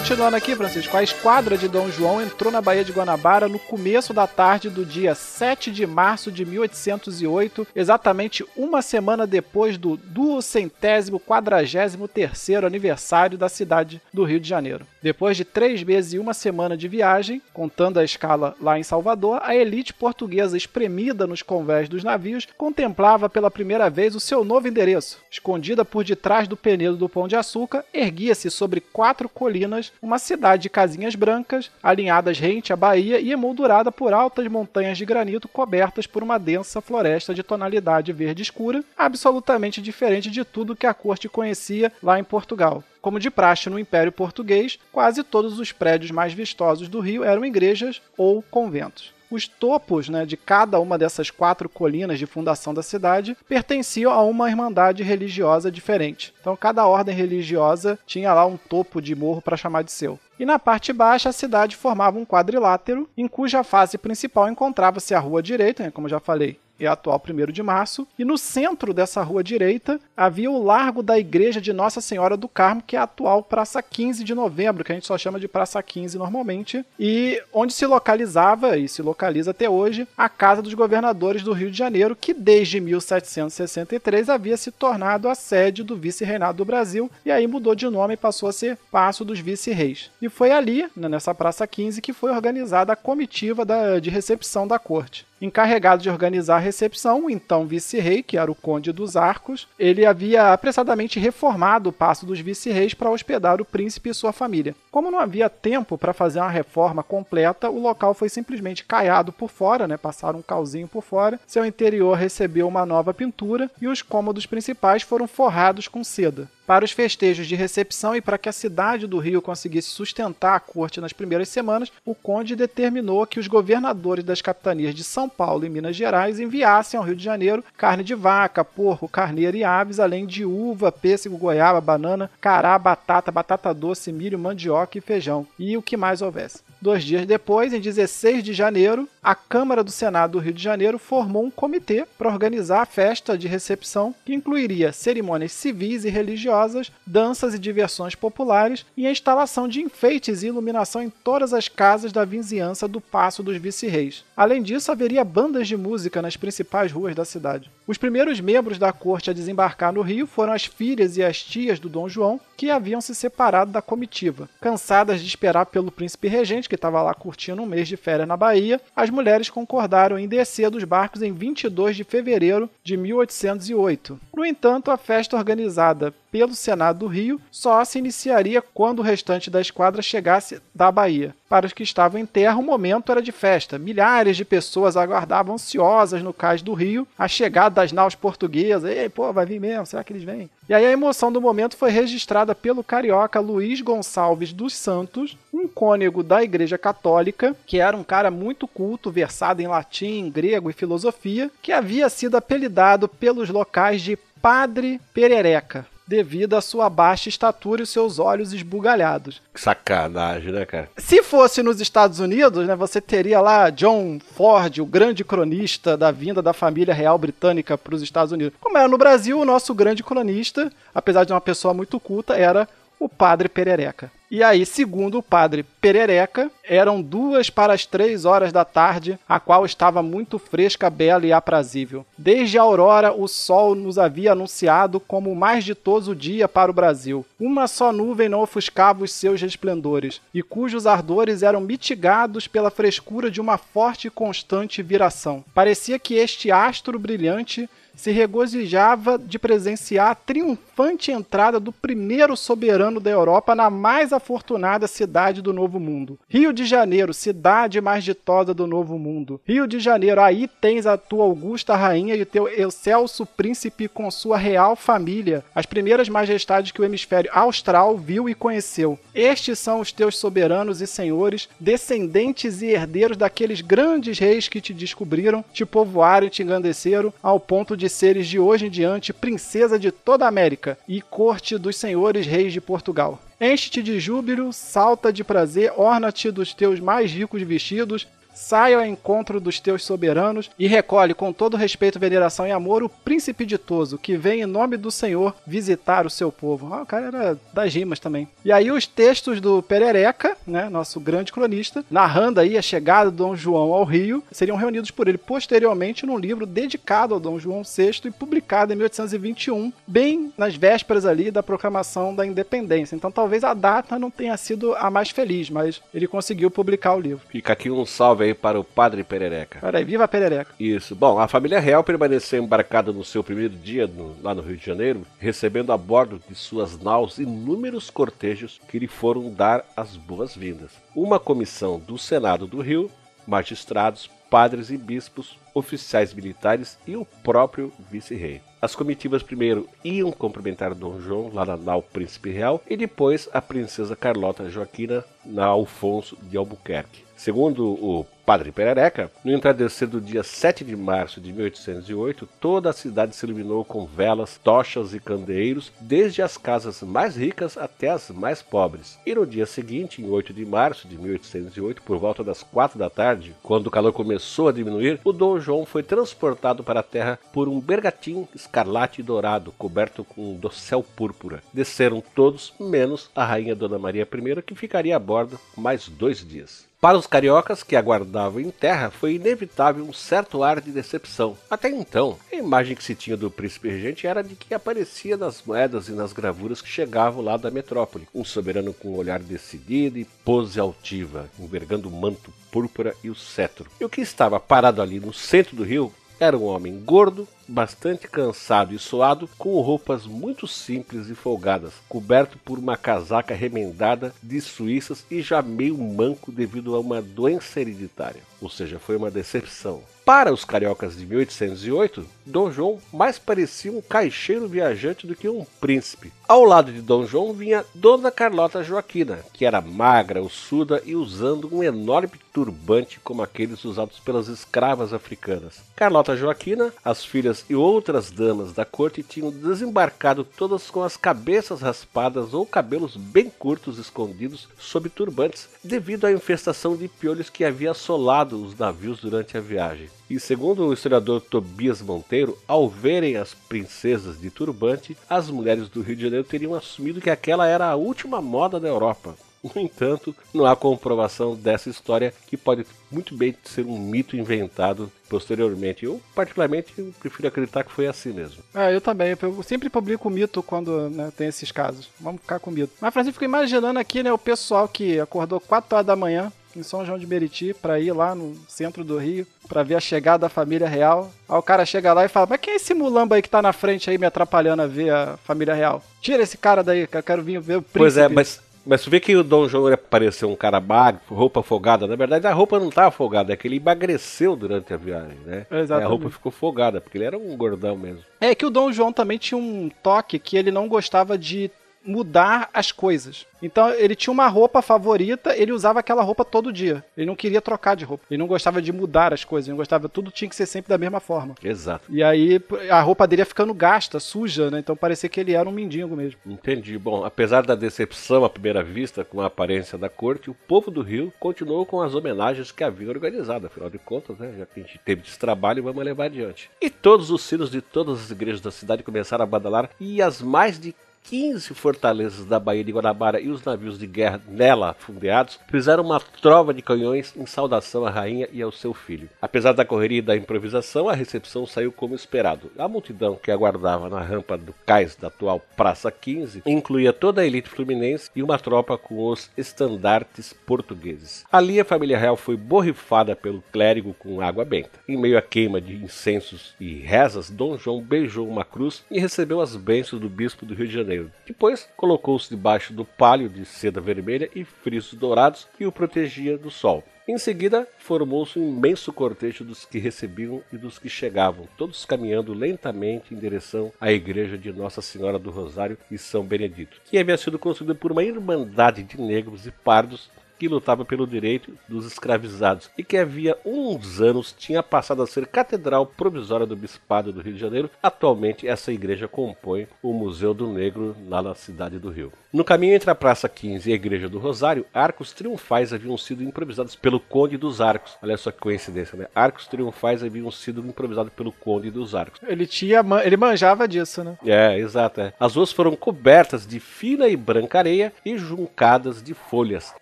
Continuando 0.03 0.35
aqui, 0.35 0.57
Francisco, 0.57 0.97
a 0.97 1.03
esquadra 1.03 1.57
de 1.57 1.69
Dom 1.69 1.89
João 1.89 2.21
entrou 2.21 2.51
na 2.53 2.61
Baía 2.61 2.85
de 2.85 2.91
Guanabara 2.91 3.47
no 3.47 3.57
começo 3.57 4.13
da 4.13 4.27
tarde 4.27 4.69
do 4.69 4.85
dia 4.85 5.15
7 5.15 5.71
de 5.71 5.87
março 5.87 6.33
de 6.33 6.45
1808, 6.45 7.69
exatamente 7.75 8.45
uma 8.57 8.83
semana 8.83 9.29
depois 9.29 9.79
do 9.79 9.97
duocentésimo 9.97 11.21
quadragésimo 11.21 12.09
terceiro 12.09 12.67
aniversário 12.67 13.39
da 13.39 13.49
cidade 13.49 14.03
do 14.13 14.25
Rio 14.25 14.41
de 14.41 14.49
Janeiro. 14.49 14.85
Depois 15.01 15.37
de 15.37 15.45
três 15.45 15.83
meses 15.85 16.13
e 16.13 16.19
uma 16.19 16.35
semana 16.35 16.77
de 16.77 16.89
viagem, 16.89 17.41
contando 17.53 17.99
a 17.99 18.05
escala 18.05 18.57
lá 18.61 18.79
em 18.79 18.83
Salvador, 18.83 19.41
a 19.43 19.55
elite 19.55 19.95
portuguesa 19.95 20.57
espremida 20.57 21.29
nos 21.29 21.43
convés 21.43 21.89
dos 21.89 22.03
navios 22.03 22.47
contemplava 22.59 23.29
pela 23.31 23.51
primeira 23.51 23.89
vez 23.89 24.15
o 24.17 24.21
seu 24.21 24.45
novo 24.45 24.67
endereço. 24.67 25.19
Escondida 25.31 25.85
por 25.85 26.05
detrás 26.05 26.47
do 26.49 26.57
penedo 26.57 26.97
do 26.97 27.09
Pão 27.09 27.29
de 27.29 27.37
Açúcar, 27.37 27.85
erguia-se 27.95 28.51
sobre 28.51 28.81
quatro 28.81 29.29
colinas 29.29 29.92
uma 30.01 30.19
cidade 30.19 30.63
de 30.63 30.71
casinhas 30.71 31.15
brancas, 31.15 31.71
alinhadas 31.83 32.39
rente 32.39 32.73
à 32.73 32.77
Bahia 32.77 33.21
e 33.21 33.33
emoldurada 33.33 33.93
por 33.93 34.13
altas 34.13 34.47
montanhas 34.49 34.99
de 34.99 35.05
granito 35.05 35.49
cobertas 35.49 36.07
por 36.07 36.23
uma 36.23 36.39
densa 36.39 36.81
floresta 36.81 37.35
de 37.35 37.43
tonalidade 37.43 38.13
verde 38.13 38.43
escura, 38.43 38.85
absolutamente 38.97 39.81
diferente 39.81 40.31
de 40.31 40.45
tudo 40.45 40.77
que 40.77 40.87
a 40.87 40.95
corte 40.95 41.29
conhecia 41.29 41.93
lá 42.03 42.19
em 42.19 42.25
Portugal. 42.25 42.83
Como 43.01 43.19
de 43.19 43.31
praxe 43.31 43.69
no 43.69 43.79
Império 43.79 44.13
Português, 44.13 44.79
quase 44.93 45.25
todos 45.25 45.59
os 45.59 45.73
prédios 45.73 46.11
mais 46.11 46.33
vistosos 46.33 46.89
do 46.89 47.01
Rio 47.01 47.25
eram 47.25 47.45
igrejas 47.45 48.01
ou 48.17 48.43
conventos. 48.43 49.13
Os 49.33 49.49
topos 49.49 50.11
né, 50.11 50.27
de 50.27 50.37
cada 50.37 50.79
uma 50.79 50.99
dessas 50.99 51.31
quatro 51.31 51.67
colinas 51.67 52.19
de 52.19 52.27
fundação 52.27 52.75
da 52.75 52.83
cidade 52.83 53.35
pertenciam 53.49 54.13
a 54.13 54.23
uma 54.23 54.51
irmandade 54.51 55.03
religiosa 55.03 55.73
diferente. 55.73 56.35
Então, 56.39 56.55
cada 56.55 56.87
ordem 56.87 57.15
religiosa 57.15 57.99
tinha 58.07 58.35
lá 58.35 58.45
um 58.45 58.59
topo 58.59 59.01
de 59.01 59.15
morro 59.15 59.41
para 59.41 59.57
chamar 59.57 59.85
de 59.85 59.91
seu. 59.91 60.19
E 60.39 60.45
na 60.45 60.59
parte 60.59 60.93
baixa, 60.93 61.31
a 61.31 61.33
cidade 61.33 61.77
formava 61.77 62.19
um 62.19 62.27
quadrilátero, 62.27 63.09
em 63.17 63.27
cuja 63.27 63.65
face 63.65 63.97
principal 63.97 64.51
encontrava-se 64.51 65.15
a 65.15 65.19
rua 65.19 65.43
direita, 65.43 65.85
né, 65.85 65.91
como 65.91 66.11
já 66.11 66.21
falei, 66.21 66.59
é 66.85 66.89
a 66.89 66.93
atual 66.93 67.23
1 67.29 67.53
de 67.53 67.63
março, 67.63 68.07
e 68.19 68.25
no 68.25 68.39
centro 68.39 68.93
dessa 68.93 69.23
rua 69.23 69.43
direita 69.43 70.01
havia 70.17 70.51
o 70.51 70.63
largo 70.63 71.03
da 71.03 71.19
igreja 71.19 71.61
de 71.61 71.73
Nossa 71.73 72.01
Senhora 72.01 72.37
do 72.37 72.49
Carmo, 72.49 72.83
que 72.87 72.97
é 72.97 72.99
a 72.99 73.05
atual 73.05 73.43
Praça 73.43 73.83
15 73.83 74.25
de 74.25 74.35
Novembro, 74.35 74.85
que 74.85 74.93
a 74.93 74.95
gente 74.95 75.07
só 75.07 75.17
chama 75.19 75.41
de 75.41 75.49
Praça 75.49 75.83
15 75.83 76.19
normalmente, 76.19 76.85
e 76.99 77.43
onde 77.53 77.73
se 77.73 77.87
localizava 77.87 78.77
e 78.77 78.89
se 78.89 79.03
localiza 79.03 79.51
até 79.51 79.69
hoje 79.69 80.07
a 80.17 80.29
Casa 80.29 80.63
dos 80.63 80.75
Governadores 80.75 81.43
do 81.43 81.53
Rio 81.53 81.71
de 81.71 81.79
Janeiro, 81.79 82.17
que 82.17 82.35
desde 82.35 82.81
1763 82.81 84.29
havia 84.29 84.57
se 84.57 84.71
tornado 84.71 85.29
a 85.29 85.35
sede 85.35 85.83
do 85.83 85.97
vice-reinado 85.97 86.59
do 86.59 86.65
Brasil 86.65 87.11
e 87.25 87.31
aí 87.31 87.47
mudou 87.47 87.75
de 87.75 87.89
nome 87.89 88.15
e 88.15 88.17
passou 88.17 88.49
a 88.49 88.53
ser 88.53 88.79
Paço 88.91 89.25
dos 89.25 89.39
Vice-Reis. 89.39 90.11
E 90.21 90.29
foi 90.29 90.51
ali, 90.51 90.89
né, 90.97 91.09
nessa 91.09 91.35
Praça 91.35 91.67
15, 91.67 92.01
que 92.01 92.13
foi 92.13 92.31
organizada 92.31 92.93
a 92.93 92.97
comitiva 92.97 93.65
da, 93.65 93.99
de 93.99 94.11
recepção 94.11 94.67
da 94.67 94.79
corte. 94.79 95.27
Encarregado 95.43 96.01
de 96.01 96.09
organizar 96.09 96.55
a 96.55 96.61
recepção, 96.61 97.29
então 97.29 97.67
vice-rei, 97.67 98.23
que 98.23 98.39
era 98.39 98.49
o 98.49 98.55
Conde 98.55 98.93
dos 98.93 99.17
Arcos, 99.17 99.67
ele 99.77 100.07
havia 100.07 100.53
apressadamente 100.53 101.19
reformado 101.19 101.91
o 101.91 101.93
Paço 101.93 102.25
dos 102.25 102.39
Vice-Reis 102.39 102.95
para 102.95 103.11
hospedar 103.11 103.61
o 103.61 103.65
príncipe 103.65 104.11
e 104.11 104.15
sua 104.15 104.33
família. 104.33 104.73
Como 104.89 105.11
não 105.11 105.19
havia 105.19 105.51
tempo 105.51 105.99
para 105.99 106.13
fazer 106.13 106.39
uma 106.39 106.49
reforma 106.49 107.03
completa, 107.03 107.69
o 107.69 107.81
local 107.81 108.15
foi 108.15 108.29
simplesmente 108.29 108.85
caiado 108.85 109.33
por 109.33 109.51
fora, 109.51 109.89
né? 109.89 109.97
passaram 109.97 110.39
um 110.39 110.43
calzinho 110.43 110.87
por 110.87 111.03
fora, 111.03 111.41
seu 111.45 111.67
interior 111.67 112.17
recebeu 112.17 112.69
uma 112.69 112.87
nova 112.87 113.13
pintura 113.13 113.69
e 113.81 113.89
os 113.89 114.01
cômodos 114.01 114.47
principais 114.47 115.03
foram 115.03 115.27
forrados 115.27 115.89
com 115.89 116.05
seda. 116.05 116.49
Para 116.73 116.87
os 116.87 116.91
festejos 116.91 117.47
de 117.47 117.55
recepção 117.55 118.17
e 118.17 118.23
para 118.23 118.39
que 118.39 118.49
a 118.49 118.53
cidade 118.53 119.07
do 119.07 119.19
Rio 119.19 119.43
conseguisse 119.43 119.91
sustentar 119.91 120.57
a 120.57 120.59
corte 120.59 121.03
nas 121.03 121.13
primeiras 121.13 121.51
semanas, 121.51 121.93
o 122.03 122.15
conde 122.15 122.57
determinou 122.57 123.27
que 123.27 123.39
os 123.39 123.47
governadores 123.47 124.25
das 124.25 124.41
capitanias 124.41 124.95
de 124.95 125.05
São 125.05 125.29
Paulo 125.29 125.67
e 125.67 125.69
Minas 125.69 125.95
Gerais 125.95 126.41
enviassem 126.41 126.97
ao 126.97 127.05
Rio 127.05 127.15
de 127.15 127.23
Janeiro 127.23 127.63
carne 127.77 128.03
de 128.03 128.15
vaca, 128.15 128.65
porco, 128.65 129.07
carneiro 129.07 129.55
e 129.55 129.63
aves, 129.63 130.01
além 130.01 130.25
de 130.25 130.47
uva, 130.47 130.91
pêssego, 130.91 131.37
goiaba, 131.37 131.79
banana, 131.79 132.31
cará, 132.41 132.79
batata, 132.79 133.31
batata 133.31 133.75
doce, 133.75 134.11
milho, 134.11 134.39
mandioca 134.39 134.97
e 134.97 135.03
feijão, 135.03 135.47
e 135.59 135.77
o 135.77 135.83
que 135.83 135.95
mais 135.95 136.23
houvesse. 136.23 136.63
Dois 136.83 137.05
dias 137.05 137.25
depois, 137.25 137.73
em 137.73 137.81
16 137.81 138.43
de 138.43 138.53
janeiro, 138.53 139.09
a 139.23 139.37
Câmara 139.37 139.85
do 139.85 139.93
Senado 139.93 140.33
do 140.33 140.39
Rio 140.41 140.53
de 140.53 140.61
Janeiro 140.61 140.99
formou 140.99 141.45
um 141.45 141.51
comitê 141.51 142.05
para 142.19 142.29
organizar 142.29 142.83
a 142.83 142.87
festa 142.87 143.39
de 143.39 143.47
recepção 143.47 144.13
que 144.27 144.35
incluiria 144.35 144.93
cerimônias 144.93 145.53
civis 145.53 146.05
e 146.05 146.11
religiosas, 146.11 146.91
danças 147.07 147.55
e 147.55 147.59
diversões 147.59 148.17
populares 148.17 148.85
e 148.97 149.07
a 149.07 149.13
instalação 149.13 149.69
de 149.69 149.81
enfeites 149.81 150.43
e 150.43 150.49
iluminação 150.49 151.01
em 151.01 151.09
todas 151.09 151.55
as 151.55 151.69
casas 151.69 152.11
da 152.11 152.25
vizinhança 152.25 152.89
do 152.89 153.01
Paço 153.01 153.45
dos 153.45 153.57
Vice-Reis. 153.59 154.25
Além 154.37 154.61
disso, 154.61 154.91
haveria 154.91 155.23
bandas 155.23 155.69
de 155.69 155.77
música 155.77 156.21
nas 156.21 156.37
principais 156.37 156.91
ruas 156.91 157.15
da 157.15 157.25
cidade. 157.25 157.71
Os 157.87 157.99
primeiros 157.99 158.41
membros 158.41 158.79
da 158.79 158.93
corte 158.93 159.29
a 159.29 159.33
desembarcar 159.33 159.93
no 159.93 160.03
Rio 160.03 160.27
foram 160.27 160.53
as 160.53 160.65
filhas 160.65 161.17
e 161.17 161.23
as 161.23 161.43
tias 161.43 161.81
do 161.81 161.89
Dom 161.89 162.09
João, 162.09 162.41
que 162.57 162.71
haviam 162.71 163.01
se 163.01 163.15
separado 163.15 163.73
da 163.73 163.83
comitiva. 163.83 164.49
Cansadas 164.61 165.21
de 165.21 165.27
esperar 165.27 165.67
pelo 165.67 165.91
príncipe 165.91 166.29
regente, 166.29 166.69
que 166.69 166.77
estava 166.77 167.03
lá 167.03 167.13
curtindo 167.13 167.61
um 167.61 167.67
mês 167.67 167.89
de 167.89 167.97
férias 167.97 168.29
na 168.29 168.37
Bahia, 168.37 168.81
as 168.95 169.11
mulheres 169.11 169.51
concordaram 169.51 170.19
em 170.19 170.29
descer 170.29 170.71
dos 170.71 170.85
barcos 170.85 171.23
em 171.23 171.33
22 171.33 171.97
de 171.97 172.05
fevereiro 172.05 172.71
de 172.85 172.97
1808. 172.97 174.21
No 174.35 174.47
entanto, 174.47 174.91
a 174.91 174.97
festa 174.97 175.37
organizada 175.37 176.15
pelo 176.33 176.55
Senado 176.55 177.01
do 177.01 177.07
Rio 177.07 177.39
só 177.51 177.85
se 177.85 177.99
iniciaria 177.99 178.63
quando 178.63 179.01
o 179.01 179.03
restante 179.03 179.51
da 179.51 179.61
esquadra 179.61 180.01
chegasse 180.01 180.63
da 180.75 180.91
Bahia. 180.91 181.35
Para 181.47 181.67
os 181.67 181.75
que 181.75 181.83
estavam 181.83 182.19
em 182.19 182.25
terra, 182.25 182.57
o 182.57 182.63
momento 182.63 183.13
era 183.13 183.21
de 183.21 183.31
festa. 183.31 183.79
Milhares 183.79 184.39
de 184.39 184.45
pessoas 184.45 184.97
aguardavam 184.97 185.57
ansiosas 185.57 186.23
no 186.23 186.33
cais 186.33 186.63
do 186.63 186.73
Rio 186.73 187.07
a 187.19 187.29
chegada 187.29 187.75
das 187.75 187.93
naus 187.93 188.15
portuguesas. 188.15 188.91
Ei, 188.91 189.11
pô, 189.11 189.31
vai 189.31 189.45
vir 189.45 189.61
mesmo? 189.61 189.85
Será 189.85 190.03
que 190.03 190.15
eles 190.15 190.25
vêm? 190.25 190.49
E 190.67 190.73
aí 190.73 190.87
a 190.87 190.91
emoção 190.91 191.31
do 191.31 191.43
momento 191.43 191.77
foi 191.77 191.91
registrada 191.91 192.55
pelo 192.55 192.83
carioca 192.83 193.39
Luiz 193.39 193.83
Gonçalves 193.83 194.55
dos 194.55 194.75
Santos, 194.75 195.37
um 195.53 195.69
cônego 195.69 196.23
da 196.23 196.43
Igreja 196.43 196.79
Católica, 196.79 197.55
que 197.67 197.79
era 197.79 197.95
um 197.95 198.03
cara 198.03 198.31
muito 198.31 198.67
culto, 198.67 199.11
versado 199.11 199.61
em 199.61 199.67
latim, 199.67 200.31
grego 200.31 200.71
e 200.71 200.73
filosofia, 200.73 201.51
que 201.61 201.73
havia 201.73 202.09
sido 202.09 202.39
apelidado 202.39 203.07
pelos 203.07 203.51
locais 203.51 204.01
de 204.01 204.17
Padre 204.41 204.99
Perereca 205.13 205.92
devido 206.13 206.55
à 206.55 206.61
sua 206.61 206.91
baixa 206.91 207.31
estatura 207.31 207.83
e 207.83 207.87
seus 207.87 208.19
olhos 208.19 208.53
esbugalhados. 208.53 209.41
Que 209.55 209.59
sacanagem, 209.59 210.53
né, 210.53 210.67
cara? 210.67 210.91
Se 210.99 211.23
fosse 211.23 211.63
nos 211.63 211.81
Estados 211.81 212.21
Unidos, 212.21 212.67
né, 212.67 212.77
você 212.77 213.01
teria 213.01 213.41
lá 213.41 213.71
John 213.71 214.19
Ford, 214.35 214.79
o 214.79 214.85
grande 214.85 215.25
cronista 215.25 215.97
da 215.97 216.11
vinda 216.11 216.43
da 216.43 216.53
família 216.53 216.93
real 216.93 217.17
britânica 217.17 217.79
para 217.79 217.95
os 217.95 218.03
Estados 218.03 218.31
Unidos. 218.31 218.53
Como 218.61 218.77
era 218.77 218.89
no 218.89 218.99
Brasil, 218.99 219.41
o 219.41 219.45
nosso 219.47 219.73
grande 219.73 220.05
cronista, 220.05 220.71
apesar 220.95 221.25
de 221.25 221.33
uma 221.33 221.41
pessoa 221.41 221.73
muito 221.73 221.99
culta, 221.99 222.37
era 222.37 222.69
o 223.05 223.09
Padre 223.09 223.49
Perereca. 223.49 224.11
E 224.33 224.43
aí, 224.43 224.65
segundo 224.65 225.19
o 225.19 225.23
padre 225.23 225.63
Perereca, 225.63 226.51
eram 226.65 227.03
duas 227.03 227.51
para 227.51 227.75
as 227.75 227.85
três 227.85 228.25
horas 228.25 228.51
da 228.51 228.65
tarde, 228.65 229.19
a 229.29 229.39
qual 229.39 229.67
estava 229.67 230.03
muito 230.03 230.39
fresca, 230.39 230.89
bela 230.89 231.27
e 231.27 231.33
aprazível. 231.35 232.07
Desde 232.17 232.57
a 232.57 232.63
aurora, 232.63 233.13
o 233.13 233.29
sol 233.29 233.75
nos 233.75 233.99
havia 233.99 234.33
anunciado 234.33 234.99
como 234.99 235.31
o 235.31 235.37
mais 235.37 235.65
ditoso 235.65 236.17
dia 236.17 236.49
para 236.49 236.71
o 236.71 236.75
Brasil. 236.75 237.27
Uma 237.39 237.69
só 237.69 237.93
nuvem 237.93 238.27
não 238.27 238.41
ofuscava 238.41 239.05
os 239.05 239.13
seus 239.13 239.39
resplendores, 239.43 240.19
e 240.33 240.43
cujos 240.43 240.87
ardores 240.87 241.43
eram 241.43 241.61
mitigados 241.61 242.49
pela 242.49 242.71
frescura 242.71 243.31
de 243.31 243.39
uma 243.39 243.59
forte 243.59 244.07
e 244.07 244.11
constante 244.11 244.83
viração. 244.83 245.45
Parecia 245.55 245.99
que 245.99 246.15
este 246.15 246.51
astro 246.51 246.99
brilhante 246.99 247.69
se 247.95 248.11
regozijava 248.11 249.19
de 249.19 249.39
presenciar 249.39 250.11
a 250.11 250.15
triunfante 250.15 251.11
entrada 251.11 251.61
do 251.61 251.73
primeiro 251.73 252.37
soberano 252.37 252.99
da 252.99 253.11
Europa 253.11 253.55
na 253.55 253.71
mais 253.71 254.13
afortunada 254.13 254.87
cidade 254.87 255.43
do 255.43 255.53
Novo 255.53 255.79
Mundo. 255.79 256.19
Rio 256.29 256.53
de 256.53 256.65
Janeiro, 256.65 257.15
cidade 257.15 257.81
mais 257.81 258.05
ditosa 258.05 258.53
do 258.55 258.67
Novo 258.67 258.99
Mundo. 258.99 259.41
Rio 259.47 259.67
de 259.67 259.79
Janeiro, 259.79 260.21
aí 260.21 260.49
tens 260.61 260.87
a 260.87 260.97
tua 260.97 261.25
augusta 261.25 261.77
rainha 261.77 262.15
e 262.15 262.25
teu 262.25 262.49
excelso 262.49 263.25
príncipe 263.25 263.89
com 263.89 264.11
sua 264.11 264.37
real 264.37 264.75
família, 264.75 265.45
as 265.55 265.67
primeiras 265.67 266.09
majestades 266.09 266.73
que 266.73 266.81
o 266.81 266.85
hemisfério 266.85 267.31
austral 267.33 267.97
viu 267.97 268.29
e 268.29 268.35
conheceu. 268.35 268.99
Estes 269.15 269.59
são 269.59 269.81
os 269.81 269.93
teus 269.93 270.17
soberanos 270.17 270.81
e 270.81 270.87
senhores, 270.87 271.49
descendentes 271.61 272.63
e 272.63 272.67
herdeiros 272.67 273.17
daqueles 273.17 273.61
grandes 273.61 274.19
reis 274.19 274.49
que 274.49 274.61
te 274.61 274.73
descobriram, 274.73 275.45
te 275.53 275.65
povoaram 275.65 276.27
e 276.27 276.31
te 276.31 276.43
engrandeceram 276.43 277.13
ao 277.23 277.39
ponto 277.39 277.77
de 277.77 277.82
de 277.83 277.89
seres 277.89 278.29
de 278.29 278.39
hoje 278.39 278.67
em 278.67 278.71
diante 278.71 279.13
princesa 279.13 279.77
de 279.77 279.91
toda 279.91 280.25
a 280.25 280.29
América 280.29 280.79
e 280.87 281.03
corte 281.03 281.59
dos 281.59 281.75
senhores 281.75 282.27
reis 282.27 282.53
de 282.53 282.61
Portugal. 282.61 283.21
Enche-te 283.41 283.83
de 283.83 283.99
júbilo, 283.99 284.53
salta 284.53 285.13
de 285.13 285.25
prazer, 285.25 285.73
orna-te 285.77 286.31
dos 286.31 286.55
teus 286.55 286.79
mais 286.79 287.11
ricos 287.11 287.43
vestidos, 287.43 288.07
sai 288.35 288.75
ao 288.75 288.85
encontro 288.85 289.41
dos 289.41 289.61
teus 289.61 289.85
soberanos 289.85 290.51
e 290.59 290.67
recolhe 290.67 291.15
com 291.15 291.33
todo 291.33 291.57
respeito, 291.57 291.99
veneração 291.99 292.47
e 292.47 292.51
amor 292.51 292.83
o 292.83 292.89
príncipe 292.89 293.45
ditoso 293.45 293.99
que 293.99 294.17
vem 294.17 294.43
em 294.43 294.47
nome 294.47 294.77
do 294.77 294.91
Senhor 294.91 295.35
visitar 295.47 296.07
o 296.07 296.11
seu 296.11 296.33
povo. 296.33 296.73
Ah, 296.73 296.83
o 296.83 296.87
cara 296.87 297.07
era 297.07 297.39
das 297.53 297.75
rimas 297.75 297.99
também. 297.99 298.29
E 298.45 298.51
aí 298.51 298.71
os 298.71 298.87
textos 298.87 299.41
do 299.41 299.63
Perereca, 299.63 300.37
né, 300.47 300.69
nosso 300.69 300.99
grande 301.01 301.33
cronista, 301.33 301.85
narrando 301.91 302.41
aí 302.41 302.57
a 302.57 302.63
chegada 302.63 303.11
do 303.11 303.17
Dom 303.17 303.37
João 303.37 303.73
ao 303.73 303.85
Rio, 303.85 304.23
seriam 304.31 304.57
reunidos 304.57 304.91
por 304.91 305.09
ele 305.09 305.19
posteriormente 305.19 306.07
num 306.07 306.19
livro 306.19 306.47
dedicado 306.47 307.15
ao 307.15 307.21
Dom 307.21 307.39
João 307.39 307.63
VI 307.63 308.03
e 308.05 308.11
publicado 308.11 308.73
em 308.73 308.77
1821, 308.77 309.73
bem 309.87 310.33
nas 310.37 310.55
vésperas 310.55 311.05
ali 311.07 311.31
da 311.31 311.43
proclamação 311.43 312.15
da 312.15 312.27
independência. 312.27 312.97
Então 312.97 313.11
talvez 313.11 313.45
a 313.45 313.55
data 313.55 313.99
não 313.99 314.11
tenha 314.11 314.37
sido 314.37 314.75
a 314.75 314.91
mais 314.91 315.11
feliz, 315.11 315.51
mas 315.51 315.81
ele 315.93 316.07
conseguiu 316.07 316.51
publicar 316.51 316.95
o 316.95 317.01
livro. 317.01 317.23
Fica 317.29 317.53
aqui 317.53 317.71
um 317.71 317.85
salve 317.85 318.22
aí 318.23 318.35
para 318.35 318.59
o 318.59 318.65
Padre 318.65 319.05
Perereca. 319.05 319.61
Peraí, 319.61 319.85
viva 319.85 320.05
a 320.05 320.09
Perereca. 320.09 320.55
Isso. 320.59 320.95
Bom, 320.95 321.19
a 321.19 321.29
família 321.29 321.61
real 321.61 321.85
permaneceu 321.85 322.43
embarcada 322.43 322.93
no 322.93 323.05
seu 323.05 323.23
primeiro 323.23 323.55
dia 323.55 323.87
no, 323.87 324.17
lá 324.23 324.35
no 324.35 324.43
Rio 324.43 324.57
de 324.57 324.65
Janeiro, 324.65 325.07
recebendo 325.19 325.73
a 325.73 325.77
bordo 325.77 326.21
de 326.29 326.35
suas 326.35 326.79
naus 326.79 327.19
inúmeros 327.19 327.91
cortejos 327.91 328.61
que 328.69 328.79
lhe 328.79 328.89
foram 328.89 329.33
dar 329.33 329.65
as 329.77 329.97
boas-vindas. 329.97 330.73
Uma 330.95 331.19
comissão 331.19 331.79
do 331.79 331.99
Senado 331.99 332.47
do 332.47 332.61
Rio, 332.61 332.91
magistrados, 333.27 334.11
padres 334.31 334.71
e 334.71 334.77
bispos, 334.77 335.37
oficiais 335.55 336.13
militares 336.15 336.79
e 336.87 336.97
o 336.97 337.05
próprio 337.05 337.73
vice-rei. 337.91 338.41
As 338.61 338.77
comitivas 338.77 339.23
primeiro 339.23 339.69
iam 339.85 340.13
cumprimentar 340.13 340.75
Dom 340.75 341.01
João 341.01 341.31
lá 341.35 341.45
na 341.45 341.57
nau 341.57 341.83
Príncipe 341.83 342.31
Real 342.31 342.63
e 342.71 342.77
depois 342.77 343.29
a 343.33 343.43
princesa 343.43 343.97
Carlota 343.97 344.49
Joaquina 344.49 345.05
na 345.25 345.47
Alfonso 345.47 346.17
de 346.23 346.37
Albuquerque. 346.37 347.03
Segundo 347.17 347.69
o 347.69 348.05
Padre 348.27 348.51
Perereca, 348.51 349.11
no 349.25 349.33
entardecer 349.33 349.87
do 349.87 350.01
dia 350.01 350.25
7 350.25 350.65
de 350.65 350.75
março 350.75 351.21
de 351.21 351.33
1808, 351.33 352.29
toda 352.41 352.71
a 352.71 352.73
cidade 352.73 353.15
se 353.15 353.25
iluminou 353.25 353.65
com 353.65 353.87
velas, 353.87 354.41
tochas 354.43 354.95
e 354.95 354.99
candeeiros, 354.99 355.73
desde 355.81 356.23
as 356.23 356.37
casas 356.37 356.83
mais 356.83 357.17
ricas 357.17 357.57
até 357.57 357.91
as 357.91 358.11
mais 358.11 358.43
pobres. 358.43 358.99
E 359.07 359.15
no 359.15 359.27
dia 359.27 359.47
seguinte, 359.47 360.03
em 360.03 360.09
8 360.09 360.33
de 360.33 360.45
março 360.45 360.89
de 360.89 360.97
1808, 360.97 361.83
por 361.83 361.99
volta 361.99 362.25
das 362.25 362.43
4 362.43 362.79
da 362.79 362.91
tarde, 362.91 363.35
quando 363.43 363.69
o 363.69 363.71
calor 363.71 363.93
começou 363.93 364.49
a 364.49 364.53
diminuir, 364.53 365.01
o 365.05 365.13
Dom 365.13 365.39
João 365.43 365.67
foi 365.67 365.83
transportado 365.83 366.65
para 366.65 366.81
a 366.81 366.85
terra 366.85 367.19
por 367.33 367.49
um 367.49 367.61
bergatim 367.61 368.27
escarlate 368.35 369.01
e 369.01 369.05
dourado, 369.05 369.53
coberto 369.59 370.05
com 370.05 370.33
um 370.33 370.37
dossel 370.39 370.83
púrpura. 370.83 371.43
Desceram 371.53 372.03
todos, 372.15 372.55
menos 372.59 373.11
a 373.15 373.25
rainha 373.25 373.55
Dona 373.55 373.79
Maria 373.79 374.09
I, 374.11 374.43
que 374.43 374.55
ficaria 374.55 374.97
a 374.97 374.99
bordo 374.99 375.39
mais 375.57 375.89
dois 375.89 376.27
dias. 376.27 376.72
Para 376.83 376.99
os 376.99 377.07
cariocas 377.07 377.63
que 377.63 377.77
aguardavam 377.77 378.41
em 378.41 378.51
terra, 378.51 378.91
foi 378.91 379.15
inevitável 379.15 379.85
um 379.85 379.93
certo 379.93 380.43
ar 380.43 380.61
de 380.61 380.73
decepção. 380.73 381.39
Até 381.49 381.71
então, 381.71 382.19
a 382.33 382.35
imagem 382.35 382.75
que 382.75 382.83
se 382.83 382.97
tinha 382.97 383.17
do 383.17 383.31
príncipe 383.31 383.69
regente 383.69 384.05
era 384.05 384.21
de 384.21 384.35
que 384.35 384.53
aparecia 384.53 385.17
nas 385.17 385.41
moedas 385.47 385.87
e 385.87 385.93
nas 385.93 386.13
gravuras 386.13 386.61
que 386.61 386.69
chegavam 386.69 387.23
lá 387.23 387.37
da 387.37 387.53
metrópole. 387.53 388.09
Um 388.13 388.25
soberano 388.25 388.75
com 388.75 388.89
um 388.89 388.97
olhar 388.97 389.21
decidido 389.21 389.97
e 389.97 390.05
pose 390.25 390.59
altiva, 390.59 391.31
envergando 391.39 391.89
o 391.89 391.93
manto 391.93 392.33
púrpura 392.51 392.97
e 393.05 393.09
o 393.09 393.15
cetro. 393.15 393.71
E 393.81 393.85
o 393.85 393.89
que 393.89 394.01
estava 394.01 394.41
parado 394.41 394.83
ali 394.83 394.99
no 394.99 395.13
centro 395.13 395.55
do 395.55 395.63
rio 395.63 395.93
era 396.19 396.37
um 396.37 396.47
homem 396.47 396.81
gordo, 396.81 397.29
bastante 397.53 398.09
cansado 398.09 398.75
e 398.75 398.79
suado, 398.79 399.29
com 399.37 399.61
roupas 399.61 400.07
muito 400.07 400.49
simples 400.49 401.09
e 401.11 401.15
folgadas, 401.15 401.75
coberto 401.87 402.39
por 402.39 402.59
uma 402.59 402.79
casaca 402.79 403.35
remendada 403.35 404.15
de 404.23 404.41
suíças 404.41 405.05
e 405.11 405.21
já 405.21 405.43
meio 405.43 405.77
manco 405.77 406.33
devido 406.33 406.75
a 406.75 406.81
uma 406.81 407.03
doença 407.03 407.61
hereditária. 407.61 408.23
Ou 408.41 408.49
seja, 408.49 408.79
foi 408.79 408.97
uma 408.97 409.11
decepção. 409.11 409.83
Para 410.05 410.33
os 410.33 410.45
cariocas 410.45 410.97
de 410.97 411.07
1808, 411.07 412.05
Dom 412.27 412.51
João 412.51 412.81
mais 412.93 413.21
parecia 413.21 413.71
um 413.71 413.81
caixeiro 413.81 414.49
viajante 414.49 415.07
do 415.07 415.15
que 415.15 415.29
um 415.29 415.47
príncipe. 415.61 416.13
Ao 416.27 416.43
lado 416.43 416.73
de 416.73 416.81
Dom 416.81 417.07
João 417.07 417.33
vinha 417.33 417.65
Dona 417.73 418.11
Carlota 418.11 418.65
Joaquina, 418.65 419.21
que 419.33 419.45
era 419.45 419.61
magra, 419.61 420.21
ossuda 420.21 420.83
e 420.85 420.97
usando 420.97 421.49
um 421.55 421.63
enorme 421.63 422.11
turbante 422.33 422.99
como 422.99 423.23
aqueles 423.23 423.65
usados 423.65 424.01
pelas 424.01 424.27
escravas 424.27 424.93
africanas. 424.93 425.61
Carlota 425.77 426.17
Joaquina, 426.17 426.73
as 426.85 427.05
filhas 427.05 427.42
e 427.49 427.55
outras 427.55 428.11
damas 428.11 428.53
da 428.53 428.65
corte 428.65 429.03
tinham 429.03 429.31
desembarcado 429.31 430.25
todas 430.25 430.71
com 430.71 430.83
as 430.83 430.97
cabeças 430.97 431.61
raspadas 431.61 432.35
ou 432.35 432.47
cabelos 432.47 432.97
bem 432.97 433.31
curtos 433.31 433.79
escondidos 433.79 434.49
sob 434.59 434.89
turbantes, 434.89 435.49
devido 435.63 436.07
à 436.07 436.13
infestação 436.13 436.77
de 436.77 436.89
piolhos 436.89 437.31
que 437.31 437.45
havia 437.45 437.71
assolado 437.71 438.43
os 438.43 438.57
navios 438.57 439.01
durante 439.01 439.37
a 439.37 439.41
viagem. 439.41 439.89
E 440.09 440.21
segundo 440.21 440.67
o 440.67 440.73
historiador 440.73 441.21
Tobias 441.21 441.81
Monteiro, 441.81 442.37
ao 442.47 442.69
verem 442.69 443.17
as 443.17 443.33
princesas 443.35 444.21
de 444.21 444.31
turbante, 444.31 444.97
as 445.09 445.31
mulheres 445.31 445.69
do 445.69 445.81
Rio 445.81 445.97
de 445.97 446.03
Janeiro 446.03 446.25
teriam 446.25 446.55
assumido 446.55 447.01
que 447.01 447.11
aquela 447.11 447.47
era 447.47 447.67
a 447.69 447.77
última 447.77 448.21
moda 448.21 448.61
da 448.61 448.69
Europa. 448.69 449.17
No 449.55 449.61
entanto, 449.61 450.15
não 450.33 450.47
há 450.47 450.55
comprovação 450.55 451.35
dessa 451.35 451.69
história 451.69 452.15
que 452.27 452.37
pode 452.37 452.65
muito 452.91 453.15
bem 453.15 453.35
ser 453.45 453.65
um 453.67 453.79
mito 453.79 454.17
inventado 454.17 454.91
posteriormente. 455.09 455.85
Eu, 455.85 456.01
particularmente, 456.15 456.73
prefiro 457.01 457.29
acreditar 457.29 457.65
que 457.65 457.73
foi 457.73 457.87
assim 457.87 458.13
mesmo. 458.13 458.43
É, 458.55 458.75
eu 458.75 458.81
também. 458.81 459.17
Eu 459.21 459.43
sempre 459.43 459.69
publico 459.69 460.09
mito 460.09 460.43
quando 460.43 460.89
né, 460.91 461.13
tem 461.17 461.29
esses 461.29 461.51
casos. 461.51 461.89
Vamos 462.01 462.23
ficar 462.23 462.39
com 462.39 462.51
mito. 462.51 462.73
Mas, 462.81 462.93
Francisco, 462.93 463.15
fico 463.15 463.25
imaginando 463.25 463.79
aqui 463.79 464.03
né, 464.03 464.13
o 464.13 464.19
pessoal 464.19 464.69
que 464.69 464.99
acordou 465.01 465.41
4 465.41 465.77
horas 465.77 465.87
da 465.87 465.97
manhã 465.97 466.33
em 466.55 466.63
São 466.63 466.85
João 466.85 466.99
de 466.99 467.07
Meriti 467.07 467.55
para 467.55 467.81
ir 467.81 467.93
lá 467.93 468.15
no 468.15 468.37
centro 468.49 468.85
do 468.85 468.99
Rio 468.99 469.27
para 469.49 469.63
ver 469.63 469.75
a 469.75 469.81
chegada 469.81 470.23
da 470.23 470.29
família 470.29 470.69
real. 470.69 471.11
Aí 471.29 471.37
o 471.37 471.43
cara 471.43 471.65
chega 471.65 471.93
lá 471.93 472.05
e 472.05 472.09
fala: 472.09 472.27
Mas 472.29 472.41
quem 472.41 472.55
é 472.55 472.57
esse 472.57 472.75
mulamba 472.75 473.17
aí 473.17 473.23
que 473.23 473.31
tá 473.31 473.43
na 473.43 473.53
frente 473.53 473.91
aí 473.91 473.99
me 473.99 474.07
atrapalhando 474.07 474.63
a 474.63 474.67
ver 474.67 474.91
a 474.93 475.17
família 475.25 475.55
real? 475.55 475.83
Tira 476.01 476.23
esse 476.23 476.37
cara 476.37 476.63
daí, 476.63 476.87
que 476.87 476.97
eu 476.97 477.03
quero 477.03 477.23
vir 477.23 477.41
ver 477.41 477.57
o 477.57 477.63
príncipe. 477.63 477.79
Pois 477.79 477.97
é, 477.97 478.09
mas 478.09 478.41
mas 478.65 478.83
tu 478.83 478.91
vê 478.91 479.01
que 479.01 479.15
o 479.17 479.25
Dom 479.25 479.49
João 479.49 479.73
apareceu 479.73 480.31
um 480.31 480.37
cara 480.37 480.61
magro, 480.61 481.01
roupa 481.09 481.43
folgada. 481.43 481.87
Na 481.87 481.97
verdade, 481.97 482.27
a 482.27 482.33
roupa 482.33 482.59
não 482.59 482.69
estava 482.69 482.91
folgada, 482.91 483.33
é 483.33 483.37
que 483.37 483.49
ele 483.49 483.57
emagreceu 483.57 484.37
durante 484.37 484.73
a 484.73 484.77
viagem, 484.77 485.19
né? 485.27 485.47
Exatamente. 485.51 485.87
a 485.87 485.89
roupa 485.89 486.11
ficou 486.11 486.33
folgada, 486.33 486.81
porque 486.81 486.99
ele 486.99 487.05
era 487.05 487.19
um 487.19 487.37
gordão 487.37 487.77
mesmo. 487.77 488.03
É 488.21 488.35
que 488.35 488.47
o 488.47 488.51
Dom 488.51 488.73
João 488.73 488.93
também 488.93 489.19
tinha 489.19 489.39
um 489.39 489.71
toque 489.83 490.19
que 490.19 490.37
ele 490.37 490.51
não 490.51 490.69
gostava 490.69 491.19
de 491.19 491.51
mudar 491.85 492.49
as 492.53 492.73
coisas. 492.73 493.27
Então 493.43 493.71
ele 493.71 493.97
tinha 493.97 494.13
uma 494.13 494.29
roupa 494.29 494.63
favorita, 494.63 495.37
ele 495.37 495.53
usava 495.53 495.81
aquela 495.81 496.03
roupa 496.03 496.25
todo 496.25 496.53
dia. 496.53 496.85
Ele 496.97 497.07
não 497.07 497.17
queria 497.17 497.41
trocar 497.41 497.75
de 497.75 497.85
roupa. 497.85 498.05
Ele 498.09 498.19
não 498.19 498.27
gostava 498.27 498.63
de 498.63 498.73
mudar 498.73 499.13
as 499.13 499.25
coisas, 499.25 499.49
ele 499.49 499.53
não 499.53 499.59
gostava, 499.59 499.89
tudo 499.89 500.11
tinha 500.11 500.29
que 500.29 500.37
ser 500.37 500.47
sempre 500.47 500.69
da 500.69 500.79
mesma 500.79 501.01
forma. 501.01 501.35
Exato. 501.43 501.85
E 501.91 502.03
aí 502.03 502.41
a 502.71 502.81
roupa 502.81 503.07
dele 503.07 503.23
ia 503.23 503.27
ficando 503.27 503.53
gasta, 503.53 503.99
suja, 503.99 504.51
né? 504.51 504.61
Então 504.61 504.77
parecia 504.77 505.09
que 505.09 505.19
ele 505.19 505.33
era 505.33 505.49
um 505.49 505.53
mendigo 505.53 505.97
mesmo. 505.97 506.21
Entendi. 506.25 506.79
Bom, 506.79 507.05
apesar 507.05 507.45
da 507.45 507.55
decepção 507.55 508.25
à 508.25 508.31
primeira 508.31 508.63
vista 508.63 509.05
com 509.05 509.21
a 509.21 509.27
aparência 509.27 509.77
da 509.77 509.89
corte, 509.89 510.31
o 510.31 510.35
povo 510.35 510.71
do 510.71 510.83
Rio 510.83 511.13
continuou 511.19 511.67
com 511.67 511.83
as 511.83 511.95
homenagens 511.95 512.53
que 512.53 512.63
havia 512.63 512.89
organizado. 512.89 513.47
Afinal 513.47 513.69
de 513.69 513.79
contas, 513.79 514.17
né? 514.19 514.33
Já 514.39 514.47
que 514.47 514.61
a 514.61 514.63
gente 514.63 514.79
teve 514.85 515.03
esse 515.03 515.19
trabalho, 515.19 515.63
vamos 515.65 515.85
levar 515.85 516.05
adiante. 516.05 516.49
E 516.61 516.71
todos 516.71 517.11
os 517.11 517.23
sinos 517.23 517.51
de 517.51 517.61
todas 517.61 518.05
as 518.05 518.11
igrejas 518.11 518.41
da 518.41 518.51
cidade 518.51 518.83
começaram 518.83 519.25
a 519.25 519.27
badalar 519.27 519.71
e 519.81 520.01
as 520.01 520.23
mais 520.23 520.59
de 520.59 520.75
15 521.05 521.55
fortalezas 521.55 522.25
da 522.25 522.39
Baía 522.39 522.65
de 522.65 522.73
Guanabara 522.73 523.21
e 523.21 523.29
os 523.29 523.45
navios 523.45 523.79
de 523.79 523.87
guerra 523.87 524.21
nela 524.29 524.75
fundeados 524.79 525.39
fizeram 525.49 525.85
uma 525.85 526.01
trova 526.01 526.55
de 526.55 526.63
canhões 526.63 527.13
em 527.17 527.27
saudação 527.27 527.85
à 527.85 527.91
rainha 527.91 528.29
e 528.33 528.41
ao 528.41 528.53
seu 528.53 528.73
filho. 528.73 529.09
Apesar 529.21 529.53
da 529.53 529.65
correria 529.65 529.99
e 529.99 530.03
da 530.03 530.17
improvisação, 530.17 530.89
a 530.89 530.95
recepção 530.95 531.47
saiu 531.47 531.73
como 531.73 531.95
esperado. 531.95 532.51
A 532.57 532.69
multidão 532.69 533.19
que 533.21 533.31
aguardava 533.31 533.89
na 533.89 534.01
rampa 534.01 534.39
do 534.39 534.55
cais 534.65 534.97
da 534.97 535.09
atual 535.09 535.41
Praça 535.57 535.91
15 535.91 536.43
incluía 536.47 536.93
toda 536.93 537.21
a 537.21 537.27
elite 537.27 537.49
fluminense 537.49 538.11
e 538.15 538.23
uma 538.23 538.39
tropa 538.39 538.79
com 538.79 539.07
os 539.09 539.31
estandartes 539.37 540.33
portugueses. 540.33 541.25
Ali 541.31 541.61
a 541.61 541.65
família 541.65 541.99
real 541.99 542.17
foi 542.17 542.37
borrifada 542.37 543.15
pelo 543.15 543.43
clérigo 543.53 543.95
com 543.99 544.21
água 544.21 544.45
benta. 544.45 544.81
Em 544.89 544.97
meio 544.97 545.19
à 545.19 545.23
queima 545.23 545.61
de 545.61 545.75
incensos 545.75 546.55
e 546.61 546.75
rezas, 546.79 547.29
Dom 547.29 547.59
João 547.59 547.81
beijou 547.81 548.29
uma 548.29 548.45
cruz 548.45 548.85
e 548.91 548.99
recebeu 548.99 549.41
as 549.41 549.57
bênçãos 549.57 550.01
do 550.01 550.09
bispo 550.09 550.47
do 550.47 550.55
Rio 550.55 550.69
de 550.69 550.75
Janeiro. 550.75 550.92
Depois, 551.27 551.69
colocou-se 551.77 552.29
debaixo 552.29 552.73
do 552.73 552.85
palio 552.85 553.29
de 553.29 553.45
seda 553.45 553.81
vermelha 553.81 554.29
e 554.35 554.45
frisos 554.45 554.95
dourados 554.95 555.49
que 555.57 555.67
o 555.67 555.73
protegia 555.73 556.37
do 556.37 556.51
sol. 556.51 556.85
Em 557.07 557.19
seguida, 557.19 557.67
formou-se 557.79 558.39
um 558.39 558.49
imenso 558.49 558.93
cortejo 558.93 559.45
dos 559.45 559.65
que 559.65 559.81
recebiam 559.81 560.41
e 560.53 560.57
dos 560.57 560.79
que 560.79 560.89
chegavam, 560.89 561.49
todos 561.59 561.85
caminhando 561.85 562.33
lentamente 562.33 563.13
em 563.13 563.19
direção 563.19 563.73
à 563.81 563.91
igreja 563.91 564.39
de 564.39 564.53
Nossa 564.53 564.81
Senhora 564.81 565.19
do 565.19 565.31
Rosário 565.31 565.77
e 565.91 565.99
São 565.99 566.25
Benedito, 566.25 566.81
que 566.85 566.97
havia 566.97 567.17
sido 567.17 567.41
construída 567.41 567.75
por 567.75 567.91
uma 567.91 568.05
irmandade 568.05 568.85
de 568.85 569.01
negros 569.01 569.49
e 569.49 569.51
pardos 569.51 570.11
que 570.43 570.49
lutava 570.49 570.85
pelo 570.85 571.07
direito 571.07 571.57
dos 571.69 571.87
escravizados 571.87 572.69
e 572.77 572.83
que 572.83 572.97
havia 572.97 573.39
uns 573.47 574.01
anos 574.01 574.35
tinha 574.37 574.61
passado 574.61 575.01
a 575.01 575.07
ser 575.07 575.25
catedral 575.29 575.87
provisória 575.87 576.45
do 576.45 576.57
Bispado 576.57 577.13
do 577.13 577.21
Rio 577.21 577.35
de 577.35 577.39
Janeiro. 577.39 577.71
Atualmente, 577.81 578.49
essa 578.49 578.73
igreja 578.73 579.07
compõe 579.07 579.69
o 579.81 579.93
Museu 579.93 580.35
do 580.35 580.49
Negro 580.49 580.97
lá 581.09 581.23
na 581.23 581.33
cidade 581.33 581.79
do 581.79 581.91
Rio. 581.91 582.13
No 582.33 582.45
caminho 582.45 582.75
entre 582.75 582.91
a 582.91 582.95
Praça 582.95 583.29
15 583.29 583.69
e 583.69 583.73
a 583.75 583.77
Igreja 583.77 584.09
do 584.09 584.19
Rosário, 584.19 584.65
arcos 584.73 585.13
triunfais 585.13 585.71
haviam 585.71 585.99
sido 585.99 586.25
improvisados 586.25 586.75
pelo 586.75 586.99
Conde 586.99 587.37
dos 587.37 587.61
Arcos. 587.61 587.99
Olha 588.03 588.17
só 588.17 588.31
que 588.31 588.39
coincidência, 588.39 588.97
né? 588.97 589.07
Arcos 589.15 589.47
triunfais 589.47 590.03
haviam 590.03 590.31
sido 590.31 590.67
improvisados 590.67 591.13
pelo 591.13 591.31
Conde 591.31 591.71
dos 591.71 591.95
Arcos. 591.95 592.21
Ele 592.27 592.47
tinha, 592.47 592.83
ele 593.05 593.19
manjava 593.19 593.69
disso, 593.69 594.03
né? 594.03 594.17
É, 594.25 594.59
exato. 594.59 595.03
É. 595.03 595.13
As 595.21 595.37
ruas 595.37 595.53
foram 595.53 595.77
cobertas 595.77 596.47
de 596.47 596.59
fina 596.59 597.07
e 597.07 597.17
branca 597.17 597.59
areia 597.59 597.93
e 598.03 598.17
juncadas 598.17 599.03
de 599.03 599.13
folhas, 599.13 599.75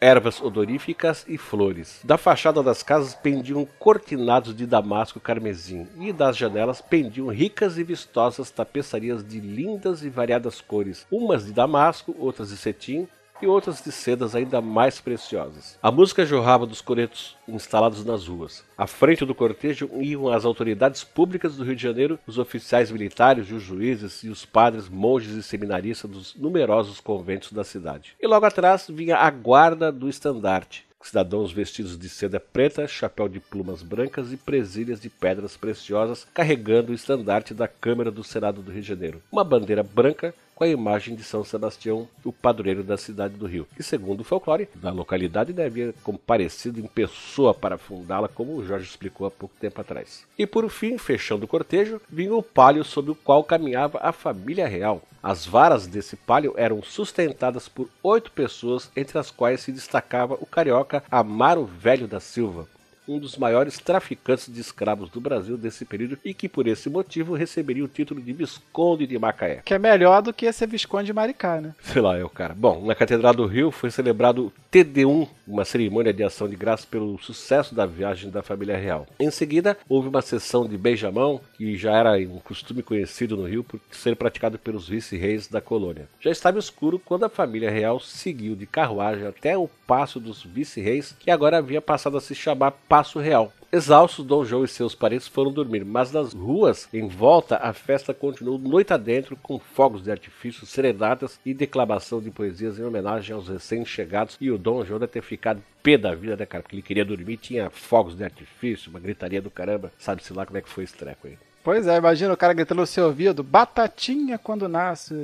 ervas 0.00 0.40
odoríficas 0.50 1.24
e 1.26 1.38
flores. 1.38 2.00
Da 2.04 2.18
fachada 2.18 2.62
das 2.62 2.82
casas 2.82 3.14
pendiam 3.14 3.66
cortinados 3.78 4.54
de 4.54 4.66
damasco 4.66 5.18
carmesim 5.18 5.86
e 5.98 6.12
das 6.12 6.36
janelas 6.36 6.80
pendiam 6.80 7.28
ricas 7.28 7.78
e 7.78 7.84
vistosas 7.84 8.50
tapeçarias 8.50 9.24
de 9.24 9.40
lindas 9.40 10.04
e 10.04 10.10
variadas 10.10 10.60
cores, 10.60 11.06
umas 11.10 11.46
de 11.46 11.52
damasco, 11.52 12.14
outras 12.18 12.50
de 12.50 12.56
cetim 12.56 13.08
e 13.42 13.46
outras 13.46 13.82
de 13.82 13.90
sedas 13.90 14.34
ainda 14.34 14.60
mais 14.60 15.00
preciosas. 15.00 15.78
A 15.82 15.90
música 15.90 16.26
jorrava 16.26 16.66
dos 16.66 16.80
coretos 16.80 17.36
instalados 17.48 18.04
nas 18.04 18.26
ruas. 18.26 18.64
À 18.76 18.86
frente 18.86 19.24
do 19.24 19.34
cortejo 19.34 19.90
iam 20.00 20.28
as 20.28 20.44
autoridades 20.44 21.04
públicas 21.04 21.56
do 21.56 21.64
Rio 21.64 21.76
de 21.76 21.82
Janeiro, 21.82 22.18
os 22.26 22.38
oficiais 22.38 22.90
militares, 22.90 23.50
os 23.50 23.62
juízes 23.62 24.22
e 24.22 24.28
os 24.28 24.44
padres, 24.44 24.88
monges 24.88 25.34
e 25.34 25.42
seminaristas 25.42 26.10
dos 26.10 26.34
numerosos 26.34 27.00
conventos 27.00 27.52
da 27.52 27.64
cidade. 27.64 28.14
E 28.20 28.26
logo 28.26 28.46
atrás 28.46 28.86
vinha 28.88 29.16
a 29.16 29.30
guarda 29.30 29.90
do 29.90 30.08
estandarte, 30.08 30.86
cidadãos 31.02 31.52
vestidos 31.52 31.98
de 31.98 32.08
seda 32.08 32.38
preta, 32.38 32.86
chapéu 32.86 33.28
de 33.28 33.40
plumas 33.40 33.82
brancas 33.82 34.32
e 34.32 34.36
presilhas 34.36 35.00
de 35.00 35.08
pedras 35.08 35.56
preciosas, 35.56 36.26
carregando 36.34 36.92
o 36.92 36.94
estandarte 36.94 37.54
da 37.54 37.66
Câmara 37.66 38.10
do 38.10 38.22
Senado 38.22 38.60
do 38.62 38.70
Rio 38.70 38.82
de 38.82 38.88
Janeiro. 38.88 39.22
Uma 39.32 39.44
bandeira 39.44 39.82
branca 39.82 40.34
com 40.60 40.64
a 40.64 40.68
imagem 40.68 41.14
de 41.14 41.24
São 41.24 41.42
Sebastião, 41.42 42.06
o 42.22 42.30
padroeiro 42.30 42.84
da 42.84 42.98
cidade 42.98 43.32
do 43.32 43.46
Rio, 43.46 43.66
que, 43.74 43.82
segundo 43.82 44.20
o 44.20 44.24
folclore 44.24 44.68
da 44.74 44.92
localidade, 44.92 45.58
havia 45.58 45.94
comparecido 46.04 46.78
em 46.78 46.86
pessoa 46.86 47.54
para 47.54 47.78
fundá-la, 47.78 48.28
como 48.28 48.54
o 48.54 48.66
Jorge 48.66 48.84
explicou 48.84 49.26
há 49.26 49.30
pouco 49.30 49.54
tempo 49.58 49.80
atrás. 49.80 50.26
E 50.38 50.46
por 50.46 50.68
fim, 50.68 50.98
fechando 50.98 51.46
o 51.46 51.48
cortejo, 51.48 51.98
vinha 52.10 52.34
o 52.34 52.42
palio 52.42 52.84
sob 52.84 53.10
o 53.10 53.14
qual 53.14 53.42
caminhava 53.42 54.00
a 54.02 54.12
família 54.12 54.68
real. 54.68 55.00
As 55.22 55.46
varas 55.46 55.86
desse 55.86 56.14
palio 56.14 56.52
eram 56.58 56.82
sustentadas 56.82 57.66
por 57.66 57.88
oito 58.02 58.30
pessoas, 58.30 58.90
entre 58.94 59.18
as 59.18 59.30
quais 59.30 59.62
se 59.62 59.72
destacava 59.72 60.36
o 60.42 60.44
carioca 60.44 61.02
Amaro 61.10 61.64
Velho 61.64 62.06
da 62.06 62.20
Silva, 62.20 62.68
um 63.10 63.18
dos 63.18 63.36
maiores 63.36 63.78
traficantes 63.78 64.52
de 64.52 64.60
escravos 64.60 65.10
do 65.10 65.20
Brasil 65.20 65.56
desse 65.56 65.84
período 65.84 66.18
e 66.24 66.32
que 66.32 66.48
por 66.48 66.66
esse 66.66 66.88
motivo 66.88 67.34
receberia 67.34 67.84
o 67.84 67.88
título 67.88 68.20
de 68.20 68.32
Visconde 68.32 69.06
de 69.06 69.18
Macaé. 69.18 69.62
Que 69.64 69.74
é 69.74 69.78
melhor 69.78 70.22
do 70.22 70.32
que 70.32 70.50
ser 70.52 70.66
Visconde 70.66 71.06
de 71.06 71.12
Maricá, 71.12 71.60
né? 71.60 71.74
Sei 71.82 72.00
lá, 72.00 72.16
é 72.16 72.24
o 72.24 72.28
cara. 72.28 72.54
Bom, 72.54 72.84
na 72.86 72.94
Catedral 72.94 73.34
do 73.34 73.46
Rio 73.46 73.70
foi 73.70 73.90
celebrado 73.90 74.46
o 74.46 74.52
TD1, 74.72 75.28
uma 75.46 75.64
cerimônia 75.64 76.12
de 76.12 76.22
ação 76.22 76.48
de 76.48 76.54
graça 76.54 76.86
pelo 76.88 77.18
sucesso 77.18 77.74
da 77.74 77.84
viagem 77.84 78.30
da 78.30 78.42
família 78.42 78.76
real. 78.76 79.06
Em 79.18 79.30
seguida, 79.30 79.76
houve 79.88 80.08
uma 80.08 80.22
sessão 80.22 80.68
de 80.68 80.78
beijamão, 80.78 81.40
que 81.56 81.76
já 81.76 81.96
era 81.96 82.12
um 82.12 82.38
costume 82.38 82.82
conhecido 82.82 83.36
no 83.36 83.46
Rio 83.46 83.64
por 83.64 83.80
ser 83.90 84.14
praticado 84.14 84.58
pelos 84.58 84.88
vice-reis 84.88 85.48
da 85.48 85.60
colônia. 85.60 86.08
Já 86.20 86.30
estava 86.30 86.58
escuro 86.58 86.98
quando 86.98 87.24
a 87.24 87.28
família 87.28 87.70
real 87.70 87.98
seguiu 87.98 88.54
de 88.54 88.66
carruagem 88.66 89.26
até 89.26 89.58
o 89.58 89.68
Passo 89.90 90.20
dos 90.20 90.44
Vice-Reis, 90.44 91.16
que 91.18 91.32
agora 91.32 91.58
havia 91.58 91.82
passado 91.82 92.16
a 92.16 92.20
se 92.20 92.32
chamar 92.32 92.70
Passo 93.00 93.18
Real. 93.18 93.50
Exaustos, 93.72 94.26
Dom 94.26 94.44
João 94.44 94.62
e 94.62 94.68
seus 94.68 94.94
parentes 94.94 95.26
foram 95.26 95.50
dormir, 95.50 95.86
mas 95.86 96.12
nas 96.12 96.34
ruas 96.34 96.86
em 96.92 97.08
volta 97.08 97.56
a 97.56 97.72
festa 97.72 98.12
continuou 98.12 98.58
noite 98.58 98.92
adentro 98.92 99.38
com 99.42 99.58
fogos 99.58 100.02
de 100.02 100.10
artifício, 100.10 100.66
serenatas 100.66 101.40
e 101.46 101.54
declamação 101.54 102.20
de 102.20 102.30
poesias 102.30 102.78
em 102.78 102.84
homenagem 102.84 103.34
aos 103.34 103.48
recém-chegados. 103.48 104.36
E 104.38 104.50
o 104.50 104.58
Dom 104.58 104.84
João 104.84 105.00
deve 105.00 105.12
ter 105.12 105.22
ficado 105.22 105.62
pé 105.82 105.96
da 105.96 106.14
vida, 106.14 106.36
né, 106.36 106.44
cara? 106.44 106.62
Porque 106.62 106.76
ele 106.76 106.82
queria 106.82 107.06
dormir, 107.06 107.38
tinha 107.38 107.70
fogos 107.70 108.14
de 108.14 108.22
artifício, 108.22 108.90
uma 108.90 109.00
gritaria 109.00 109.40
do 109.40 109.50
caramba. 109.50 109.90
Sabe-se 109.98 110.34
lá 110.34 110.44
como 110.44 110.58
é 110.58 110.60
que 110.60 110.68
foi 110.68 110.84
esse 110.84 110.94
treco 110.94 111.26
aí. 111.26 111.38
Pois 111.64 111.86
é, 111.86 111.96
imagina 111.96 112.34
o 112.34 112.36
cara 112.36 112.52
gritando 112.52 112.80
no 112.80 112.86
seu 112.86 113.06
ouvido: 113.06 113.42
Batatinha 113.42 114.36
quando 114.36 114.68
nasce, 114.68 115.14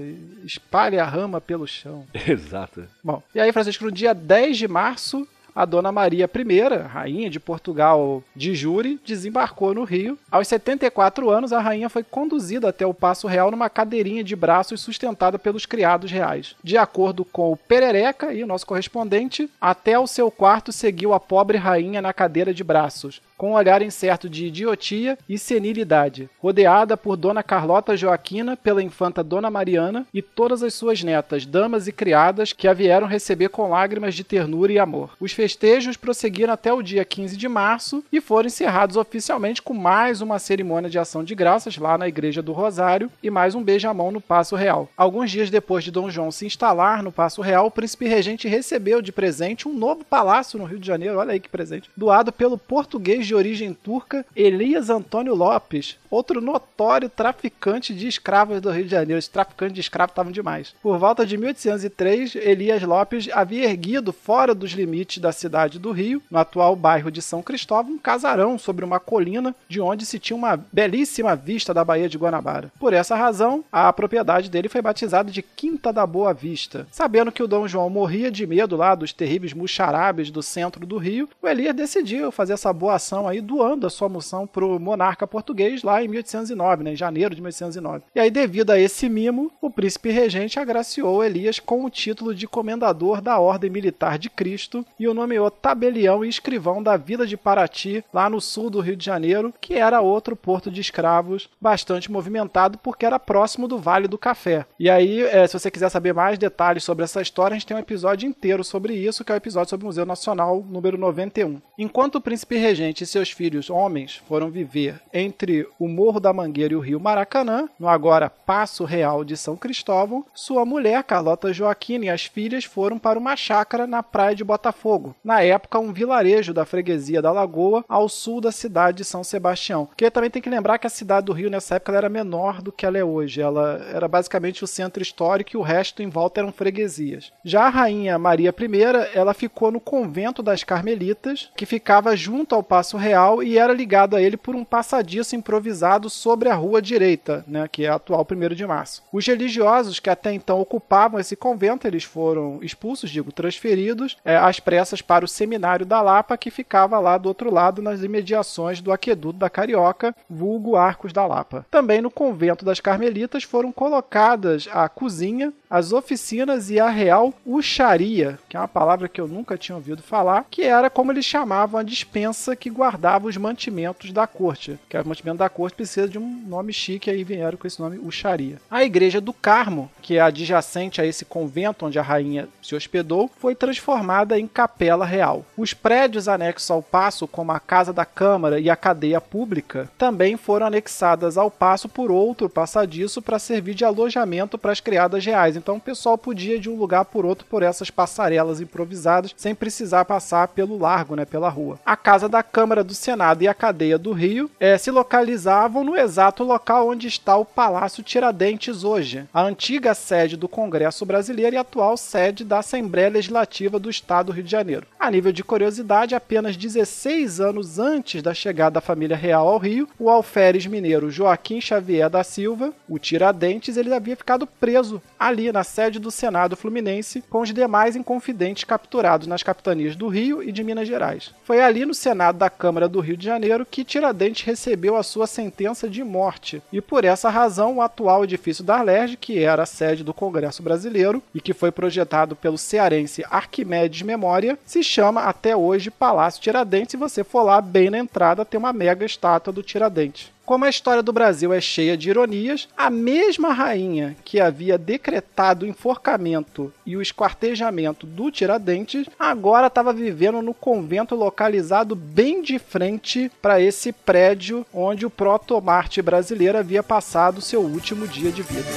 espalha 0.45 1.03
a 1.03 1.07
rama 1.07 1.43
pelo 1.43 1.67
chão. 1.67 2.07
Exato. 2.27 2.85
Bom, 3.05 3.23
e 3.35 3.41
aí, 3.41 3.53
Francisco, 3.53 3.85
no 3.85 3.93
dia 3.93 4.15
10 4.15 4.57
de 4.57 4.67
março, 4.69 5.29
a 5.57 5.65
Dona 5.65 5.91
Maria 5.91 6.31
I, 6.33 6.87
rainha 6.87 7.31
de 7.31 7.41
Portugal 7.41 8.23
de 8.37 8.55
júri, 8.55 9.01
desembarcou 9.07 9.73
no 9.73 9.85
Rio. 9.85 10.19
Aos 10.31 10.49
74 10.49 11.31
anos, 11.31 11.51
a 11.51 11.61
rainha 11.61 11.89
foi 11.89 12.05
conduzida 12.05 12.69
até 12.69 12.87
o 12.87 12.93
Paço 12.93 13.27
Real 13.27 13.51
numa 13.51 13.71
cadeirinha 13.71 14.23
de 14.23 14.37
braços 14.37 14.83
sustentada 14.83 15.39
pelos 15.39 15.65
criados 15.65 16.13
reais. 16.13 16.55
De 16.63 16.77
acordo 16.77 17.25
com 17.25 17.51
o 17.51 17.57
Perereca 17.57 18.35
e 18.35 18.45
o 18.45 18.47
nosso 18.47 18.67
correspondente, 18.67 19.49
até 19.59 19.99
o 19.99 20.07
seu 20.07 20.31
quarto 20.31 20.71
seguiu 20.73 21.15
a 21.15 21.19
pobre 21.19 21.57
rainha 21.57 22.03
na 22.03 22.13
cadeira 22.13 22.53
de 22.53 22.63
braços, 22.63 23.23
com 23.37 23.51
um 23.51 23.55
olhar 23.55 23.83
incerto 23.83 24.29
de 24.29 24.47
idiotia 24.47 25.19
e 25.29 25.39
senilidade, 25.39 26.29
rodeada 26.39 26.97
por 26.97 27.17
Dona 27.17 27.43
Carlota 27.43 27.97
Joaquina, 27.97 28.57
pela 28.57 28.83
infanta 28.83 29.23
Dona 29.23 29.51
Mariana 29.51 30.07
e 30.13 30.23
todas 30.23 30.63
as 30.63 30.75
suas 30.75 31.03
netas, 31.03 31.45
damas 31.45 31.87
e 31.87 31.93
criadas 31.93 32.53
que 32.53 32.67
a 32.67 32.73
vieram 32.73 33.07
receber 33.07 33.49
com 33.49 33.69
lágrimas 33.69 34.15
de 34.15 34.25
ternura 34.25 34.73
e 34.73 34.79
amor. 34.79 35.17
Os 35.21 35.33
festejos 35.33 35.97
prosseguiram 35.97 36.53
até 36.53 36.73
o 36.73 36.83
dia 36.83 37.05
15 37.05 37.37
de 37.37 37.49
março 37.49 38.03
e 38.11 38.21
foram 38.21 38.47
encerrados 38.47 38.97
oficialmente 38.97 39.61
com 39.61 39.75
mais 39.75 40.21
uma 40.21 40.39
cerimônia 40.39 40.89
de 40.89 40.99
ação 40.99 41.23
de 41.23 41.35
graças 41.35 41.77
lá 41.77 41.99
na 41.99 42.09
Igreja 42.09 42.41
do 42.41 42.53
Rosário 42.53 43.11
e 43.23 43.31
mais 43.31 43.55
um 43.55 43.63
beijamão 43.63 44.11
no 44.11 44.21
Paço 44.21 44.57
Real. 44.57 44.89
Alguns 44.97 45.31
dias 45.31 45.51
depois 45.51 45.85
de 45.85 45.91
Dom 45.91 46.11
João 46.11 46.31
se 46.31 46.47
instalar 46.47 47.03
no 47.03 47.13
Paço 47.13 47.43
Real, 47.43 47.67
o 47.67 47.71
príncipe 47.71 48.07
regente 48.07 48.49
recebeu 48.49 49.03
de 49.03 49.13
presente 49.13 49.69
um 49.69 49.75
novo 49.75 50.05
palácio 50.05 50.59
no 50.59 50.65
Rio 50.65 50.79
de 50.79 50.87
Janeiro, 50.87 51.19
olha 51.19 51.33
aí 51.33 51.41
que 51.41 51.49
presente, 51.49 51.91
doado 51.97 52.33
pelo 52.33 52.57
português 52.57 53.26
de 53.27 53.35
origem 53.35 53.75
turca 53.75 54.25
Elias 54.35 54.91
Antônio 54.91 55.35
Lopes, 55.35 55.99
outro 56.11 56.41
notório 56.41 57.09
traficante 57.09 57.95
de 57.95 58.07
escravos 58.09 58.61
do 58.61 58.71
Rio 58.71 58.85
de 58.85 58.91
Janeiro. 58.91 59.19
Os 59.19 59.29
traficantes 59.29 59.75
de 59.75 59.81
escravos 59.81 60.13
estavam 60.13 60.33
demais. 60.33 60.75
Por 60.83 60.99
volta 60.99 61.27
de 61.27 61.37
1803, 61.37 62.37
Elias 62.37 62.83
Lopes 62.83 63.29
havia 63.33 63.65
erguido 63.65 64.13
fora 64.13 64.55
dos 64.55 64.73
limites 64.73 65.19
da 65.19 65.33
cidade 65.33 65.79
do 65.79 65.93
Rio, 65.93 66.23
no 66.31 66.39
atual 66.39 66.77
bairro 66.77 67.11
de 67.11 67.21
São 67.21 67.43
Cristóvão, 67.43 67.93
um 67.93 67.99
casarão 67.99 68.59
sobre 68.59 68.85
uma 68.85 69.01
colina 69.01 69.55
de 69.69 69.81
onde 69.81 70.07
se 70.07 70.19
tinha 70.19 70.37
uma 70.37 70.57
belíssima 70.73 71.35
vista 71.35 71.73
da 71.75 71.85
Baía 71.85 72.09
de 72.09 72.19
Guanabara. 72.19 72.71
Por 72.79 72.93
essa 72.93 73.17
razão, 73.17 73.65
a 73.71 73.93
propriedade 73.93 74.51
dele 74.51 74.69
foi 74.69 74.83
batizada 74.83 75.31
de 75.31 75.43
Quinta 75.43 75.93
da 75.93 76.07
Boa 76.07 76.33
Vista. 76.33 76.87
Sabendo 76.91 77.33
que 77.33 77.43
o 77.43 77.49
Dom 77.49 77.67
João 77.67 77.91
morria 77.91 78.31
de 78.31 78.47
medo 78.47 78.77
lá 78.77 78.95
dos 78.95 79.13
terríveis 79.13 79.53
muxarabes 79.53 80.31
do 80.31 80.43
centro 80.43 80.87
do 80.87 80.99
Rio, 80.99 81.29
o 81.43 81.49
Elias 81.49 81.75
decidiu 81.75 82.31
fazer 82.31 82.53
essa 82.53 82.73
boa 82.73 82.95
ação 82.95 83.16
aí 83.25 83.41
doando 83.41 83.87
a 83.87 83.91
sua 83.91 84.09
moção 84.09 84.49
para 84.49 84.67
o 84.67 84.81
monarca 84.81 85.29
português 85.29 85.85
lá 85.85 86.03
em 86.03 86.09
1809, 86.09 86.83
né, 86.83 86.93
em 86.93 86.97
janeiro 86.97 87.37
de 87.37 87.41
1809. 87.41 88.03
E 88.13 88.19
aí, 88.19 88.33
devido 88.33 88.73
a 88.73 88.81
esse 88.81 89.09
mimo, 89.09 89.53
o 89.63 89.71
príncipe 89.71 90.11
regente 90.11 90.59
agraciou 90.59 91.23
Elias 91.23 91.61
com 91.61 91.85
o 91.85 91.91
título 91.91 92.35
de 92.35 92.49
comendador 92.49 93.21
da 93.21 93.39
Ordem 93.39 93.71
Militar 93.71 94.19
de 94.19 94.29
Cristo 94.29 94.85
e 94.99 95.07
o 95.07 95.15
nomeou 95.15 95.51
tabelião 95.51 96.25
e 96.25 96.29
escrivão 96.29 96.83
da 96.83 96.97
vila 96.97 97.27
de 97.27 97.37
Paraty, 97.37 98.05
lá 98.13 98.29
no 98.29 98.41
sul 98.41 98.69
do 98.69 98.81
Rio 98.81 98.97
de 98.97 99.05
Janeiro, 99.05 99.55
que 99.61 99.75
era 99.75 100.01
outro 100.01 100.35
porto 100.35 100.71
de 100.71 100.81
escravos 100.81 101.49
bastante 101.61 102.11
movimentado 102.11 102.79
porque 102.79 103.07
era 103.07 103.19
próximo 103.19 103.69
do 103.69 103.79
Vale 103.79 104.09
do 104.09 104.19
Café. 104.19 104.67
E 104.81 104.91
aí, 104.91 105.23
é, 105.23 105.47
se 105.47 105.59
você 105.59 105.71
quiser 105.71 105.89
saber 105.89 106.13
mais 106.13 106.39
detalhes 106.39 106.83
sobre 106.83 107.05
essa 107.05 107.23
história, 107.23 107.55
a 107.55 107.59
gente 107.59 107.67
tem 107.67 107.77
um 107.77 107.81
episódio 107.81 108.29
inteiro 108.29 108.65
sobre 108.65 108.95
isso, 108.95 109.25
que 109.25 109.31
é 109.31 109.35
o 109.35 109.37
episódio 109.37 109.71
sobre 109.71 109.85
o 109.85 109.87
Museu 109.87 110.05
Nacional 110.05 110.65
número 110.69 110.99
91. 110.99 111.61
Enquanto 111.79 112.17
o 112.17 112.21
príncipe 112.21 112.57
regente 112.57 113.06
seus 113.07 113.31
filhos 113.31 113.71
homens 113.71 114.21
foram 114.29 114.51
viver 114.51 115.01
entre 115.13 115.67
o 115.79 115.89
Morro 115.89 116.21
da 116.21 116.33
Mangueira 116.33 116.75
e 116.75 116.77
o 116.77 116.81
Rio 116.81 117.01
Maracanã, 117.01 117.69
no 117.79 117.89
agora 117.89 118.31
Passo 118.31 118.85
Real 118.85 119.25
de 119.25 119.37
São 119.37 119.57
Cristóvão, 119.57 120.25
sua 120.35 120.65
mulher, 120.65 121.03
Carlota 121.05 121.53
Joaquina, 121.53 122.07
e 122.07 122.11
as 122.11 122.25
filhas 122.25 122.65
foram 122.65 122.99
para 122.99 123.19
uma 123.19 123.37
chácara 123.37 123.87
na 123.87 124.03
praia 124.03 124.35
de 124.35 124.45
Botafogo, 124.45 125.15
na 125.25 125.41
época 125.41 125.79
um 125.79 125.93
vilarejo 125.93 126.53
da 126.53 126.65
freguesia 126.65 127.23
da 127.23 127.33
Lagoa, 127.33 127.85
ao 127.89 128.09
sul 128.09 128.41
da 128.41 128.53
cidade 128.53 128.99
de 128.99 129.05
São 129.05 129.23
Sebastião. 129.23 129.87
Porque 129.87 130.11
também 130.11 130.31
tem 130.31 130.43
que 130.43 130.51
lembrar 130.51 130.79
que 130.79 130.87
a 130.87 130.91
cidade 130.91 131.27
do 131.27 131.33
Rio 131.33 131.51
nessa 131.51 131.77
época 131.77 131.97
era 131.97 132.09
menor 132.09 132.63
do 132.63 132.73
que 132.73 132.87
ela 132.87 132.99
é 132.99 133.05
hoje. 133.05 133.41
Ela 133.41 133.81
era 133.93 134.09
basicamente 134.09 134.65
o 134.65 134.67
centro 134.67 135.03
histórico 135.03 135.51
e 135.55 135.57
o 135.57 135.63
resto 135.63 136.03
em 136.03 136.09
volta 136.09 136.41
eram 136.41 136.53
freguesias. 136.53 137.33
Já 137.45 137.67
a 137.67 137.71
rainha 137.71 138.19
Maria 138.19 138.55
I, 138.59 139.19
ela 139.19 139.35
ficou 139.35 139.71
no 139.71 139.81
convento 139.81 140.43
das 140.43 140.65
Carmelitas, 140.65 141.51
que 141.57 141.67
ficava 141.67 142.17
junto 142.17 142.55
ao 142.55 142.63
Passo 142.63 142.96
Real 142.97 143.43
e 143.43 143.59
era 143.59 143.73
ligado 143.73 144.17
a 144.17 144.23
ele 144.23 144.37
por 144.37 144.55
um 144.55 144.65
passadiço 144.65 145.37
improvisado 145.37 146.09
sobre 146.09 146.49
a 146.49 146.55
rua 146.55 146.81
direita, 146.81 147.45
né, 147.47 147.69
que 147.71 147.85
é 147.85 147.89
a 147.89 147.95
atual 147.95 148.27
1 148.31 148.55
de 148.55 148.67
março. 148.67 149.03
Os 149.13 149.27
religiosos 149.27 150.01
que 150.01 150.11
até 150.11 150.33
então 150.33 150.61
ocupavam 150.61 151.21
esse 151.21 151.37
convento, 151.37 151.87
eles 151.87 152.05
foram 152.05 152.59
expulsos, 152.63 153.11
digo, 153.11 153.33
transferidos 153.33 154.17
é, 154.25 154.37
às 154.37 154.61
pressas 154.61 155.01
para 155.03 155.25
o 155.25 155.29
seminário 155.29 155.87
da 155.87 156.01
Lapa, 156.01 156.37
que 156.37 156.51
ficava 156.51 156.99
lá 156.99 157.19
do 157.19 157.29
outro 157.29 157.53
lado, 157.53 157.83
nas 157.83 158.03
imediações 158.03 158.81
do 158.81 158.93
aqueduto 158.93 159.39
da 159.39 159.51
Carioca, 159.51 160.15
vulgo 160.29 160.77
Arcos 160.77 161.13
da 161.13 161.27
Lapa. 161.27 161.67
Também 161.71 162.01
no 162.01 162.11
convento 162.11 162.65
das 162.65 162.81
Carmelitas 162.81 163.43
foram 163.43 163.73
colocadas 163.73 164.69
a 164.73 164.89
cozinha, 164.89 165.53
as 165.69 165.93
oficinas 165.93 166.71
e 166.71 166.79
a 166.79 166.89
real 166.89 167.35
uxaria, 167.45 168.39
que 168.49 168.57
é 168.57 168.61
uma 168.61 168.69
palavra 168.69 169.09
que 169.09 169.21
eu 169.21 169.29
nunca 169.29 169.59
tinha 169.59 169.77
ouvido 169.77 170.03
falar, 170.03 170.47
que 170.51 170.63
era 170.63 170.89
como 170.89 171.13
eles 171.13 171.25
chamavam 171.25 171.81
a 171.81 171.83
dispensa 171.83 172.57
que 172.57 172.71
guardava 172.71 173.27
os 173.27 173.37
mantimentos 173.37 174.13
da 174.13 174.27
corte. 174.27 174.79
Que 174.89 174.97
o 174.97 175.07
mantimento 175.07 175.39
da 175.39 175.49
corte 175.49 175.75
precisa 175.75 176.09
de 176.09 176.19
um 176.19 176.45
nome 176.47 176.73
chique, 176.73 177.11
aí 177.11 177.25
vieram 177.25 177.59
com 177.59 177.67
esse 177.67 177.81
nome 177.81 177.99
uxaria. 177.99 178.59
A 178.71 178.85
igreja 178.85 179.21
do 179.21 179.33
Carmo, 179.33 179.91
que 180.01 180.17
é 180.17 180.21
adjacente 180.21 181.01
a 181.01 181.07
esse 181.07 181.25
convento 181.25 181.87
onde 181.87 181.99
a 181.99 182.03
rainha 182.03 182.49
se 182.63 182.75
hospedou, 182.75 183.31
foi 183.39 183.55
transformada 183.55 184.39
em 184.39 184.47
capela 184.47 185.05
real. 185.05 185.45
Os 185.57 185.75
prédios 185.75 186.29
anexos 186.29 186.71
ao 186.71 186.83
paço, 186.83 187.27
como 187.27 187.53
a 187.53 187.61
Casa 187.61 187.93
da 187.93 188.05
Câmara 188.05 188.61
e 188.61 188.71
a 188.71 188.77
cadeia 188.77 189.21
pública, 189.21 189.91
também 189.99 190.37
foram 190.37 190.67
anexadas 190.67 191.37
ao 191.37 191.51
paço 191.51 191.89
por 191.89 192.11
outro 192.11 192.49
passadiço 192.49 193.21
para 193.21 193.39
servir 193.39 193.75
de 193.75 193.85
alojamento 193.85 194.57
para 194.57 194.73
as 194.73 194.81
criadas 194.81 195.25
reais. 195.25 195.56
Então 195.57 195.77
o 195.77 195.81
pessoal 195.81 196.19
podia 196.19 196.57
ir 196.57 196.61
de 196.61 196.69
um 196.69 196.77
lugar 196.77 197.05
por 197.07 197.25
outro 197.25 197.47
por 197.49 197.63
essas 197.63 197.91
passarelas 197.91 198.61
improvisadas, 198.61 199.35
sem 199.37 199.55
precisar 199.55 200.05
passar 200.05 200.49
pelo 200.49 200.79
largo, 200.79 201.17
né, 201.17 201.25
pela 201.25 201.49
rua. 201.49 201.79
A 201.85 201.97
casa 201.97 202.29
da 202.29 202.43
Câmara 202.43 202.85
do 202.85 202.95
Senado 202.95 203.43
e 203.43 203.49
a 203.49 203.55
cadeia 203.55 203.97
do 203.97 204.13
Rio 204.13 204.51
é, 204.61 204.77
se 204.77 204.91
localizavam 204.91 205.83
no 205.83 205.97
exato 205.97 206.45
local 206.45 206.89
onde 206.89 207.07
está 207.07 207.37
o 207.37 207.45
Palácio 207.45 208.03
Tiradentes 208.03 208.85
hoje, 208.85 209.25
a 209.33 209.43
antiga 209.43 209.95
sede 209.95 210.37
do 210.37 210.49
Congresso 210.49 211.07
Brasileiro 211.07 211.57
e 211.57 211.59
atual 211.59 211.97
sede 211.97 212.45
da 212.45 212.59
Assembleia 212.59 213.09
Legislativa 213.09 213.79
do 213.79 213.89
Estado 213.89 214.27
do 214.27 214.33
Rio 214.33 214.45
de 214.45 214.51
Janeiro. 214.51 214.87
A 214.99 215.11
nível 215.11 215.33
de 215.33 215.45
curiosidade, 215.45 216.15
apenas 216.15 216.57
16 216.57 217.41
anos 217.41 217.79
antes 217.79 218.23
da 218.23 218.35
chegada 218.35 218.73
da 218.73 218.81
família 218.81 219.17
real 219.17 219.49
ao 219.49 219.59
Rio, 219.59 219.89
o 219.99 220.11
alferes 220.11 220.67
mineiro 220.67 221.11
Joaquim 221.11 221.61
Xavier 221.61 222.11
da 222.11 222.25
Silva, 222.25 222.73
o 222.89 222.99
Tiradentes, 222.99 223.77
ele 223.77 223.95
havia 223.95 224.17
ficado 224.17 224.47
preso 224.47 225.01
ali 225.19 225.46
na 225.53 225.65
sede 225.65 225.99
do 225.99 226.11
Senado 226.11 226.57
Fluminense 226.57 227.23
com 227.29 227.41
os 227.41 227.53
demais 227.53 227.97
inconfidentes 227.97 228.65
capturados 228.65 229.27
nas 229.27 229.43
capitanias 229.43 229.97
do 229.97 230.09
Rio 230.09 230.43
e 230.43 230.53
de 230.53 230.63
Minas 230.63 230.89
Gerais. 230.89 231.33
Foi 231.45 231.61
ali 231.61 231.85
no 231.85 231.95
Senado 231.95 232.39
da 232.39 232.51
Câmara 232.51 232.89
do 232.89 233.01
Rio 233.01 233.17
de 233.17 233.25
Janeiro 233.25 233.67
que 233.67 233.85
Tiradentes 233.85 234.45
recebeu 234.45 234.97
a 234.97 235.03
sua 235.03 235.27
sentença 235.27 235.89
de 235.89 236.03
morte 236.03 236.63
e 236.73 236.81
por 236.81 237.05
essa 237.05 237.29
razão 237.31 237.77
o 237.77 237.83
atual 237.83 238.25
edifício 238.25 238.65
da 238.65 238.77
Arlerge, 238.77 239.17
que 239.17 239.39
era 239.39 239.63
a 239.63 239.67
sede 239.67 240.05
do 240.05 240.15
Congresso 240.15 240.63
Brasileiro 240.63 241.23
e 241.35 241.41
que 241.41 241.55
foi 241.55 241.71
projetado 241.71 242.37
pelo 242.37 242.59
cearense 242.59 243.25
Arquimedes 243.31 244.03
Memória, 244.03 244.59
se 244.65 244.83
chama 244.83 245.23
até 245.23 245.57
hoje 245.57 245.91
Palácio 245.91 246.43
Tiradentes. 246.43 246.93
Se 246.93 246.97
você 246.97 247.25
for 247.25 247.43
lá 247.43 247.61
bem 247.61 247.91
na 247.91 247.99
entrada 247.99 248.45
tem 248.45 248.59
uma 248.59 248.73
mega 248.73 249.05
estátua 249.05 249.53
do 249.53 249.63
Tiradentes. 249.63 250.36
Como 250.47 250.65
a 250.65 250.71
história 250.71 251.03
do 251.03 251.13
Brasil 251.13 251.53
é 251.53 251.61
cheia 251.61 251.97
de 251.97 252.09
ironias, 252.09 252.69
a 252.77 252.89
mesma 252.89 253.53
rainha 253.53 254.17
que 254.25 254.39
havia 254.39 254.79
decretado 254.79 255.67
o 255.67 255.69
enforcamento 255.69 256.73
e 256.87 256.97
o 256.97 257.03
esquartejamento 257.03 258.07
do 258.07 258.31
Tiradentes, 258.31 259.09
agora 259.19 259.67
estava 259.67 259.93
vivendo 259.93 260.41
no 260.41 260.55
convento 260.55 261.17
localizado 261.17 261.97
bem 261.97 262.43
de 262.43 262.61
frente 262.61 263.29
para 263.43 263.61
esse 263.61 263.91
prédio 263.91 264.65
onde 264.73 265.05
o 265.05 265.11
proto-Marte 265.11 266.01
brasileiro 266.01 266.59
havia 266.59 266.81
passado 266.81 267.41
seu 267.41 267.63
último 267.63 268.07
dia 268.07 268.31
de 268.31 268.43
vida. 268.43 268.71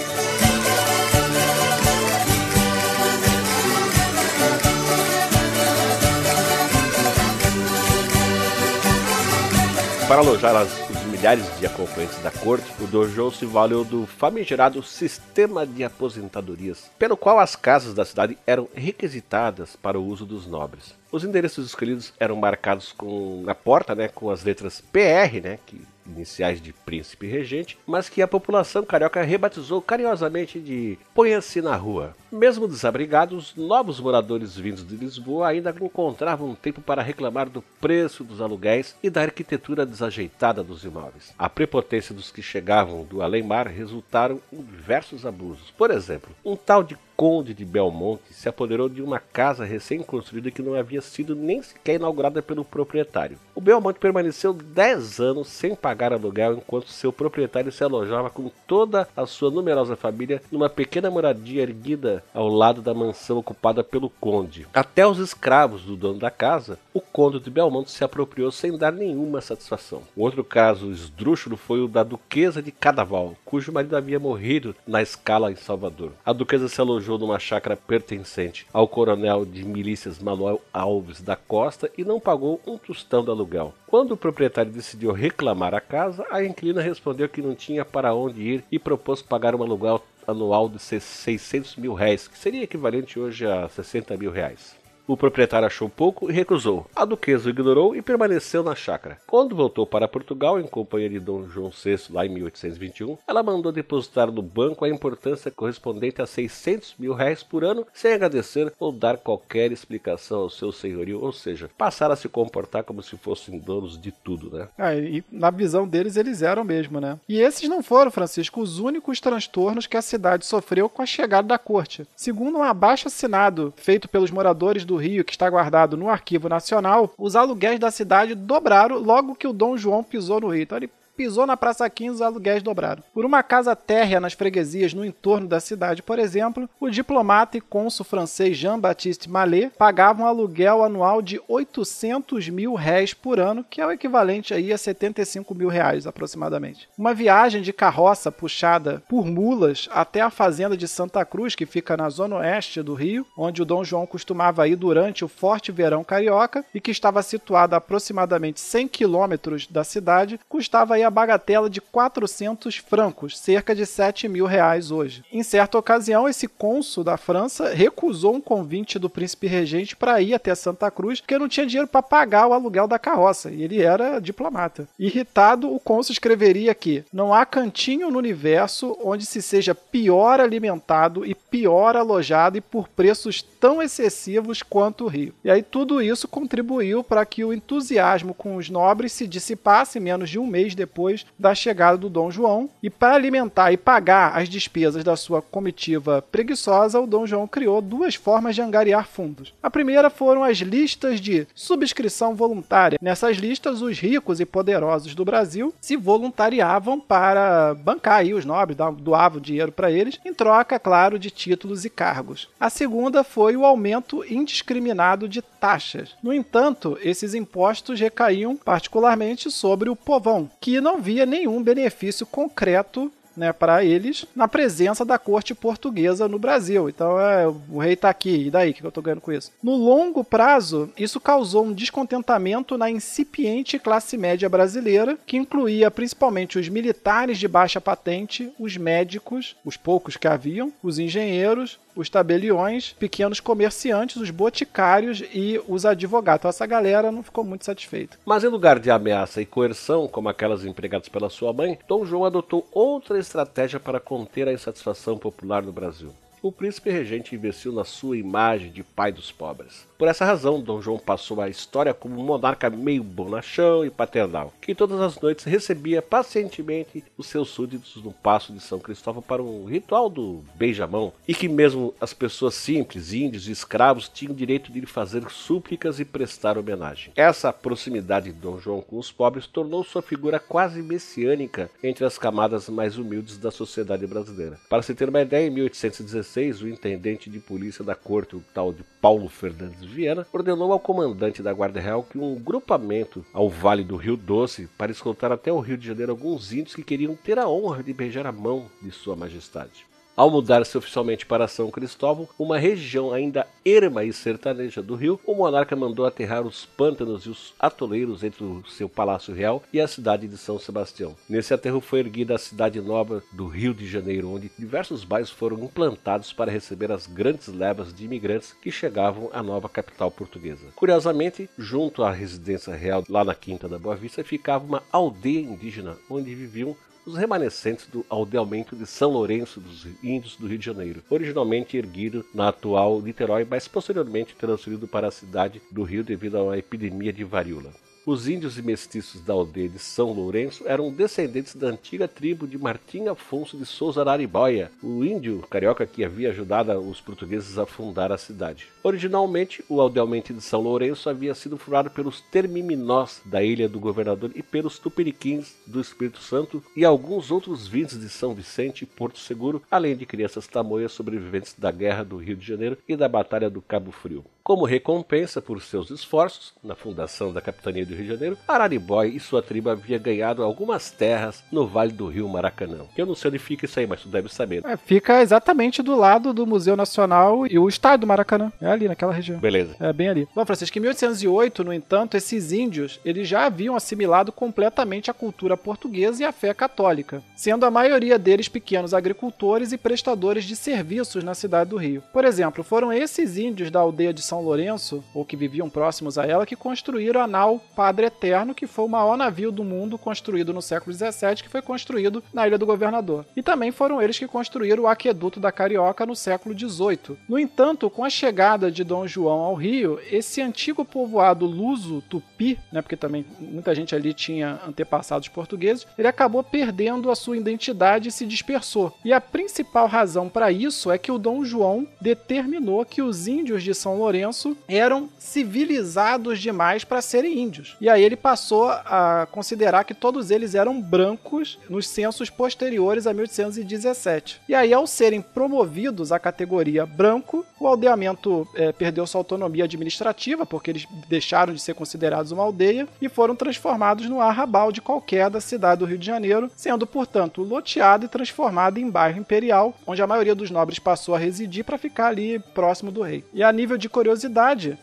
Para 10.08 10.22
alojar 10.22 10.56
as, 10.56 10.89
milhares 11.20 11.60
de 11.60 11.66
acompanhantes 11.66 12.18
da 12.24 12.32
corte, 12.32 12.66
o 12.80 12.88
dojo 12.88 13.30
se 13.30 13.46
valeu 13.46 13.84
do 13.84 14.06
famigerado 14.06 14.82
sistema 14.82 15.68
de 15.68 15.84
aposentadorias, 15.84 16.90
pelo 16.98 17.18
qual 17.18 17.40
as 17.40 17.58
casas 17.58 17.94
da 17.94 18.06
cidade 18.06 18.38
eram 18.48 18.70
requisitadas 18.74 19.76
para 19.76 20.00
o 20.00 20.06
uso 20.06 20.26
dos 20.26 20.48
nobres. 20.48 20.96
Os 21.12 21.26
endereços 21.26 21.66
escolhidos 21.66 22.14
eram 22.18 22.38
marcados 22.38 22.94
com 22.94 23.42
na 23.44 23.54
porta, 23.54 23.94
né, 23.94 24.08
com 24.08 24.32
as 24.32 24.46
letras 24.46 24.82
PR, 24.94 25.42
né, 25.44 25.60
que 25.66 25.82
iniciais 26.10 26.62
de 26.62 26.74
príncipe 26.74 27.28
regente, 27.28 27.78
mas 27.86 28.10
que 28.10 28.22
a 28.22 28.28
população 28.28 28.84
carioca 28.84 29.22
rebatizou 29.22 29.82
carinhosamente 29.82 30.60
de 30.60 30.98
Ponha-se 31.14 31.62
na 31.62 31.76
rua. 31.76 32.16
Mesmo 32.32 32.68
desabrigados, 32.68 33.56
novos 33.56 34.00
moradores 34.00 34.56
vindos 34.56 34.88
de 34.88 34.96
Lisboa 34.96 35.48
ainda 35.48 35.74
encontravam 35.82 36.56
tempo 36.56 36.82
para 36.82 37.02
reclamar 37.02 37.50
do 37.50 37.62
preço 37.82 38.24
dos 38.24 38.40
aluguéis 38.42 38.96
e 39.02 39.10
da 39.10 39.22
arquitetura 39.22 39.86
desajeitada 39.86 40.64
dos 40.64 40.84
imóveis. 40.84 41.34
A 41.38 41.50
prepotência 41.50 42.14
dos 42.14 42.32
que 42.32 42.42
chegavam 42.42 43.04
do 43.04 43.22
além-mar 43.22 43.68
resultaram 43.68 44.40
em 44.54 44.62
diversos 44.62 45.26
abusos. 45.26 45.72
Por 45.72 45.92
exemplo, 45.92 46.36
um 46.46 46.56
tal 46.56 46.84
de 46.84 46.98
Conde 47.20 47.54
de 47.54 47.66
Belmonte 47.66 48.32
se 48.32 48.48
apoderou 48.48 48.88
de 48.88 49.02
uma 49.02 49.20
casa 49.20 49.66
recém-construída 49.66 50.52
que 50.52 50.62
não 50.62 50.74
havia 50.74 51.02
sido 51.02 51.36
nem 51.36 51.62
sequer 51.62 51.96
inaugurada 51.96 52.42
pelo 52.42 52.64
proprietário. 52.64 53.38
O 53.54 53.60
Belmonte 53.60 54.00
permaneceu 54.00 54.54
10 54.54 55.20
anos 55.20 55.50
sem 55.50 55.76
pagar 55.76 56.14
aluguel 56.14 56.54
enquanto 56.54 56.88
seu 56.88 57.12
proprietário 57.12 57.74
se 57.74 57.84
alojava 57.84 58.30
com 58.30 58.50
toda 58.66 59.06
a 59.18 59.26
sua 59.26 59.52
numerosa 59.52 59.98
família 59.98 60.42
numa 60.50 60.70
pequena 60.70 61.12
moradia 61.12 61.62
erguida 61.62 62.24
ao 62.34 62.48
lado 62.48 62.82
da 62.82 62.94
mansão 62.94 63.38
ocupada 63.38 63.84
pelo 63.84 64.10
conde. 64.10 64.66
Até 64.74 65.06
os 65.06 65.20
escravos 65.20 65.82
do 65.82 65.98
dono 65.98 66.20
da 66.20 66.32
casa, 66.32 66.80
o 66.94 67.02
conde 67.02 67.42
de 67.42 67.50
Belmonte 67.50 67.92
se 67.92 68.02
apropriou 68.02 68.50
sem 68.50 68.78
dar 68.78 68.94
nenhuma 68.94 69.42
satisfação. 69.42 70.04
Outro 70.16 70.42
caso 70.42 70.90
esdrúxulo 70.90 71.58
foi 71.58 71.82
o 71.82 71.88
da 71.90 72.02
duquesa 72.02 72.62
de 72.64 72.72
Cadaval, 72.72 73.36
cujo 73.44 73.74
marido 73.74 73.98
havia 73.98 74.22
morrido 74.22 74.74
na 74.88 75.02
escala 75.02 75.52
em 75.52 75.58
Salvador. 75.58 76.14
A 76.26 76.32
duquesa 76.32 76.70
se 76.70 76.80
alojou 76.80 77.09
numa 77.18 77.40
chácara 77.40 77.76
pertencente 77.76 78.66
ao 78.72 78.88
coronel 78.88 79.46
de 79.46 79.64
milícias 79.64 80.20
Manuel 80.20 80.62
Alves 80.74 81.22
da 81.22 81.36
Costa 81.36 81.92
e 81.98 82.04
não 82.04 82.20
pagou 82.20 82.62
um 82.66 82.78
tostão 82.78 83.24
de 83.24 83.30
aluguel. 83.30 83.74
Quando 83.88 84.12
o 84.12 84.18
proprietário 84.18 84.72
decidiu 84.72 85.12
reclamar 85.12 85.74
a 85.74 85.82
casa, 85.82 86.26
a 86.30 86.44
inquilina 86.44 86.82
respondeu 86.82 87.28
que 87.28 87.42
não 87.42 87.56
tinha 87.56 87.84
para 87.84 88.14
onde 88.14 88.42
ir 88.42 88.64
e 88.72 88.78
propôs 88.78 89.22
pagar 89.22 89.56
um 89.56 89.64
aluguel 89.64 90.04
anual 90.28 90.70
de 90.70 90.80
600 90.80 91.76
mil 91.76 91.94
reais, 91.94 92.28
que 92.28 92.38
seria 92.38 92.64
equivalente 92.64 93.20
hoje 93.20 93.46
a 93.48 93.68
60 93.68 94.16
mil 94.16 94.32
reais. 94.32 94.79
O 95.10 95.18
proprietário 95.18 95.66
achou 95.66 95.90
pouco 95.90 96.30
e 96.30 96.34
recusou. 96.36 96.86
A 96.96 97.04
duquesa 97.04 97.48
o 97.48 97.50
ignorou 97.50 97.96
e 97.96 98.02
permaneceu 98.02 98.62
na 98.62 98.76
chácara. 98.76 99.18
Quando 99.26 99.56
voltou 99.56 99.88
para 99.88 100.08
Portugal, 100.08 100.60
em 100.60 100.68
companhia 100.68 101.10
de 101.10 101.20
Dom 101.20 101.48
João 101.48 101.72
VI, 101.72 101.98
lá 102.12 102.28
em 102.28 102.30
1821, 102.30 103.18
ela 103.28 103.42
mandou 103.42 103.72
depositar 103.72 104.32
no 104.32 104.44
banco 104.44 104.86
a 104.86 104.90
importância 104.90 105.50
correspondente 105.50 106.22
a 106.22 106.28
600 106.28 106.94
mil 107.00 107.16
reais 107.16 107.42
por 107.42 107.64
ano, 107.64 107.88
sem 107.92 108.14
agradecer 108.14 108.72
ou 108.80 108.92
dar 108.92 109.18
qualquer 109.18 109.72
explicação 109.72 110.42
ao 110.42 110.50
seu 110.52 110.72
senhorio, 110.72 111.24
ou 111.24 111.34
seja, 111.34 111.72
passar 111.76 112.12
a 112.12 112.16
se 112.16 112.30
comportar 112.30 112.84
como 112.84 113.02
se 113.02 113.18
fossem 113.18 113.58
donos 113.58 114.00
de 114.00 114.12
tudo, 114.12 114.56
né? 114.56 114.68
Ah, 114.78 114.94
e 114.94 115.24
na 115.32 115.50
visão 115.50 115.88
deles, 115.88 116.18
eles 116.18 116.44
eram 116.44 116.64
mesmo, 116.64 117.02
né? 117.02 117.18
E 117.28 117.40
esses 117.42 117.68
não 117.68 117.82
foram, 117.82 118.12
Francisco, 118.12 118.62
os 118.62 118.78
únicos 118.78 119.20
transtornos 119.20 119.88
que 119.88 119.98
a 119.98 120.04
cidade 120.04 120.46
sofreu 120.46 120.88
com 120.88 121.02
a 121.02 121.08
chegada 121.08 121.48
da 121.48 121.58
corte. 121.58 122.06
Segundo 122.16 122.60
um 122.60 122.64
abaixo 122.64 123.08
assinado 123.08 123.74
feito 123.76 124.08
pelos 124.08 124.30
moradores 124.30 124.86
do 124.86 124.99
Rio, 125.00 125.26
que 125.26 125.32
está 125.32 125.50
guardado 125.50 125.98
no 125.98 126.10
Arquivo 126.10 126.48
Nacional, 126.48 127.12
os 127.18 127.36
aluguéis 127.36 127.80
da 127.80 127.90
cidade 127.90 128.36
dobraram 128.36 129.00
logo 129.00 129.36
que 129.36 129.48
o 129.48 129.54
Dom 129.54 129.76
João 129.76 130.04
pisou 130.04 130.40
no 130.40 130.50
Rio. 130.50 130.62
Então 130.62 130.78
ele 130.78 130.92
pisou 131.20 131.46
na 131.46 131.58
Praça 131.58 131.90
15, 131.90 132.16
os 132.16 132.22
aluguéis 132.22 132.64
dobraram. 132.64 133.04
Por 133.14 133.26
uma 133.26 133.44
casa 133.44 133.76
térrea 133.76 134.22
nas 134.22 134.32
freguesias 134.32 134.94
no 134.94 135.04
entorno 135.04 135.50
da 135.50 135.60
cidade, 135.60 136.02
por 136.02 136.18
exemplo, 136.18 136.70
o 136.80 136.90
diplomata 136.90 137.58
e 137.58 137.62
cônsul 137.62 138.06
francês 138.06 138.56
Jean-Baptiste 138.56 139.30
Mallet 139.30 139.70
pagava 139.78 140.24
um 140.24 140.26
aluguel 140.26 140.82
anual 140.82 141.22
de 141.22 141.42
800 141.46 142.48
mil 142.48 142.74
réis 142.74 143.14
por 143.14 143.38
ano, 143.38 143.66
que 143.70 143.82
é 143.82 143.86
o 143.86 143.92
equivalente 143.92 144.54
aí 144.54 144.72
a 144.72 144.78
75 144.78 145.54
mil 145.54 145.68
reais 145.68 146.08
aproximadamente. 146.08 146.88
Uma 146.98 147.14
viagem 147.14 147.62
de 147.62 147.74
carroça 147.74 148.32
puxada 148.32 149.04
por 149.10 149.26
mulas 149.26 149.90
até 149.92 150.22
a 150.22 150.30
fazenda 150.30 150.78
de 150.78 150.88
Santa 150.88 151.26
Cruz, 151.26 151.54
que 151.54 151.66
fica 151.66 151.98
na 151.98 152.10
zona 152.10 152.38
oeste 152.38 152.82
do 152.82 152.94
Rio, 152.94 153.28
onde 153.38 153.62
o 153.62 153.66
Dom 153.66 153.84
João 153.84 154.08
costumava 154.08 154.70
ir 154.70 154.78
durante 154.78 155.26
o 155.26 155.28
forte 155.28 155.70
verão 155.70 156.02
carioca 156.02 156.64
e 156.74 156.80
que 156.80 156.92
estava 156.92 157.22
situado 157.22 157.76
a 157.76 157.80
aproximadamente 157.80 158.62
100 158.62 158.88
quilômetros 158.88 159.68
da 159.68 159.84
cidade, 159.84 160.40
custava 160.48 160.96
aí 160.96 161.09
a 161.10 161.12
bagatela 161.12 161.70
de 161.70 161.82
400 161.82 162.78
francos, 162.78 163.38
cerca 163.38 163.76
de 163.76 163.86
7 163.86 164.30
mil 164.30 164.46
reais 164.46 164.92
hoje. 164.92 165.24
Em 165.32 165.42
certa 165.42 165.78
ocasião, 165.78 166.30
esse 166.30 166.48
cônsul 166.48 167.04
da 167.04 167.18
França 167.18 167.74
recusou 167.74 168.36
um 168.36 168.42
convite 168.42 169.00
do 169.00 169.10
príncipe 169.10 169.48
regente 169.48 169.96
para 169.96 170.22
ir 170.22 170.36
até 170.36 170.54
Santa 170.54 170.90
Cruz, 170.92 171.20
porque 171.20 171.38
não 171.38 171.50
tinha 171.50 171.66
dinheiro 171.66 171.88
para 171.88 172.04
pagar 172.04 172.48
o 172.48 172.54
aluguel 172.54 172.88
da 172.88 173.00
carroça, 173.00 173.50
e 173.50 173.64
ele 173.64 173.82
era 173.82 174.20
diplomata. 174.20 174.88
Irritado, 175.00 175.74
o 175.74 175.80
cônsul 175.80 176.14
escreveria 176.14 176.76
que 176.76 177.04
não 177.12 177.34
há 177.34 177.46
cantinho 177.46 178.12
no 178.12 178.20
universo 178.20 178.96
onde 179.04 179.26
se 179.26 179.42
seja 179.42 179.74
pior 179.74 180.40
alimentado 180.40 181.26
e 181.26 181.34
pior 181.34 181.96
alojado 181.96 182.58
e 182.58 182.62
por 182.62 182.88
preços 182.88 183.42
tão 183.42 183.82
excessivos 183.82 184.62
quanto 184.62 185.06
o 185.06 185.08
Rio. 185.08 185.34
E 185.44 185.50
aí 185.50 185.64
tudo 185.64 186.02
isso 186.02 186.28
contribuiu 186.28 187.04
para 187.04 187.26
que 187.26 187.44
o 187.44 187.52
entusiasmo 187.52 188.34
com 188.34 188.56
os 188.56 188.70
nobres 188.70 189.12
se 189.12 189.26
dissipasse 189.28 190.00
menos 190.00 190.30
de 190.30 190.38
um 190.38 190.46
mês 190.46 190.76
depois 190.76 190.99
depois 191.00 191.26
da 191.38 191.56
chegada 191.56 191.98
do 191.98 192.10
Dom 192.10 192.30
João. 192.30 192.70
E 192.84 192.90
para 192.90 193.16
alimentar 193.16 193.72
e 193.72 193.78
pagar 193.78 194.38
as 194.38 194.50
despesas 194.50 195.02
da 195.02 195.16
sua 195.16 195.42
comitiva 195.42 196.22
preguiçosa, 196.30 197.00
o 197.00 197.08
Dom 197.08 197.26
João 197.26 197.48
criou 197.48 197.82
duas 197.82 198.16
formas 198.16 198.54
de 198.54 198.62
angariar 198.62 199.08
fundos. 199.08 199.54
A 199.64 199.70
primeira 199.70 200.10
foram 200.10 200.44
as 200.44 200.58
listas 200.58 201.22
de 201.22 201.48
subscrição 201.56 202.36
voluntária. 202.36 203.00
Nessas 203.02 203.38
listas, 203.38 203.82
os 203.82 203.98
ricos 203.98 204.42
e 204.42 204.46
poderosos 204.46 205.16
do 205.16 205.24
Brasil 205.24 205.74
se 205.80 205.96
voluntariavam 205.96 207.00
para 207.00 207.74
bancar 207.76 208.18
aí 208.20 208.34
os 208.34 208.44
nobres, 208.44 208.78
doavam 209.00 209.40
dinheiro 209.40 209.72
para 209.72 209.90
eles, 209.90 210.20
em 210.26 210.34
troca, 210.34 210.78
claro, 210.78 211.18
de 211.18 211.32
títulos 211.32 211.86
e 211.86 211.90
cargos. 211.90 212.50
A 212.60 212.70
segunda 212.70 213.24
foi 213.24 213.56
o 213.56 213.66
aumento 213.66 214.26
indiscriminado 214.26 215.30
de 215.30 215.42
taxas. 215.42 216.10
No 216.22 216.34
entanto, 216.34 216.98
esses 217.02 217.34
impostos 217.34 218.00
recaíam 218.00 218.58
particularmente 218.58 219.50
sobre 219.50 219.90
o 219.90 219.96
povão, 219.96 220.50
que 220.60 220.82
não 220.82 220.89
não 220.90 221.00
via 221.00 221.24
nenhum 221.24 221.62
benefício 221.62 222.26
concreto 222.26 223.12
né, 223.36 223.54
para 223.54 223.84
eles 223.84 224.26
na 224.36 224.48
presença 224.48 225.06
da 225.06 225.18
corte 225.18 225.54
portuguesa 225.56 226.28
no 226.28 226.40
Brasil. 226.40 226.90
Então, 226.90 227.20
é, 227.20 227.48
o 227.48 227.80
rei 227.80 227.94
está 227.94 228.10
aqui, 228.10 228.48
e 228.48 228.52
daí? 228.52 228.72
O 228.72 228.74
que 228.74 228.84
eu 228.84 228.90
estou 228.90 229.04
ganhando 229.04 229.22
com 229.22 229.32
isso? 229.32 229.52
No 229.62 229.76
longo 229.76 230.24
prazo, 230.24 230.90
isso 230.98 231.20
causou 231.20 231.66
um 231.66 231.74
descontentamento 231.74 232.78
na 232.78 232.90
incipiente 232.90 233.80
classe 233.80 234.18
média 234.18 234.50
brasileira, 234.50 235.18
que 235.26 235.38
incluía 235.38 235.92
principalmente 235.92 236.60
os 236.60 236.70
militares 236.70 237.38
de 237.38 237.48
baixa 237.48 237.80
patente, 237.80 238.52
os 238.60 238.78
médicos, 238.78 239.56
os 239.64 239.78
poucos 239.78 240.18
que 240.18 240.28
haviam, 240.28 240.72
os 240.84 241.00
engenheiros, 241.00 241.80
os 241.96 242.10
tabeliões, 242.10 242.96
pequenos 242.98 243.40
comerciantes, 243.40 244.16
os 244.16 244.30
boticários 244.30 245.22
e 245.34 245.60
os 245.68 245.86
advogados. 245.86 246.40
Então, 246.40 246.50
essa 246.50 246.66
galera 246.66 247.12
não 247.12 247.22
ficou 247.22 247.44
muito 247.44 247.66
satisfeita. 247.66 248.18
Mas 248.26 248.44
em 248.44 248.48
lugar 248.48 248.80
de 248.80 248.90
ameaça 248.90 249.42
e 249.42 249.46
coerção, 249.46 250.08
como 250.08 250.30
aquelas 250.30 250.64
empregadas 250.64 251.10
pela 251.10 251.30
sua 251.30 251.52
mãe, 251.52 251.78
Dom 251.88 252.06
João 252.06 252.24
adotou 252.24 252.66
outra 252.72 253.19
estratégia 253.20 253.80
para 253.80 254.00
conter 254.00 254.48
a 254.48 254.54
insatisfação 254.54 255.18
popular 255.18 255.62
no 255.64 255.72
Brasil. 255.72 256.14
O 256.42 256.54
príncipe 256.54 256.90
regente 256.90 257.36
investiu 257.36 257.74
na 257.74 257.84
sua 257.84 258.18
imagem 258.18 258.72
de 258.72 258.82
pai 258.82 259.12
dos 259.12 259.30
pobres. 259.30 259.86
Por 259.98 260.08
essa 260.08 260.24
razão, 260.24 260.62
Dom 260.62 260.82
João 260.82 260.98
passou 260.98 261.42
a 261.42 261.50
história 261.50 261.94
como 261.94 262.18
um 262.18 262.24
monarca 262.24 262.70
meio 262.70 263.04
bonachão 263.04 263.84
e 263.84 263.90
paternal, 263.90 264.54
que 264.62 264.74
todas 264.74 265.02
as 265.02 265.20
noites 265.20 265.44
recebia 265.44 266.02
pacientemente 266.02 267.04
os 267.18 267.28
seus 267.28 267.50
súditos 267.50 268.02
no 268.02 268.14
passo 268.14 268.54
de 268.54 268.62
São 268.62 268.80
Cristóvão 268.80 269.22
para 269.22 269.44
um 269.44 269.66
ritual 269.66 270.10
do 270.10 270.42
beijamão, 270.56 271.12
e 271.28 271.34
que 271.34 271.50
mesmo 271.50 271.94
as 272.00 272.14
pessoas 272.14 272.54
simples, 272.54 273.12
índios 273.12 273.50
e 273.50 273.52
escravos 273.52 274.08
tinham 274.08 274.34
direito 274.34 274.72
de 274.72 274.80
lhe 274.80 274.86
fazer 274.86 275.30
súplicas 275.30 276.00
e 276.00 276.06
prestar 276.06 276.58
homenagem. 276.58 277.12
Essa 277.18 277.52
proximidade 277.52 278.32
de 278.32 278.40
Dom 278.40 278.58
João 278.60 278.80
com 278.80 278.98
os 278.98 279.12
pobres 279.12 279.46
tornou 279.46 279.84
sua 279.84 280.02
figura 280.02 280.40
quase 280.40 280.82
messiânica 280.82 281.70
entre 281.84 282.06
as 282.06 282.18
camadas 282.18 282.70
mais 282.70 282.98
humildes 282.98 283.38
da 283.38 283.52
sociedade 283.52 284.08
brasileira. 284.08 284.58
Para 284.70 284.82
se 284.82 284.96
ter 284.96 285.10
uma 285.10 285.22
ideia, 285.22 285.46
em 285.46 285.50
1816, 285.50 286.29
o 286.38 286.68
intendente 286.68 287.30
de 287.30 287.40
polícia 287.40 287.84
da 287.84 287.96
corte, 287.96 288.36
o 288.36 288.44
tal 288.54 288.72
de 288.72 288.84
Paulo 289.02 289.28
Fernandes 289.28 289.84
Viana, 289.84 290.28
ordenou 290.32 290.72
ao 290.72 290.80
comandante 290.80 291.42
da 291.42 291.52
Guarda 291.52 291.80
Real 291.80 292.04
que 292.04 292.18
um 292.18 292.36
grupamento 292.36 293.26
ao 293.34 293.50
Vale 293.50 293.84
do 293.84 293.96
Rio 293.96 294.16
Doce 294.16 294.70
para 294.78 294.92
escoltar 294.92 295.32
até 295.32 295.52
o 295.52 295.60
Rio 295.60 295.78
de 295.78 295.88
Janeiro 295.88 296.12
alguns 296.12 296.54
índios 296.54 296.76
que 296.76 296.84
queriam 296.84 297.16
ter 297.16 297.40
a 297.40 297.50
honra 297.50 297.82
de 297.82 297.94
beijar 297.94 298.28
a 298.28 298.32
mão 298.32 298.70
de 298.82 298.92
Sua 298.92 299.16
Majestade. 299.16 299.89
Ao 300.20 300.30
mudar-se 300.30 300.78
oficialmente 300.78 301.26
para 301.26 301.48
São 301.48 301.72
Cristóvão, 301.72 302.28
uma 302.38 302.58
região 302.58 303.14
ainda 303.14 303.48
erma 303.64 304.04
e 304.04 304.12
sertaneja 304.12 304.84
do 304.84 304.94
rio, 304.94 305.18
o 305.26 305.34
monarca 305.34 305.78
mandou 305.78 306.06
aterrar 306.06 306.46
os 306.46 306.66
pântanos 306.66 307.26
e 307.26 307.30
os 307.30 307.54
atoleiros 307.58 308.22
entre 308.22 308.44
o 308.44 308.62
seu 308.68 308.90
palácio 308.90 309.34
real 309.34 309.64
e 309.72 309.80
a 309.80 309.88
cidade 309.88 310.28
de 310.28 310.38
São 310.38 310.60
Sebastião. 310.60 311.16
Nesse 311.30 311.54
aterro 311.54 311.80
foi 311.80 312.00
erguida 312.00 312.36
a 312.36 312.38
cidade 312.38 312.82
nova 312.82 313.24
do 313.32 313.48
Rio 313.48 313.74
de 313.74 313.88
Janeiro, 313.88 314.30
onde 314.30 314.52
diversos 314.60 315.06
bairros 315.06 315.30
foram 315.30 315.64
implantados 315.64 316.34
para 316.34 316.52
receber 316.52 316.92
as 316.92 317.08
grandes 317.08 317.48
levas 317.48 317.94
de 317.94 318.04
imigrantes 318.04 318.52
que 318.62 318.74
chegavam 318.74 319.30
à 319.32 319.42
nova 319.42 319.70
capital 319.70 320.12
portuguesa. 320.12 320.66
Curiosamente, 320.76 321.50
junto 321.58 322.04
à 322.04 322.12
residência 322.12 322.76
real, 322.76 323.06
lá 323.08 323.24
na 323.24 323.34
Quinta 323.34 323.70
da 323.70 323.80
Boa 323.80 323.96
Vista, 323.96 324.22
ficava 324.22 324.66
uma 324.66 324.84
aldeia 324.92 325.40
indígena 325.40 325.96
onde 326.10 326.36
viviam 326.36 326.76
os 327.10 327.16
remanescentes 327.16 327.88
do 327.88 328.06
aldeamento 328.08 328.76
de 328.76 328.86
São 328.86 329.12
Lourenço 329.12 329.60
dos 329.60 329.86
Índios 330.04 330.36
do 330.36 330.48
Rio 330.48 330.60
de 330.60 330.66
Janeiro, 330.66 331.04
originalmente 331.10 331.76
erguido 331.76 332.24
na 332.34 332.50
atual 332.50 333.02
Niterói, 333.02 333.46
mas 333.50 333.68
posteriormente 333.68 334.36
transferido 334.36 334.88
para 334.88 335.08
a 335.08 335.12
cidade 335.12 335.62
do 335.72 335.84
Rio 335.84 336.04
devido 336.04 336.38
a 336.38 336.44
uma 336.44 336.58
epidemia 336.58 337.12
de 337.12 337.24
varíola. 337.24 337.72
Os 338.10 338.28
índios 338.28 338.58
e 338.58 338.64
mestiços 338.64 339.22
da 339.22 339.34
aldeia 339.34 339.70
de 339.70 339.78
São 339.78 340.12
Lourenço 340.12 340.64
eram 340.68 340.92
descendentes 340.92 341.54
da 341.54 341.68
antiga 341.68 342.08
tribo 342.08 342.48
de 342.48 342.58
Martim 342.58 343.08
Afonso 343.08 343.56
de 343.56 343.68
Souza 343.68 344.02
Araribóia, 344.02 344.72
o 344.82 345.06
índio 345.06 345.46
carioca 345.48 345.86
que 345.86 346.04
havia 346.04 346.32
ajudado 346.32 346.76
os 346.80 347.00
portugueses 347.00 347.60
a 347.60 347.68
fundar 347.68 348.12
a 348.12 348.18
cidade. 348.18 348.68
Originalmente, 348.82 349.64
o 349.70 349.80
aldeamento 349.80 350.34
de 350.34 350.42
São 350.42 350.60
Lourenço 350.60 351.08
havia 351.08 351.36
sido 351.36 351.56
fundado 351.56 351.92
pelos 351.92 352.20
Termiminós 352.20 353.22
da 353.24 353.44
Ilha 353.44 353.70
do 353.70 353.80
Governador 353.80 354.32
e 354.34 354.42
pelos 354.42 354.80
Tupiniquins 354.80 355.54
do 355.68 355.80
Espírito 355.80 356.20
Santo 356.20 356.64
e 356.76 356.84
alguns 356.84 357.30
outros 357.30 357.68
vindos 357.68 358.00
de 358.00 358.10
São 358.10 358.34
Vicente 358.34 358.82
e 358.82 358.88
Porto 358.88 359.20
Seguro, 359.20 359.62
além 359.70 359.96
de 359.96 360.08
crianças 360.08 360.48
tamoias 360.48 360.94
sobreviventes 360.94 361.54
da 361.56 361.70
Guerra 361.70 362.04
do 362.04 362.18
Rio 362.18 362.38
de 362.38 362.48
Janeiro 362.48 362.76
e 362.88 362.96
da 362.96 363.08
Batalha 363.08 363.52
do 363.52 363.62
Cabo 363.62 363.92
Frio. 363.92 364.26
Como 364.50 364.66
recompensa 364.66 365.40
por 365.40 365.62
seus 365.62 365.92
esforços 365.92 366.54
na 366.64 366.74
fundação 366.74 367.32
da 367.32 367.40
capitania 367.40 367.86
do 367.86 367.94
Rio 367.94 368.06
de 368.06 368.10
Janeiro, 368.10 368.38
Araribóia 368.48 369.10
e 369.10 369.20
sua 369.20 369.44
tribo 369.44 369.70
havia 369.70 370.00
ganhado 370.00 370.42
algumas 370.42 370.90
terras 370.90 371.44
no 371.52 371.68
Vale 371.68 371.92
do 371.92 372.08
Rio 372.08 372.28
Maracanã. 372.28 372.80
Eu 372.98 373.06
não 373.06 373.14
sei 373.14 373.30
onde 373.30 373.38
fica 373.38 373.66
isso 373.66 373.80
aí, 373.80 373.86
mas 373.86 374.02
tu 374.02 374.08
deve 374.08 374.28
saber. 374.34 374.66
É, 374.66 374.76
fica 374.76 375.22
exatamente 375.22 375.84
do 375.84 375.96
lado 375.96 376.34
do 376.34 376.48
Museu 376.48 376.76
Nacional 376.76 377.46
e 377.46 377.60
o 377.60 377.70
estádio 377.70 378.00
do 378.00 378.08
Maracanã. 378.08 378.52
É 378.60 378.66
ali, 378.66 378.88
naquela 378.88 379.14
região. 379.14 379.40
Beleza. 379.40 379.76
É 379.80 379.94
bem 379.94 380.10
ali. 380.10 380.28
Bom, 380.34 380.44
Francisco, 380.44 380.76
em 380.80 380.82
1808, 380.82 381.64
no 381.64 381.72
entanto, 381.72 382.18
esses 382.18 382.52
índios 382.52 383.00
eles 383.06 383.28
já 383.28 383.46
haviam 383.46 383.76
assimilado 383.76 384.32
completamente 384.32 385.12
a 385.12 385.14
cultura 385.14 385.56
portuguesa 385.56 386.24
e 386.24 386.26
a 386.26 386.32
fé 386.32 386.56
católica, 386.56 387.22
sendo 387.36 387.68
a 387.68 387.70
maioria 387.70 388.18
deles 388.18 388.50
pequenos 388.50 388.96
agricultores 388.96 389.72
e 389.72 389.78
prestadores 389.78 390.44
de 390.44 390.56
serviços 390.56 391.24
na 391.24 391.36
cidade 391.36 391.70
do 391.70 391.78
Rio. 391.78 392.02
Por 392.12 392.26
exemplo, 392.26 392.64
foram 392.64 392.92
esses 392.92 393.38
índios 393.38 393.70
da 393.70 393.82
aldeia 393.82 394.12
de 394.12 394.24
São 394.24 394.39
são 394.40 394.42
Lourenço, 394.42 395.04
ou 395.14 395.26
que 395.26 395.36
viviam 395.36 395.70
próximos 395.70 396.18
a 396.18 396.26
ela, 396.26 396.46
que 396.46 396.56
construíram 396.56 397.22
a 397.22 397.28
nau 397.28 397.62
Padre 397.76 398.08
Eterno, 398.08 398.56
que 398.56 398.66
foi 398.66 398.86
o 398.86 398.90
maior 398.90 399.18
navio 399.18 399.52
do 399.52 399.64
mundo 399.64 399.98
construído 399.98 400.54
no 400.54 400.62
século 400.62 400.96
XVII, 400.96 401.44
que 401.44 401.50
foi 401.50 401.62
construído 401.62 402.24
na 402.34 402.48
Ilha 402.48 402.58
do 402.58 402.66
Governador. 402.66 403.26
E 403.36 403.44
também 403.44 403.72
foram 403.72 404.02
eles 404.02 404.18
que 404.18 404.28
construíram 404.28 404.84
o 404.84 404.88
Aqueduto 404.88 405.40
da 405.40 405.52
Carioca 405.52 406.06
no 406.06 406.16
século 406.16 406.58
XVIII. 406.58 407.18
No 407.28 407.38
entanto, 407.38 407.90
com 407.90 408.04
a 408.04 408.10
chegada 408.10 408.72
de 408.72 408.84
Dom 408.84 409.06
João 409.06 409.40
ao 409.40 409.56
Rio, 409.56 410.00
esse 410.10 410.42
antigo 410.42 410.86
povoado 410.86 411.46
luso 411.46 412.02
tupi, 412.10 412.58
né, 412.72 412.82
porque 412.82 412.96
também 412.96 413.26
muita 413.40 413.76
gente 413.76 413.94
ali 413.94 414.14
tinha 414.14 414.60
antepassados 414.68 415.28
portugueses, 415.28 415.86
ele 415.98 416.08
acabou 416.08 416.44
perdendo 416.44 417.12
a 417.12 417.16
sua 417.16 417.38
identidade 417.38 418.10
e 418.10 418.12
se 418.12 418.26
dispersou. 418.26 418.94
E 419.04 419.12
a 419.12 419.20
principal 419.20 419.88
razão 419.88 420.30
para 420.30 420.52
isso 420.52 420.92
é 420.92 420.98
que 420.98 421.12
o 421.12 421.18
Dom 421.18 421.44
João 421.44 421.88
determinou 422.00 422.86
que 422.86 423.02
os 423.02 423.28
índios 423.28 423.64
de 423.64 423.74
São 423.74 423.98
Lourenço 423.98 424.29
eram 424.68 425.10
civilizados 425.18 426.40
demais 426.40 426.84
para 426.84 427.02
serem 427.02 427.40
índios. 427.40 427.76
E 427.80 427.90
aí 427.90 428.04
ele 428.04 428.16
passou 428.16 428.70
a 428.70 429.28
considerar 429.32 429.84
que 429.84 429.94
todos 429.94 430.32
eles 430.32 430.56
eram 430.56 430.82
brancos 430.82 431.60
nos 431.70 431.88
censos 431.88 432.30
posteriores 432.30 433.08
a 433.08 433.14
1817. 433.14 434.42
E 434.48 434.56
aí, 434.56 434.74
ao 434.74 434.88
serem 434.88 435.22
promovidos 435.22 436.12
à 436.12 436.20
categoria 436.20 436.86
branco, 436.86 437.46
o 437.60 437.68
aldeamento 437.68 438.48
é, 438.56 438.72
perdeu 438.72 439.06
sua 439.06 439.20
autonomia 439.20 439.66
administrativa, 439.66 440.46
porque 440.46 440.72
eles 440.72 440.88
deixaram 441.08 441.54
de 441.54 441.60
ser 441.60 441.74
considerados 441.74 442.32
uma 442.32 442.44
aldeia 442.44 442.88
e 443.02 443.10
foram 443.10 443.36
transformados 443.36 444.08
no 444.08 444.22
arrabal 444.22 444.72
de 444.72 444.82
qualquer 444.82 445.30
da 445.30 445.42
cidade 445.42 445.80
do 445.80 445.86
Rio 445.86 445.98
de 445.98 446.06
Janeiro, 446.06 446.50
sendo, 446.56 446.88
portanto, 446.88 447.44
loteado 447.44 448.06
e 448.06 448.10
transformado 448.10 448.78
em 448.78 448.90
bairro 448.90 449.20
imperial, 449.20 449.76
onde 449.86 450.02
a 450.02 450.08
maioria 450.08 450.36
dos 450.36 450.50
nobres 450.50 450.80
passou 450.80 451.16
a 451.16 451.20
residir 451.20 451.64
para 451.64 451.78
ficar 451.78 452.08
ali 452.08 452.40
próximo 452.40 452.92
do 452.92 453.02
rei. 453.02 453.24
E 453.34 453.44
a 453.44 453.52
nível 453.52 453.78
de 453.78 453.90
curiosidade, 453.90 454.09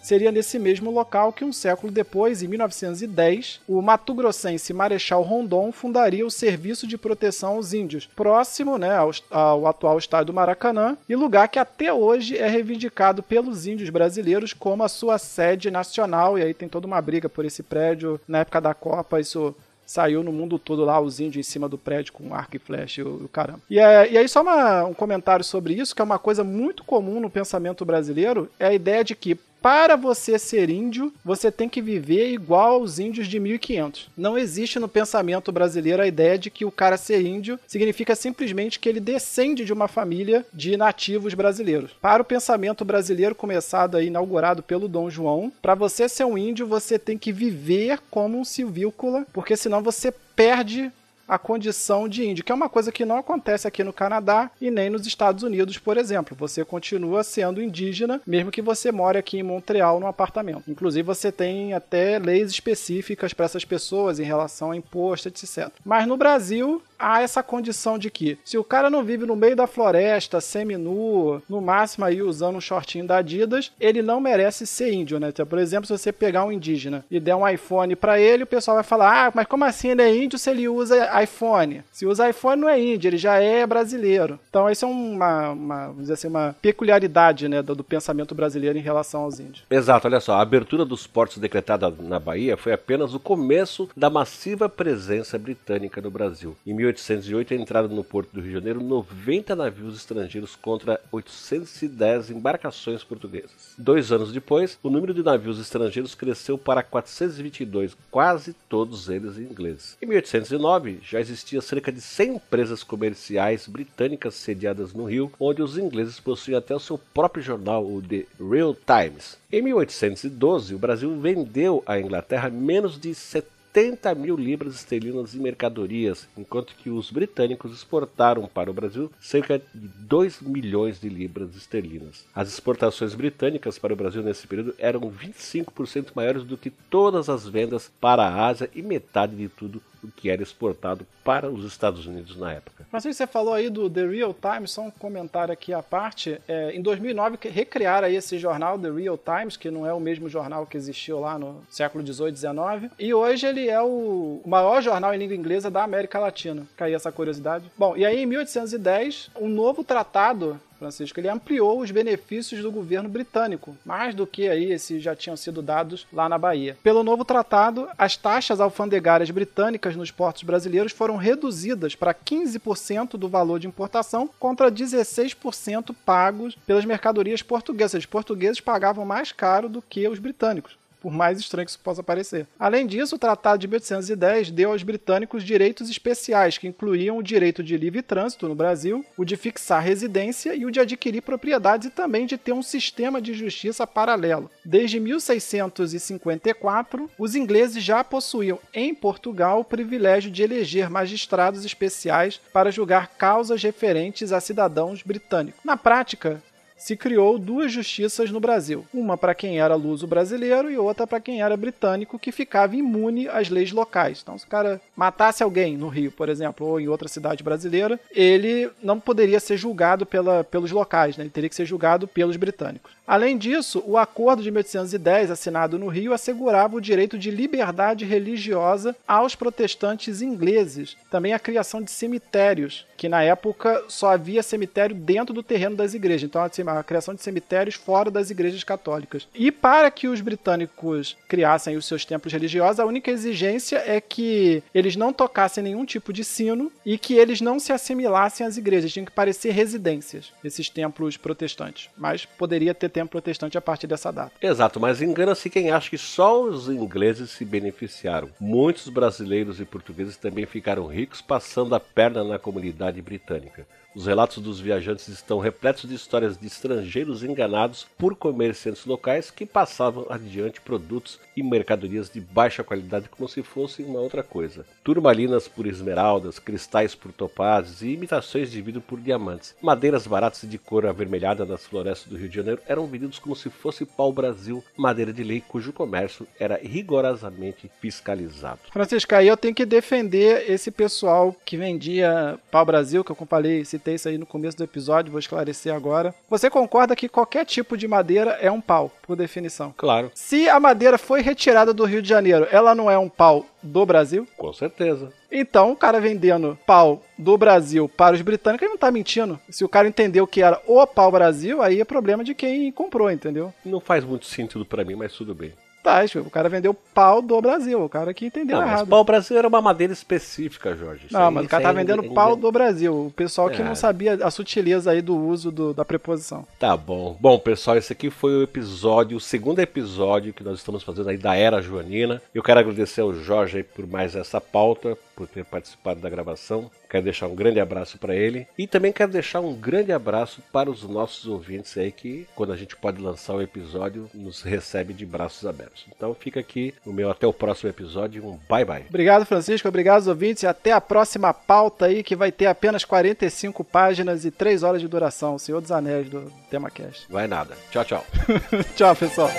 seria 0.02 0.32
nesse 0.32 0.58
mesmo 0.58 0.90
local 0.90 1.32
que 1.32 1.44
um 1.44 1.52
século 1.52 1.92
depois, 1.92 2.42
em 2.42 2.48
1910, 2.48 3.60
o 3.68 3.80
mato-grossense 3.82 4.72
Marechal 4.72 5.22
Rondon 5.22 5.72
fundaria 5.72 6.26
o 6.26 6.30
Serviço 6.30 6.86
de 6.86 6.98
Proteção 6.98 7.54
aos 7.54 7.72
Índios, 7.72 8.06
próximo 8.06 8.78
né, 8.78 8.96
ao, 8.96 9.10
ao 9.30 9.66
atual 9.66 9.98
estádio 9.98 10.26
do 10.26 10.34
Maracanã, 10.34 10.96
e 11.08 11.16
lugar 11.16 11.48
que 11.48 11.58
até 11.58 11.92
hoje 11.92 12.36
é 12.36 12.48
reivindicado 12.48 13.22
pelos 13.22 13.66
índios 13.66 13.90
brasileiros 13.90 14.52
como 14.52 14.82
a 14.82 14.88
sua 14.88 15.18
sede 15.18 15.70
nacional, 15.70 16.38
e 16.38 16.42
aí 16.42 16.54
tem 16.54 16.68
toda 16.68 16.86
uma 16.86 17.00
briga 17.00 17.28
por 17.28 17.44
esse 17.44 17.62
prédio. 17.62 18.20
Na 18.26 18.38
época 18.38 18.60
da 18.60 18.74
Copa, 18.74 19.20
isso 19.20 19.54
saiu 19.86 20.22
no 20.22 20.32
mundo 20.32 20.58
todo 20.58 20.84
lá, 20.84 21.00
os 21.00 21.20
índios 21.20 21.46
em 21.46 21.50
cima 21.50 21.68
do 21.68 21.78
prédio 21.78 22.12
com 22.12 22.34
arco 22.34 22.56
e 22.56 22.58
flecha 22.58 23.00
e 23.00 23.04
o, 23.04 23.24
o 23.24 23.28
caramba. 23.28 23.60
E, 23.70 23.78
é, 23.78 24.10
e 24.10 24.18
aí, 24.18 24.28
só 24.28 24.42
uma, 24.42 24.84
um 24.84 24.92
comentário 24.92 25.44
sobre 25.44 25.74
isso, 25.74 25.94
que 25.94 26.02
é 26.02 26.04
uma 26.04 26.18
coisa 26.18 26.42
muito 26.42 26.84
comum 26.84 27.20
no 27.20 27.30
pensamento 27.30 27.84
brasileiro, 27.84 28.50
é 28.58 28.66
a 28.66 28.74
ideia 28.74 29.04
de 29.04 29.14
que 29.14 29.38
para 29.66 29.96
você 29.96 30.38
ser 30.38 30.70
índio, 30.70 31.12
você 31.24 31.50
tem 31.50 31.68
que 31.68 31.82
viver 31.82 32.30
igual 32.30 32.74
aos 32.74 33.00
índios 33.00 33.26
de 33.26 33.40
1500. 33.40 34.08
Não 34.16 34.38
existe 34.38 34.78
no 34.78 34.86
pensamento 34.86 35.50
brasileiro 35.50 36.00
a 36.00 36.06
ideia 36.06 36.38
de 36.38 36.50
que 36.50 36.64
o 36.64 36.70
cara 36.70 36.96
ser 36.96 37.26
índio 37.26 37.58
significa 37.66 38.14
simplesmente 38.14 38.78
que 38.78 38.88
ele 38.88 39.00
descende 39.00 39.64
de 39.64 39.72
uma 39.72 39.88
família 39.88 40.46
de 40.54 40.76
nativos 40.76 41.34
brasileiros. 41.34 41.90
Para 42.00 42.22
o 42.22 42.24
pensamento 42.24 42.84
brasileiro 42.84 43.34
começado 43.34 43.96
aí, 43.96 44.06
inaugurado 44.06 44.62
pelo 44.62 44.86
Dom 44.86 45.10
João, 45.10 45.52
para 45.60 45.74
você 45.74 46.08
ser 46.08 46.22
um 46.22 46.38
índio, 46.38 46.64
você 46.64 46.96
tem 46.96 47.18
que 47.18 47.32
viver 47.32 47.98
como 48.08 48.38
um 48.38 48.44
silvícola, 48.44 49.26
porque 49.32 49.56
senão 49.56 49.82
você 49.82 50.14
perde 50.36 50.92
a 51.28 51.38
condição 51.38 52.08
de 52.08 52.24
índio, 52.26 52.44
que 52.44 52.52
é 52.52 52.54
uma 52.54 52.68
coisa 52.68 52.92
que 52.92 53.04
não 53.04 53.16
acontece 53.18 53.66
aqui 53.66 53.82
no 53.82 53.92
Canadá 53.92 54.50
e 54.60 54.70
nem 54.70 54.90
nos 54.90 55.06
Estados 55.06 55.42
Unidos, 55.42 55.78
por 55.78 55.96
exemplo. 55.96 56.36
Você 56.38 56.64
continua 56.64 57.22
sendo 57.24 57.62
indígena, 57.62 58.20
mesmo 58.26 58.50
que 58.50 58.62
você 58.62 58.92
more 58.92 59.18
aqui 59.18 59.38
em 59.38 59.42
Montreal 59.42 60.00
no 60.00 60.06
apartamento. 60.06 60.70
Inclusive, 60.70 61.02
você 61.02 61.32
tem 61.32 61.74
até 61.74 62.18
leis 62.18 62.50
específicas 62.50 63.32
para 63.32 63.46
essas 63.46 63.64
pessoas 63.64 64.18
em 64.18 64.24
relação 64.24 64.70
a 64.70 64.76
imposto, 64.76 65.28
etc. 65.28 65.68
Mas 65.84 66.06
no 66.06 66.16
Brasil, 66.16 66.82
há 66.98 67.22
essa 67.22 67.42
condição 67.42 67.98
de 67.98 68.10
que 68.10 68.38
se 68.44 68.58
o 68.58 68.64
cara 68.64 68.90
não 68.90 69.04
vive 69.04 69.26
no 69.26 69.36
meio 69.36 69.56
da 69.56 69.66
floresta, 69.66 70.40
semi-nu, 70.40 71.42
no 71.48 71.60
máximo 71.60 72.04
aí 72.04 72.22
usando 72.22 72.56
um 72.56 72.60
shortinho 72.60 73.06
da 73.06 73.18
Adidas, 73.18 73.72
ele 73.80 74.02
não 74.02 74.20
merece 74.20 74.66
ser 74.66 74.92
índio, 74.92 75.18
né? 75.18 75.28
Então, 75.28 75.46
por 75.46 75.58
exemplo, 75.58 75.86
se 75.86 75.96
você 75.96 76.12
pegar 76.12 76.44
um 76.44 76.52
indígena 76.52 77.04
e 77.10 77.18
der 77.20 77.34
um 77.34 77.48
iPhone 77.48 77.94
para 77.96 78.18
ele, 78.20 78.44
o 78.44 78.46
pessoal 78.46 78.76
vai 78.76 78.84
falar: 78.84 79.26
"Ah, 79.26 79.32
mas 79.34 79.46
como 79.46 79.64
assim 79.64 79.88
ele 79.88 80.02
é 80.02 80.16
índio 80.16 80.38
se 80.38 80.50
ele 80.50 80.68
usa 80.68 81.15
iPhone?" 81.22 81.82
Se 81.92 82.06
usa 82.06 82.28
iPhone 82.28 82.60
não 82.62 82.68
é 82.68 82.80
índio, 82.80 83.08
ele 83.08 83.18
já 83.18 83.36
é 83.36 83.66
brasileiro. 83.66 84.38
Então, 84.48 84.70
isso 84.70 84.84
é 84.84 84.88
uma, 84.88 85.50
uma 85.50 85.86
vamos 85.86 86.02
dizer 86.02 86.14
assim, 86.14 86.28
uma 86.28 86.54
peculiaridade, 86.60 87.48
né, 87.48 87.62
do, 87.62 87.74
do 87.74 87.84
pensamento 87.84 88.34
brasileiro 88.34 88.78
em 88.78 88.82
relação 88.82 89.22
aos 89.22 89.40
índios. 89.40 89.64
Exato, 89.70 90.06
olha 90.06 90.20
só, 90.20 90.34
a 90.34 90.42
abertura 90.42 90.84
dos 90.84 91.06
portos 91.06 91.38
decretada 91.38 91.92
na 92.00 92.18
Bahia 92.18 92.56
foi 92.56 92.72
apenas 92.72 93.14
o 93.14 93.20
começo 93.20 93.88
da 93.96 94.10
massiva 94.10 94.68
presença 94.68 95.38
britânica 95.38 96.00
no 96.00 96.10
Brasil. 96.10 96.56
Em 96.66 96.74
1808 96.74 97.54
entraram 97.54 97.88
no 97.88 98.04
porto 98.04 98.30
do 98.32 98.40
Rio 98.40 98.48
de 98.48 98.54
Janeiro 98.54 98.80
90 98.80 99.56
navios 99.56 99.96
estrangeiros 99.96 100.56
contra 100.56 101.00
810 101.12 102.30
embarcações 102.30 103.02
portuguesas. 103.02 103.74
Dois 103.78 104.12
anos 104.12 104.32
depois, 104.32 104.78
o 104.82 104.90
número 104.90 105.14
de 105.14 105.22
navios 105.22 105.60
estrangeiros 105.60 106.14
cresceu 106.14 106.56
para 106.58 106.82
422, 106.82 107.96
quase 108.10 108.54
todos 108.68 109.08
eles 109.08 109.38
ingleses. 109.38 109.96
Em 110.00 110.06
1809, 110.06 111.00
já 111.08 111.20
existia 111.20 111.60
cerca 111.60 111.92
de 111.92 112.00
100 112.00 112.34
empresas 112.34 112.82
comerciais 112.82 113.68
britânicas 113.68 114.34
sediadas 114.34 114.92
no 114.92 115.04
Rio, 115.04 115.30
onde 115.38 115.62
os 115.62 115.78
ingleses 115.78 116.18
possuíam 116.18 116.58
até 116.58 116.74
o 116.74 116.80
seu 116.80 116.98
próprio 116.98 117.42
jornal, 117.42 117.86
o 117.86 118.02
The 118.02 118.24
Real 118.40 118.74
Times. 118.74 119.38
Em 119.52 119.62
1812, 119.62 120.74
o 120.74 120.78
Brasil 120.78 121.16
vendeu 121.20 121.82
à 121.86 122.00
Inglaterra 122.00 122.50
menos 122.50 122.98
de 122.98 123.14
70 123.14 123.56
70 123.76 124.14
mil 124.14 124.36
libras 124.36 124.74
esterlinas 124.74 125.34
em 125.34 125.38
mercadorias, 125.38 126.26
enquanto 126.34 126.74
que 126.76 126.88
os 126.88 127.10
britânicos 127.10 127.74
exportaram 127.74 128.48
para 128.48 128.70
o 128.70 128.72
Brasil 128.72 129.12
cerca 129.20 129.58
de 129.58 129.64
2 129.74 130.40
milhões 130.40 130.98
de 130.98 131.10
libras 131.10 131.54
esterlinas. 131.54 132.24
As 132.34 132.48
exportações 132.48 133.12
britânicas 133.12 133.78
para 133.78 133.92
o 133.92 133.96
Brasil 133.96 134.22
nesse 134.22 134.46
período 134.46 134.74
eram 134.78 135.02
25% 135.02 136.12
maiores 136.14 136.42
do 136.42 136.56
que 136.56 136.70
todas 136.70 137.28
as 137.28 137.46
vendas 137.46 137.90
para 138.00 138.22
a 138.22 138.46
Ásia 138.46 138.70
e 138.74 138.80
metade 138.80 139.36
de 139.36 139.46
tudo 139.46 139.82
que 140.14 140.30
era 140.30 140.42
exportado 140.42 141.06
para 141.24 141.50
os 141.50 141.64
Estados 141.64 142.06
Unidos 142.06 142.36
na 142.36 142.52
época. 142.52 142.86
Mas 142.90 143.04
você 143.04 143.26
falou 143.26 143.52
aí 143.52 143.68
do 143.68 143.90
The 143.90 144.06
Real 144.06 144.34
Times, 144.34 144.70
só 144.70 144.82
um 144.82 144.90
comentário 144.90 145.52
aqui 145.52 145.72
à 145.72 145.82
parte. 145.82 146.40
É, 146.46 146.72
em 146.72 146.80
2009 146.80 147.38
recriaram 147.48 148.06
aí 148.06 148.16
esse 148.16 148.38
jornal, 148.38 148.78
The 148.78 148.90
Real 148.90 149.18
Times, 149.18 149.56
que 149.56 149.70
não 149.70 149.86
é 149.86 149.92
o 149.92 150.00
mesmo 150.00 150.28
jornal 150.28 150.66
que 150.66 150.76
existiu 150.76 151.20
lá 151.20 151.38
no 151.38 151.62
século 151.68 152.04
18, 152.04 152.32
19. 152.32 152.90
E 152.98 153.12
hoje 153.12 153.46
ele 153.46 153.68
é 153.68 153.80
o 153.80 154.40
maior 154.46 154.80
jornal 154.80 155.14
em 155.14 155.18
língua 155.18 155.36
inglesa 155.36 155.70
da 155.70 155.82
América 155.82 156.18
Latina. 156.18 156.66
Caiu 156.76 156.96
essa 156.96 157.10
curiosidade. 157.10 157.70
Bom, 157.76 157.96
e 157.96 158.04
aí 158.04 158.20
em 158.20 158.26
1810, 158.26 159.30
um 159.40 159.48
novo 159.48 159.82
tratado 159.82 160.60
Francisco, 160.78 161.18
ele 161.18 161.28
ampliou 161.28 161.80
os 161.80 161.90
benefícios 161.90 162.62
do 162.62 162.70
governo 162.70 163.08
britânico, 163.08 163.76
mais 163.84 164.14
do 164.14 164.26
que 164.26 164.48
aí 164.48 164.72
esses 164.72 165.02
já 165.02 165.14
tinham 165.14 165.36
sido 165.36 165.62
dados 165.62 166.06
lá 166.12 166.28
na 166.28 166.38
Bahia. 166.38 166.76
Pelo 166.82 167.02
novo 167.02 167.24
tratado, 167.24 167.88
as 167.98 168.16
taxas 168.16 168.60
alfandegárias 168.60 169.30
britânicas 169.30 169.96
nos 169.96 170.10
portos 170.10 170.42
brasileiros 170.42 170.92
foram 170.92 171.16
reduzidas 171.16 171.94
para 171.94 172.14
15% 172.14 173.16
do 173.16 173.28
valor 173.28 173.58
de 173.58 173.66
importação 173.66 174.28
contra 174.38 174.70
16% 174.70 175.94
pagos 176.04 176.56
pelas 176.66 176.84
mercadorias 176.84 177.42
portuguesas. 177.42 178.00
Os 178.00 178.06
portugueses 178.06 178.60
pagavam 178.60 179.04
mais 179.04 179.32
caro 179.32 179.68
do 179.68 179.82
que 179.82 180.06
os 180.08 180.18
britânicos 180.18 180.76
por 181.06 181.12
mais 181.12 181.38
estranho 181.38 181.64
que 181.64 181.70
isso 181.70 181.78
possa 181.78 182.02
parecer. 182.02 182.48
Além 182.58 182.84
disso, 182.84 183.14
o 183.14 183.18
Tratado 183.18 183.60
de 183.60 183.68
1810 183.68 184.50
deu 184.50 184.72
aos 184.72 184.82
britânicos 184.82 185.44
direitos 185.44 185.88
especiais, 185.88 186.58
que 186.58 186.66
incluíam 186.66 187.16
o 187.16 187.22
direito 187.22 187.62
de 187.62 187.76
livre 187.76 188.02
trânsito 188.02 188.48
no 188.48 188.56
Brasil, 188.56 189.06
o 189.16 189.24
de 189.24 189.36
fixar 189.36 189.80
residência 189.80 190.52
e 190.52 190.66
o 190.66 190.70
de 190.72 190.80
adquirir 190.80 191.22
propriedades 191.22 191.86
e 191.86 191.92
também 191.92 192.26
de 192.26 192.36
ter 192.36 192.52
um 192.52 192.60
sistema 192.60 193.22
de 193.22 193.34
justiça 193.34 193.86
paralelo. 193.86 194.50
Desde 194.64 194.98
1654, 194.98 197.08
os 197.16 197.36
ingleses 197.36 197.84
já 197.84 198.02
possuíam 198.02 198.58
em 198.74 198.92
Portugal 198.92 199.60
o 199.60 199.64
privilégio 199.64 200.28
de 200.28 200.42
eleger 200.42 200.90
magistrados 200.90 201.64
especiais 201.64 202.40
para 202.52 202.72
julgar 202.72 203.12
causas 203.16 203.62
referentes 203.62 204.32
a 204.32 204.40
cidadãos 204.40 205.04
britânicos. 205.04 205.60
Na 205.64 205.76
prática, 205.76 206.42
se 206.76 206.96
criou 206.96 207.38
duas 207.38 207.72
justiças 207.72 208.30
no 208.30 208.40
Brasil, 208.40 208.84
uma 208.92 209.16
para 209.16 209.34
quem 209.34 209.60
era 209.60 209.74
luso 209.74 210.06
brasileiro 210.06 210.70
e 210.70 210.76
outra 210.76 211.06
para 211.06 211.20
quem 211.20 211.42
era 211.42 211.56
britânico, 211.56 212.18
que 212.18 212.32
ficava 212.32 212.76
imune 212.76 213.28
às 213.28 213.48
leis 213.48 213.72
locais. 213.72 214.20
Então, 214.22 214.38
se 214.38 214.44
o 214.44 214.48
cara 214.48 214.80
matasse 214.94 215.42
alguém 215.42 215.76
no 215.76 215.88
Rio, 215.88 216.10
por 216.10 216.28
exemplo, 216.28 216.66
ou 216.66 216.80
em 216.80 216.88
outra 216.88 217.08
cidade 217.08 217.42
brasileira, 217.42 217.98
ele 218.10 218.70
não 218.82 219.00
poderia 219.00 219.40
ser 219.40 219.56
julgado 219.56 220.04
pela, 220.04 220.44
pelos 220.44 220.70
locais, 220.70 221.16
né? 221.16 221.24
ele 221.24 221.30
teria 221.30 221.48
que 221.48 221.54
ser 221.54 221.66
julgado 221.66 222.06
pelos 222.06 222.36
britânicos. 222.36 222.95
Além 223.06 223.38
disso, 223.38 223.82
o 223.86 223.96
Acordo 223.96 224.42
de 224.42 224.50
1810, 224.50 225.30
assinado 225.30 225.78
no 225.78 225.86
Rio, 225.86 226.12
assegurava 226.12 226.76
o 226.76 226.80
direito 226.80 227.16
de 227.16 227.30
liberdade 227.30 228.04
religiosa 228.04 228.96
aos 229.06 229.36
protestantes 229.36 230.20
ingleses, 230.22 230.96
também 231.08 231.32
a 231.32 231.38
criação 231.38 231.80
de 231.80 231.90
cemitérios, 231.90 232.84
que 232.96 233.08
na 233.08 233.22
época 233.22 233.84
só 233.88 234.10
havia 234.10 234.42
cemitério 234.42 234.96
dentro 234.96 235.32
do 235.32 235.42
terreno 235.42 235.76
das 235.76 235.94
igrejas, 235.94 236.28
então 236.28 236.42
a 236.42 236.82
criação 236.82 237.14
de 237.14 237.22
cemitérios 237.22 237.76
fora 237.76 238.10
das 238.10 238.30
igrejas 238.30 238.64
católicas. 238.64 239.28
E 239.34 239.52
para 239.52 239.90
que 239.90 240.08
os 240.08 240.20
britânicos 240.20 241.16
criassem 241.28 241.76
os 241.76 241.86
seus 241.86 242.04
templos 242.04 242.32
religiosos, 242.32 242.80
a 242.80 242.86
única 242.86 243.10
exigência 243.10 243.82
é 243.86 244.00
que 244.00 244.62
eles 244.74 244.96
não 244.96 245.12
tocassem 245.12 245.62
nenhum 245.62 245.84
tipo 245.84 246.12
de 246.12 246.24
sino 246.24 246.72
e 246.84 246.98
que 246.98 247.14
eles 247.14 247.40
não 247.40 247.60
se 247.60 247.72
assimilassem 247.72 248.44
às 248.44 248.56
igrejas, 248.56 248.92
tinham 248.92 249.06
que 249.06 249.12
parecer 249.12 249.52
residências, 249.52 250.32
esses 250.42 250.68
templos 250.68 251.16
protestantes. 251.16 251.88
Mas 251.96 252.24
poderia 252.24 252.74
ter 252.74 252.95
templo 252.96 253.10
protestante 253.10 253.58
a 253.58 253.60
partir 253.60 253.86
dessa 253.86 254.10
data. 254.10 254.32
Exato, 254.40 254.80
mas 254.80 255.02
engana-se 255.02 255.50
quem 255.50 255.70
acha 255.70 255.90
que 255.90 255.98
só 255.98 256.42
os 256.42 256.66
ingleses 256.66 257.30
se 257.30 257.44
beneficiaram. 257.44 258.30
Muitos 258.40 258.88
brasileiros 258.88 259.60
e 259.60 259.66
portugueses 259.66 260.16
também 260.16 260.46
ficaram 260.46 260.86
ricos 260.86 261.20
passando 261.20 261.74
a 261.74 261.80
perna 261.80 262.24
na 262.24 262.38
comunidade 262.38 263.02
britânica. 263.02 263.66
Os 263.96 264.04
relatos 264.04 264.42
dos 264.42 264.60
viajantes 264.60 265.08
estão 265.08 265.38
repletos 265.38 265.88
de 265.88 265.94
histórias 265.94 266.36
de 266.36 266.46
estrangeiros 266.46 267.24
enganados 267.24 267.86
por 267.96 268.14
comerciantes 268.14 268.84
locais 268.84 269.30
que 269.30 269.46
passavam 269.46 270.04
adiante 270.10 270.60
produtos 270.60 271.18
e 271.34 271.42
mercadorias 271.42 272.10
de 272.10 272.20
baixa 272.20 272.62
qualidade 272.62 273.08
como 273.08 273.26
se 273.26 273.42
fossem 273.42 273.86
uma 273.86 273.98
outra 274.00 274.22
coisa. 274.22 274.66
Turmalinas 274.84 275.48
por 275.48 275.66
esmeraldas, 275.66 276.38
cristais 276.38 276.94
por 276.94 277.10
topázes 277.10 277.80
e 277.80 277.88
imitações 277.92 278.50
de 278.50 278.60
vidro 278.60 278.82
por 278.82 279.00
diamantes. 279.00 279.54
Madeiras 279.62 280.06
baratas 280.06 280.42
de 280.42 280.58
cor 280.58 280.84
avermelhada 280.84 281.46
nas 281.46 281.64
florestas 281.64 282.06
do 282.06 282.18
Rio 282.18 282.28
de 282.28 282.36
Janeiro 282.36 282.60
eram 282.68 282.86
vendidos 282.86 283.18
como 283.18 283.34
se 283.34 283.48
fosse 283.48 283.86
pau-brasil, 283.86 284.62
madeira 284.76 285.10
de 285.10 285.24
lei 285.24 285.40
cujo 285.40 285.72
comércio 285.72 286.28
era 286.38 286.60
rigorosamente 286.62 287.70
fiscalizado. 287.80 288.60
Francisco, 288.70 289.14
aí 289.14 289.28
eu 289.28 289.38
tenho 289.38 289.54
que 289.54 289.64
defender 289.64 290.50
esse 290.50 290.70
pessoal 290.70 291.34
que 291.46 291.56
vendia 291.56 292.38
pau-brasil, 292.50 293.02
que 293.02 293.10
eu 293.10 293.16
falei, 293.26 293.64
isso 293.94 294.08
aí 294.08 294.18
no 294.18 294.26
começo 294.26 294.56
do 294.56 294.64
episódio, 294.64 295.10
vou 295.10 295.18
esclarecer 295.18 295.74
agora. 295.74 296.14
Você 296.28 296.50
concorda 296.50 296.96
que 296.96 297.08
qualquer 297.08 297.44
tipo 297.44 297.76
de 297.76 297.86
madeira 297.86 298.38
é 298.40 298.50
um 298.50 298.60
pau, 298.60 298.90
por 299.02 299.16
definição? 299.16 299.74
Claro. 299.76 300.10
Se 300.14 300.48
a 300.48 300.58
madeira 300.58 300.98
foi 300.98 301.20
retirada 301.20 301.72
do 301.72 301.84
Rio 301.84 302.02
de 302.02 302.08
Janeiro, 302.08 302.46
ela 302.50 302.74
não 302.74 302.90
é 302.90 302.98
um 302.98 303.08
pau 303.08 303.46
do 303.62 303.84
Brasil? 303.84 304.26
Com 304.36 304.52
certeza. 304.52 305.12
Então, 305.30 305.72
o 305.72 305.76
cara 305.76 306.00
vendendo 306.00 306.58
pau 306.66 307.02
do 307.18 307.36
Brasil 307.36 307.88
para 307.88 308.14
os 308.14 308.22
britânicos, 308.22 308.62
ele 308.62 308.72
não 308.72 308.78
tá 308.78 308.90
mentindo. 308.90 309.38
Se 309.50 309.64
o 309.64 309.68
cara 309.68 309.88
entendeu 309.88 310.26
que 310.26 310.42
era 310.42 310.60
o 310.66 310.86
pau 310.86 311.10
Brasil, 311.10 311.60
aí 311.62 311.80
é 311.80 311.84
problema 311.84 312.22
de 312.22 312.34
quem 312.34 312.70
comprou, 312.70 313.10
entendeu? 313.10 313.52
Não 313.64 313.80
faz 313.80 314.04
muito 314.04 314.26
sentido 314.26 314.64
para 314.64 314.84
mim, 314.84 314.94
mas 314.94 315.12
tudo 315.12 315.34
bem. 315.34 315.52
Tá, 315.86 316.00
o 316.20 316.28
cara 316.28 316.48
vendeu 316.48 316.74
pau 316.74 317.22
do 317.22 317.40
Brasil, 317.40 317.80
o 317.80 317.88
cara 317.88 318.12
que 318.12 318.26
entendeu 318.26 318.56
não, 318.56 318.66
errado. 318.66 318.80
Mas 318.80 318.88
pau 318.88 319.04
Brasil 319.04 319.38
era 319.38 319.46
uma 319.46 319.60
madeira 319.62 319.92
específica, 319.92 320.74
Jorge. 320.74 321.06
Isso 321.06 321.14
não, 321.14 321.28
aí, 321.28 321.34
mas 321.34 321.46
o 321.46 321.48
cara 321.48 321.62
tá 321.62 321.72
vendendo 321.72 322.02
pau 322.12 322.34
do 322.34 322.50
Brasil. 322.50 323.06
O 323.06 323.12
pessoal 323.12 323.48
que 323.48 323.62
é. 323.62 323.64
não 323.64 323.76
sabia 323.76 324.14
a 324.14 324.28
sutileza 324.28 324.90
aí 324.90 325.00
do 325.00 325.16
uso 325.16 325.52
do, 325.52 325.72
da 325.72 325.84
preposição. 325.84 326.44
Tá 326.58 326.76
bom. 326.76 327.16
Bom, 327.20 327.38
pessoal, 327.38 327.76
esse 327.76 327.92
aqui 327.92 328.10
foi 328.10 328.32
o 328.32 328.42
episódio, 328.42 329.16
o 329.16 329.20
segundo 329.20 329.60
episódio 329.60 330.32
que 330.32 330.42
nós 330.42 330.58
estamos 330.58 330.82
fazendo 330.82 331.08
aí 331.08 331.16
da 331.16 331.36
Era 331.36 331.62
Joanina. 331.62 332.20
Eu 332.34 332.42
quero 332.42 332.58
agradecer 332.58 333.02
ao 333.02 333.14
Jorge 333.14 333.58
aí 333.58 333.62
por 333.62 333.86
mais 333.86 334.16
essa 334.16 334.40
pauta, 334.40 334.98
por 335.14 335.28
ter 335.28 335.44
participado 335.44 336.00
da 336.00 336.10
gravação. 336.10 336.68
Quero 336.88 337.04
deixar 337.04 337.26
um 337.26 337.34
grande 337.34 337.60
abraço 337.60 337.98
para 337.98 338.14
ele 338.14 338.46
e 338.56 338.66
também 338.66 338.92
quero 338.92 339.10
deixar 339.10 339.40
um 339.40 339.54
grande 339.54 339.92
abraço 339.92 340.40
para 340.52 340.70
os 340.70 340.82
nossos 340.84 341.26
ouvintes 341.26 341.76
aí 341.76 341.90
que, 341.90 342.26
quando 342.34 342.52
a 342.52 342.56
gente 342.56 342.76
pode 342.76 343.00
lançar 343.00 343.34
o 343.34 343.42
episódio, 343.42 344.08
nos 344.14 344.42
recebe 344.42 344.94
de 344.94 345.04
braços 345.04 345.46
abertos. 345.46 345.75
Então 345.94 346.14
fica 346.14 346.40
aqui 346.40 346.74
o 346.84 346.92
meu 346.92 347.10
até 347.10 347.26
o 347.26 347.32
próximo 347.32 347.70
episódio. 347.70 348.24
Um 348.26 348.38
bye 348.48 348.64
bye. 348.64 348.84
Obrigado, 348.88 349.24
Francisco. 349.24 349.68
Obrigado 349.68 349.96
aos 349.96 350.06
ouvintes 350.06 350.42
e 350.42 350.46
até 350.46 350.72
a 350.72 350.80
próxima 350.80 351.32
pauta 351.34 351.86
aí 351.86 352.02
que 352.02 352.16
vai 352.16 352.32
ter 352.32 352.46
apenas 352.46 352.84
45 352.84 353.64
páginas 353.64 354.24
e 354.24 354.30
3 354.30 354.62
horas 354.62 354.80
de 354.80 354.88
duração. 354.88 355.34
O 355.34 355.38
Senhor 355.38 355.60
dos 355.60 355.72
Anéis 355.72 356.08
do 356.08 356.32
TemaCast. 356.50 357.06
Vai 357.10 357.26
nada. 357.26 357.56
Tchau, 357.70 357.84
tchau. 357.84 358.04
tchau, 358.76 358.96
pessoal. 358.96 359.30